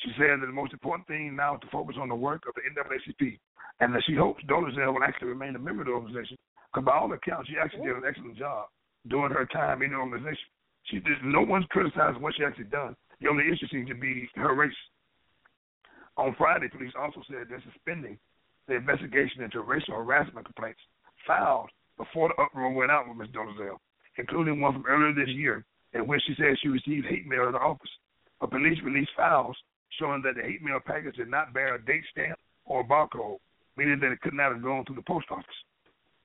She 0.03 0.11
said 0.19 0.43
that 0.43 0.47
the 0.47 0.51
most 0.51 0.73
important 0.73 1.07
thing 1.07 1.35
now 1.35 1.55
is 1.55 1.61
to 1.61 1.71
focus 1.71 1.95
on 1.99 2.09
the 2.09 2.15
work 2.15 2.43
of 2.43 2.53
the 2.55 2.67
NAACP 2.67 3.39
and 3.79 3.95
that 3.95 4.03
she 4.05 4.15
hopes 4.15 4.43
Dolezal 4.43 4.93
will 4.93 5.03
actually 5.03 5.29
remain 5.29 5.55
a 5.55 5.59
member 5.59 5.81
of 5.81 5.87
the 5.87 5.93
organization 5.93 6.37
because 6.67 6.85
by 6.85 6.97
all 6.97 7.11
accounts, 7.13 7.49
she 7.49 7.55
actually 7.55 7.87
did 7.87 7.95
an 7.95 8.03
excellent 8.07 8.37
job 8.37 8.67
during 9.07 9.31
her 9.31 9.47
time 9.47 9.81
in 9.81 9.91
the 9.91 9.97
organization. 9.97 10.49
She 10.91 10.99
did, 10.99 11.23
no 11.23 11.41
one's 11.41 11.65
criticized 11.71 12.19
what 12.19 12.35
she 12.35 12.43
actually 12.43 12.67
done. 12.67 12.95
The 13.21 13.29
only 13.29 13.47
issue 13.47 13.67
seems 13.71 13.87
to 13.87 13.95
be 13.95 14.27
her 14.35 14.53
race. 14.53 14.75
On 16.17 16.35
Friday, 16.37 16.67
police 16.67 16.91
also 16.99 17.23
said 17.29 17.47
they're 17.47 17.63
suspending 17.71 18.19
the 18.67 18.75
investigation 18.75 19.41
into 19.41 19.61
racial 19.61 19.95
harassment 19.95 20.45
complaints 20.45 20.81
filed 21.25 21.69
before 21.97 22.27
the 22.27 22.41
uproar 22.43 22.73
went 22.73 22.91
out 22.91 23.07
with 23.07 23.17
Ms. 23.17 23.29
Dolezal, 23.31 23.79
including 24.17 24.59
one 24.59 24.73
from 24.73 24.85
earlier 24.85 25.13
this 25.15 25.33
year 25.33 25.63
in 25.93 26.07
which 26.07 26.21
she 26.27 26.35
said 26.35 26.59
she 26.61 26.67
received 26.67 27.07
hate 27.07 27.25
mail 27.25 27.47
in 27.47 27.53
the 27.53 27.59
office. 27.59 27.89
But 28.41 28.51
police 28.51 28.77
released 28.83 29.11
files 29.15 29.55
showing 29.99 30.21
that 30.23 30.35
the 30.35 30.41
hate 30.41 30.61
mail 30.61 30.79
package 30.83 31.15
did 31.15 31.29
not 31.29 31.53
bear 31.53 31.75
a 31.75 31.85
date 31.85 32.03
stamp 32.11 32.37
or 32.65 32.81
a 32.81 32.83
barcode, 32.83 33.39
meaning 33.77 33.99
that 33.99 34.11
it 34.11 34.21
could 34.21 34.33
not 34.33 34.51
have 34.51 34.63
gone 34.63 34.85
through 34.85 34.95
the 34.95 35.03
post 35.03 35.27
office. 35.29 35.45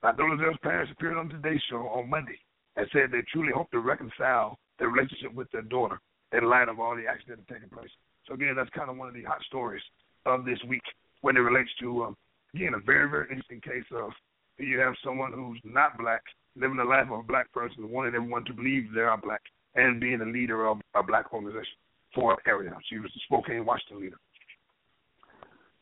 Now, 0.02 0.12
Dolezal's 0.12 0.58
parents 0.62 0.92
appeared 0.92 1.16
on 1.16 1.28
today's 1.28 1.60
show 1.68 1.88
on 1.88 2.08
Monday 2.08 2.38
and 2.76 2.86
said 2.92 3.10
they 3.10 3.22
truly 3.32 3.52
hope 3.52 3.70
to 3.72 3.80
reconcile 3.80 4.58
their 4.78 4.88
relationship 4.88 5.34
with 5.34 5.50
their 5.50 5.62
daughter 5.62 6.00
in 6.32 6.48
light 6.48 6.68
of 6.68 6.78
all 6.78 6.94
the 6.94 7.06
action 7.06 7.30
that 7.30 7.38
had 7.38 7.48
taken 7.48 7.68
place. 7.68 7.90
So 8.26 8.34
again, 8.34 8.54
that's 8.56 8.70
kind 8.70 8.90
of 8.90 8.96
one 8.96 9.08
of 9.08 9.14
the 9.14 9.24
hot 9.24 9.42
stories 9.48 9.82
of 10.26 10.44
this 10.44 10.58
week 10.68 10.82
when 11.22 11.36
it 11.36 11.40
relates 11.40 11.70
to 11.80 12.04
um, 12.04 12.16
again 12.54 12.74
a 12.74 12.80
very 12.84 13.08
very 13.10 13.28
interesting 13.30 13.60
case 13.60 13.84
of 13.92 14.12
you 14.58 14.78
have 14.78 14.94
someone 15.04 15.32
who's 15.32 15.60
not 15.64 15.98
black 15.98 16.22
living 16.56 16.76
the 16.76 16.84
life 16.84 17.06
of 17.10 17.20
a 17.20 17.22
black 17.22 17.50
person, 17.52 17.90
wanting 17.90 18.14
everyone 18.14 18.44
to 18.44 18.52
believe 18.52 18.92
they 18.92 19.00
are 19.00 19.16
black, 19.16 19.40
and 19.76 20.00
being 20.00 20.20
a 20.20 20.24
leader 20.24 20.66
of 20.66 20.80
a 20.94 21.02
black 21.02 21.32
organization 21.32 21.78
for 22.14 22.36
area. 22.46 22.72
She 22.88 22.98
was 22.98 23.10
the 23.14 23.20
Spokane, 23.24 23.64
Washington 23.64 24.00
leader. 24.00 24.18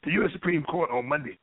The 0.05 0.13
U.S. 0.13 0.31
Supreme 0.33 0.63
Court 0.65 0.91
on 0.91 1.07
Monday 1.09 1.39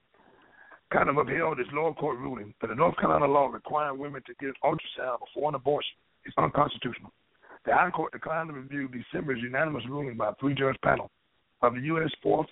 kind 0.91 1.09
of 1.09 1.17
upheld 1.17 1.59
its 1.59 1.69
lower 1.73 1.93
court 1.93 2.17
ruling 2.19 2.53
that 2.61 2.67
the 2.67 2.75
North 2.75 2.95
Carolina 2.97 3.25
law 3.25 3.47
requiring 3.47 3.99
women 3.99 4.21
to 4.27 4.33
get 4.39 4.49
an 4.49 4.55
ultrasound 4.63 5.17
before 5.19 5.49
an 5.49 5.55
abortion 5.55 5.95
is 6.25 6.33
unconstitutional. 6.37 7.11
The 7.65 7.73
High 7.73 7.89
Court 7.89 8.11
declined 8.11 8.49
to 8.49 8.53
review 8.53 8.89
December's 8.89 9.39
unanimous 9.41 9.83
ruling 9.87 10.17
by 10.17 10.29
a 10.29 10.35
three-judge 10.35 10.75
panel 10.83 11.09
of 11.61 11.75
the 11.75 11.81
U.S. 11.81 12.11
Fourth 12.21 12.47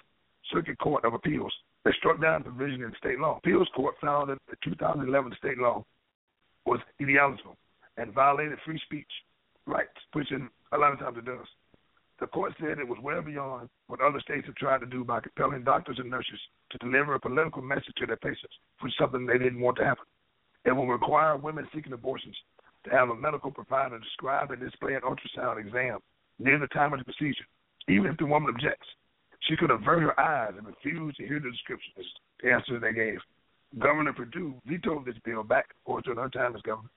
Circuit 0.52 0.80
Court 0.80 1.06
of 1.06 1.14
Appeals 1.14 1.54
that 1.86 1.94
struck 1.96 2.22
down 2.22 2.42
a 2.42 2.44
provision 2.44 2.84
in 2.84 2.94
state 2.98 3.20
law. 3.20 3.38
Appeals 3.38 3.68
Court 3.76 3.96
found 4.02 4.30
that 4.30 4.38
the 4.50 4.56
2011 4.64 5.34
state 5.38 5.58
law 5.58 5.84
was 6.66 6.80
illegal 7.00 7.56
and 7.98 8.14
violated 8.14 8.58
free 8.66 8.80
speech 8.86 9.08
rights, 9.66 9.90
which 10.14 10.32
in 10.32 10.50
a 10.72 10.78
lot 10.78 10.94
of 10.94 11.00
times 11.00 11.18
it 11.18 11.26
does. 11.26 11.48
The 12.22 12.28
court 12.28 12.54
said 12.60 12.78
it 12.78 12.88
was 12.88 13.00
well 13.02 13.24
beyond 13.24 13.68
what 13.88 14.00
other 14.00 14.20
states 14.20 14.46
have 14.46 14.54
tried 14.54 14.82
to 14.82 14.86
do 14.86 15.04
by 15.04 15.22
compelling 15.22 15.64
doctors 15.64 15.98
and 15.98 16.08
nurses 16.08 16.40
to 16.70 16.78
deliver 16.78 17.16
a 17.16 17.20
political 17.20 17.64
message 17.64 17.96
to 17.98 18.06
their 18.06 18.16
patients, 18.16 18.54
is 18.86 18.94
something 19.00 19.26
they 19.26 19.40
didn't 19.40 19.60
want 19.60 19.78
to 19.78 19.86
happen. 19.86 20.06
It 20.64 20.72
will 20.72 20.86
require 20.86 21.36
women 21.36 21.68
seeking 21.74 21.94
abortions 21.94 22.38
to 22.84 22.92
have 22.92 23.10
a 23.10 23.16
medical 23.16 23.50
provider 23.50 23.98
describe 23.98 24.52
and 24.52 24.62
display 24.62 24.94
an 24.94 25.02
ultrasound 25.02 25.60
exam 25.60 25.98
near 26.38 26.60
the 26.60 26.68
time 26.68 26.94
of 26.94 27.00
the 27.00 27.06
procedure, 27.06 27.46
even 27.90 28.12
if 28.12 28.18
the 28.18 28.28
woman 28.28 28.54
objects. 28.54 28.88
She 29.50 29.58
could 29.58 29.72
avert 29.72 30.04
her 30.04 30.20
eyes 30.20 30.54
and 30.56 30.68
refuse 30.68 31.16
to 31.16 31.26
hear 31.26 31.40
the 31.40 31.50
description, 31.50 31.92
is 31.98 32.06
the 32.44 32.52
answer 32.52 32.80
they 32.80 32.94
gave. 32.94 33.18
Governor 33.80 34.14
Perdue 34.14 34.62
vetoed 34.68 35.06
this 35.06 35.18
bill 35.26 35.42
back, 35.42 35.72
of 35.72 35.84
course, 35.86 36.04
during 36.04 36.20
her 36.20 36.30
time 36.30 36.56
as 36.56 36.62
governor. 36.62 36.92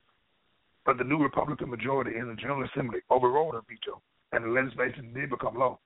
But 0.85 0.99
the 0.99 1.03
new 1.03 1.17
Republican 1.17 1.71
majority 1.71 2.15
in 2.19 2.27
the 2.27 2.35
General 2.35 2.69
Assembly 2.69 2.99
overrode 3.09 3.55
her 3.55 3.61
veto 3.67 4.03
and 4.35 4.43
the 4.43 4.49
legislation 4.49 5.13
did 5.13 5.29
become 5.29 5.57
law. 5.57 5.79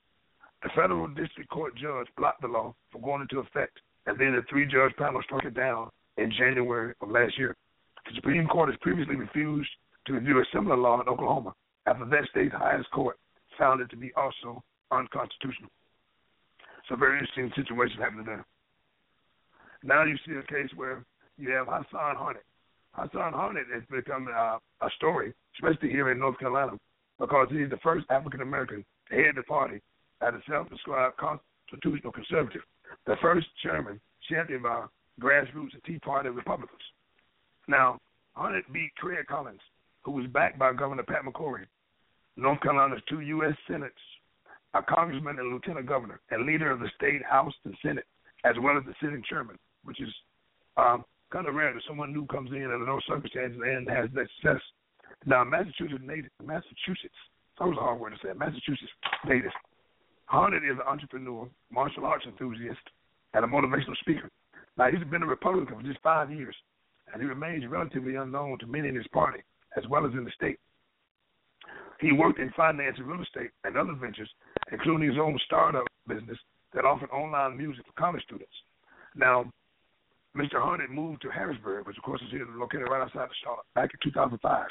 The 0.63 0.69
federal 0.75 1.07
district 1.07 1.49
court 1.49 1.75
judge 1.75 2.07
blocked 2.17 2.41
the 2.41 2.47
law 2.47 2.75
from 2.91 3.01
going 3.01 3.21
into 3.21 3.39
effect, 3.39 3.79
and 4.07 4.19
then 4.19 4.33
the 4.35 4.41
three 4.49 4.65
judge 4.65 4.95
panel 4.97 5.21
struck 5.23 5.45
it 5.45 5.53
down 5.53 5.89
in 6.17 6.31
January 6.37 6.93
of 7.01 7.11
last 7.11 7.37
year. 7.37 7.55
The 8.07 8.15
Supreme 8.15 8.47
Court 8.47 8.69
has 8.69 8.77
previously 8.81 9.15
refused 9.15 9.69
to 10.07 10.13
review 10.13 10.39
a 10.39 10.43
similar 10.51 10.75
law 10.75 10.99
in 10.99 11.07
Oklahoma 11.07 11.53
after 11.85 12.05
that 12.05 12.25
state's 12.31 12.53
highest 12.53 12.89
court 12.91 13.17
found 13.57 13.81
it 13.81 13.89
to 13.91 13.97
be 13.97 14.11
also 14.15 14.63
unconstitutional. 14.91 15.69
It's 16.79 16.91
a 16.91 16.95
very 16.95 17.19
interesting 17.19 17.51
situation 17.55 18.01
happening 18.01 18.25
there. 18.25 18.45
Now 19.83 20.03
you 20.03 20.17
see 20.25 20.33
a 20.33 20.43
case 20.43 20.69
where 20.75 21.05
you 21.37 21.51
have 21.51 21.67
Hasan 21.67 22.15
Harnett. 22.17 22.47
Hasan 22.95 23.33
Harnett 23.33 23.71
has 23.73 23.83
become 23.89 24.27
uh, 24.27 24.57
a 24.81 24.89
story, 24.97 25.33
especially 25.55 25.89
here 25.89 26.11
in 26.11 26.19
North 26.19 26.39
Carolina, 26.39 26.73
because 27.19 27.47
he's 27.51 27.69
the 27.69 27.77
first 27.83 28.05
African 28.09 28.41
American 28.41 28.85
to 29.09 29.15
head 29.15 29.35
the 29.35 29.43
party 29.43 29.81
as 30.21 30.33
a 30.33 30.41
self-described 30.49 31.17
constitutional 31.17 32.11
conservative, 32.11 32.61
the 33.05 33.15
first 33.21 33.47
chairman, 33.63 33.99
champion 34.29 34.61
by 34.61 34.85
grassroots 35.21 35.73
and 35.73 35.83
Tea 35.85 35.99
Party 35.99 36.29
Republicans. 36.29 36.81
Now, 37.67 37.99
Harnett 38.37 38.71
beat 38.71 38.95
Craig 38.95 39.25
Collins, 39.27 39.61
who 40.03 40.11
was 40.11 40.25
backed 40.27 40.57
by 40.57 40.73
Governor 40.73 41.03
Pat 41.03 41.23
McCrory, 41.23 41.65
North 42.35 42.61
Carolina's 42.61 43.01
two 43.09 43.19
U.S. 43.19 43.53
Senates, 43.69 43.91
a 44.73 44.81
congressman 44.81 45.39
and 45.39 45.51
lieutenant 45.51 45.87
governor, 45.87 46.21
and 46.31 46.45
leader 46.45 46.71
of 46.71 46.79
the 46.79 46.89
state 46.95 47.23
House 47.23 47.53
and 47.65 47.75
Senate, 47.83 48.05
as 48.45 48.55
well 48.61 48.77
as 48.77 48.83
the 48.85 48.93
sitting 49.01 49.23
chairman, 49.27 49.57
which 49.83 49.99
is 49.99 50.09
um, 50.77 51.03
kind 51.31 51.47
of 51.47 51.55
rare 51.55 51.73
that 51.73 51.83
someone 51.87 52.13
new 52.13 52.25
comes 52.27 52.51
in 52.51 52.71
under 52.71 52.85
those 52.85 53.05
circumstances 53.07 53.59
and 53.63 53.89
has 53.89 54.09
that 54.13 54.27
success. 54.35 54.61
Now, 55.25 55.43
Massachusetts 55.43 56.01
native, 56.05 56.31
Massachusetts, 56.43 57.15
that 57.57 57.67
was 57.67 57.77
a 57.77 57.83
hard 57.83 57.99
word 57.99 58.11
to 58.11 58.19
say, 58.23 58.33
Massachusetts 58.37 58.91
native. 59.27 59.51
Harnett 60.31 60.63
is 60.63 60.77
an 60.77 60.87
entrepreneur, 60.87 61.49
martial 61.71 62.05
arts 62.05 62.25
enthusiast, 62.25 62.79
and 63.33 63.43
a 63.43 63.47
motivational 63.47 63.97
speaker. 63.99 64.29
Now, 64.77 64.89
he's 64.89 65.03
been 65.09 65.23
a 65.23 65.27
Republican 65.27 65.75
for 65.75 65.83
just 65.83 65.99
five 66.01 66.31
years, 66.31 66.55
and 67.11 67.21
he 67.21 67.27
remains 67.27 67.65
relatively 67.67 68.15
unknown 68.15 68.59
to 68.59 68.67
many 68.67 68.87
in 68.87 68.95
his 68.95 69.07
party, 69.07 69.41
as 69.75 69.83
well 69.89 70.05
as 70.05 70.13
in 70.13 70.23
the 70.23 70.31
state. 70.31 70.57
He 71.99 72.13
worked 72.13 72.39
in 72.39 72.49
finance 72.55 72.95
and 72.97 73.07
real 73.07 73.21
estate 73.21 73.51
and 73.65 73.75
other 73.75 73.93
ventures, 73.93 74.29
including 74.71 75.09
his 75.09 75.17
own 75.19 75.37
startup 75.45 75.85
business 76.07 76.37
that 76.73 76.85
offered 76.85 77.09
online 77.09 77.57
music 77.57 77.85
for 77.85 77.93
college 77.99 78.23
students. 78.23 78.53
Now, 79.15 79.51
Mr. 80.37 80.55
Harnett 80.55 80.89
moved 80.89 81.21
to 81.23 81.29
Harrisburg, 81.29 81.87
which 81.87 81.97
of 81.97 82.03
course 82.03 82.21
is 82.21 82.31
located 82.55 82.87
right 82.89 83.01
outside 83.01 83.23
of 83.23 83.35
Charlotte, 83.43 83.65
back 83.75 83.89
in 83.93 84.11
2005, 84.11 84.67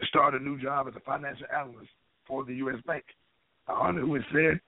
to 0.00 0.06
start 0.06 0.34
a 0.34 0.38
new 0.38 0.60
job 0.60 0.88
as 0.88 0.94
a 0.96 1.00
financial 1.00 1.46
analyst 1.54 1.90
for 2.26 2.44
the 2.44 2.54
U.S. 2.56 2.80
Bank. 2.86 3.04
Who 3.66 4.14
had 4.14 4.24
said 4.32 4.60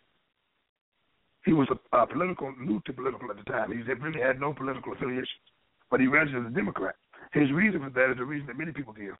he 1.44 1.52
was 1.52 1.68
a, 1.70 1.96
a 1.96 2.06
political, 2.06 2.52
new 2.58 2.80
to 2.86 2.92
political 2.92 3.30
at 3.30 3.36
the 3.36 3.44
time, 3.44 3.70
he 3.70 3.92
really 3.92 4.20
had 4.20 4.40
no 4.40 4.52
political 4.52 4.92
affiliations, 4.92 5.46
but 5.90 6.00
he 6.00 6.06
registered 6.06 6.46
as 6.46 6.52
a 6.52 6.54
Democrat. 6.54 6.94
His 7.32 7.50
reason 7.52 7.82
for 7.82 7.90
that 7.90 8.12
is 8.12 8.18
the 8.18 8.24
reason 8.24 8.46
that 8.46 8.58
many 8.58 8.72
people 8.72 8.92
give. 8.92 9.14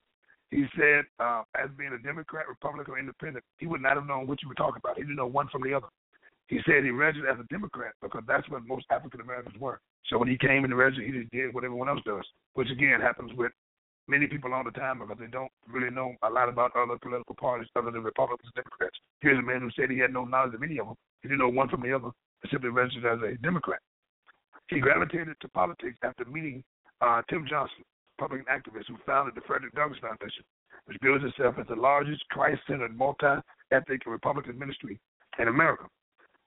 He 0.49 0.65
said, 0.77 1.03
uh, 1.19 1.43
as 1.61 1.69
being 1.77 1.91
a 1.93 2.01
Democrat, 2.01 2.47
Republican, 2.47 2.93
or 2.93 2.99
Independent, 2.99 3.43
he 3.57 3.67
would 3.67 3.81
not 3.81 3.95
have 3.95 4.07
known 4.07 4.27
what 4.27 4.41
you 4.41 4.47
were 4.47 4.55
talking 4.55 4.81
about. 4.83 4.95
He 4.95 5.03
didn't 5.03 5.17
know 5.17 5.27
one 5.27 5.49
from 5.49 5.61
the 5.61 5.73
other. 5.73 5.87
He 6.47 6.59
said 6.65 6.83
he 6.83 6.91
registered 6.91 7.29
as 7.29 7.39
a 7.39 7.47
Democrat 7.53 7.93
because 8.01 8.23
that's 8.27 8.49
what 8.49 8.65
most 8.65 8.85
African 8.89 9.19
Americans 9.19 9.59
were. 9.59 9.79
So 10.09 10.17
when 10.17 10.29
he 10.29 10.37
came 10.37 10.63
in 10.63 10.69
the 10.69 10.77
register, 10.77 11.03
he 11.03 11.11
just 11.11 11.31
did 11.31 11.53
what 11.53 11.65
everyone 11.65 11.89
else 11.89 11.99
does, 12.05 12.23
which 12.53 12.71
again 12.71 13.01
happens 13.01 13.31
with 13.35 13.51
many 14.07 14.27
people 14.27 14.53
all 14.53 14.63
the 14.63 14.71
time 14.71 14.99
because 14.99 15.17
they 15.19 15.27
don't 15.27 15.51
really 15.67 15.89
know 15.89 16.15
a 16.23 16.29
lot 16.29 16.49
about 16.49 16.75
other 16.75 16.97
political 16.97 17.35
parties 17.35 17.67
other 17.75 17.91
than 17.91 18.03
Republicans 18.03 18.49
and 18.55 18.63
Democrats. 18.63 18.97
Here's 19.21 19.39
a 19.39 19.41
man 19.41 19.61
who 19.61 19.69
said 19.75 19.91
he 19.91 19.99
had 19.99 20.13
no 20.13 20.25
knowledge 20.25 20.55
of 20.55 20.63
any 20.63 20.79
of 20.79 20.87
them. 20.87 20.95
He 21.21 21.27
didn't 21.27 21.39
know 21.39 21.49
one 21.49 21.69
from 21.69 21.81
the 21.81 21.93
other, 21.93 22.09
simply 22.49 22.69
registered 22.69 23.05
as 23.05 23.19
a 23.21 23.37
Democrat. 23.41 23.79
He 24.69 24.79
gravitated 24.79 25.35
to 25.41 25.49
politics 25.49 25.97
after 26.03 26.25
meeting 26.25 26.63
uh, 27.01 27.21
Tim 27.29 27.45
Johnson, 27.47 27.83
Republican 28.17 28.47
activist 28.51 28.87
who 28.87 28.97
founded 29.05 29.35
the 29.35 29.41
Frederick 29.45 29.73
Douglass 29.75 29.99
Foundation, 29.99 30.43
which 30.85 30.97
bills 31.01 31.21
itself 31.23 31.55
as 31.59 31.67
the 31.67 31.75
largest 31.75 32.23
Christ-centered 32.29 32.97
multi-ethnic 32.97 34.05
Republican 34.05 34.57
ministry 34.57 34.99
in 35.39 35.47
America. 35.47 35.85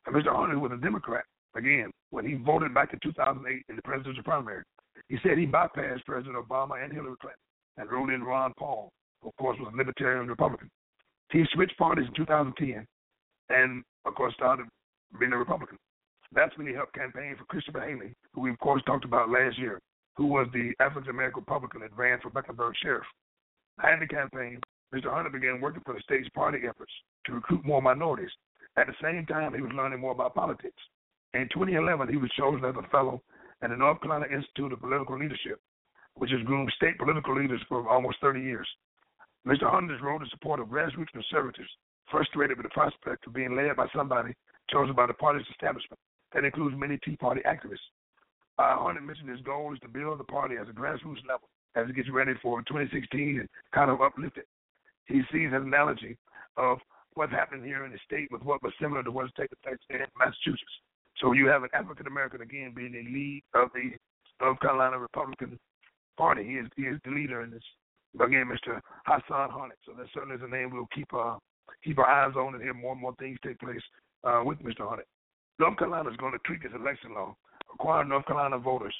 And 0.06 0.14
Mr. 0.14 0.34
Hunter 0.34 0.58
was 0.58 0.72
a 0.72 0.76
Democrat, 0.76 1.24
again, 1.54 1.90
when 2.10 2.26
he 2.26 2.34
voted 2.34 2.74
back 2.74 2.92
in 2.92 2.98
2008 3.02 3.64
in 3.68 3.76
the 3.76 3.82
presidential 3.82 4.22
primary. 4.24 4.64
He 5.08 5.18
said 5.22 5.38
he 5.38 5.46
bypassed 5.46 6.04
President 6.04 6.36
Obama 6.36 6.82
and 6.82 6.92
Hillary 6.92 7.16
Clinton 7.20 7.40
and 7.76 7.90
wrote 7.90 8.10
in 8.10 8.22
Ron 8.22 8.52
Paul, 8.58 8.90
who 9.22 9.28
of 9.28 9.36
course 9.36 9.58
was 9.60 9.72
a 9.72 9.76
libertarian 9.76 10.28
Republican. 10.28 10.70
He 11.32 11.44
switched 11.52 11.78
parties 11.78 12.06
in 12.08 12.14
2010 12.14 12.86
and, 13.50 13.84
of 14.04 14.14
course, 14.14 14.34
started 14.34 14.66
being 15.18 15.32
a 15.32 15.36
Republican. 15.36 15.78
That's 16.32 16.56
when 16.56 16.66
he 16.66 16.74
helped 16.74 16.94
campaign 16.94 17.36
for 17.36 17.44
Christopher 17.44 17.80
Haley, 17.80 18.14
who 18.32 18.42
we, 18.42 18.50
of 18.50 18.58
course, 18.58 18.82
talked 18.86 19.04
about 19.04 19.30
last 19.30 19.58
year, 19.58 19.80
who 20.16 20.26
was 20.26 20.46
the 20.52 20.72
African 20.80 21.10
American 21.10 21.40
Republican 21.40 21.80
that 21.80 21.96
ran 21.96 22.20
for 22.20 22.30
Mecklenburg 22.34 22.74
Sheriff. 22.82 23.06
Behind 23.76 24.02
the 24.02 24.06
campaign, 24.06 24.60
Mr. 24.94 25.12
Hunter 25.12 25.30
began 25.30 25.60
working 25.60 25.82
for 25.84 25.94
the 25.94 26.00
state's 26.00 26.28
party 26.30 26.60
efforts 26.68 26.92
to 27.26 27.32
recruit 27.32 27.64
more 27.64 27.82
minorities 27.82 28.30
at 28.76 28.86
the 28.86 28.94
same 29.02 29.26
time, 29.26 29.54
he 29.54 29.60
was 29.60 29.72
learning 29.74 30.00
more 30.00 30.12
about 30.12 30.34
politics. 30.34 30.78
In 31.34 31.48
2011, 31.52 32.08
he 32.08 32.16
was 32.16 32.30
chosen 32.38 32.64
as 32.64 32.74
a 32.76 32.88
fellow 32.88 33.22
at 33.62 33.70
the 33.70 33.76
North 33.76 34.00
Carolina 34.00 34.26
Institute 34.32 34.72
of 34.72 34.80
Political 34.80 35.18
Leadership, 35.18 35.60
which 36.20 36.30
has 36.30 36.42
groomed 36.42 36.70
state 36.76 36.98
political 36.98 37.34
leaders 37.34 37.62
for 37.66 37.88
almost 37.88 38.18
30 38.20 38.42
years. 38.42 38.68
Mr. 39.48 39.70
Hunter's 39.70 40.02
role 40.02 40.20
in 40.20 40.28
support 40.28 40.60
of 40.60 40.68
grassroots 40.68 41.08
conservatives, 41.12 41.70
frustrated 42.10 42.58
with 42.58 42.66
the 42.66 42.76
prospect 42.76 43.26
of 43.26 43.32
being 43.32 43.56
led 43.56 43.74
by 43.74 43.86
somebody 43.96 44.34
chosen 44.70 44.94
by 44.94 45.06
the 45.06 45.14
party's 45.14 45.46
establishment. 45.50 45.98
That 46.34 46.44
includes 46.44 46.76
many 46.76 46.98
Tea 47.02 47.16
Party 47.16 47.40
activists. 47.48 47.88
Uh, 48.58 48.76
Hunter 48.84 49.00
mentioned 49.00 49.30
his 49.30 49.40
goal 49.40 49.72
is 49.72 49.80
to 49.80 49.88
build 49.88 50.20
the 50.20 50.24
party 50.24 50.56
as 50.60 50.68
a 50.68 50.72
grassroots 50.72 51.24
level 51.26 51.48
as 51.74 51.88
it 51.88 51.96
gets 51.96 52.10
ready 52.10 52.34
for 52.42 52.60
2016 52.68 53.40
and 53.40 53.48
kind 53.72 53.90
of 53.90 54.02
uplift 54.02 54.36
it. 54.36 54.46
He 55.06 55.22
sees 55.32 55.48
an 55.56 55.64
analogy 55.72 56.18
of 56.58 56.80
what's 57.14 57.32
happening 57.32 57.64
here 57.64 57.86
in 57.86 57.92
the 57.92 57.98
state 58.04 58.28
with 58.30 58.42
what 58.42 58.62
was 58.62 58.74
similar 58.78 59.02
to 59.04 59.10
what's 59.10 59.32
taking 59.38 59.56
place 59.64 59.80
in 59.88 60.04
Massachusetts. 60.18 60.76
So 61.16 61.32
you 61.32 61.48
have 61.48 61.62
an 61.62 61.70
African 61.72 62.06
American 62.06 62.42
again 62.42 62.74
being 62.76 62.92
the 62.92 63.08
lead 63.08 63.42
of 63.54 63.70
the 63.72 63.96
North 64.44 64.60
Carolina 64.60 64.98
Republican 64.98 65.58
Party. 66.16 66.44
He 66.44 66.54
is 66.54 66.66
he 66.76 66.82
is 66.82 66.98
the 67.04 67.10
leader 67.10 67.42
in 67.42 67.50
this. 67.50 67.62
Again, 68.20 68.46
Mr. 68.50 68.80
Hasan 69.06 69.50
Harnett. 69.50 69.78
So 69.86 69.92
that 69.96 70.06
certainly 70.12 70.36
is 70.36 70.42
a 70.42 70.48
name 70.48 70.70
we'll 70.72 70.88
keep 70.94 71.12
uh 71.14 71.36
keep 71.84 71.98
our 71.98 72.06
eyes 72.06 72.34
on 72.36 72.54
and 72.54 72.62
hear 72.62 72.74
more 72.74 72.92
and 72.92 73.00
more 73.00 73.14
things 73.18 73.38
take 73.44 73.58
place 73.60 73.82
uh, 74.24 74.42
with 74.44 74.58
Mr. 74.58 74.80
Harnett. 74.80 75.08
North 75.58 75.78
Carolina 75.78 76.10
is 76.10 76.16
going 76.16 76.32
to 76.32 76.38
tweak 76.46 76.64
its 76.64 76.74
election 76.74 77.14
law, 77.14 77.36
requiring 77.70 78.08
North 78.08 78.26
Carolina 78.26 78.58
voters 78.58 78.94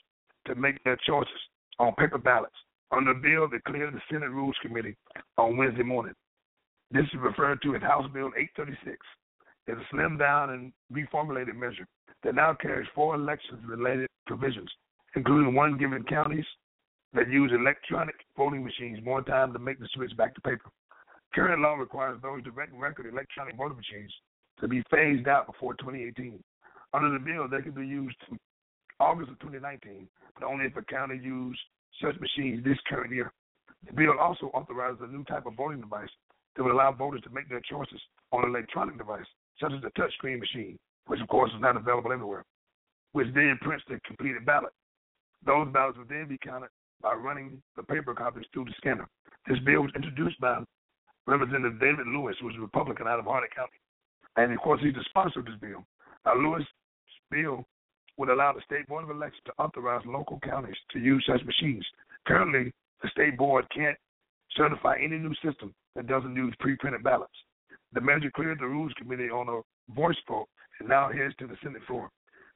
to 0.46 0.54
make 0.54 0.82
their 0.84 0.98
choices 1.06 1.40
on 1.78 1.94
paper 1.94 2.18
ballots 2.18 2.54
under 2.92 3.12
a 3.12 3.14
bill 3.14 3.48
that 3.48 3.64
cleared 3.64 3.94
the 3.94 4.00
Senate 4.10 4.30
Rules 4.30 4.56
Committee 4.62 4.96
on 5.38 5.56
Wednesday 5.56 5.82
morning. 5.82 6.14
This 6.90 7.04
is 7.04 7.20
referred 7.20 7.62
to 7.62 7.76
as 7.76 7.82
House 7.82 8.08
Bill 8.12 8.30
836. 8.36 8.96
It's 9.66 9.80
a 9.80 9.94
slimmed 9.94 10.18
down 10.18 10.50
and 10.50 10.72
reformulated 10.92 11.54
measure 11.54 11.86
that 12.24 12.34
now 12.34 12.54
carries 12.60 12.88
four 12.94 13.14
elections 13.14 13.60
related 13.66 14.08
provisions, 14.26 14.70
including 15.14 15.54
one 15.54 15.78
giving 15.78 16.02
counties 16.04 16.44
that 17.14 17.28
use 17.28 17.50
electronic 17.52 18.14
voting 18.36 18.64
machines 18.64 18.98
more 19.04 19.22
time 19.22 19.52
to 19.52 19.58
make 19.58 19.80
the 19.80 19.88
switch 19.94 20.16
back 20.16 20.34
to 20.34 20.40
paper. 20.40 20.70
Current 21.34 21.62
law 21.62 21.74
requires 21.74 22.18
those 22.22 22.42
direct 22.42 22.72
record 22.74 23.06
electronic 23.06 23.56
voting 23.56 23.76
machines 23.76 24.12
to 24.60 24.68
be 24.68 24.82
phased 24.90 25.28
out 25.28 25.46
before 25.46 25.74
2018. 25.74 26.42
Under 26.92 27.10
the 27.10 27.24
bill, 27.24 27.48
they 27.48 27.62
can 27.62 27.72
be 27.72 27.86
used 27.86 28.16
August 28.98 29.30
of 29.30 29.38
2019, 29.40 30.08
but 30.34 30.46
only 30.46 30.66
if 30.66 30.76
a 30.76 30.82
county 30.82 31.18
use 31.22 31.58
such 32.02 32.18
machines 32.20 32.64
this 32.64 32.78
current 32.88 33.12
year. 33.12 33.32
The 33.86 33.92
bill 33.92 34.18
also 34.20 34.46
authorizes 34.46 35.00
a 35.02 35.06
new 35.06 35.24
type 35.24 35.46
of 35.46 35.54
voting 35.54 35.80
device 35.80 36.10
that 36.56 36.62
would 36.62 36.72
allow 36.72 36.92
voters 36.92 37.22
to 37.22 37.30
make 37.30 37.48
their 37.48 37.60
choices 37.60 38.00
on 38.32 38.44
an 38.44 38.50
electronic 38.50 38.98
device, 38.98 39.26
such 39.60 39.72
as 39.72 39.82
a 39.84 40.00
touchscreen 40.00 40.38
machine, 40.38 40.78
which 41.06 41.20
of 41.20 41.28
course 41.28 41.50
is 41.54 41.60
not 41.60 41.76
available 41.76 42.12
everywhere, 42.12 42.44
which 43.12 43.28
then 43.34 43.58
prints 43.62 43.84
the 43.88 43.98
completed 44.06 44.44
ballot. 44.44 44.72
Those 45.46 45.68
ballots 45.72 45.96
would 45.96 46.08
then 46.08 46.26
be 46.28 46.38
counted 46.38 46.68
by 47.02 47.14
running 47.14 47.62
the 47.76 47.82
paper 47.82 48.14
copies 48.14 48.44
through 48.52 48.64
the 48.64 48.74
scanner. 48.76 49.08
This 49.48 49.58
bill 49.64 49.82
was 49.82 49.92
introduced 49.96 50.40
by 50.40 50.62
Representative 51.26 51.80
David 51.80 52.06
Lewis, 52.06 52.36
who 52.40 52.50
is 52.50 52.56
a 52.56 52.60
Republican 52.60 53.06
out 53.06 53.18
of 53.18 53.24
Harnett 53.24 53.54
County. 53.54 53.78
And 54.36 54.52
of 54.52 54.58
course, 54.58 54.80
he's 54.82 54.94
the 54.94 55.04
sponsor 55.08 55.40
of 55.40 55.46
this 55.46 55.54
bill. 55.60 55.84
Now, 56.24 56.34
Lewis' 56.34 56.66
bill 57.30 57.64
would 58.16 58.28
allow 58.28 58.52
the 58.52 58.60
State 58.62 58.86
Board 58.86 59.04
of 59.04 59.10
Elections 59.10 59.42
to 59.46 59.52
authorize 59.58 60.02
local 60.06 60.38
counties 60.40 60.76
to 60.92 60.98
use 60.98 61.24
such 61.26 61.44
machines. 61.44 61.86
Currently, 62.26 62.72
the 63.02 63.08
State 63.08 63.38
Board 63.38 63.66
can't 63.74 63.96
certify 64.56 64.96
any 65.02 65.18
new 65.18 65.34
system 65.44 65.74
that 65.96 66.06
doesn't 66.06 66.36
use 66.36 66.54
pre-printed 66.60 67.02
ballots. 67.02 67.32
The 67.92 68.00
measure 68.00 68.30
cleared 68.30 68.60
the 68.60 68.66
Rules 68.66 68.92
Committee 68.98 69.30
on 69.30 69.48
a 69.48 69.94
voice 69.94 70.16
vote 70.28 70.48
and 70.78 70.88
now 70.88 71.10
heads 71.10 71.34
to 71.38 71.46
the 71.46 71.56
Senate 71.62 71.82
floor. 71.86 72.10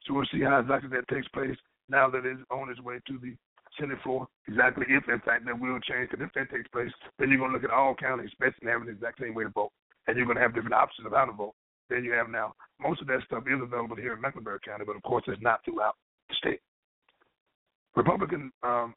So 0.05 0.13
we'll 0.13 0.25
see 0.31 0.41
how 0.41 0.59
exactly 0.59 0.89
that 0.91 1.07
takes 1.07 1.27
place 1.29 1.57
now 1.89 2.09
that 2.09 2.25
it's 2.25 2.41
on 2.51 2.69
its 2.69 2.81
way 2.81 2.99
to 3.07 3.17
the 3.17 3.35
Senate 3.79 3.97
floor. 4.03 4.27
Exactly 4.47 4.85
if, 4.89 5.03
in 5.09 5.19
fact, 5.21 5.45
that 5.45 5.59
will 5.59 5.79
change. 5.79 6.09
Because 6.09 6.25
if 6.25 6.33
that 6.33 6.55
takes 6.55 6.69
place, 6.69 6.91
then 7.19 7.29
you're 7.29 7.39
going 7.39 7.51
to 7.51 7.57
look 7.57 7.63
at 7.63 7.75
all 7.75 7.95
counties, 7.95 8.29
especially 8.33 8.69
having 8.69 8.87
the 8.87 8.93
exact 8.93 9.19
same 9.19 9.33
way 9.33 9.43
to 9.43 9.49
vote. 9.49 9.71
And 10.07 10.17
you're 10.17 10.25
going 10.25 10.37
to 10.37 10.43
have 10.43 10.53
different 10.53 10.75
options 10.75 11.05
of 11.05 11.13
how 11.13 11.25
to 11.25 11.33
vote 11.33 11.55
than 11.89 12.03
you 12.03 12.11
have 12.13 12.29
now. 12.29 12.53
Most 12.79 13.01
of 13.01 13.07
that 13.07 13.21
stuff 13.25 13.43
is 13.47 13.61
available 13.61 13.95
here 13.95 14.13
in 14.13 14.21
Mecklenburg 14.21 14.61
County, 14.61 14.85
but 14.85 14.95
of 14.95 15.03
course, 15.03 15.23
it's 15.27 15.41
not 15.41 15.63
throughout 15.65 15.95
the 16.29 16.35
state. 16.35 16.61
Republican 17.95 18.51
um, 18.63 18.93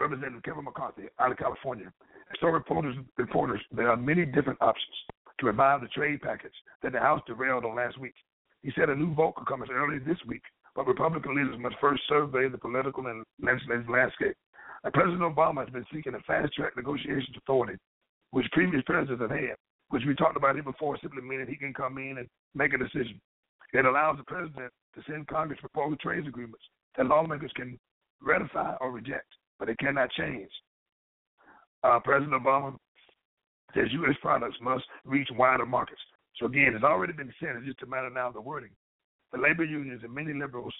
Representative 0.00 0.42
Kevin 0.42 0.64
McCarthy 0.64 1.04
out 1.20 1.30
of 1.30 1.38
California 1.38 1.92
so 2.40 2.48
reporters, 2.48 2.96
reporters, 3.16 3.60
there 3.72 3.90
are 3.90 3.96
many 3.96 4.24
different 4.24 4.60
options 4.60 4.94
to 5.40 5.46
revive 5.46 5.80
the 5.80 5.88
trade 5.88 6.20
package 6.22 6.54
that 6.82 6.92
the 6.92 7.00
House 7.00 7.20
derailed 7.26 7.64
on 7.64 7.76
last 7.76 7.98
week. 7.98 8.14
He 8.62 8.72
said 8.76 8.88
a 8.88 8.94
new 8.94 9.14
vote 9.14 9.34
could 9.36 9.46
come 9.46 9.62
as 9.62 9.68
early 9.70 9.98
this 9.98 10.18
week 10.26 10.42
but 10.74 10.86
Republican 10.86 11.36
leaders 11.36 11.58
must 11.58 11.76
first 11.80 12.02
survey 12.08 12.48
the 12.48 12.58
political 12.58 13.06
and 13.06 13.24
legislative 13.40 13.88
landscape. 13.88 14.36
Now, 14.82 14.90
President 14.90 15.22
Obama 15.22 15.64
has 15.64 15.70
been 15.70 15.86
seeking 15.92 16.14
a 16.14 16.20
fast 16.20 16.52
track 16.54 16.76
negotiations 16.76 17.36
authority, 17.36 17.78
which 18.32 18.50
previous 18.52 18.82
presidents 18.84 19.22
have 19.22 19.30
had, 19.30 19.56
which 19.90 20.02
we 20.06 20.14
talked 20.14 20.36
about 20.36 20.56
here 20.56 20.64
before, 20.64 20.98
simply 21.00 21.22
meaning 21.22 21.46
he 21.46 21.56
can 21.56 21.72
come 21.72 21.98
in 21.98 22.18
and 22.18 22.28
make 22.54 22.74
a 22.74 22.78
decision. 22.78 23.20
It 23.72 23.86
allows 23.86 24.18
the 24.18 24.24
president 24.24 24.72
to 24.94 25.02
send 25.08 25.26
Congress 25.26 25.60
proposed 25.60 26.00
trade 26.00 26.26
agreements 26.26 26.64
that 26.96 27.06
lawmakers 27.06 27.50
can 27.56 27.78
ratify 28.20 28.74
or 28.80 28.92
reject, 28.92 29.26
but 29.58 29.68
it 29.68 29.78
cannot 29.78 30.10
change. 30.12 30.50
Uh, 31.82 31.98
President 32.00 32.40
Obama 32.40 32.76
says 33.74 33.88
U.S. 33.92 34.16
products 34.22 34.56
must 34.62 34.84
reach 35.04 35.28
wider 35.36 35.66
markets. 35.66 36.00
So 36.36 36.46
again, 36.46 36.72
it's 36.74 36.84
already 36.84 37.12
been 37.12 37.32
said. 37.40 37.56
It's 37.56 37.66
just 37.66 37.82
a 37.82 37.86
matter 37.86 38.10
now 38.10 38.28
of 38.28 38.34
the 38.34 38.40
wording. 38.40 38.70
The 39.34 39.40
labor 39.40 39.64
unions 39.64 40.02
and 40.04 40.14
many 40.14 40.32
liberals 40.32 40.72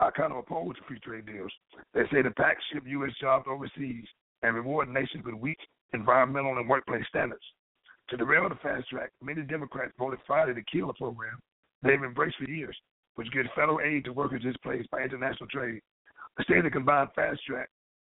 are 0.00 0.10
kind 0.10 0.32
of 0.32 0.38
opposed 0.38 0.78
to 0.78 0.84
free 0.88 0.98
trade 1.00 1.26
deals. 1.26 1.52
They 1.92 2.04
say 2.10 2.22
the 2.22 2.30
pact 2.30 2.62
ship 2.72 2.84
U.S. 2.86 3.12
jobs 3.20 3.44
overseas 3.46 4.06
and 4.42 4.56
reward 4.56 4.88
nations 4.88 5.22
with 5.22 5.34
weak 5.34 5.58
environmental 5.92 6.56
and 6.56 6.66
workplace 6.66 7.04
standards. 7.10 7.44
To 8.08 8.16
derail 8.16 8.48
the 8.48 8.54
fast 8.62 8.88
track, 8.88 9.10
many 9.22 9.42
Democrats 9.42 9.92
voted 9.98 10.18
Friday 10.26 10.54
to 10.54 10.62
kill 10.72 10.86
the 10.86 10.94
program 10.94 11.38
they've 11.82 12.02
embraced 12.02 12.38
for 12.38 12.48
years, 12.48 12.74
which 13.16 13.30
gives 13.32 13.50
federal 13.54 13.80
aid 13.80 14.06
to 14.06 14.14
workers 14.14 14.42
displaced 14.42 14.90
by 14.90 15.02
international 15.02 15.48
trade. 15.50 15.82
The 16.38 16.44
state 16.44 16.62
to 16.62 16.70
combine 16.70 17.08
fast 17.14 17.44
track 17.44 17.68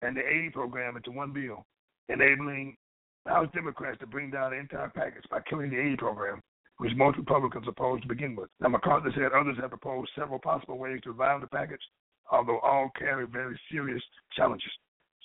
and 0.01 0.15
the 0.15 0.25
aid 0.25 0.53
program 0.53 0.95
into 0.95 1.11
one 1.11 1.33
bill, 1.33 1.65
enabling 2.07 2.77
House 3.25 3.49
Democrats 3.53 3.99
to 3.99 4.07
bring 4.07 4.31
down 4.31 4.51
the 4.51 4.57
entire 4.57 4.91
package 4.95 5.25
by 5.29 5.41
killing 5.49 5.71
the 5.71 5.79
aid 5.79 5.97
program, 5.97 6.41
which 6.77 6.95
most 6.95 7.17
Republicans 7.17 7.65
opposed 7.67 8.03
to 8.03 8.07
begin 8.07 8.35
with. 8.35 8.49
Now, 8.59 8.69
McCarthy 8.69 9.09
said 9.15 9.31
others 9.31 9.57
have 9.61 9.69
proposed 9.69 10.11
several 10.17 10.39
possible 10.39 10.77
ways 10.77 10.99
to 11.03 11.11
revive 11.11 11.41
the 11.41 11.47
package, 11.47 11.81
although 12.31 12.59
all 12.59 12.89
carry 12.97 13.25
very 13.27 13.59
serious 13.71 14.01
challenges. 14.35 14.71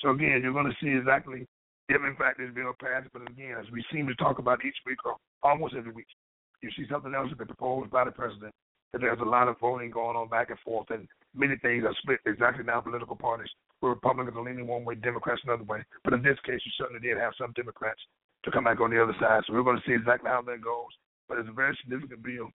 So, 0.01 0.11
again, 0.11 0.41
you're 0.43 0.53
going 0.53 0.71
to 0.71 0.77
see 0.85 0.97
exactly 0.97 1.47
if, 1.89 2.03
in 2.03 2.17
fact, 2.17 2.39
this 2.39 2.55
bill 2.55 2.75
passes. 2.81 3.11
But 3.13 3.31
again, 3.31 3.57
as 3.59 3.71
we 3.73 3.85
seem 3.93 4.07
to 4.07 4.15
talk 4.17 4.39
about 4.39 4.65
each 4.65 4.77
week 4.87 5.05
or 5.05 5.17
almost 5.43 5.75
every 5.75 5.93
week, 5.93 6.07
you 6.63 6.71
see 6.77 6.85
something 6.91 7.15
else 7.15 7.29
that's 7.29 7.39
been 7.39 7.47
proposed 7.47 7.91
by 7.91 8.05
the 8.05 8.11
president. 8.11 8.55
That 8.93 9.03
there's 9.03 9.21
a 9.21 9.25
lot 9.25 9.49
of 9.49 9.61
voting 9.61 9.91
going 9.91 10.17
on 10.17 10.29
back 10.29 10.49
and 10.49 10.59
forth, 10.61 10.89
and 10.91 11.07
many 11.35 11.57
things 11.61 11.85
are 11.85 11.95
split 12.01 12.21
exactly 12.25 12.65
now 12.65 12.81
political 12.81 13.17
parties 13.17 13.51
where 13.81 13.93
Republicans 13.93 14.37
are 14.37 14.43
leaning 14.43 14.67
one 14.67 14.85
way, 14.85 14.95
Democrats 14.95 15.43
another 15.45 15.65
way. 15.65 15.85
But 16.05 16.15
in 16.15 16.23
this 16.23 16.39
case, 16.45 16.61
you 16.65 16.73
certainly 16.79 17.01
did 17.01 17.19
have 17.19 17.35
some 17.39 17.53
Democrats 17.53 18.01
to 18.45 18.51
come 18.51 18.65
back 18.65 18.81
on 18.81 18.91
the 18.91 19.03
other 19.03 19.15
side. 19.21 19.43
So 19.47 19.53
we're 19.53 19.63
going 19.63 19.77
to 19.77 19.87
see 19.87 19.93
exactly 19.93 20.31
how 20.31 20.41
that 20.43 20.63
goes. 20.65 20.89
But 21.29 21.39
it's 21.39 21.49
a 21.49 21.53
very 21.53 21.77
significant 21.83 22.23
bill, 22.23 22.49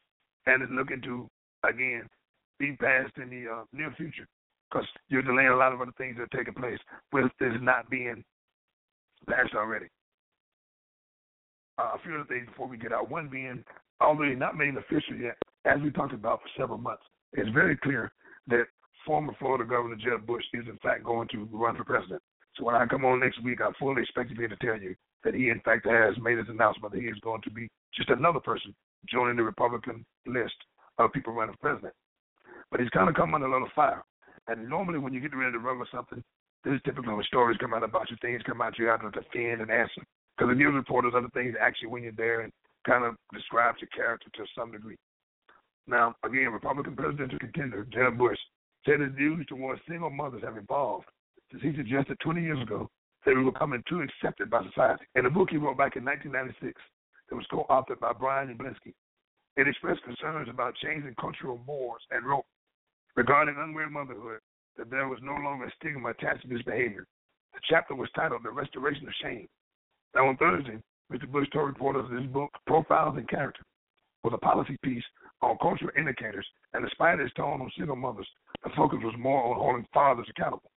and 0.46 0.62
it's 0.62 0.72
looking 0.72 1.02
to 1.04 1.30
again 1.68 2.08
be 2.60 2.76
passed 2.76 3.18
in 3.18 3.30
the 3.30 3.52
uh, 3.52 3.64
near 3.74 3.94
future 3.98 4.28
because 4.70 4.88
you're 5.10 5.22
delaying 5.22 5.50
a 5.50 5.56
lot 5.56 5.74
of 5.74 5.82
other 5.82 5.94
things 5.98 6.18
that 6.18 6.24
are 6.24 6.38
taking 6.38 6.54
place 6.54 6.80
with 7.12 7.32
this 7.40 7.54
not 7.62 7.90
being 7.90 8.24
passed 9.30 9.54
already. 9.56 9.88
Uh, 11.78 11.92
a 11.96 12.00
few 12.04 12.16
other 12.16 12.26
things 12.26 12.48
before 12.48 12.68
we 12.68 12.78
get 12.78 12.94
out. 12.94 13.10
One 13.10 13.30
being, 13.30 13.64
although 14.00 14.24
not 14.34 14.58
made 14.58 14.76
official 14.76 15.16
yet, 15.16 15.38
as 15.66 15.80
we 15.82 15.92
talked 15.92 16.14
about 16.14 16.42
for 16.42 16.62
several 16.62 16.78
months, 16.78 17.04
it's 17.34 17.50
very 17.50 17.78
clear 17.78 18.12
that 18.48 18.66
former 19.06 19.34
Florida 19.40 19.66
Governor 19.66 19.96
Jeb 19.96 20.26
Bush 20.26 20.44
is 20.54 20.66
in 20.68 20.78
fact 20.84 21.04
going 21.04 21.28
to 21.30 21.48
run 21.52 21.76
for 21.76 21.84
president. 21.84 22.22
So 22.56 22.66
when 22.66 22.76
I 22.76 22.86
come 22.86 23.06
on 23.06 23.20
next 23.20 23.44
week, 23.44 23.60
I 23.62 23.72
fully 23.80 24.04
expect 24.04 24.30
to 24.30 24.36
be 24.36 24.44
able 24.44 24.56
to 24.58 24.66
tell 24.66 24.80
you 24.80 24.96
that 25.24 25.34
he 25.34 25.50
in 25.50 25.60
fact 25.62 25.86
has 25.86 26.16
made 26.22 26.38
his 26.38 26.50
announcement 26.50 26.94
that 26.94 27.02
he 27.02 27.08
is 27.08 27.20
going 27.20 27.42
to 27.42 27.50
be 27.50 27.70
just 27.96 28.10
another 28.10 28.40
person 28.40 28.74
joining 29.10 29.38
the 29.38 29.44
Republican 29.44 30.06
list 30.26 30.56
of 30.98 31.12
people 31.14 31.34
running 31.34 31.56
for 31.56 31.70
president. 31.70 31.94
But 32.72 32.80
he's 32.80 32.90
kind 32.90 33.10
of 33.10 33.16
come 33.16 33.34
under 33.34 33.48
a 33.48 33.52
little 33.52 33.70
fire. 33.76 34.04
And 34.48 34.70
normally 34.70 35.00
when 35.00 35.14
you 35.14 35.20
get 35.20 35.36
ready 35.36 35.52
to 35.52 35.60
run 35.60 35.80
for 35.80 35.88
something, 35.94 36.24
this 36.64 36.76
is 36.76 36.82
typically 36.86 37.14
when 37.14 37.24
stories 37.26 37.58
come 37.60 37.74
out 37.74 37.84
about 37.84 38.10
you, 38.10 38.18
things 38.22 38.42
come 38.46 38.62
out 38.62 38.78
you 38.80 38.86
have 38.86 39.02
to 39.02 39.12
defend 39.12 39.62
and 39.62 39.72
answer. 39.72 40.02
Because 40.38 40.52
the 40.52 40.56
news 40.56 40.74
reporters, 40.74 41.14
other 41.16 41.30
things 41.34 41.56
actually 41.60 41.90
when 41.90 42.04
you're 42.04 42.14
there 42.14 42.42
and 42.42 42.52
kind 42.86 43.06
of 43.06 43.16
describes 43.34 43.80
your 43.80 43.90
character 43.90 44.30
to 44.36 44.46
some 44.58 44.72
degree. 44.72 44.98
Now, 45.88 46.16
again, 46.24 46.52
Republican 46.52 46.96
presidential 46.96 47.40
contender 47.40 47.86
Jeb 47.92 48.18
Bush 48.18 48.38
said 48.86 49.00
his 49.00 49.14
views 49.14 49.46
towards 49.48 49.82
single 49.88 50.10
mothers 50.10 50.44
have 50.44 50.58
evolved 50.58 51.06
since 51.52 51.64
he 51.64 51.76
suggested 51.76 52.18
20 52.20 52.42
years 52.42 52.62
ago 52.62 52.90
that 53.26 53.36
we 53.36 53.44
were 53.44 53.52
becoming 53.52 53.84
too 53.88 54.02
accepted 54.02 54.50
by 54.50 54.64
society. 54.64 55.06
In 55.16 55.26
a 55.26 55.30
book 55.30 55.50
he 55.50 55.58
wrote 55.58 55.78
back 55.78 55.96
in 55.96 56.06
1996 56.06 56.80
that 57.30 57.36
was 57.36 57.46
co-authored 57.50 58.00
by 58.00 58.14
Brian 58.14 58.50
Yablonski, 58.50 58.94
it 59.56 59.68
expressed 59.68 60.04
concerns 60.04 60.50
about 60.50 60.76
changing 60.76 61.16
cultural 61.20 61.60
mores 61.66 62.02
and 62.12 62.26
wrote 62.26 62.46
regarding 63.16 63.56
unwed 63.58 63.92
motherhood 63.92 64.40
that 64.78 64.90
there 64.90 65.08
was 65.08 65.20
no 65.22 65.34
longer 65.34 65.72
stigma 65.78 66.10
attached 66.10 66.42
to 66.42 66.48
this 66.48 66.64
behavior. 66.64 67.06
The 67.54 67.60
chapter 67.70 67.96
was 67.96 68.10
titled 68.16 68.42
The 68.44 68.50
Restoration 68.50 69.08
of 69.08 69.14
Shame. 69.22 69.48
Now 70.16 70.28
on 70.28 70.38
Thursday, 70.38 70.80
Mr. 71.12 71.32
Bush 71.32 71.48
told 71.54 71.68
reporters 71.68 72.06
of 72.06 72.18
his 72.18 72.32
book, 72.32 72.50
Profiles 72.66 73.18
in 73.18 73.28
Character, 73.28 73.62
was 74.24 74.34
a 74.34 74.38
policy 74.38 74.78
piece 74.84 75.04
on 75.42 75.58
cultural 75.62 75.92
indicators, 75.98 76.48
and 76.74 76.84
despite 76.84 77.20
its 77.20 77.34
tone 77.36 77.62
on 77.62 77.72
single 77.78 77.96
mothers, 77.96 78.28
the 78.64 78.72
focus 78.76 79.00
was 79.04 79.14
more 79.20 79.44
on 79.44 79.58
holding 79.58 79.86
fathers 79.94 80.28
accountable. 80.30 80.72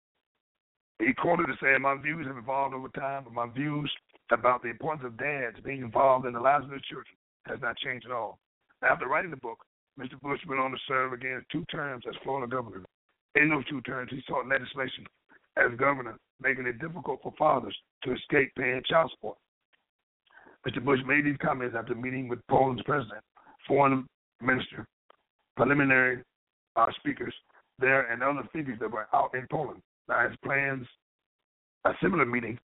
He 0.99 1.13
quoted 1.13 1.49
as 1.49 1.57
saying, 1.61 1.81
My 1.81 1.95
views 1.95 2.25
have 2.27 2.37
evolved 2.37 2.73
over 2.73 2.87
time, 2.89 3.23
but 3.25 3.33
my 3.33 3.47
views 3.47 3.91
about 4.31 4.63
the 4.63 4.69
importance 4.69 5.05
of 5.05 5.17
dads 5.17 5.57
being 5.63 5.81
involved 5.81 6.25
in 6.25 6.33
the 6.33 6.39
lives 6.39 6.63
of 6.63 6.71
their 6.71 6.79
children 6.79 7.15
has 7.47 7.59
not 7.61 7.77
changed 7.77 8.05
at 8.05 8.11
all. 8.11 8.39
After 8.81 9.07
writing 9.07 9.31
the 9.31 9.37
book, 9.37 9.59
Mr. 9.99 10.19
Bush 10.21 10.39
went 10.47 10.61
on 10.61 10.71
to 10.71 10.77
serve 10.87 11.13
again 11.13 11.45
two 11.51 11.63
terms 11.65 12.03
as 12.07 12.15
Florida 12.23 12.47
governor. 12.47 12.83
In 13.35 13.49
those 13.49 13.65
two 13.67 13.81
terms, 13.81 14.09
he 14.11 14.21
sought 14.27 14.47
legislation 14.47 15.05
as 15.57 15.77
governor, 15.77 16.17
making 16.41 16.65
it 16.65 16.79
difficult 16.79 17.21
for 17.21 17.33
fathers 17.37 17.75
to 18.03 18.13
escape 18.13 18.51
paying 18.57 18.81
child 18.87 19.11
support. 19.11 19.37
Mr. 20.67 20.83
Bush 20.83 20.99
made 21.05 21.25
these 21.25 21.37
comments 21.41 21.75
after 21.77 21.93
meeting 21.93 22.27
with 22.27 22.39
Poland's 22.47 22.83
president, 22.83 23.21
foreign 23.67 24.07
minister, 24.41 24.85
preliminary 25.55 26.23
uh, 26.75 26.87
speakers 26.99 27.33
there, 27.79 28.11
and 28.11 28.23
other 28.23 28.47
figures 28.51 28.79
that 28.79 28.91
were 28.91 29.07
out 29.13 29.33
in 29.33 29.45
Poland. 29.51 29.81
Now, 30.07 30.27
his 30.27 30.37
plans 30.43 30.85
a 31.85 31.91
similar 32.01 32.25
meeting 32.25 32.59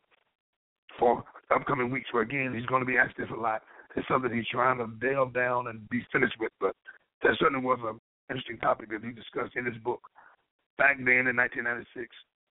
for 0.99 1.23
upcoming 1.53 1.91
weeks, 1.91 2.11
where 2.11 2.23
again 2.23 2.53
he's 2.55 2.65
going 2.65 2.81
to 2.81 2.85
be 2.85 2.97
asked 2.97 3.18
this 3.18 3.30
a 3.35 3.39
lot. 3.39 3.61
It's 3.95 4.07
something 4.07 4.31
he's 4.31 4.47
trying 4.47 4.77
to 4.77 4.88
delve 5.05 5.34
down 5.34 5.68
and 5.68 5.88
be 5.89 6.05
finished 6.11 6.35
with, 6.39 6.51
but 6.59 6.76
that 7.23 7.38
certainly 7.39 7.63
was 7.63 7.80
an 7.84 7.99
interesting 8.30 8.57
topic 8.59 8.89
that 8.89 9.03
he 9.03 9.11
discussed 9.11 9.55
in 9.55 9.65
his 9.65 9.77
book 9.84 10.01
back 10.77 10.97
then 10.97 11.27
in 11.27 11.35
1996. 11.35 12.07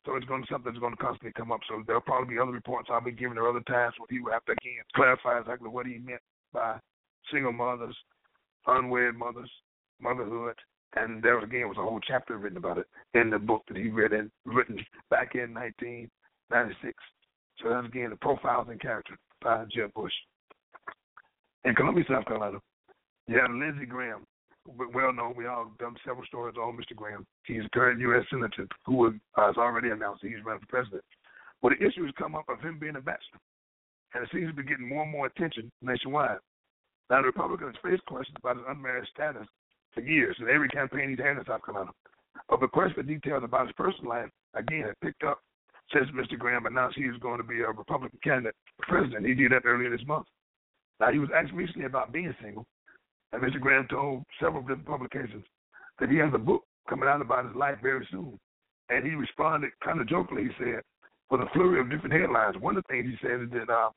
So 0.06 0.16
it's 0.16 0.26
going 0.26 0.42
to 0.42 0.48
something 0.50 0.72
going 0.80 0.96
to 0.96 1.02
constantly 1.02 1.32
come 1.36 1.52
up. 1.52 1.60
So 1.68 1.82
there'll 1.86 2.00
probably 2.00 2.34
be 2.34 2.40
other 2.40 2.52
reports 2.52 2.88
I'll 2.90 3.04
be 3.04 3.12
giving 3.12 3.36
or 3.36 3.48
other 3.48 3.64
times 3.68 3.94
where 3.98 4.08
he 4.08 4.20
will 4.20 4.32
have 4.32 4.44
to 4.46 4.52
again 4.52 4.84
clarify 4.94 5.38
exactly 5.38 5.68
what 5.68 5.86
he 5.86 5.98
meant 5.98 6.22
by 6.52 6.78
single 7.30 7.52
mothers, 7.52 7.96
unwed 8.66 9.14
mothers, 9.14 9.50
motherhood, 10.00 10.56
and 10.96 11.22
there 11.22 11.36
was 11.36 11.44
again 11.44 11.68
was 11.68 11.76
a 11.78 11.82
whole 11.82 12.00
chapter 12.00 12.36
written 12.36 12.58
about 12.58 12.78
it 12.78 12.86
in 13.14 13.30
the 13.30 13.38
book 13.38 13.62
that 13.68 13.76
he 13.76 13.88
read 13.88 14.12
in 14.12 14.30
written 14.44 14.78
back 15.10 15.34
in 15.34 15.54
1996. 15.54 16.94
So 17.62 17.68
that's 17.68 17.86
again 17.86 18.10
the 18.10 18.16
profiles 18.16 18.68
and 18.70 18.80
character 18.80 19.18
by 19.42 19.64
Jeb 19.74 19.92
Bush. 19.94 20.12
In 21.64 21.74
Columbia, 21.74 22.04
South 22.08 22.24
Carolina, 22.24 22.58
you 23.28 23.38
have 23.38 23.50
Lindsey 23.50 23.86
Graham, 23.86 24.24
well 24.66 25.12
known. 25.12 25.34
We 25.36 25.46
all 25.46 25.70
done 25.78 25.94
several 26.04 26.26
stories 26.26 26.56
on 26.56 26.76
Mr. 26.76 26.96
Graham. 26.96 27.26
He's 27.44 27.64
a 27.64 27.70
current 27.70 28.00
U.S. 28.00 28.24
senator 28.30 28.66
who 28.86 29.08
uh, 29.08 29.10
has 29.36 29.56
already 29.56 29.90
announced 29.90 30.22
that 30.22 30.28
he's 30.28 30.44
running 30.44 30.62
for 30.62 30.66
president. 30.66 31.04
Well, 31.60 31.74
the 31.78 31.86
issue 31.86 32.04
has 32.04 32.14
come 32.18 32.34
up 32.34 32.48
of 32.48 32.60
him 32.60 32.78
being 32.78 32.96
a 32.96 33.00
bachelor, 33.00 33.38
and 34.14 34.24
it 34.24 34.30
seems 34.32 34.48
to 34.48 34.56
be 34.56 34.62
getting 34.62 34.88
more 34.88 35.02
and 35.02 35.12
more 35.12 35.26
attention 35.26 35.70
nationwide. 35.82 36.38
Now, 37.10 37.20
the 37.20 37.26
Republicans 37.26 37.76
face 37.82 38.00
questions 38.06 38.36
about 38.38 38.56
his 38.56 38.64
unmarried 38.68 39.08
status 39.12 39.46
for 39.94 40.00
years 40.00 40.36
in 40.40 40.48
every 40.48 40.68
campaign 40.68 41.10
he's 41.10 41.18
had 41.18 41.36
in 41.36 41.44
South 41.46 41.64
Carolina. 41.64 41.90
But 42.48 42.60
requests 42.60 42.92
for 42.94 43.02
details 43.02 43.44
about 43.44 43.66
his 43.66 43.76
personal 43.76 44.10
life, 44.10 44.30
again, 44.54 44.84
have 44.86 45.00
picked 45.00 45.24
up 45.24 45.40
since 45.92 46.08
Mr. 46.10 46.38
Graham 46.38 46.66
announced 46.66 46.96
he 46.96 47.08
was 47.08 47.18
going 47.20 47.38
to 47.38 47.46
be 47.46 47.60
a 47.60 47.68
Republican 47.68 48.18
candidate 48.22 48.54
for 48.76 48.86
president. 48.86 49.26
He 49.26 49.34
did 49.34 49.52
that 49.52 49.66
earlier 49.66 49.90
this 49.90 50.06
month. 50.06 50.26
Now, 51.00 51.10
he 51.10 51.18
was 51.18 51.30
asked 51.34 51.52
recently 51.52 51.86
about 51.86 52.12
being 52.12 52.34
single, 52.42 52.66
and 53.32 53.42
Mr. 53.42 53.60
Graham 53.60 53.86
told 53.88 54.24
several 54.40 54.62
different 54.62 54.86
publications 54.86 55.44
that 55.98 56.10
he 56.10 56.16
has 56.18 56.30
a 56.34 56.38
book 56.38 56.62
coming 56.88 57.08
out 57.08 57.20
about 57.20 57.46
his 57.46 57.56
life 57.56 57.76
very 57.82 58.06
soon. 58.10 58.38
And 58.88 59.04
he 59.04 59.10
responded 59.10 59.70
kind 59.84 60.00
of 60.00 60.08
jokingly, 60.08 60.44
he 60.44 60.50
said, 60.58 60.82
with 61.30 61.40
a 61.40 61.46
flurry 61.52 61.80
of 61.80 61.90
different 61.90 62.12
headlines. 62.12 62.56
One 62.58 62.76
of 62.76 62.84
the 62.86 62.92
things 62.92 63.06
he 63.06 63.26
said 63.26 63.40
is 63.42 63.50
that 63.52 63.72
uh, 63.72 63.90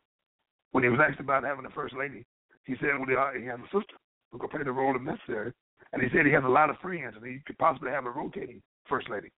when 0.71 0.83
he 0.83 0.89
was 0.89 0.99
asked 1.01 1.19
about 1.19 1.43
having 1.43 1.65
a 1.65 1.69
first 1.71 1.95
lady, 1.97 2.25
he 2.65 2.75
said 2.79 2.97
well, 2.97 3.09
he 3.09 3.45
has 3.45 3.59
a 3.59 3.77
sister 3.77 3.97
who 4.31 4.39
could 4.39 4.51
play 4.51 4.63
the 4.63 4.71
role 4.71 4.95
if 4.95 5.01
necessary. 5.01 5.51
And 5.91 6.01
he 6.01 6.09
said 6.09 6.25
he 6.25 6.31
has 6.31 6.43
a 6.43 6.47
lot 6.47 6.69
of 6.69 6.77
friends 6.79 7.15
and 7.15 7.25
he 7.25 7.39
could 7.45 7.57
possibly 7.57 7.91
have 7.91 8.05
a 8.05 8.09
rotating 8.09 8.61
first 8.87 9.09
lady. 9.09 9.29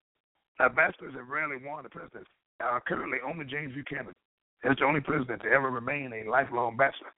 Now, 0.60 0.70
bachelors 0.70 1.14
have 1.16 1.28
rarely 1.28 1.58
won 1.64 1.84
the 1.84 1.90
presidency. 1.90 2.30
Uh, 2.64 2.80
currently, 2.88 3.18
only 3.26 3.46
James 3.46 3.74
Buchanan 3.74 4.14
is 4.64 4.78
the 4.80 4.86
only 4.86 5.02
president 5.02 5.42
to 5.42 5.50
ever 5.50 5.70
remain 5.70 6.14
a 6.14 6.30
lifelong 6.30 6.78
bachelor. 6.78 7.12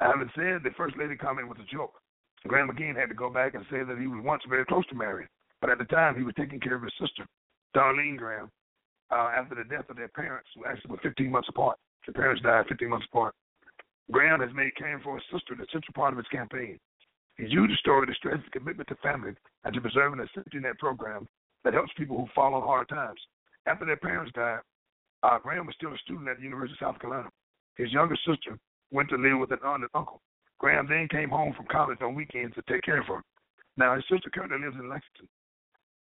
Having 0.00 0.30
said 0.34 0.62
the 0.62 0.70
first 0.76 0.96
lady 0.96 1.16
comment 1.16 1.48
was 1.48 1.58
a 1.60 1.74
joke, 1.74 1.94
Graham 2.46 2.70
again 2.70 2.94
had 2.94 3.08
to 3.08 3.14
go 3.14 3.28
back 3.28 3.54
and 3.54 3.64
say 3.70 3.82
that 3.82 3.98
he 3.98 4.06
was 4.06 4.24
once 4.24 4.42
very 4.48 4.64
close 4.64 4.86
to 4.86 4.94
marrying. 4.94 5.28
But 5.60 5.70
at 5.70 5.78
the 5.78 5.84
time, 5.84 6.16
he 6.16 6.22
was 6.22 6.34
taking 6.38 6.60
care 6.60 6.76
of 6.76 6.82
his 6.82 6.92
sister, 7.00 7.26
Darline 7.76 8.16
Graham, 8.16 8.48
uh, 9.10 9.32
after 9.36 9.56
the 9.56 9.64
death 9.64 9.90
of 9.90 9.96
their 9.96 10.08
parents, 10.08 10.48
who 10.54 10.64
actually 10.64 10.92
were 10.92 11.02
15 11.02 11.30
months 11.30 11.48
apart. 11.48 11.76
Their 12.06 12.14
parents 12.14 12.42
died 12.42 12.66
15 12.68 12.88
months 12.88 13.06
apart. 13.10 13.34
Graham 14.10 14.40
has 14.40 14.54
made 14.54 14.74
caring 14.76 15.02
for 15.02 15.16
his 15.16 15.24
sister 15.32 15.54
the 15.54 15.66
central 15.72 15.92
part 15.94 16.12
of 16.12 16.18
his 16.18 16.28
campaign. 16.28 16.78
He's 17.38 17.52
used 17.52 17.72
the 17.72 17.76
story 17.76 18.06
to 18.06 18.14
stress 18.14 18.42
his 18.42 18.52
commitment 18.52 18.88
to 18.88 18.96
family 18.96 19.32
and 19.64 19.72
to 19.72 19.80
preserving 19.80 20.20
a 20.20 20.26
safety 20.34 20.58
net 20.58 20.78
program 20.78 21.26
that 21.64 21.72
helps 21.72 21.92
people 21.96 22.18
who 22.18 22.26
fall 22.34 22.54
on 22.54 22.62
hard 22.62 22.88
times. 22.88 23.20
After 23.66 23.86
their 23.86 23.96
parents 23.96 24.32
died, 24.34 24.60
uh, 25.22 25.38
Graham 25.38 25.66
was 25.66 25.74
still 25.76 25.94
a 25.94 25.98
student 25.98 26.28
at 26.28 26.38
the 26.38 26.42
University 26.42 26.76
of 26.80 26.86
South 26.86 27.00
Carolina. 27.00 27.28
His 27.76 27.92
younger 27.92 28.16
sister 28.26 28.58
went 28.90 29.08
to 29.10 29.16
live 29.16 29.38
with 29.38 29.52
an 29.52 29.58
aunt 29.64 29.82
and 29.82 29.90
uncle. 29.94 30.20
Graham 30.58 30.88
then 30.88 31.06
came 31.08 31.30
home 31.30 31.54
from 31.54 31.66
college 31.70 31.98
on 32.02 32.14
weekends 32.14 32.54
to 32.56 32.62
take 32.68 32.82
care 32.82 33.00
of 33.00 33.06
her. 33.06 33.22
Now, 33.76 33.94
his 33.94 34.04
sister 34.10 34.30
currently 34.34 34.58
lives 34.58 34.76
in 34.78 34.88
Lexington, 34.88 35.28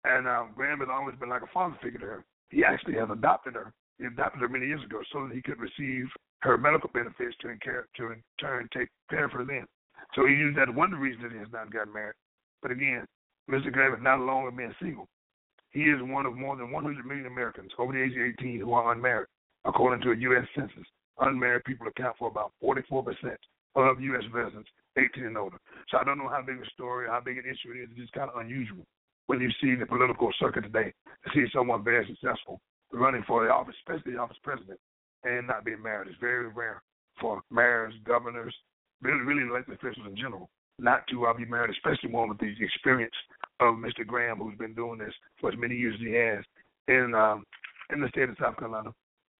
and 0.04 0.28
uh, 0.28 0.44
Graham 0.54 0.78
has 0.78 0.88
always 0.90 1.16
been 1.18 1.28
like 1.28 1.42
a 1.42 1.50
father 1.52 1.76
figure 1.82 1.98
to 1.98 2.06
her. 2.06 2.24
He 2.50 2.62
actually 2.64 2.94
has 2.94 3.08
adopted 3.10 3.54
her. 3.54 3.72
He 3.98 4.06
adopted 4.06 4.42
her 4.42 4.48
many 4.48 4.66
years 4.66 4.84
ago 4.84 5.02
so 5.12 5.26
that 5.26 5.34
he 5.34 5.42
could 5.42 5.58
receive 5.58 6.06
her 6.42 6.56
medical 6.56 6.90
benefits 6.94 7.34
to, 7.40 7.48
in 7.48 7.58
to 7.96 8.12
in 8.12 8.22
turn 8.38 8.68
take 8.72 8.88
care 9.10 9.24
of 9.24 9.32
her 9.32 9.44
then. 9.44 9.66
So 10.14 10.26
he 10.26 10.34
used 10.34 10.58
that 10.58 10.72
one 10.72 10.92
reasons 10.92 11.24
that 11.24 11.32
he 11.32 11.38
has 11.38 11.52
not 11.52 11.72
gotten 11.72 11.92
married. 11.92 12.14
But 12.62 12.70
again, 12.70 13.06
Mr. 13.50 13.72
Graham 13.72 13.94
is 13.94 14.02
not 14.02 14.20
alone 14.20 14.48
in 14.48 14.56
being 14.56 14.74
single. 14.80 15.08
He 15.70 15.82
is 15.82 16.00
one 16.00 16.24
of 16.24 16.36
more 16.36 16.56
than 16.56 16.70
100 16.70 17.04
million 17.04 17.26
Americans 17.26 17.72
over 17.78 17.92
the 17.92 18.02
age 18.02 18.12
of 18.12 18.22
18 18.40 18.60
who 18.60 18.72
are 18.72 18.92
unmarried, 18.92 19.26
according 19.64 20.02
to 20.02 20.12
a 20.12 20.16
U.S. 20.30 20.46
Census. 20.54 20.86
Unmarried 21.20 21.64
people 21.64 21.86
account 21.86 22.16
for 22.18 22.28
about 22.28 22.52
44% 22.62 23.04
of 23.76 24.00
U.S. 24.00 24.22
residents 24.32 24.68
18 24.96 25.26
and 25.26 25.36
older. 25.36 25.58
So 25.90 25.98
I 25.98 26.04
don't 26.04 26.18
know 26.18 26.28
how 26.28 26.42
big 26.42 26.56
a 26.62 26.70
story, 26.70 27.08
how 27.08 27.20
big 27.20 27.38
an 27.38 27.44
issue 27.44 27.74
it 27.74 27.82
is. 27.82 27.88
It's 27.90 28.00
just 28.00 28.12
kind 28.12 28.30
of 28.30 28.40
unusual 28.40 28.86
when 29.26 29.40
you 29.40 29.50
see 29.60 29.74
the 29.74 29.86
political 29.86 30.30
circuit 30.38 30.62
today 30.62 30.92
to 31.24 31.30
see 31.34 31.50
someone 31.52 31.82
very 31.82 32.06
successful 32.06 32.60
running 32.92 33.24
for 33.26 33.44
the 33.44 33.50
office, 33.50 33.74
especially 33.80 34.12
the 34.12 34.18
office 34.18 34.36
president, 34.42 34.78
and 35.24 35.46
not 35.46 35.64
being 35.64 35.82
married. 35.82 36.08
It's 36.08 36.20
very 36.20 36.48
rare 36.48 36.82
for 37.20 37.42
mayors, 37.50 37.94
governors, 38.04 38.54
really, 39.04 39.20
really 39.20 39.48
elected 39.48 39.74
officials 39.74 40.06
in 40.08 40.16
general, 40.16 40.48
not 40.78 41.06
to 41.08 41.26
uh, 41.26 41.34
be 41.34 41.44
married, 41.44 41.70
especially 41.70 42.10
one 42.10 42.28
with 42.28 42.38
the 42.38 42.52
experience 42.58 43.14
of 43.60 43.74
Mr. 43.76 44.04
Graham, 44.04 44.38
who's 44.38 44.58
been 44.58 44.74
doing 44.74 44.98
this 44.98 45.12
for 45.40 45.52
as 45.52 45.58
many 45.58 45.76
years 45.76 45.94
as 46.00 46.06
he 46.06 46.14
has 46.14 46.44
in 46.88 47.14
um, 47.14 47.44
in 47.92 48.00
the 48.00 48.08
state 48.08 48.28
of 48.28 48.36
South 48.40 48.56
Carolina. 48.56 48.90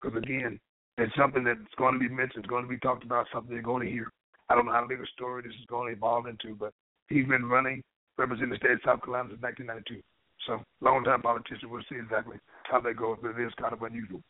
Because 0.01 0.17
again, 0.19 0.61
it's 0.99 1.17
something 1.17 1.43
that's 1.43 1.59
going 1.77 1.95
to 1.95 1.99
be 1.99 2.09
mentioned, 2.09 2.45
it's 2.45 2.51
going 2.51 2.63
to 2.63 2.69
be 2.69 2.79
talked 2.79 3.05
about, 3.05 3.27
something 3.33 3.53
they're 3.53 3.63
going 3.63 3.87
to 3.87 3.93
hear. 3.93 4.13
I 4.49 4.55
don't 4.55 4.67
know 4.67 4.73
how 4.73 4.87
big 4.87 5.01
a 5.01 5.07
story 5.17 5.43
this 5.43 5.57
is 5.59 5.67
going 5.67 5.89
to 5.89 5.97
evolve 5.97 6.27
into, 6.27 6.55
but 6.55 6.73
he's 7.09 7.27
been 7.27 7.47
running, 7.47 7.83
representing 8.19 8.51
the 8.51 8.57
state 8.57 8.73
of 8.73 8.81
South 8.85 9.03
Carolina 9.03 9.31
since 9.33 9.43
1992. 9.43 10.05
So, 10.47 10.61
long 10.85 11.03
time 11.05 11.23
politician. 11.23 11.71
We'll 11.71 11.83
see 11.89 11.97
exactly 11.97 12.37
how 12.65 12.81
that 12.81 12.97
goes, 12.97 13.17
but 13.23 13.33
it 13.33 13.41
is 13.43 13.53
kind 13.59 13.73
of 13.73 13.83
unusual. 13.83 14.21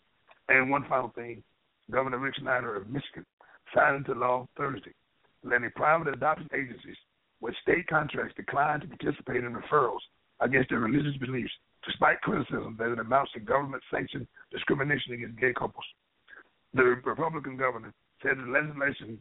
And 0.49 0.71
one 0.71 0.87
final 0.89 1.11
thing 1.11 1.43
Governor 1.91 2.19
Rick 2.19 2.37
Snyder 2.41 2.77
of 2.77 2.89
Michigan 2.89 3.27
signed 3.75 3.97
into 3.97 4.19
law 4.19 4.47
Thursday 4.57 4.95
letting 5.45 5.71
private 5.75 6.09
adoption 6.09 6.49
agencies 6.55 6.97
with 7.41 7.55
state 7.63 7.87
contracts 7.87 8.35
decline 8.37 8.81
to 8.81 8.87
participate 8.87 9.45
in 9.45 9.55
referrals 9.55 10.01
against 10.41 10.71
their 10.71 10.81
religious 10.81 11.17
beliefs, 11.19 11.53
despite 11.87 12.21
criticism 12.23 12.77
that 12.79 12.91
it 12.91 12.99
amounts 12.99 13.33
to 13.33 13.41
government 13.41 13.83
sanctioned 13.93 14.27
discrimination 14.51 15.15
against 15.15 15.39
gay 15.39 15.53
couples. 15.53 15.85
The 16.73 16.83
Republican 17.05 17.57
governor 17.57 17.93
said 18.23 18.39
the 18.39 18.51
legislation 18.51 19.21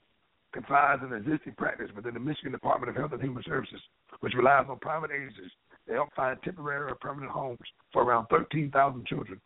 confines 0.53 1.01
an 1.03 1.13
existing 1.13 1.53
practice 1.57 1.89
within 1.95 2.13
the 2.13 2.19
Michigan 2.19 2.51
Department 2.51 2.89
of 2.89 2.95
Health 2.95 3.11
and 3.11 3.21
Human 3.21 3.43
Services, 3.43 3.81
which 4.21 4.33
relies 4.33 4.65
on 4.69 4.79
private 4.79 5.11
agencies 5.11 5.51
to 5.87 5.93
help 5.93 6.09
find 6.15 6.37
temporary 6.43 6.91
or 6.91 6.95
permanent 6.95 7.31
homes 7.31 7.59
for 7.91 8.03
around 8.03 8.27
13,000 8.27 9.05
children 9.05 9.41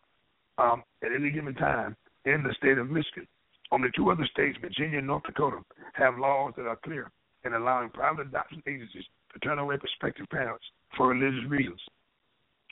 um, 0.58 0.82
at 1.02 1.10
any 1.12 1.30
given 1.30 1.54
time 1.54 1.96
in 2.24 2.42
the 2.42 2.54
state 2.54 2.78
of 2.78 2.90
Michigan. 2.90 3.26
Only 3.70 3.88
two 3.94 4.10
other 4.10 4.26
states, 4.32 4.58
Virginia 4.60 4.98
and 4.98 5.06
North 5.06 5.24
Dakota, 5.24 5.58
have 5.92 6.18
laws 6.18 6.54
that 6.56 6.66
are 6.66 6.78
clear 6.84 7.10
in 7.44 7.52
allowing 7.52 7.90
private 7.90 8.28
adoption 8.28 8.62
agencies 8.66 9.04
to 9.32 9.38
turn 9.40 9.58
away 9.58 9.76
prospective 9.76 10.26
parents 10.30 10.64
for 10.96 11.08
religious 11.08 11.48
reasons. 11.48 11.80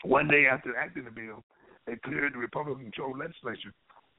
One 0.05 0.29
day 0.29 0.47
after 0.51 0.71
enacting 0.71 1.05
the 1.05 1.11
bill, 1.11 1.45
they 1.87 1.97
cleared 1.97 2.35
the 2.35 2.39
Republican 2.39 2.85
controlled 2.85 3.19
legislature 3.19 3.73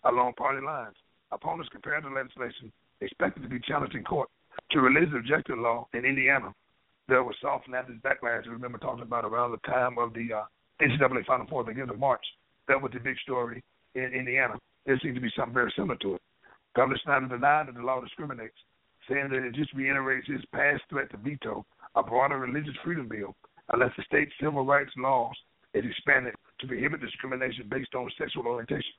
along 0.06 0.34
party 0.34 0.64
lines. 0.66 0.96
Opponents 1.32 1.70
compared 1.72 2.04
the 2.04 2.10
legislation, 2.10 2.72
expected 3.02 3.44
to 3.44 3.50
be 3.50 3.60
challenged 3.60 3.96
in 3.96 4.04
court, 4.04 4.30
to 4.72 4.80
religious 4.80 5.14
objection 5.16 5.62
law 5.62 5.88
in 5.94 6.06
Indiana. 6.06 6.54
There 7.08 7.24
was 7.24 7.36
soft 7.42 7.70
Baptist 7.72 8.02
backlash, 8.04 8.46
remember 8.48 8.78
talking 8.78 9.04
about 9.04 9.26
around 9.26 9.52
the 9.52 9.58
time 9.70 9.98
of 9.98 10.14
the 10.14 10.28
uh, 10.34 10.44
NCAA 10.82 11.26
Final 11.26 11.48
Four 11.48 11.64
beginning 11.64 11.90
of 11.90 12.00
March. 12.00 12.26
That 12.68 12.82
was 12.82 12.92
the 12.94 13.00
big 13.00 13.18
story 13.20 13.64
in 13.96 14.14
Indiana. 14.14 14.56
There 14.86 15.00
seems 15.02 15.16
to 15.16 15.22
be 15.22 15.32
something 15.36 15.54
very 15.54 15.74
similar 15.76 15.96
to 15.98 16.16
it. 16.16 16.22
Governor 16.78 17.00
Snyder 17.04 17.26
denied 17.26 17.68
that 17.68 17.74
the 17.74 17.82
law 17.82 18.00
discriminates, 18.00 18.56
saying 19.10 19.30
that 19.32 19.42
it 19.42 19.56
just 19.56 19.74
reiterates 19.74 20.28
his 20.28 20.46
past 20.54 20.84
threat 20.92 21.10
to 21.10 21.18
veto 21.18 21.66
a 21.96 22.04
broader 22.04 22.38
religious 22.38 22.76
freedom 22.86 23.08
bill 23.08 23.36
unless 23.74 23.90
the 23.98 24.04
state's 24.04 24.32
civil 24.40 24.64
rights 24.64 24.92
laws 24.96 25.34
is 25.74 25.84
expanded 25.84 26.36
to 26.60 26.68
prohibit 26.68 27.02
discrimination 27.02 27.66
based 27.68 27.96
on 27.96 28.08
sexual 28.16 28.46
orientation. 28.46 28.94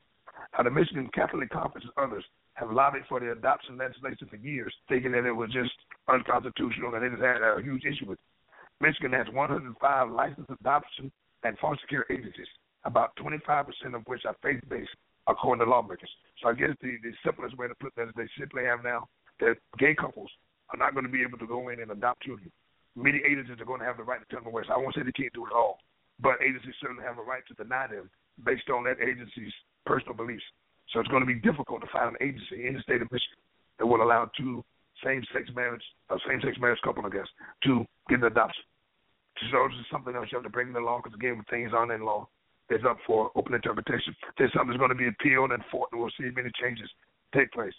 Now, 0.57 0.63
the 0.63 0.71
Michigan 0.71 1.09
Catholic 1.13 1.49
Conference 1.51 1.87
and 1.87 2.03
others 2.03 2.25
have 2.55 2.69
lobbied 2.69 3.03
for 3.07 3.21
the 3.21 3.31
adoption 3.31 3.77
legislation 3.77 4.27
for 4.27 4.35
years, 4.35 4.75
thinking 4.89 5.13
that 5.13 5.25
it 5.25 5.31
was 5.31 5.49
just 5.53 5.71
unconstitutional 6.09 6.95
and 6.95 7.05
it 7.05 7.11
has 7.11 7.21
had 7.21 7.41
a 7.41 7.63
huge 7.63 7.85
issue 7.85 8.07
with 8.07 8.19
it. 8.19 8.83
Michigan 8.83 9.13
has 9.13 9.27
105 9.31 10.11
licensed 10.11 10.51
adoption 10.59 11.09
and 11.45 11.57
foster 11.59 11.87
care 11.87 12.05
agencies, 12.11 12.51
about 12.83 13.15
25% 13.15 13.95
of 13.95 14.03
which 14.05 14.25
are 14.25 14.35
faith 14.43 14.59
based 14.67 14.91
according 15.29 15.63
to 15.63 15.69
lawmakers. 15.69 16.09
So 16.41 16.49
I 16.49 16.53
guess 16.53 16.73
the, 16.81 16.97
the 17.05 17.13
simplest 17.23 17.55
way 17.57 17.69
to 17.69 17.77
put 17.77 17.93
that 17.95 18.09
is 18.09 18.15
they 18.17 18.27
simply 18.37 18.65
have 18.65 18.83
now 18.83 19.07
that 19.39 19.55
gay 19.77 19.93
couples 19.93 20.29
are 20.73 20.81
not 20.81 20.93
going 20.93 21.05
to 21.05 21.11
be 21.11 21.21
able 21.21 21.37
to 21.37 21.47
go 21.47 21.69
in 21.69 21.79
and 21.79 21.91
adopt 21.91 22.23
children. 22.23 22.51
Many 22.97 23.21
agencies 23.23 23.61
are 23.61 23.69
going 23.69 23.79
to 23.79 23.85
have 23.85 23.97
the 23.97 24.03
right 24.03 24.19
to 24.19 24.27
tell 24.27 24.43
them 24.43 24.51
away. 24.51 24.63
So 24.67 24.73
I 24.73 24.81
won't 24.81 24.95
say 24.95 25.05
they 25.05 25.15
can't 25.15 25.33
do 25.33 25.45
it 25.45 25.53
all, 25.53 25.77
but 26.19 26.41
agencies 26.41 26.73
certainly 26.81 27.05
have 27.05 27.21
a 27.21 27.23
right 27.23 27.45
to 27.47 27.53
deny 27.53 27.87
them 27.87 28.09
based 28.43 28.67
on 28.73 28.83
that 28.89 28.99
agency's 28.99 29.53
personal 29.85 30.17
beliefs. 30.17 30.43
So 30.91 30.99
it's 30.99 31.09
going 31.13 31.21
to 31.21 31.29
be 31.29 31.39
difficult 31.39 31.81
to 31.85 31.91
find 31.93 32.17
an 32.17 32.19
agency 32.19 32.67
in 32.67 32.73
the 32.73 32.81
state 32.81 33.01
of 33.01 33.11
Michigan 33.13 33.39
that 33.77 33.85
will 33.85 34.01
allow 34.01 34.29
two 34.35 34.65
same-sex 35.05 35.47
marriage, 35.55 35.83
a 36.09 36.17
same-sex 36.27 36.57
marriage 36.59 36.81
couple, 36.83 37.05
I 37.05 37.09
guess, 37.09 37.29
to 37.63 37.85
get 38.09 38.19
an 38.19 38.25
adoption. 38.25 38.65
So 39.53 39.69
this 39.69 39.79
is 39.79 39.87
something 39.91 40.15
else 40.15 40.27
you 40.31 40.37
have 40.37 40.43
to 40.43 40.51
bring 40.51 40.67
in 40.67 40.73
the 40.73 40.83
law 40.83 40.99
because 40.99 41.15
again, 41.15 41.39
things 41.49 41.71
aren't 41.71 41.93
in 41.93 42.03
law 42.03 42.27
is 42.69 42.81
up 42.87 42.97
for 43.05 43.31
open 43.35 43.53
interpretation. 43.53 44.15
There's 44.37 44.51
something 44.53 44.69
that's 44.69 44.79
going 44.79 44.93
to 44.93 44.95
be 44.95 45.07
appealed 45.07 45.51
and 45.51 45.63
fought, 45.71 45.89
and 45.91 46.01
we'll 46.01 46.11
see 46.19 46.29
many 46.35 46.51
changes 46.61 46.89
take 47.33 47.51
place. 47.51 47.73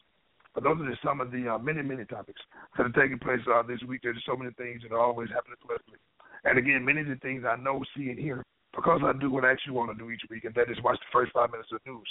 But 0.55 0.65
those 0.65 0.81
are 0.81 0.91
just 0.91 1.03
some 1.03 1.21
of 1.21 1.31
the 1.31 1.55
uh, 1.55 1.59
many, 1.59 1.83
many 1.83 2.05
topics 2.05 2.41
that 2.77 2.87
are 2.87 3.01
taking 3.01 3.19
place 3.19 3.41
uh, 3.47 3.63
this 3.63 3.81
week. 3.87 4.01
There's 4.03 4.23
so 4.27 4.37
many 4.37 4.51
things 4.59 4.83
that 4.83 4.95
are 4.95 5.01
always 5.01 5.29
happening 5.31 5.59
politically. 5.63 5.99
And 6.45 6.59
again, 6.59 6.85
many 6.85 7.03
of 7.03 7.09
the 7.09 7.17
things 7.23 7.45
I 7.47 7.57
know, 7.57 7.85
see, 7.97 8.11
and 8.11 8.19
hear 8.19 8.45
because 8.75 9.01
I 9.05 9.13
do 9.19 9.31
what 9.31 9.45
I 9.45 9.53
actually 9.53 9.75
want 9.75 9.91
to 9.91 9.99
do 9.99 10.11
each 10.11 10.23
week, 10.31 10.45
and 10.45 10.55
that 10.55 10.71
is 10.71 10.79
watch 10.83 10.99
the 10.99 11.13
first 11.13 11.33
five 11.33 11.51
minutes 11.51 11.71
of 11.73 11.81
news. 11.87 12.09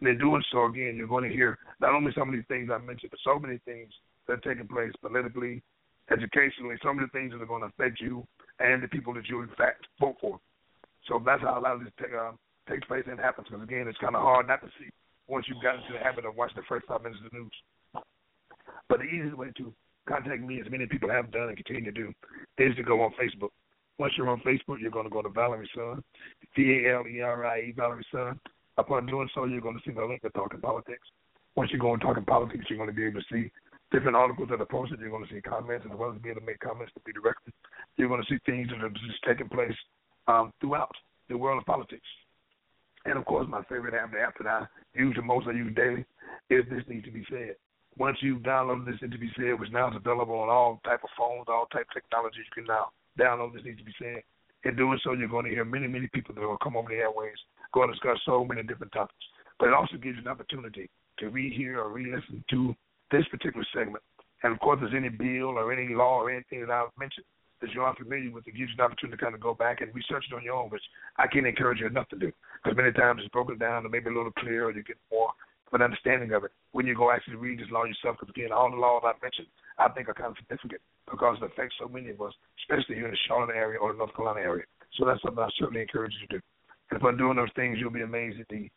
And 0.00 0.08
in 0.08 0.18
doing 0.18 0.42
so, 0.52 0.66
again, 0.66 0.96
you're 0.96 1.08
going 1.08 1.28
to 1.28 1.34
hear 1.34 1.58
not 1.80 1.94
only 1.94 2.12
some 2.16 2.28
of 2.28 2.34
these 2.34 2.44
things 2.48 2.70
I 2.72 2.78
mentioned, 2.78 3.10
but 3.10 3.20
so 3.24 3.38
many 3.38 3.58
things 3.64 3.88
that 4.26 4.34
are 4.34 4.54
taking 4.54 4.68
place 4.68 4.92
politically, 5.00 5.62
educationally, 6.10 6.76
so 6.82 6.92
many 6.92 7.08
things 7.12 7.32
that 7.32 7.40
are 7.40 7.46
going 7.46 7.62
to 7.62 7.68
affect 7.68 8.00
you 8.00 8.26
and 8.58 8.82
the 8.82 8.88
people 8.88 9.14
that 9.14 9.28
you, 9.28 9.42
in 9.42 9.48
fact, 9.56 9.86
vote 10.00 10.16
for. 10.20 10.38
So 11.12 11.20
that's 11.20 11.42
how 11.42 11.58
a 11.58 11.60
lot 11.60 11.76
of 11.76 11.84
this 11.84 11.92
take, 12.00 12.16
uh, 12.16 12.32
takes 12.64 12.88
place 12.88 13.04
and 13.04 13.20
happens. 13.20 13.46
Because 13.50 13.62
again, 13.62 13.84
it's 13.86 13.98
kind 13.98 14.16
of 14.16 14.22
hard 14.22 14.48
not 14.48 14.62
to 14.62 14.68
see 14.80 14.88
once 15.28 15.44
you've 15.46 15.62
gotten 15.62 15.84
into 15.84 15.92
the 15.92 16.00
habit 16.00 16.24
of 16.24 16.34
watching 16.36 16.56
the 16.56 16.64
first 16.64 16.88
five 16.88 17.02
minutes 17.02 17.20
of 17.22 17.30
the 17.30 17.36
news. 17.36 17.52
But 18.88 19.04
the 19.04 19.12
easiest 19.12 19.36
way 19.36 19.52
to 19.58 19.74
contact 20.08 20.40
me, 20.40 20.58
as 20.64 20.72
many 20.72 20.86
people 20.86 21.10
have 21.10 21.30
done 21.30 21.52
and 21.52 21.56
continue 21.56 21.84
to 21.84 21.92
do, 21.92 22.14
is 22.56 22.74
to 22.76 22.82
go 22.82 23.02
on 23.02 23.12
Facebook. 23.20 23.52
Once 23.98 24.14
you're 24.16 24.30
on 24.30 24.40
Facebook, 24.40 24.80
you're 24.80 24.90
going 24.90 25.04
to 25.04 25.12
go 25.12 25.20
to 25.20 25.28
Valerie 25.28 25.68
Son, 25.76 26.02
V 26.56 26.86
A 26.86 26.96
L 26.96 27.04
E 27.06 27.20
R 27.20 27.44
I 27.44 27.60
E, 27.60 27.74
Valerie 27.76 28.06
Son. 28.10 28.40
Upon 28.78 29.04
doing 29.04 29.28
so, 29.34 29.44
you're 29.44 29.60
going 29.60 29.76
to 29.76 29.84
see 29.84 29.94
the 29.94 30.02
link 30.02 30.22
to 30.22 30.30
Talking 30.30 30.62
Politics. 30.62 31.06
Once 31.56 31.70
you 31.72 31.78
go 31.78 31.92
and 31.92 32.00
Talking 32.00 32.24
Politics, 32.24 32.64
you're 32.70 32.78
going 32.78 32.88
to 32.88 32.96
be 32.96 33.04
able 33.04 33.20
to 33.20 33.26
see 33.30 33.50
different 33.92 34.16
articles 34.16 34.48
that 34.48 34.62
are 34.62 34.66
posted. 34.66 34.98
You're 34.98 35.10
going 35.10 35.28
to 35.28 35.34
see 35.34 35.42
comments 35.42 35.84
as 35.84 35.96
well 35.96 36.10
as 36.10 36.22
be 36.22 36.30
able 36.30 36.40
to 36.40 36.46
make 36.46 36.60
comments 36.60 36.92
to 36.94 37.00
be 37.04 37.12
directed. 37.12 37.52
You're 37.98 38.08
going 38.08 38.24
to 38.24 38.28
see 38.32 38.40
things 38.46 38.70
that 38.70 38.82
are 38.82 38.88
just 38.88 39.20
taking 39.28 39.50
place 39.50 39.76
um, 40.28 40.52
throughout 40.60 40.94
the 41.28 41.36
world 41.36 41.58
of 41.58 41.66
politics. 41.66 42.06
And 43.04 43.18
of 43.18 43.24
course, 43.24 43.46
my 43.48 43.62
favorite 43.64 43.94
app, 43.94 44.12
the 44.12 44.20
app 44.20 44.38
that 44.38 44.46
I 44.46 44.66
use 44.94 45.14
the 45.16 45.22
most, 45.22 45.48
I 45.48 45.52
use 45.52 45.74
daily, 45.74 46.04
is 46.50 46.64
This 46.70 46.84
Needs 46.88 47.04
to 47.06 47.10
Be 47.10 47.24
Said. 47.28 47.56
Once 47.98 48.18
you've 48.20 48.42
downloaded 48.42 48.86
This 48.86 49.00
Needs 49.02 49.14
to 49.14 49.18
Be 49.18 49.30
Said, 49.36 49.58
which 49.58 49.72
now 49.72 49.90
is 49.90 49.96
available 49.96 50.38
on 50.38 50.48
all 50.48 50.80
type 50.84 51.02
of 51.02 51.10
phones, 51.18 51.46
all 51.48 51.66
type 51.72 51.86
of 51.88 51.94
technologies, 51.94 52.44
you 52.46 52.62
can 52.62 52.68
now 52.68 52.88
download 53.18 53.54
This 53.54 53.64
Needs 53.64 53.78
to 53.78 53.84
Be 53.84 53.94
Said. 53.98 54.22
In 54.64 54.76
doing 54.76 54.98
so, 55.02 55.12
you're 55.12 55.28
going 55.28 55.46
to 55.46 55.50
hear 55.50 55.64
many, 55.64 55.88
many 55.88 56.08
people 56.14 56.34
that 56.34 56.40
will 56.40 56.56
come 56.62 56.76
over 56.76 56.88
the 56.88 57.02
airways, 57.02 57.34
going 57.74 57.88
to 57.88 57.94
discuss 57.94 58.18
so 58.24 58.44
many 58.44 58.62
different 58.62 58.92
topics. 58.92 59.24
But 59.58 59.68
it 59.68 59.74
also 59.74 59.96
gives 59.96 60.16
you 60.16 60.22
an 60.22 60.28
opportunity 60.28 60.88
to 61.18 61.26
rehear 61.26 61.76
or 61.76 61.90
re-listen 61.90 62.44
to 62.50 62.74
this 63.10 63.26
particular 63.30 63.66
segment. 63.74 64.04
And 64.44 64.52
of 64.52 64.60
course, 64.60 64.78
there's 64.80 64.94
any 64.94 65.08
bill 65.08 65.58
or 65.58 65.72
any 65.72 65.94
law 65.94 66.20
or 66.20 66.30
anything 66.30 66.60
that 66.60 66.70
I've 66.70 66.94
mentioned 66.98 67.26
that 67.62 67.72
you 67.72 67.80
aren't 67.80 67.98
familiar 67.98 68.30
with, 68.30 68.46
it 68.46 68.58
gives 68.58 68.70
you 68.70 68.76
an 68.78 68.84
opportunity 68.84 69.16
to 69.16 69.22
kind 69.22 69.34
of 69.34 69.40
go 69.40 69.54
back 69.54 69.80
and 69.80 69.94
research 69.94 70.26
it 70.28 70.34
on 70.34 70.42
your 70.42 70.54
own, 70.54 70.68
which 70.68 70.82
I 71.16 71.26
can't 71.26 71.46
encourage 71.46 71.80
you 71.80 71.86
enough 71.86 72.08
to 72.10 72.18
do. 72.18 72.30
Because 72.62 72.76
many 72.76 72.92
times 72.92 73.22
it's 73.22 73.32
broken 73.32 73.56
down 73.56 73.84
and 73.84 73.90
maybe 73.90 74.10
a 74.10 74.14
little 74.14 74.32
clearer, 74.32 74.70
you 74.70 74.82
get 74.82 74.98
more 75.10 75.30
of 75.30 75.72
an 75.72 75.82
understanding 75.82 76.32
of 76.32 76.44
it 76.44 76.52
when 76.72 76.86
you 76.86 76.94
go 76.94 77.10
actually 77.10 77.36
read 77.36 77.58
this 77.58 77.70
law 77.70 77.84
yourself. 77.84 78.16
Because 78.20 78.34
again, 78.34 78.52
all 78.52 78.70
the 78.70 78.76
laws 78.76 79.02
I 79.06 79.14
mentioned, 79.22 79.48
I 79.78 79.88
think 79.88 80.08
are 80.08 80.14
kind 80.14 80.30
of 80.30 80.36
significant 80.36 80.82
because 81.10 81.38
it 81.40 81.46
affects 81.46 81.76
so 81.80 81.88
many 81.88 82.10
of 82.10 82.20
us, 82.20 82.34
especially 82.60 82.96
here 82.96 83.06
in 83.06 83.12
the 83.12 83.24
Charlotte 83.26 83.54
area 83.54 83.78
or 83.78 83.92
the 83.92 83.98
North 83.98 84.14
Carolina 84.14 84.40
area. 84.40 84.64
So 84.98 85.06
that's 85.06 85.22
something 85.22 85.42
I 85.42 85.48
certainly 85.58 85.82
encourage 85.82 86.12
you 86.20 86.26
to 86.28 86.38
do. 86.38 86.42
And 86.90 87.00
if 87.00 87.04
I'm 87.04 87.16
doing 87.16 87.36
those 87.36 87.54
things, 87.56 87.78
you'll 87.80 87.90
be 87.90 88.02
amazed 88.02 88.40
at 88.40 88.48
the 88.48 88.68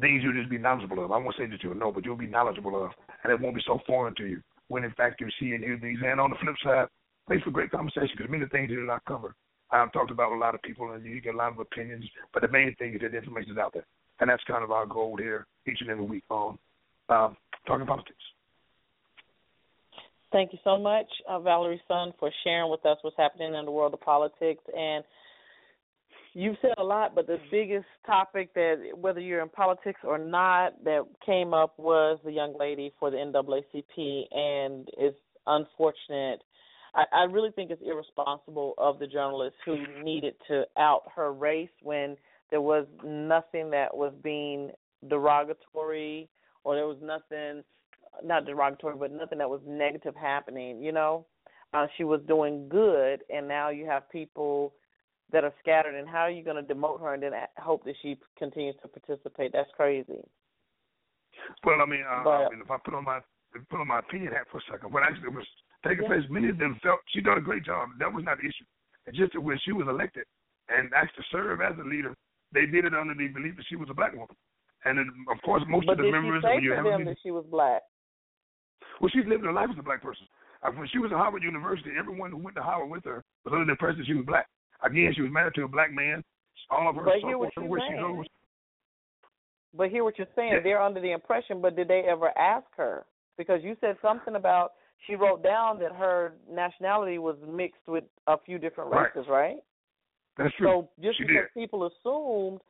things 0.00 0.22
you'll 0.22 0.38
just 0.38 0.50
be 0.50 0.58
knowledgeable 0.58 1.04
of. 1.04 1.12
I 1.12 1.18
won't 1.18 1.36
say 1.36 1.46
that 1.46 1.62
you'll 1.62 1.74
know, 1.74 1.92
but 1.92 2.04
you'll 2.04 2.16
be 2.16 2.26
knowledgeable 2.26 2.84
of, 2.84 2.90
and 3.22 3.32
it 3.32 3.40
won't 3.40 3.56
be 3.56 3.62
so 3.66 3.80
foreign 3.86 4.14
to 4.16 4.26
you 4.26 4.40
when 4.68 4.84
in 4.84 4.92
fact 4.92 5.20
you 5.20 5.28
see 5.38 5.52
and 5.52 5.62
hear 5.62 5.78
these. 5.82 5.98
And 6.04 6.20
on 6.20 6.30
the 6.30 6.36
flip 6.40 6.54
side, 6.62 6.86
make 7.28 7.42
for 7.42 7.50
great 7.50 7.70
conversation 7.70 8.10
because 8.16 8.30
many 8.30 8.46
things 8.46 8.70
you 8.70 8.76
did 8.76 8.86
not 8.86 9.04
cover. 9.04 9.34
I've 9.70 9.92
talked 9.92 10.10
about 10.10 10.32
a 10.32 10.36
lot 10.36 10.54
of 10.54 10.62
people 10.62 10.92
and 10.92 11.04
you 11.04 11.20
get 11.20 11.34
a 11.34 11.36
lot 11.36 11.52
of 11.52 11.58
opinions, 11.58 12.04
but 12.32 12.42
the 12.42 12.48
main 12.48 12.74
thing 12.76 12.94
is 12.94 13.00
that 13.02 13.12
the 13.12 13.18
information 13.18 13.52
is 13.52 13.58
out 13.58 13.72
there. 13.72 13.86
And 14.20 14.28
that's 14.28 14.42
kind 14.44 14.64
of 14.64 14.70
our 14.70 14.86
goal 14.86 15.16
here 15.16 15.46
each 15.66 15.78
and 15.80 15.90
every 15.90 16.04
week 16.04 16.24
on 16.28 16.58
um, 17.08 17.36
Talking 17.66 17.86
Politics. 17.86 18.16
Thank 20.32 20.52
you 20.52 20.58
so 20.62 20.78
much, 20.78 21.06
uh, 21.28 21.40
Valerie 21.40 21.82
Son, 21.88 22.12
for 22.18 22.30
sharing 22.44 22.70
with 22.70 22.84
us 22.86 22.98
what's 23.02 23.16
happening 23.16 23.54
in 23.54 23.64
the 23.64 23.70
world 23.70 23.94
of 23.94 24.00
politics. 24.00 24.62
And 24.76 25.04
you've 26.34 26.56
said 26.62 26.74
a 26.78 26.84
lot, 26.84 27.14
but 27.14 27.26
the 27.26 27.38
biggest 27.50 27.86
topic 28.06 28.54
that, 28.54 28.76
whether 28.94 29.18
you're 29.18 29.42
in 29.42 29.48
politics 29.48 30.00
or 30.04 30.18
not, 30.18 30.84
that 30.84 31.04
came 31.26 31.52
up 31.52 31.74
was 31.78 32.20
the 32.24 32.30
young 32.30 32.56
lady 32.58 32.92
for 33.00 33.10
the 33.10 33.16
NAACP, 33.16 34.24
and 34.32 34.88
it's 34.98 35.18
unfortunate. 35.46 36.42
I, 36.94 37.04
I 37.12 37.22
really 37.24 37.50
think 37.52 37.70
it's 37.70 37.82
irresponsible 37.84 38.74
of 38.78 38.98
the 38.98 39.06
journalist 39.06 39.56
who 39.64 39.76
needed 40.02 40.34
to 40.48 40.64
out 40.78 41.02
her 41.14 41.32
race 41.32 41.70
when 41.82 42.16
there 42.50 42.60
was 42.60 42.86
nothing 43.04 43.70
that 43.70 43.96
was 43.96 44.12
being 44.22 44.70
derogatory 45.08 46.28
or 46.64 46.74
there 46.74 46.86
was 46.86 46.98
nothing 47.02 47.62
not 48.24 48.44
derogatory 48.44 48.96
but 48.96 49.12
nothing 49.12 49.38
that 49.38 49.48
was 49.48 49.60
negative 49.66 50.14
happening 50.14 50.82
you 50.82 50.92
know 50.92 51.24
uh, 51.72 51.86
she 51.96 52.04
was 52.04 52.20
doing 52.26 52.68
good 52.68 53.20
and 53.30 53.46
now 53.46 53.70
you 53.70 53.86
have 53.86 54.10
people 54.10 54.74
that 55.32 55.44
are 55.44 55.52
scattered, 55.60 55.94
and 55.94 56.08
how 56.08 56.20
are 56.20 56.30
you 56.30 56.44
going 56.44 56.64
to 56.64 56.74
demote 56.74 57.00
her 57.00 57.14
and 57.14 57.22
then 57.22 57.32
hope 57.58 57.84
that 57.84 57.94
she 58.02 58.18
continues 58.38 58.74
to 58.82 58.88
participate? 58.88 59.52
That's 59.52 59.70
crazy. 59.76 60.22
Well, 61.64 61.80
I 61.80 61.86
mean, 61.86 62.04
uh, 62.08 62.24
but, 62.24 62.30
I 62.30 62.50
mean, 62.50 62.60
if 62.62 62.70
I 62.70 62.76
put 62.84 62.94
on 62.94 63.04
my 63.04 63.20
put 63.68 63.80
on 63.80 63.88
my 63.88 63.98
opinion 63.98 64.32
hat 64.32 64.46
for 64.50 64.58
a 64.58 64.66
second, 64.70 64.92
what 64.92 65.02
actually 65.02 65.28
was 65.28 65.46
taking 65.86 66.04
yeah. 66.04 66.08
place, 66.08 66.24
many 66.30 66.48
of 66.48 66.58
them 66.58 66.78
felt 66.82 67.00
she 67.08 67.20
done 67.20 67.38
a 67.38 67.40
great 67.40 67.64
job. 67.64 67.88
That 67.98 68.12
was 68.12 68.24
not 68.24 68.38
the 68.38 68.44
issue. 68.44 68.68
It's 69.06 69.18
just 69.18 69.32
that 69.32 69.40
when 69.40 69.58
she 69.64 69.72
was 69.72 69.86
elected 69.88 70.24
and 70.68 70.90
asked 70.94 71.16
to 71.16 71.22
serve 71.32 71.60
as 71.60 71.72
a 71.78 71.86
leader, 71.88 72.14
they 72.52 72.66
did 72.66 72.84
it 72.84 72.94
under 72.94 73.14
the 73.14 73.28
belief 73.28 73.56
that 73.56 73.66
she 73.68 73.76
was 73.76 73.88
a 73.90 73.94
black 73.94 74.12
woman. 74.12 74.36
And 74.84 74.98
then, 74.98 75.10
of 75.30 75.40
course, 75.42 75.62
most 75.68 75.86
but 75.86 75.98
of 76.00 76.04
the 76.04 76.10
members 76.10 76.42
when 76.42 76.62
you 76.62 76.72
have 76.72 76.84
them 76.84 77.04
that 77.04 77.16
she 77.22 77.30
was 77.30 77.44
black. 77.50 77.82
Well, 79.00 79.10
she's 79.12 79.26
living 79.26 79.44
her 79.44 79.52
life 79.52 79.68
as 79.72 79.78
a 79.78 79.82
black 79.82 80.02
person. 80.02 80.26
Uh, 80.62 80.70
when 80.72 80.88
she 80.88 80.98
was 80.98 81.10
at 81.12 81.18
Howard 81.18 81.42
University, 81.42 81.90
everyone 81.98 82.30
who 82.30 82.36
went 82.36 82.56
to 82.56 82.62
Howard 82.62 82.90
with 82.90 83.04
her 83.04 83.22
was 83.44 83.52
under 83.52 83.64
the 83.64 83.72
impression 83.72 84.04
she 84.06 84.14
was 84.14 84.26
black. 84.26 84.46
Again, 84.82 85.12
she 85.14 85.22
was 85.22 85.30
married 85.32 85.54
to 85.54 85.64
a 85.64 85.68
black 85.68 85.92
man. 85.92 86.22
All 86.70 86.88
of 86.88 86.96
her 86.96 87.04
but 87.04 87.20
hear 87.20 87.38
what 87.38 87.50
you're 87.56 87.78
saying. 87.78 88.24
But 89.74 89.90
hear 89.90 90.04
what 90.04 90.18
you're 90.18 90.26
saying. 90.36 90.52
Yeah. 90.52 90.60
They're 90.62 90.82
under 90.82 91.00
the 91.00 91.12
impression, 91.12 91.60
but 91.60 91.76
did 91.76 91.88
they 91.88 92.04
ever 92.08 92.36
ask 92.38 92.66
her? 92.76 93.04
Because 93.38 93.60
you 93.62 93.76
said 93.80 93.96
something 94.02 94.34
about 94.34 94.72
she 95.06 95.14
wrote 95.14 95.42
down 95.42 95.78
that 95.80 95.92
her 95.92 96.34
nationality 96.50 97.18
was 97.18 97.36
mixed 97.48 97.86
with 97.86 98.04
a 98.26 98.36
few 98.44 98.58
different 98.58 98.92
races, 98.92 99.28
right? 99.28 99.54
right? 99.54 99.56
That's 100.36 100.54
true. 100.56 100.66
So 100.66 100.88
just 101.02 101.18
she 101.18 101.24
because 101.24 101.48
did. 101.54 101.60
people 101.60 101.86
assumed, 101.86 102.60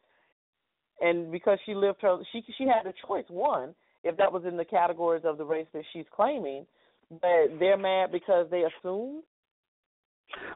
and 1.01 1.31
because 1.31 1.59
she 1.66 1.74
lived 1.74 2.02
her, 2.02 2.19
she 2.32 2.43
she 2.57 2.65
had 2.65 2.86
a 2.86 2.94
choice. 3.07 3.24
One, 3.28 3.74
if 4.05 4.16
that 4.16 4.32
was 4.32 4.44
in 4.47 4.57
the 4.57 4.65
categories 4.65 5.23
of 5.24 5.39
the 5.39 5.44
race 5.44 5.66
that 5.73 5.85
she's 5.93 6.07
claiming, 6.15 6.66
but 7.11 7.59
they're 7.59 7.77
mad 7.77 8.12
because 8.12 8.47
they 8.51 8.65
assumed. 8.65 9.23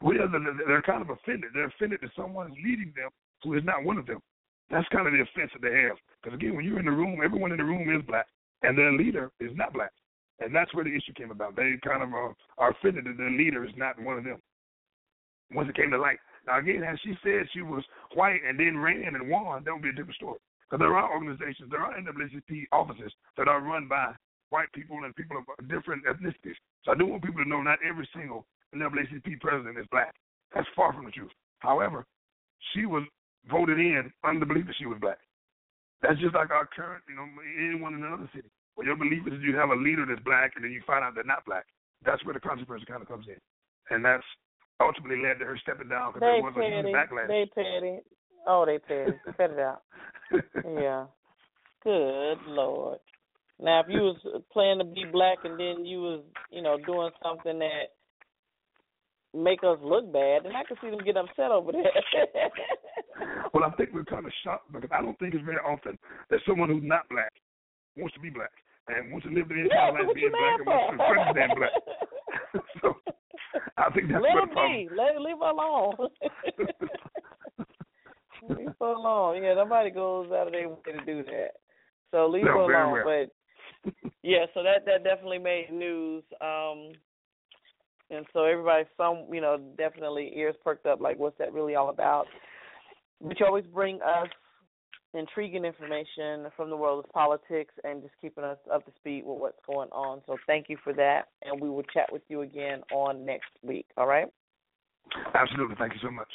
Well, 0.01 0.15
they're 0.67 0.81
kind 0.81 1.01
of 1.01 1.09
offended. 1.09 1.51
They're 1.53 1.67
offended 1.67 1.99
that 2.01 2.11
someone 2.15 2.47
is 2.47 2.57
leading 2.63 2.93
them 2.95 3.09
who 3.43 3.55
is 3.55 3.63
not 3.65 3.83
one 3.83 3.97
of 3.97 4.05
them. 4.05 4.21
That's 4.71 4.87
kind 4.89 5.05
of 5.05 5.13
the 5.13 5.21
offense 5.21 5.51
that 5.53 5.61
they 5.61 5.83
have. 5.83 5.97
Because 6.23 6.35
again, 6.37 6.55
when 6.55 6.65
you're 6.65 6.79
in 6.79 6.85
the 6.85 6.91
room, 6.91 7.19
everyone 7.23 7.51
in 7.51 7.57
the 7.57 7.65
room 7.65 7.93
is 7.93 8.05
black, 8.07 8.25
and 8.63 8.77
their 8.77 8.93
leader 8.93 9.31
is 9.39 9.51
not 9.55 9.73
black, 9.73 9.91
and 10.39 10.53
that's 10.53 10.73
where 10.73 10.83
the 10.83 10.95
issue 10.95 11.13
came 11.15 11.31
about. 11.31 11.55
They 11.55 11.75
kind 11.83 12.03
of 12.03 12.09
uh, 12.09 12.33
are 12.57 12.71
offended 12.71 13.05
that 13.05 13.17
their 13.17 13.31
leader 13.31 13.65
is 13.65 13.71
not 13.77 13.99
one 14.01 14.17
of 14.17 14.23
them. 14.23 14.41
Once 15.51 15.69
it 15.69 15.75
came 15.75 15.91
to 15.91 15.97
light. 15.97 16.19
Now 16.47 16.59
again, 16.59 16.83
as 16.83 16.99
she 17.03 17.13
said 17.23 17.47
she 17.53 17.61
was 17.61 17.83
white 18.13 18.41
and 18.47 18.59
then 18.59 18.77
ran 18.77 19.15
and 19.15 19.29
won, 19.29 19.63
that 19.63 19.73
would 19.73 19.83
be 19.83 19.89
a 19.89 19.93
different 19.93 20.15
story. 20.15 20.39
Because 20.65 20.81
there 20.81 20.97
are 20.97 21.13
organizations, 21.13 21.69
there 21.69 21.81
are 21.81 21.93
NAACP 21.93 22.65
offices 22.71 23.13
that 23.37 23.47
are 23.47 23.61
run 23.61 23.87
by 23.87 24.13
white 24.49 24.71
people 24.73 24.97
and 25.03 25.15
people 25.15 25.37
of 25.37 25.67
different 25.69 26.03
ethnicities. 26.05 26.57
So 26.83 26.91
I 26.91 26.95
do 26.95 27.05
want 27.05 27.23
people 27.23 27.43
to 27.43 27.49
know 27.49 27.61
not 27.61 27.79
every 27.87 28.07
single 28.15 28.45
NAACP 28.75 29.39
president 29.39 29.77
is 29.77 29.85
black. 29.91 30.13
That's 30.53 30.67
far 30.75 30.93
from 30.93 31.05
the 31.05 31.11
truth. 31.11 31.31
However, 31.59 32.05
she 32.73 32.85
was 32.85 33.03
voted 33.49 33.79
in 33.79 34.11
under 34.23 34.39
the 34.39 34.45
belief 34.45 34.65
that 34.67 34.75
she 34.77 34.85
was 34.85 34.97
black. 34.99 35.19
That's 36.01 36.19
just 36.19 36.35
like 36.35 36.51
our 36.51 36.67
current, 36.67 37.03
you 37.07 37.15
know, 37.15 37.25
anyone 37.57 37.93
in 37.93 38.03
another 38.03 38.29
city. 38.33 38.49
Where 38.75 38.87
your 38.87 38.95
belief 38.95 39.25
is 39.27 39.39
you 39.41 39.55
have 39.55 39.69
a 39.69 39.75
leader 39.75 40.05
that's 40.07 40.21
black 40.23 40.53
and 40.55 40.63
then 40.63 40.71
you 40.71 40.81
find 40.85 41.03
out 41.03 41.15
they're 41.15 41.23
not 41.23 41.45
black. 41.45 41.65
That's 42.05 42.23
where 42.25 42.33
the 42.33 42.39
controversy 42.39 42.85
kind 42.85 43.01
of 43.01 43.07
comes 43.07 43.25
in. 43.27 43.39
And 43.89 44.03
that's 44.03 44.23
ultimately 44.79 45.23
led 45.23 45.39
to 45.39 45.45
her 45.45 45.57
stepping 45.61 45.89
down 45.89 46.13
because 46.13 46.21
there 46.21 46.43
was 46.43 46.53
petty. 46.55 46.67
a 46.67 46.83
huge 46.83 46.95
backlash. 46.95 47.27
They 47.27 47.45
petty. 47.55 47.99
Oh, 48.47 48.65
they 48.65 48.79
petty. 48.79 49.17
Cut 49.37 49.51
it 49.51 49.59
out. 49.59 49.81
yeah. 50.65 51.05
Good 51.83 52.39
Lord. 52.47 52.99
Now, 53.59 53.79
if 53.79 53.87
you 53.87 54.01
was 54.01 54.19
planning 54.51 54.79
to 54.79 54.85
be 54.85 55.05
black 55.11 55.39
and 55.45 55.57
then 55.57 55.85
you 55.85 56.01
was, 56.01 56.23
you 56.51 56.61
know, 56.61 56.77
doing 56.85 57.11
something 57.23 57.59
that 57.59 57.95
make 59.33 59.59
us 59.63 59.79
look 59.81 60.11
bad, 60.11 60.43
then 60.43 60.55
I 60.55 60.63
can 60.67 60.75
see 60.81 60.89
them 60.89 61.05
get 61.05 61.15
upset 61.15 61.51
over 61.51 61.71
that. 61.71 62.51
well, 63.53 63.63
I 63.63 63.71
think 63.77 63.91
we're 63.93 64.03
kind 64.03 64.25
of 64.25 64.31
shocked 64.43 64.71
because 64.73 64.89
I 64.91 65.01
don't 65.01 65.17
think 65.19 65.33
it's 65.33 65.45
very 65.45 65.63
often 65.63 65.97
that 66.29 66.39
someone 66.47 66.69
who's 66.69 66.83
not 66.83 67.07
black 67.07 67.31
wants 67.95 68.13
to 68.15 68.19
be 68.19 68.29
black 68.29 68.51
and 68.87 69.11
wants 69.11 69.27
to 69.27 69.33
live 69.33 69.47
the 69.47 69.55
entire 69.55 69.91
yeah, 69.91 69.91
life 69.91 70.13
being 70.13 70.31
black 70.31 70.59
and 70.59 70.67
wants 70.67 70.97
to 70.97 71.03
understand 71.03 71.51
black. 71.57 71.71
so 72.81 72.87
I 73.77 73.89
think 73.91 74.11
that's 74.11 74.23
Let 74.23 74.35
what 74.35 74.49
the 74.49 74.53
problem. 74.53 74.73
Be. 74.73 74.89
Let 74.95 75.21
leave 75.21 75.39
her 75.41 75.49
alone. 75.49 75.93
leave 78.57 78.75
her 78.79 78.93
alone. 78.93 79.43
Yeah, 79.43 79.53
nobody 79.55 79.89
goes 79.89 80.31
out 80.31 80.47
of 80.47 80.53
their 80.53 80.69
way 80.69 80.75
to 80.85 81.05
do 81.05 81.23
that. 81.23 81.51
So 82.11 82.27
leave 82.27 82.45
no, 82.45 82.51
her 82.51 82.73
alone. 82.73 83.03
Well. 83.05 83.25
But 83.83 83.91
yeah, 84.23 84.45
so 84.53 84.63
that 84.63 84.85
that 84.85 85.03
definitely 85.03 85.39
made 85.39 85.71
news. 85.71 86.23
Um 86.41 86.93
and 88.11 88.25
so 88.33 88.43
everybody, 88.43 88.85
some 88.97 89.25
you 89.31 89.41
know, 89.41 89.57
definitely 89.77 90.31
ears 90.35 90.55
perked 90.63 90.85
up, 90.85 91.01
like, 91.01 91.17
what's 91.17 91.37
that 91.39 91.53
really 91.53 91.73
all 91.73 91.89
about? 91.89 92.27
But 93.19 93.39
you 93.39 93.45
always 93.47 93.65
bring 93.65 93.99
us 94.01 94.29
intriguing 95.17 95.65
information 95.65 96.47
from 96.55 96.69
the 96.69 96.77
world 96.77 97.03
of 97.03 97.11
politics 97.11 97.73
and 97.83 98.01
just 98.01 98.13
keeping 98.21 98.43
us 98.43 98.57
up 98.73 98.85
to 98.85 98.91
speed 98.97 99.23
with 99.25 99.39
what's 99.39 99.59
going 99.65 99.89
on. 99.89 100.21
So 100.27 100.37
thank 100.47 100.69
you 100.69 100.77
for 100.83 100.93
that, 100.93 101.29
and 101.43 101.61
we 101.61 101.69
will 101.69 101.83
chat 101.83 102.11
with 102.11 102.21
you 102.27 102.41
again 102.41 102.81
on 102.91 103.25
next 103.25 103.49
week. 103.63 103.85
All 103.97 104.07
right? 104.07 104.27
Absolutely. 105.33 105.75
Thank 105.77 105.93
you 105.93 105.99
so 106.03 106.11
much. 106.11 106.27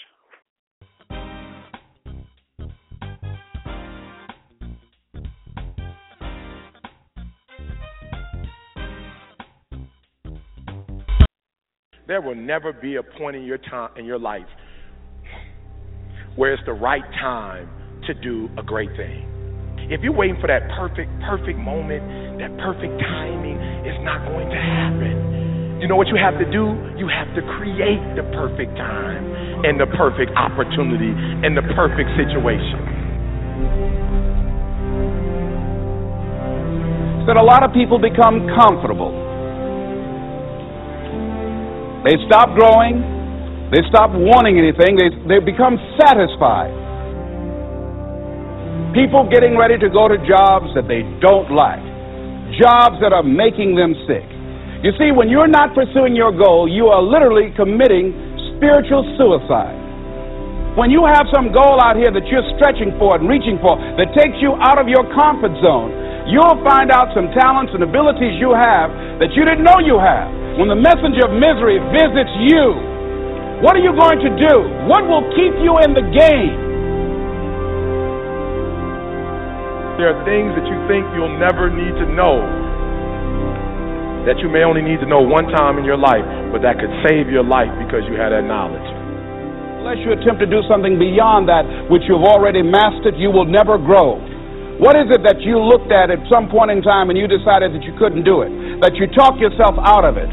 There 12.06 12.20
will 12.20 12.34
never 12.34 12.72
be 12.72 12.96
a 12.96 13.02
point 13.04 13.36
in 13.36 13.44
your 13.44 13.58
time 13.58 13.90
in 13.96 14.04
your 14.04 14.18
life 14.18 14.42
where 16.34 16.52
it's 16.52 16.62
the 16.66 16.72
right 16.72 17.04
time 17.20 17.68
to 18.10 18.18
do 18.18 18.50
a 18.58 18.62
great 18.62 18.90
thing. 18.98 19.22
If 19.86 20.02
you're 20.02 20.14
waiting 20.14 20.36
for 20.42 20.50
that 20.50 20.66
perfect, 20.74 21.10
perfect 21.22 21.58
moment, 21.58 22.02
that 22.42 22.50
perfect 22.58 22.98
timing, 22.98 23.54
it's 23.86 24.02
not 24.02 24.26
going 24.26 24.50
to 24.50 24.58
happen. 24.58 25.78
You 25.78 25.86
know 25.86 25.96
what 25.96 26.10
you 26.10 26.18
have 26.18 26.34
to 26.42 26.46
do? 26.50 26.74
You 26.98 27.06
have 27.06 27.30
to 27.38 27.42
create 27.56 28.02
the 28.18 28.26
perfect 28.34 28.74
time 28.74 29.22
and 29.62 29.78
the 29.78 29.86
perfect 29.94 30.34
opportunity 30.34 31.14
and 31.46 31.54
the 31.56 31.64
perfect 31.72 32.10
situation. 32.18 32.82
That 37.30 37.38
a 37.38 37.46
lot 37.46 37.62
of 37.62 37.70
people 37.72 38.02
become 38.02 38.50
comfortable 38.58 39.30
they 42.00 42.16
stop 42.24 42.56
growing. 42.56 43.04
They 43.68 43.84
stop 43.92 44.08
wanting 44.16 44.56
anything. 44.56 44.96
They, 44.96 45.12
they 45.28 45.38
become 45.44 45.76
satisfied. 46.00 46.72
People 48.94 49.28
getting 49.30 49.54
ready 49.54 49.78
to 49.78 49.88
go 49.88 50.10
to 50.10 50.18
jobs 50.26 50.66
that 50.74 50.90
they 50.90 51.06
don't 51.22 51.46
like, 51.54 51.82
jobs 52.58 52.98
that 52.98 53.14
are 53.14 53.22
making 53.22 53.78
them 53.78 53.94
sick. 54.10 54.26
You 54.82 54.90
see, 54.96 55.12
when 55.12 55.28
you're 55.28 55.46
not 55.50 55.76
pursuing 55.76 56.16
your 56.16 56.32
goal, 56.32 56.66
you 56.66 56.88
are 56.88 56.98
literally 56.98 57.52
committing 57.54 58.16
spiritual 58.56 59.04
suicide. 59.20 59.76
When 60.78 60.88
you 60.88 61.02
have 61.04 61.26
some 61.34 61.50
goal 61.50 61.82
out 61.82 61.98
here 61.98 62.14
that 62.14 62.26
you're 62.30 62.46
stretching 62.56 62.94
for 62.98 63.18
and 63.18 63.28
reaching 63.28 63.58
for 63.58 63.74
that 63.78 64.14
takes 64.14 64.38
you 64.38 64.54
out 64.62 64.78
of 64.78 64.86
your 64.86 65.02
comfort 65.18 65.52
zone, 65.60 65.90
you'll 66.30 66.62
find 66.62 66.94
out 66.94 67.10
some 67.10 67.28
talents 67.34 67.74
and 67.74 67.82
abilities 67.82 68.38
you 68.38 68.54
have 68.54 68.88
that 69.18 69.34
you 69.34 69.42
didn't 69.42 69.66
know 69.66 69.82
you 69.82 69.98
have. 69.98 70.30
When 70.58 70.70
the 70.70 70.78
messenger 70.78 71.26
of 71.26 71.34
misery 71.34 71.82
visits 71.90 72.34
you, 72.46 72.74
what 73.66 73.74
are 73.76 73.84
you 73.84 73.92
going 73.92 74.22
to 74.22 74.30
do? 74.32 74.54
What 74.86 75.04
will 75.10 75.26
keep 75.34 75.52
you 75.60 75.76
in 75.82 75.92
the 75.92 76.06
game? 76.14 76.69
There 80.00 80.16
are 80.16 80.24
things 80.24 80.56
that 80.56 80.64
you 80.64 80.80
think 80.88 81.04
you'll 81.12 81.36
never 81.36 81.68
need 81.68 81.92
to 82.00 82.08
know 82.16 82.40
that 84.24 84.40
you 84.40 84.48
may 84.48 84.64
only 84.64 84.80
need 84.80 84.96
to 85.04 85.04
know 85.04 85.20
one 85.20 85.44
time 85.52 85.76
in 85.76 85.84
your 85.84 86.00
life, 86.00 86.24
but 86.48 86.64
that 86.64 86.80
could 86.80 86.88
save 87.04 87.28
your 87.28 87.44
life 87.44 87.68
because 87.76 88.08
you 88.08 88.16
had 88.16 88.32
that 88.32 88.48
knowledge. 88.48 88.80
Unless 89.84 90.00
you 90.00 90.16
attempt 90.16 90.40
to 90.40 90.48
do 90.48 90.64
something 90.72 90.96
beyond 90.96 91.52
that 91.52 91.68
which 91.92 92.00
you've 92.08 92.24
already 92.24 92.64
mastered, 92.64 93.12
you 93.20 93.28
will 93.28 93.44
never 93.44 93.76
grow. 93.76 94.16
What 94.80 94.96
is 94.96 95.12
it 95.12 95.20
that 95.28 95.44
you 95.44 95.60
looked 95.60 95.92
at 95.92 96.08
at 96.08 96.24
some 96.32 96.48
point 96.48 96.72
in 96.72 96.80
time 96.80 97.12
and 97.12 97.20
you 97.20 97.28
decided 97.28 97.76
that 97.76 97.84
you 97.84 97.92
couldn't 98.00 98.24
do 98.24 98.40
it? 98.40 98.48
That 98.80 98.96
you 98.96 99.04
talked 99.12 99.36
yourself 99.36 99.76
out 99.84 100.08
of 100.08 100.16
it? 100.16 100.32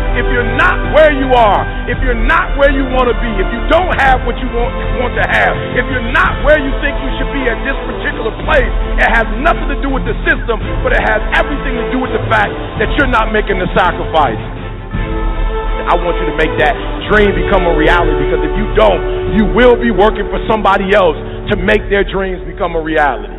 if 0.15 0.27
you're 0.27 0.51
not 0.59 0.75
where 0.91 1.11
you 1.15 1.31
are, 1.31 1.63
if 1.87 1.95
you're 2.03 2.17
not 2.17 2.59
where 2.59 2.71
you 2.71 2.83
want 2.91 3.07
to 3.07 3.15
be, 3.23 3.31
if 3.39 3.47
you 3.47 3.61
don't 3.71 3.95
have 3.95 4.23
what 4.27 4.35
you 4.43 4.47
want, 4.51 4.71
want 4.99 5.15
to 5.15 5.23
have, 5.23 5.55
if 5.79 5.87
you're 5.87 6.11
not 6.11 6.43
where 6.43 6.59
you 6.59 6.71
think 6.83 6.93
you 6.99 7.11
should 7.15 7.31
be 7.31 7.47
at 7.47 7.55
this 7.63 7.77
particular 7.87 8.35
place, 8.43 8.73
it 8.99 9.07
has 9.07 9.23
nothing 9.39 9.71
to 9.71 9.79
do 9.79 9.87
with 9.87 10.03
the 10.03 10.15
system, 10.27 10.59
but 10.83 10.91
it 10.91 11.03
has 11.07 11.23
everything 11.39 11.79
to 11.79 11.85
do 11.95 12.03
with 12.03 12.11
the 12.11 12.23
fact 12.27 12.51
that 12.83 12.91
you're 12.99 13.11
not 13.11 13.31
making 13.31 13.55
the 13.55 13.71
sacrifice. 13.71 14.39
I 15.81 15.95
want 15.97 16.19
you 16.19 16.27
to 16.29 16.37
make 16.37 16.53
that 16.59 16.75
dream 17.09 17.31
become 17.35 17.67
a 17.67 17.73
reality 17.75 18.13
because 18.27 18.43
if 18.45 18.53
you 18.55 18.67
don't, 18.75 19.01
you 19.35 19.43
will 19.55 19.79
be 19.79 19.91
working 19.91 20.27
for 20.27 20.39
somebody 20.47 20.93
else 20.93 21.17
to 21.51 21.57
make 21.57 21.81
their 21.89 22.03
dreams 22.03 22.39
become 22.47 22.75
a 22.75 22.81
reality. 22.83 23.33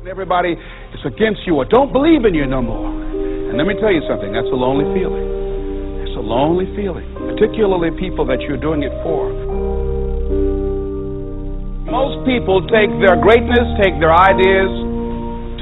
And 0.00 0.08
Everybody 0.08 0.54
is 0.54 1.02
against 1.04 1.46
you 1.46 1.56
or 1.56 1.64
don't 1.64 1.92
believe 1.92 2.24
in 2.24 2.34
you 2.34 2.46
no 2.46 2.62
more. 2.62 3.15
And 3.46 3.58
let 3.58 3.66
me 3.66 3.74
tell 3.78 3.92
you 3.92 4.02
something, 4.10 4.32
that's 4.34 4.50
a 4.50 4.58
lonely 4.58 4.84
feeling. 4.90 5.22
It's 6.02 6.16
a 6.18 6.24
lonely 6.24 6.66
feeling, 6.74 7.06
particularly 7.14 7.94
people 7.94 8.26
that 8.26 8.42
you're 8.42 8.60
doing 8.60 8.82
it 8.82 8.92
for. 9.06 9.30
Most 11.86 12.26
people 12.26 12.66
take 12.66 12.90
their 12.98 13.14
greatness, 13.16 13.66
take 13.78 13.94
their 14.02 14.12
ideas 14.12 14.70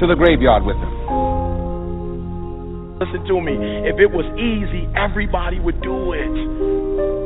to 0.01 0.07
the 0.09 0.17
graveyard 0.17 0.65
with 0.65 0.75
them. 0.81 0.93
Listen 2.97 3.27
to 3.27 3.37
me. 3.43 3.53
If 3.85 3.99
it 3.99 4.07
was 4.07 4.25
easy, 4.39 4.87
everybody 4.95 5.59
would 5.59 5.83
do 5.83 6.15
it. 6.15 6.33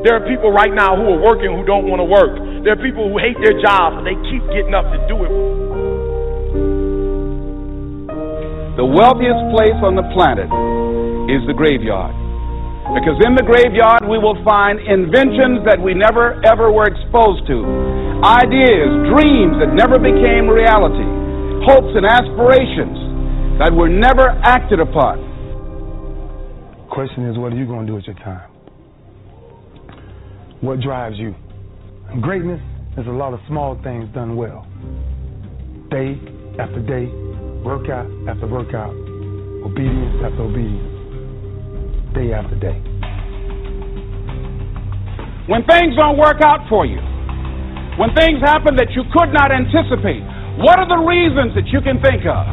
There 0.02 0.18
are 0.18 0.24
people 0.26 0.50
right 0.50 0.74
now 0.74 0.98
who 0.98 1.06
are 1.14 1.22
working 1.22 1.54
who 1.54 1.62
don't 1.64 1.86
want 1.86 2.02
to 2.02 2.10
work. 2.10 2.34
There 2.66 2.74
are 2.74 2.82
people 2.82 3.08
who 3.08 3.22
hate 3.22 3.38
their 3.38 3.54
jobs, 3.62 4.02
but 4.02 4.04
they 4.04 4.18
keep 4.28 4.42
getting 4.50 4.74
up 4.74 4.90
to 4.90 5.00
do 5.06 5.24
it. 5.24 5.32
The 8.80 8.88
wealthiest 8.88 9.44
place 9.52 9.76
on 9.84 10.00
the 10.00 10.08
planet 10.16 10.48
is 11.28 11.44
the 11.52 11.52
graveyard. 11.52 12.16
Because 12.96 13.20
in 13.28 13.36
the 13.36 13.44
graveyard 13.44 14.08
we 14.08 14.16
will 14.16 14.40
find 14.48 14.80
inventions 14.80 15.68
that 15.68 15.76
we 15.76 15.92
never 15.92 16.40
ever 16.48 16.72
were 16.72 16.88
exposed 16.88 17.44
to, 17.52 17.60
ideas, 18.24 18.88
dreams 19.12 19.60
that 19.60 19.76
never 19.76 20.00
became 20.00 20.48
reality, 20.48 21.04
hopes 21.68 21.92
and 21.92 22.08
aspirations 22.08 23.60
that 23.60 23.76
were 23.76 23.92
never 23.92 24.32
acted 24.48 24.80
upon. 24.80 25.28
Question 26.88 27.28
is, 27.28 27.36
what 27.36 27.52
are 27.52 27.60
you 27.60 27.68
going 27.68 27.84
to 27.84 27.92
do 27.92 28.00
with 28.00 28.08
your 28.08 28.16
time? 28.24 28.48
What 30.64 30.80
drives 30.80 31.20
you? 31.20 31.36
Greatness 32.24 32.64
is 32.96 33.06
a 33.08 33.12
lot 33.12 33.36
of 33.36 33.44
small 33.52 33.76
things 33.84 34.08
done 34.16 34.40
well. 34.40 34.64
Day 35.92 36.16
after 36.56 36.80
day, 36.80 37.12
workout 37.64 38.08
after 38.28 38.48
workout, 38.48 38.94
obedience 39.64 40.16
after 40.24 40.44
obedience, 40.44 40.94
day 42.14 42.34
after 42.34 42.56
day. 42.56 42.78
When 45.48 45.66
things 45.66 45.96
don't 45.96 46.18
work 46.18 46.42
out 46.42 46.68
for 46.70 46.86
you, 46.86 47.02
when 47.98 48.14
things 48.16 48.40
happen 48.40 48.76
that 48.78 48.92
you 48.96 49.04
could 49.12 49.34
not 49.34 49.52
anticipate, 49.52 50.24
what 50.62 50.80
are 50.80 50.88
the 50.88 51.02
reasons 51.04 51.56
that 51.56 51.68
you 51.72 51.82
can 51.82 52.00
think 52.02 52.24
of 52.24 52.46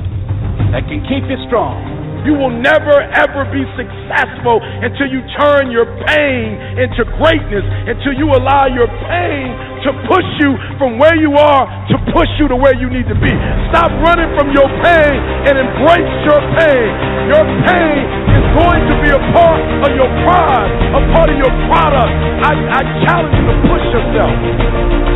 that 0.72 0.86
can 0.88 1.02
keep 1.06 1.22
you 1.28 1.38
strong? 1.46 2.05
You 2.26 2.34
will 2.34 2.50
never 2.50 3.06
ever 3.14 3.46
be 3.54 3.62
successful 3.78 4.58
until 4.58 5.06
you 5.06 5.22
turn 5.38 5.70
your 5.70 5.86
pain 6.10 6.58
into 6.74 7.06
greatness, 7.22 7.62
until 7.86 8.18
you 8.18 8.34
allow 8.34 8.66
your 8.66 8.90
pain 9.06 9.54
to 9.86 9.90
push 10.10 10.26
you 10.42 10.58
from 10.74 10.98
where 10.98 11.14
you 11.14 11.38
are 11.38 11.64
to 11.94 11.96
push 12.10 12.28
you 12.42 12.50
to 12.50 12.56
where 12.58 12.74
you 12.74 12.90
need 12.90 13.06
to 13.06 13.14
be. 13.14 13.30
Stop 13.70 13.94
running 14.02 14.30
from 14.34 14.50
your 14.50 14.66
pain 14.82 15.16
and 15.46 15.54
embrace 15.54 16.14
your 16.26 16.40
pain. 16.58 16.90
Your 17.30 17.44
pain 17.62 18.02
is 18.34 18.45
going 18.56 18.82
to 18.88 18.94
be 19.04 19.10
a 19.12 19.20
part 19.36 19.60
of 19.84 19.90
your 19.92 20.08
pride, 20.24 20.72
a 20.96 21.02
part 21.12 21.28
of 21.28 21.36
your 21.36 21.52
product. 21.68 22.12
I, 22.40 22.52
I 22.56 22.80
challenge 23.04 23.36
you 23.36 23.44
to 23.52 23.56
push 23.68 23.84
yourself. 23.92 24.32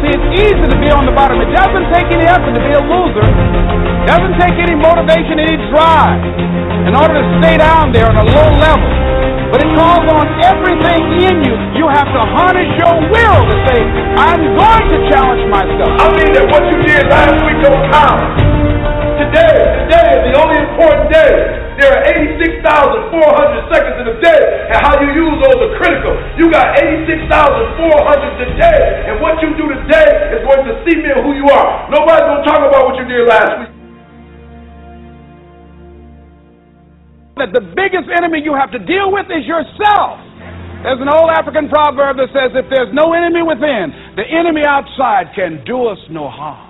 See, 0.05 0.13
it's 0.13 0.29
easy 0.45 0.67
to 0.69 0.77
be 0.77 0.93
on 0.93 1.09
the 1.09 1.15
bottom. 1.17 1.41
It 1.41 1.49
doesn't 1.57 1.89
take 1.97 2.09
any 2.13 2.29
effort 2.29 2.53
to 2.53 2.61
be 2.61 2.73
a 2.77 2.83
loser. 2.85 3.25
It 3.25 4.07
doesn't 4.09 4.37
take 4.37 4.57
any 4.61 4.77
motivation, 4.77 5.41
any 5.41 5.57
drive 5.73 6.21
in 6.85 6.93
order 6.93 7.17
to 7.17 7.25
stay 7.41 7.57
down 7.57 7.93
there 7.97 8.09
on 8.09 8.17
a 8.21 8.27
low 8.29 8.49
level. 8.61 8.89
But 9.51 9.67
it 9.67 9.71
calls 9.75 10.07
on 10.15 10.27
everything 10.47 11.03
in 11.27 11.35
you. 11.43 11.55
You 11.75 11.89
have 11.91 12.07
to 12.07 12.23
harness 12.37 12.71
your 12.77 12.95
will 13.09 13.41
to 13.51 13.57
say, 13.67 13.81
I'm 14.21 14.41
going 14.55 14.87
to 14.95 14.99
challenge 15.11 15.43
myself. 15.51 15.91
I 15.97 16.07
mean 16.13 16.31
that 16.39 16.47
what 16.47 16.63
you 16.71 16.79
did 16.87 17.09
last 17.09 17.35
week 17.43 17.59
don't 17.65 17.85
count. 17.91 18.21
Today, 19.19 19.57
today 19.85 20.07
is 20.17 20.23
the 20.29 20.35
only 20.39 20.57
important 20.61 21.09
day. 21.13 21.70
There 21.81 21.89
are 21.89 22.05
86,400 22.05 23.73
seconds 23.73 23.97
in 24.05 24.07
a 24.13 24.17
day, 24.21 24.43
and 24.69 24.79
how 24.85 25.01
you 25.01 25.17
use 25.17 25.37
those 25.41 25.59
are 25.65 25.75
critical. 25.81 26.13
You 26.37 26.53
got 26.53 26.77
86,400 26.77 27.25
today, 28.37 29.09
and 29.09 29.17
what 29.25 29.41
you 29.41 29.57
do 29.57 29.65
today 29.65 30.37
is 30.37 30.45
going 30.45 30.69
to 30.69 30.77
see 30.85 31.01
cement 31.01 31.25
who 31.25 31.33
you 31.33 31.49
are. 31.49 31.89
Nobody's 31.89 32.29
going 32.29 32.43
to 32.45 32.49
talk 32.53 32.61
about 32.61 32.85
what 32.85 33.01
you 33.01 33.07
did 33.09 33.25
last 33.25 33.53
week. 33.65 33.73
that 37.41 37.57
the 37.57 37.65
biggest 37.73 38.05
enemy 38.13 38.45
you 38.45 38.53
have 38.53 38.69
to 38.69 38.79
deal 38.85 39.09
with 39.09 39.25
is 39.33 39.49
yourself. 39.49 40.21
There's 40.85 41.01
an 41.01 41.09
old 41.09 41.33
African 41.33 41.73
proverb 41.73 42.21
that 42.21 42.29
says, 42.37 42.53
if 42.53 42.69
there's 42.69 42.93
no 42.93 43.17
enemy 43.17 43.41
within, 43.41 44.13
the 44.17 44.29
enemy 44.29 44.61
outside 44.69 45.33
can 45.33 45.65
do 45.65 45.89
us 45.89 45.97
no 46.11 46.29
harm. 46.29 46.70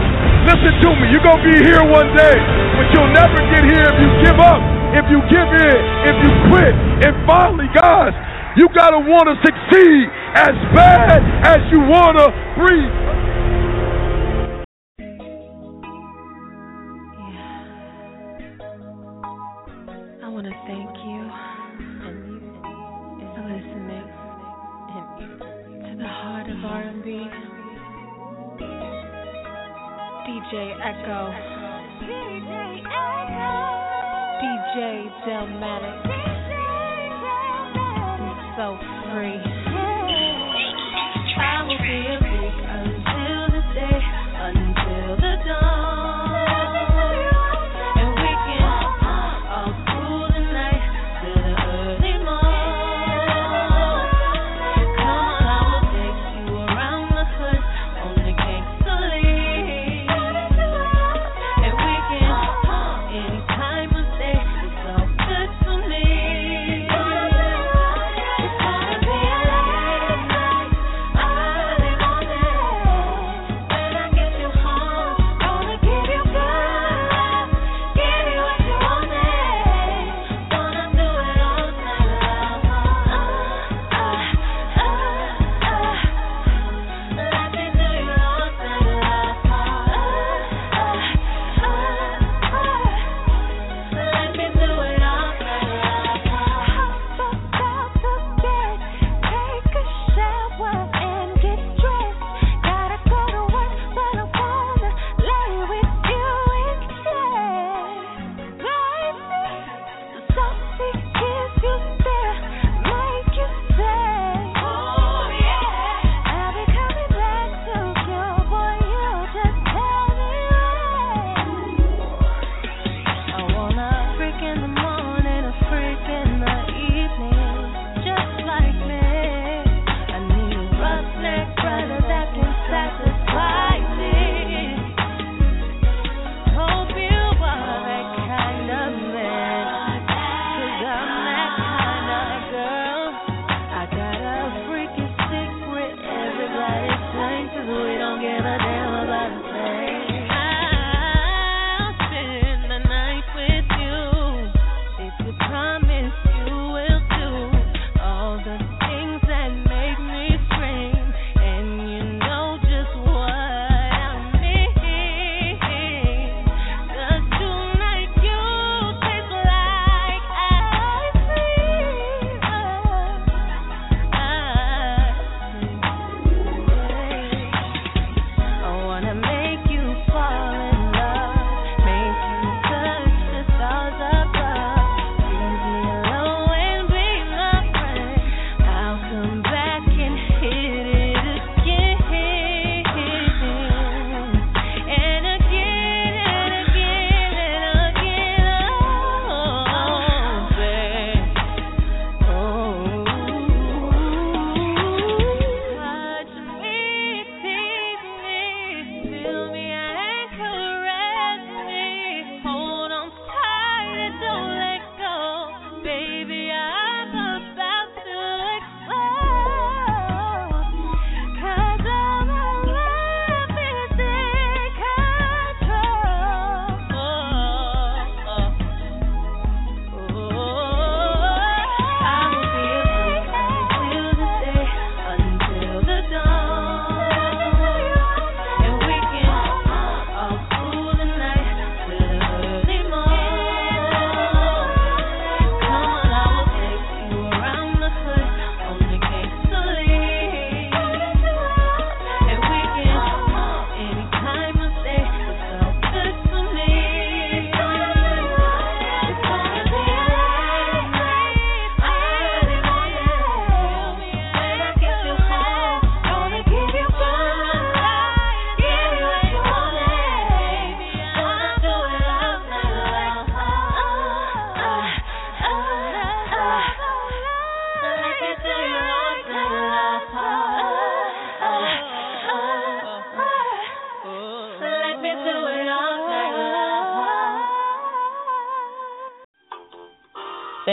Listen 0.47 0.73
to 0.81 0.89
me. 0.97 1.05
You're 1.13 1.21
going 1.21 1.37
to 1.37 1.45
be 1.45 1.57
here 1.61 1.83
one 1.85 2.09
day, 2.17 2.37
but 2.77 2.89
you'll 2.93 3.13
never 3.13 3.37
get 3.53 3.61
here 3.65 3.85
if 3.85 3.97
you 4.01 4.09
give 4.25 4.39
up, 4.41 4.61
if 4.97 5.05
you 5.09 5.21
give 5.29 5.49
in, 5.49 5.79
if 6.09 6.15
you 6.21 6.29
quit. 6.49 6.73
And 7.05 7.13
finally, 7.29 7.69
guys, 7.77 8.13
you 8.57 8.67
got 8.73 8.89
to 8.91 8.99
want 8.99 9.29
to 9.29 9.35
succeed 9.45 10.09
as 10.33 10.55
bad 10.73 11.21
as 11.45 11.61
you 11.71 11.79
want 11.79 12.17
to 12.17 12.27
breathe. 12.57 13.11
R&B. 26.63 29.00
DJ 30.27 30.77
Echo. 30.79 31.33
DJ 32.05 32.83
Echo. 32.85 33.53
DJ 34.39 34.77
Delmatic. 35.25 35.97
So 38.55 38.77
free. 39.11 39.41
I 41.37 41.63
will 41.67 41.77
be 41.79 42.30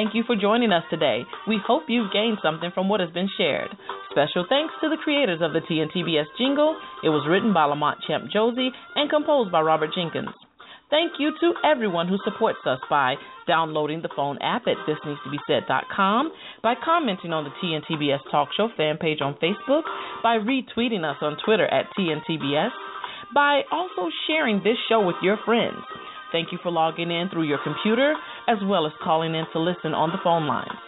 Thank 0.09 0.25
you 0.25 0.25
for 0.25 0.41
joining 0.41 0.73
us 0.73 0.85
today. 0.89 1.25
We 1.47 1.61
hope 1.61 1.83
you've 1.87 2.11
gained 2.11 2.39
something 2.43 2.71
from 2.73 2.89
what 2.89 3.01
has 3.01 3.11
been 3.11 3.29
shared. 3.37 3.69
Special 4.11 4.47
thanks 4.49 4.73
to 4.81 4.89
the 4.89 4.97
creators 5.05 5.43
of 5.43 5.53
the 5.53 5.61
TNTBS 5.61 6.25
jingle. 6.39 6.81
It 7.05 7.11
was 7.11 7.29
written 7.29 7.53
by 7.53 7.65
Lamont 7.65 7.99
Champ 8.07 8.25
Josie 8.33 8.71
and 8.97 9.11
composed 9.11 9.53
by 9.53 9.61
Robert 9.61 9.91
Jenkins. 9.95 10.33
Thank 10.89 11.21
you 11.21 11.33
to 11.41 11.53
everyone 11.63 12.09
who 12.09 12.17
supports 12.25 12.61
us 12.65 12.79
by 12.89 13.17
downloading 13.47 14.01
the 14.01 14.09
phone 14.17 14.39
app 14.41 14.63
at 14.65 14.81
thisneedstobesaid.com, 14.89 16.33
by 16.63 16.73
commenting 16.83 17.35
on 17.35 17.45
the 17.45 17.53
TNTBS 17.61 18.31
Talk 18.31 18.49
Show 18.57 18.71
fan 18.79 18.97
page 18.97 19.21
on 19.21 19.35
Facebook, 19.35 19.83
by 20.23 20.39
retweeting 20.39 21.05
us 21.05 21.19
on 21.21 21.37
Twitter 21.45 21.67
at 21.67 21.85
TNTBS, 21.99 22.71
by 23.35 23.61
also 23.71 24.09
sharing 24.27 24.65
this 24.65 24.79
show 24.89 25.05
with 25.05 25.17
your 25.23 25.37
friends. 25.45 25.85
Thank 26.33 26.53
you 26.53 26.59
for 26.63 26.71
logging 26.71 27.11
in 27.11 27.29
through 27.31 27.45
your 27.49 27.59
computer 27.63 28.15
as 28.49 28.59
well 28.65 28.87
as 28.87 28.93
calling 29.05 29.35
in 29.35 29.45
to 29.53 29.61
listen 29.61 29.93
on 29.93 30.11
the 30.11 30.23
phone 30.25 30.47
lines. 30.47 30.81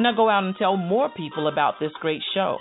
Now 0.00 0.14
go 0.14 0.30
out 0.30 0.44
and 0.44 0.54
tell 0.56 0.76
more 0.76 1.10
people 1.14 1.48
about 1.48 1.74
this 1.80 1.92
great 2.00 2.22
show. 2.32 2.58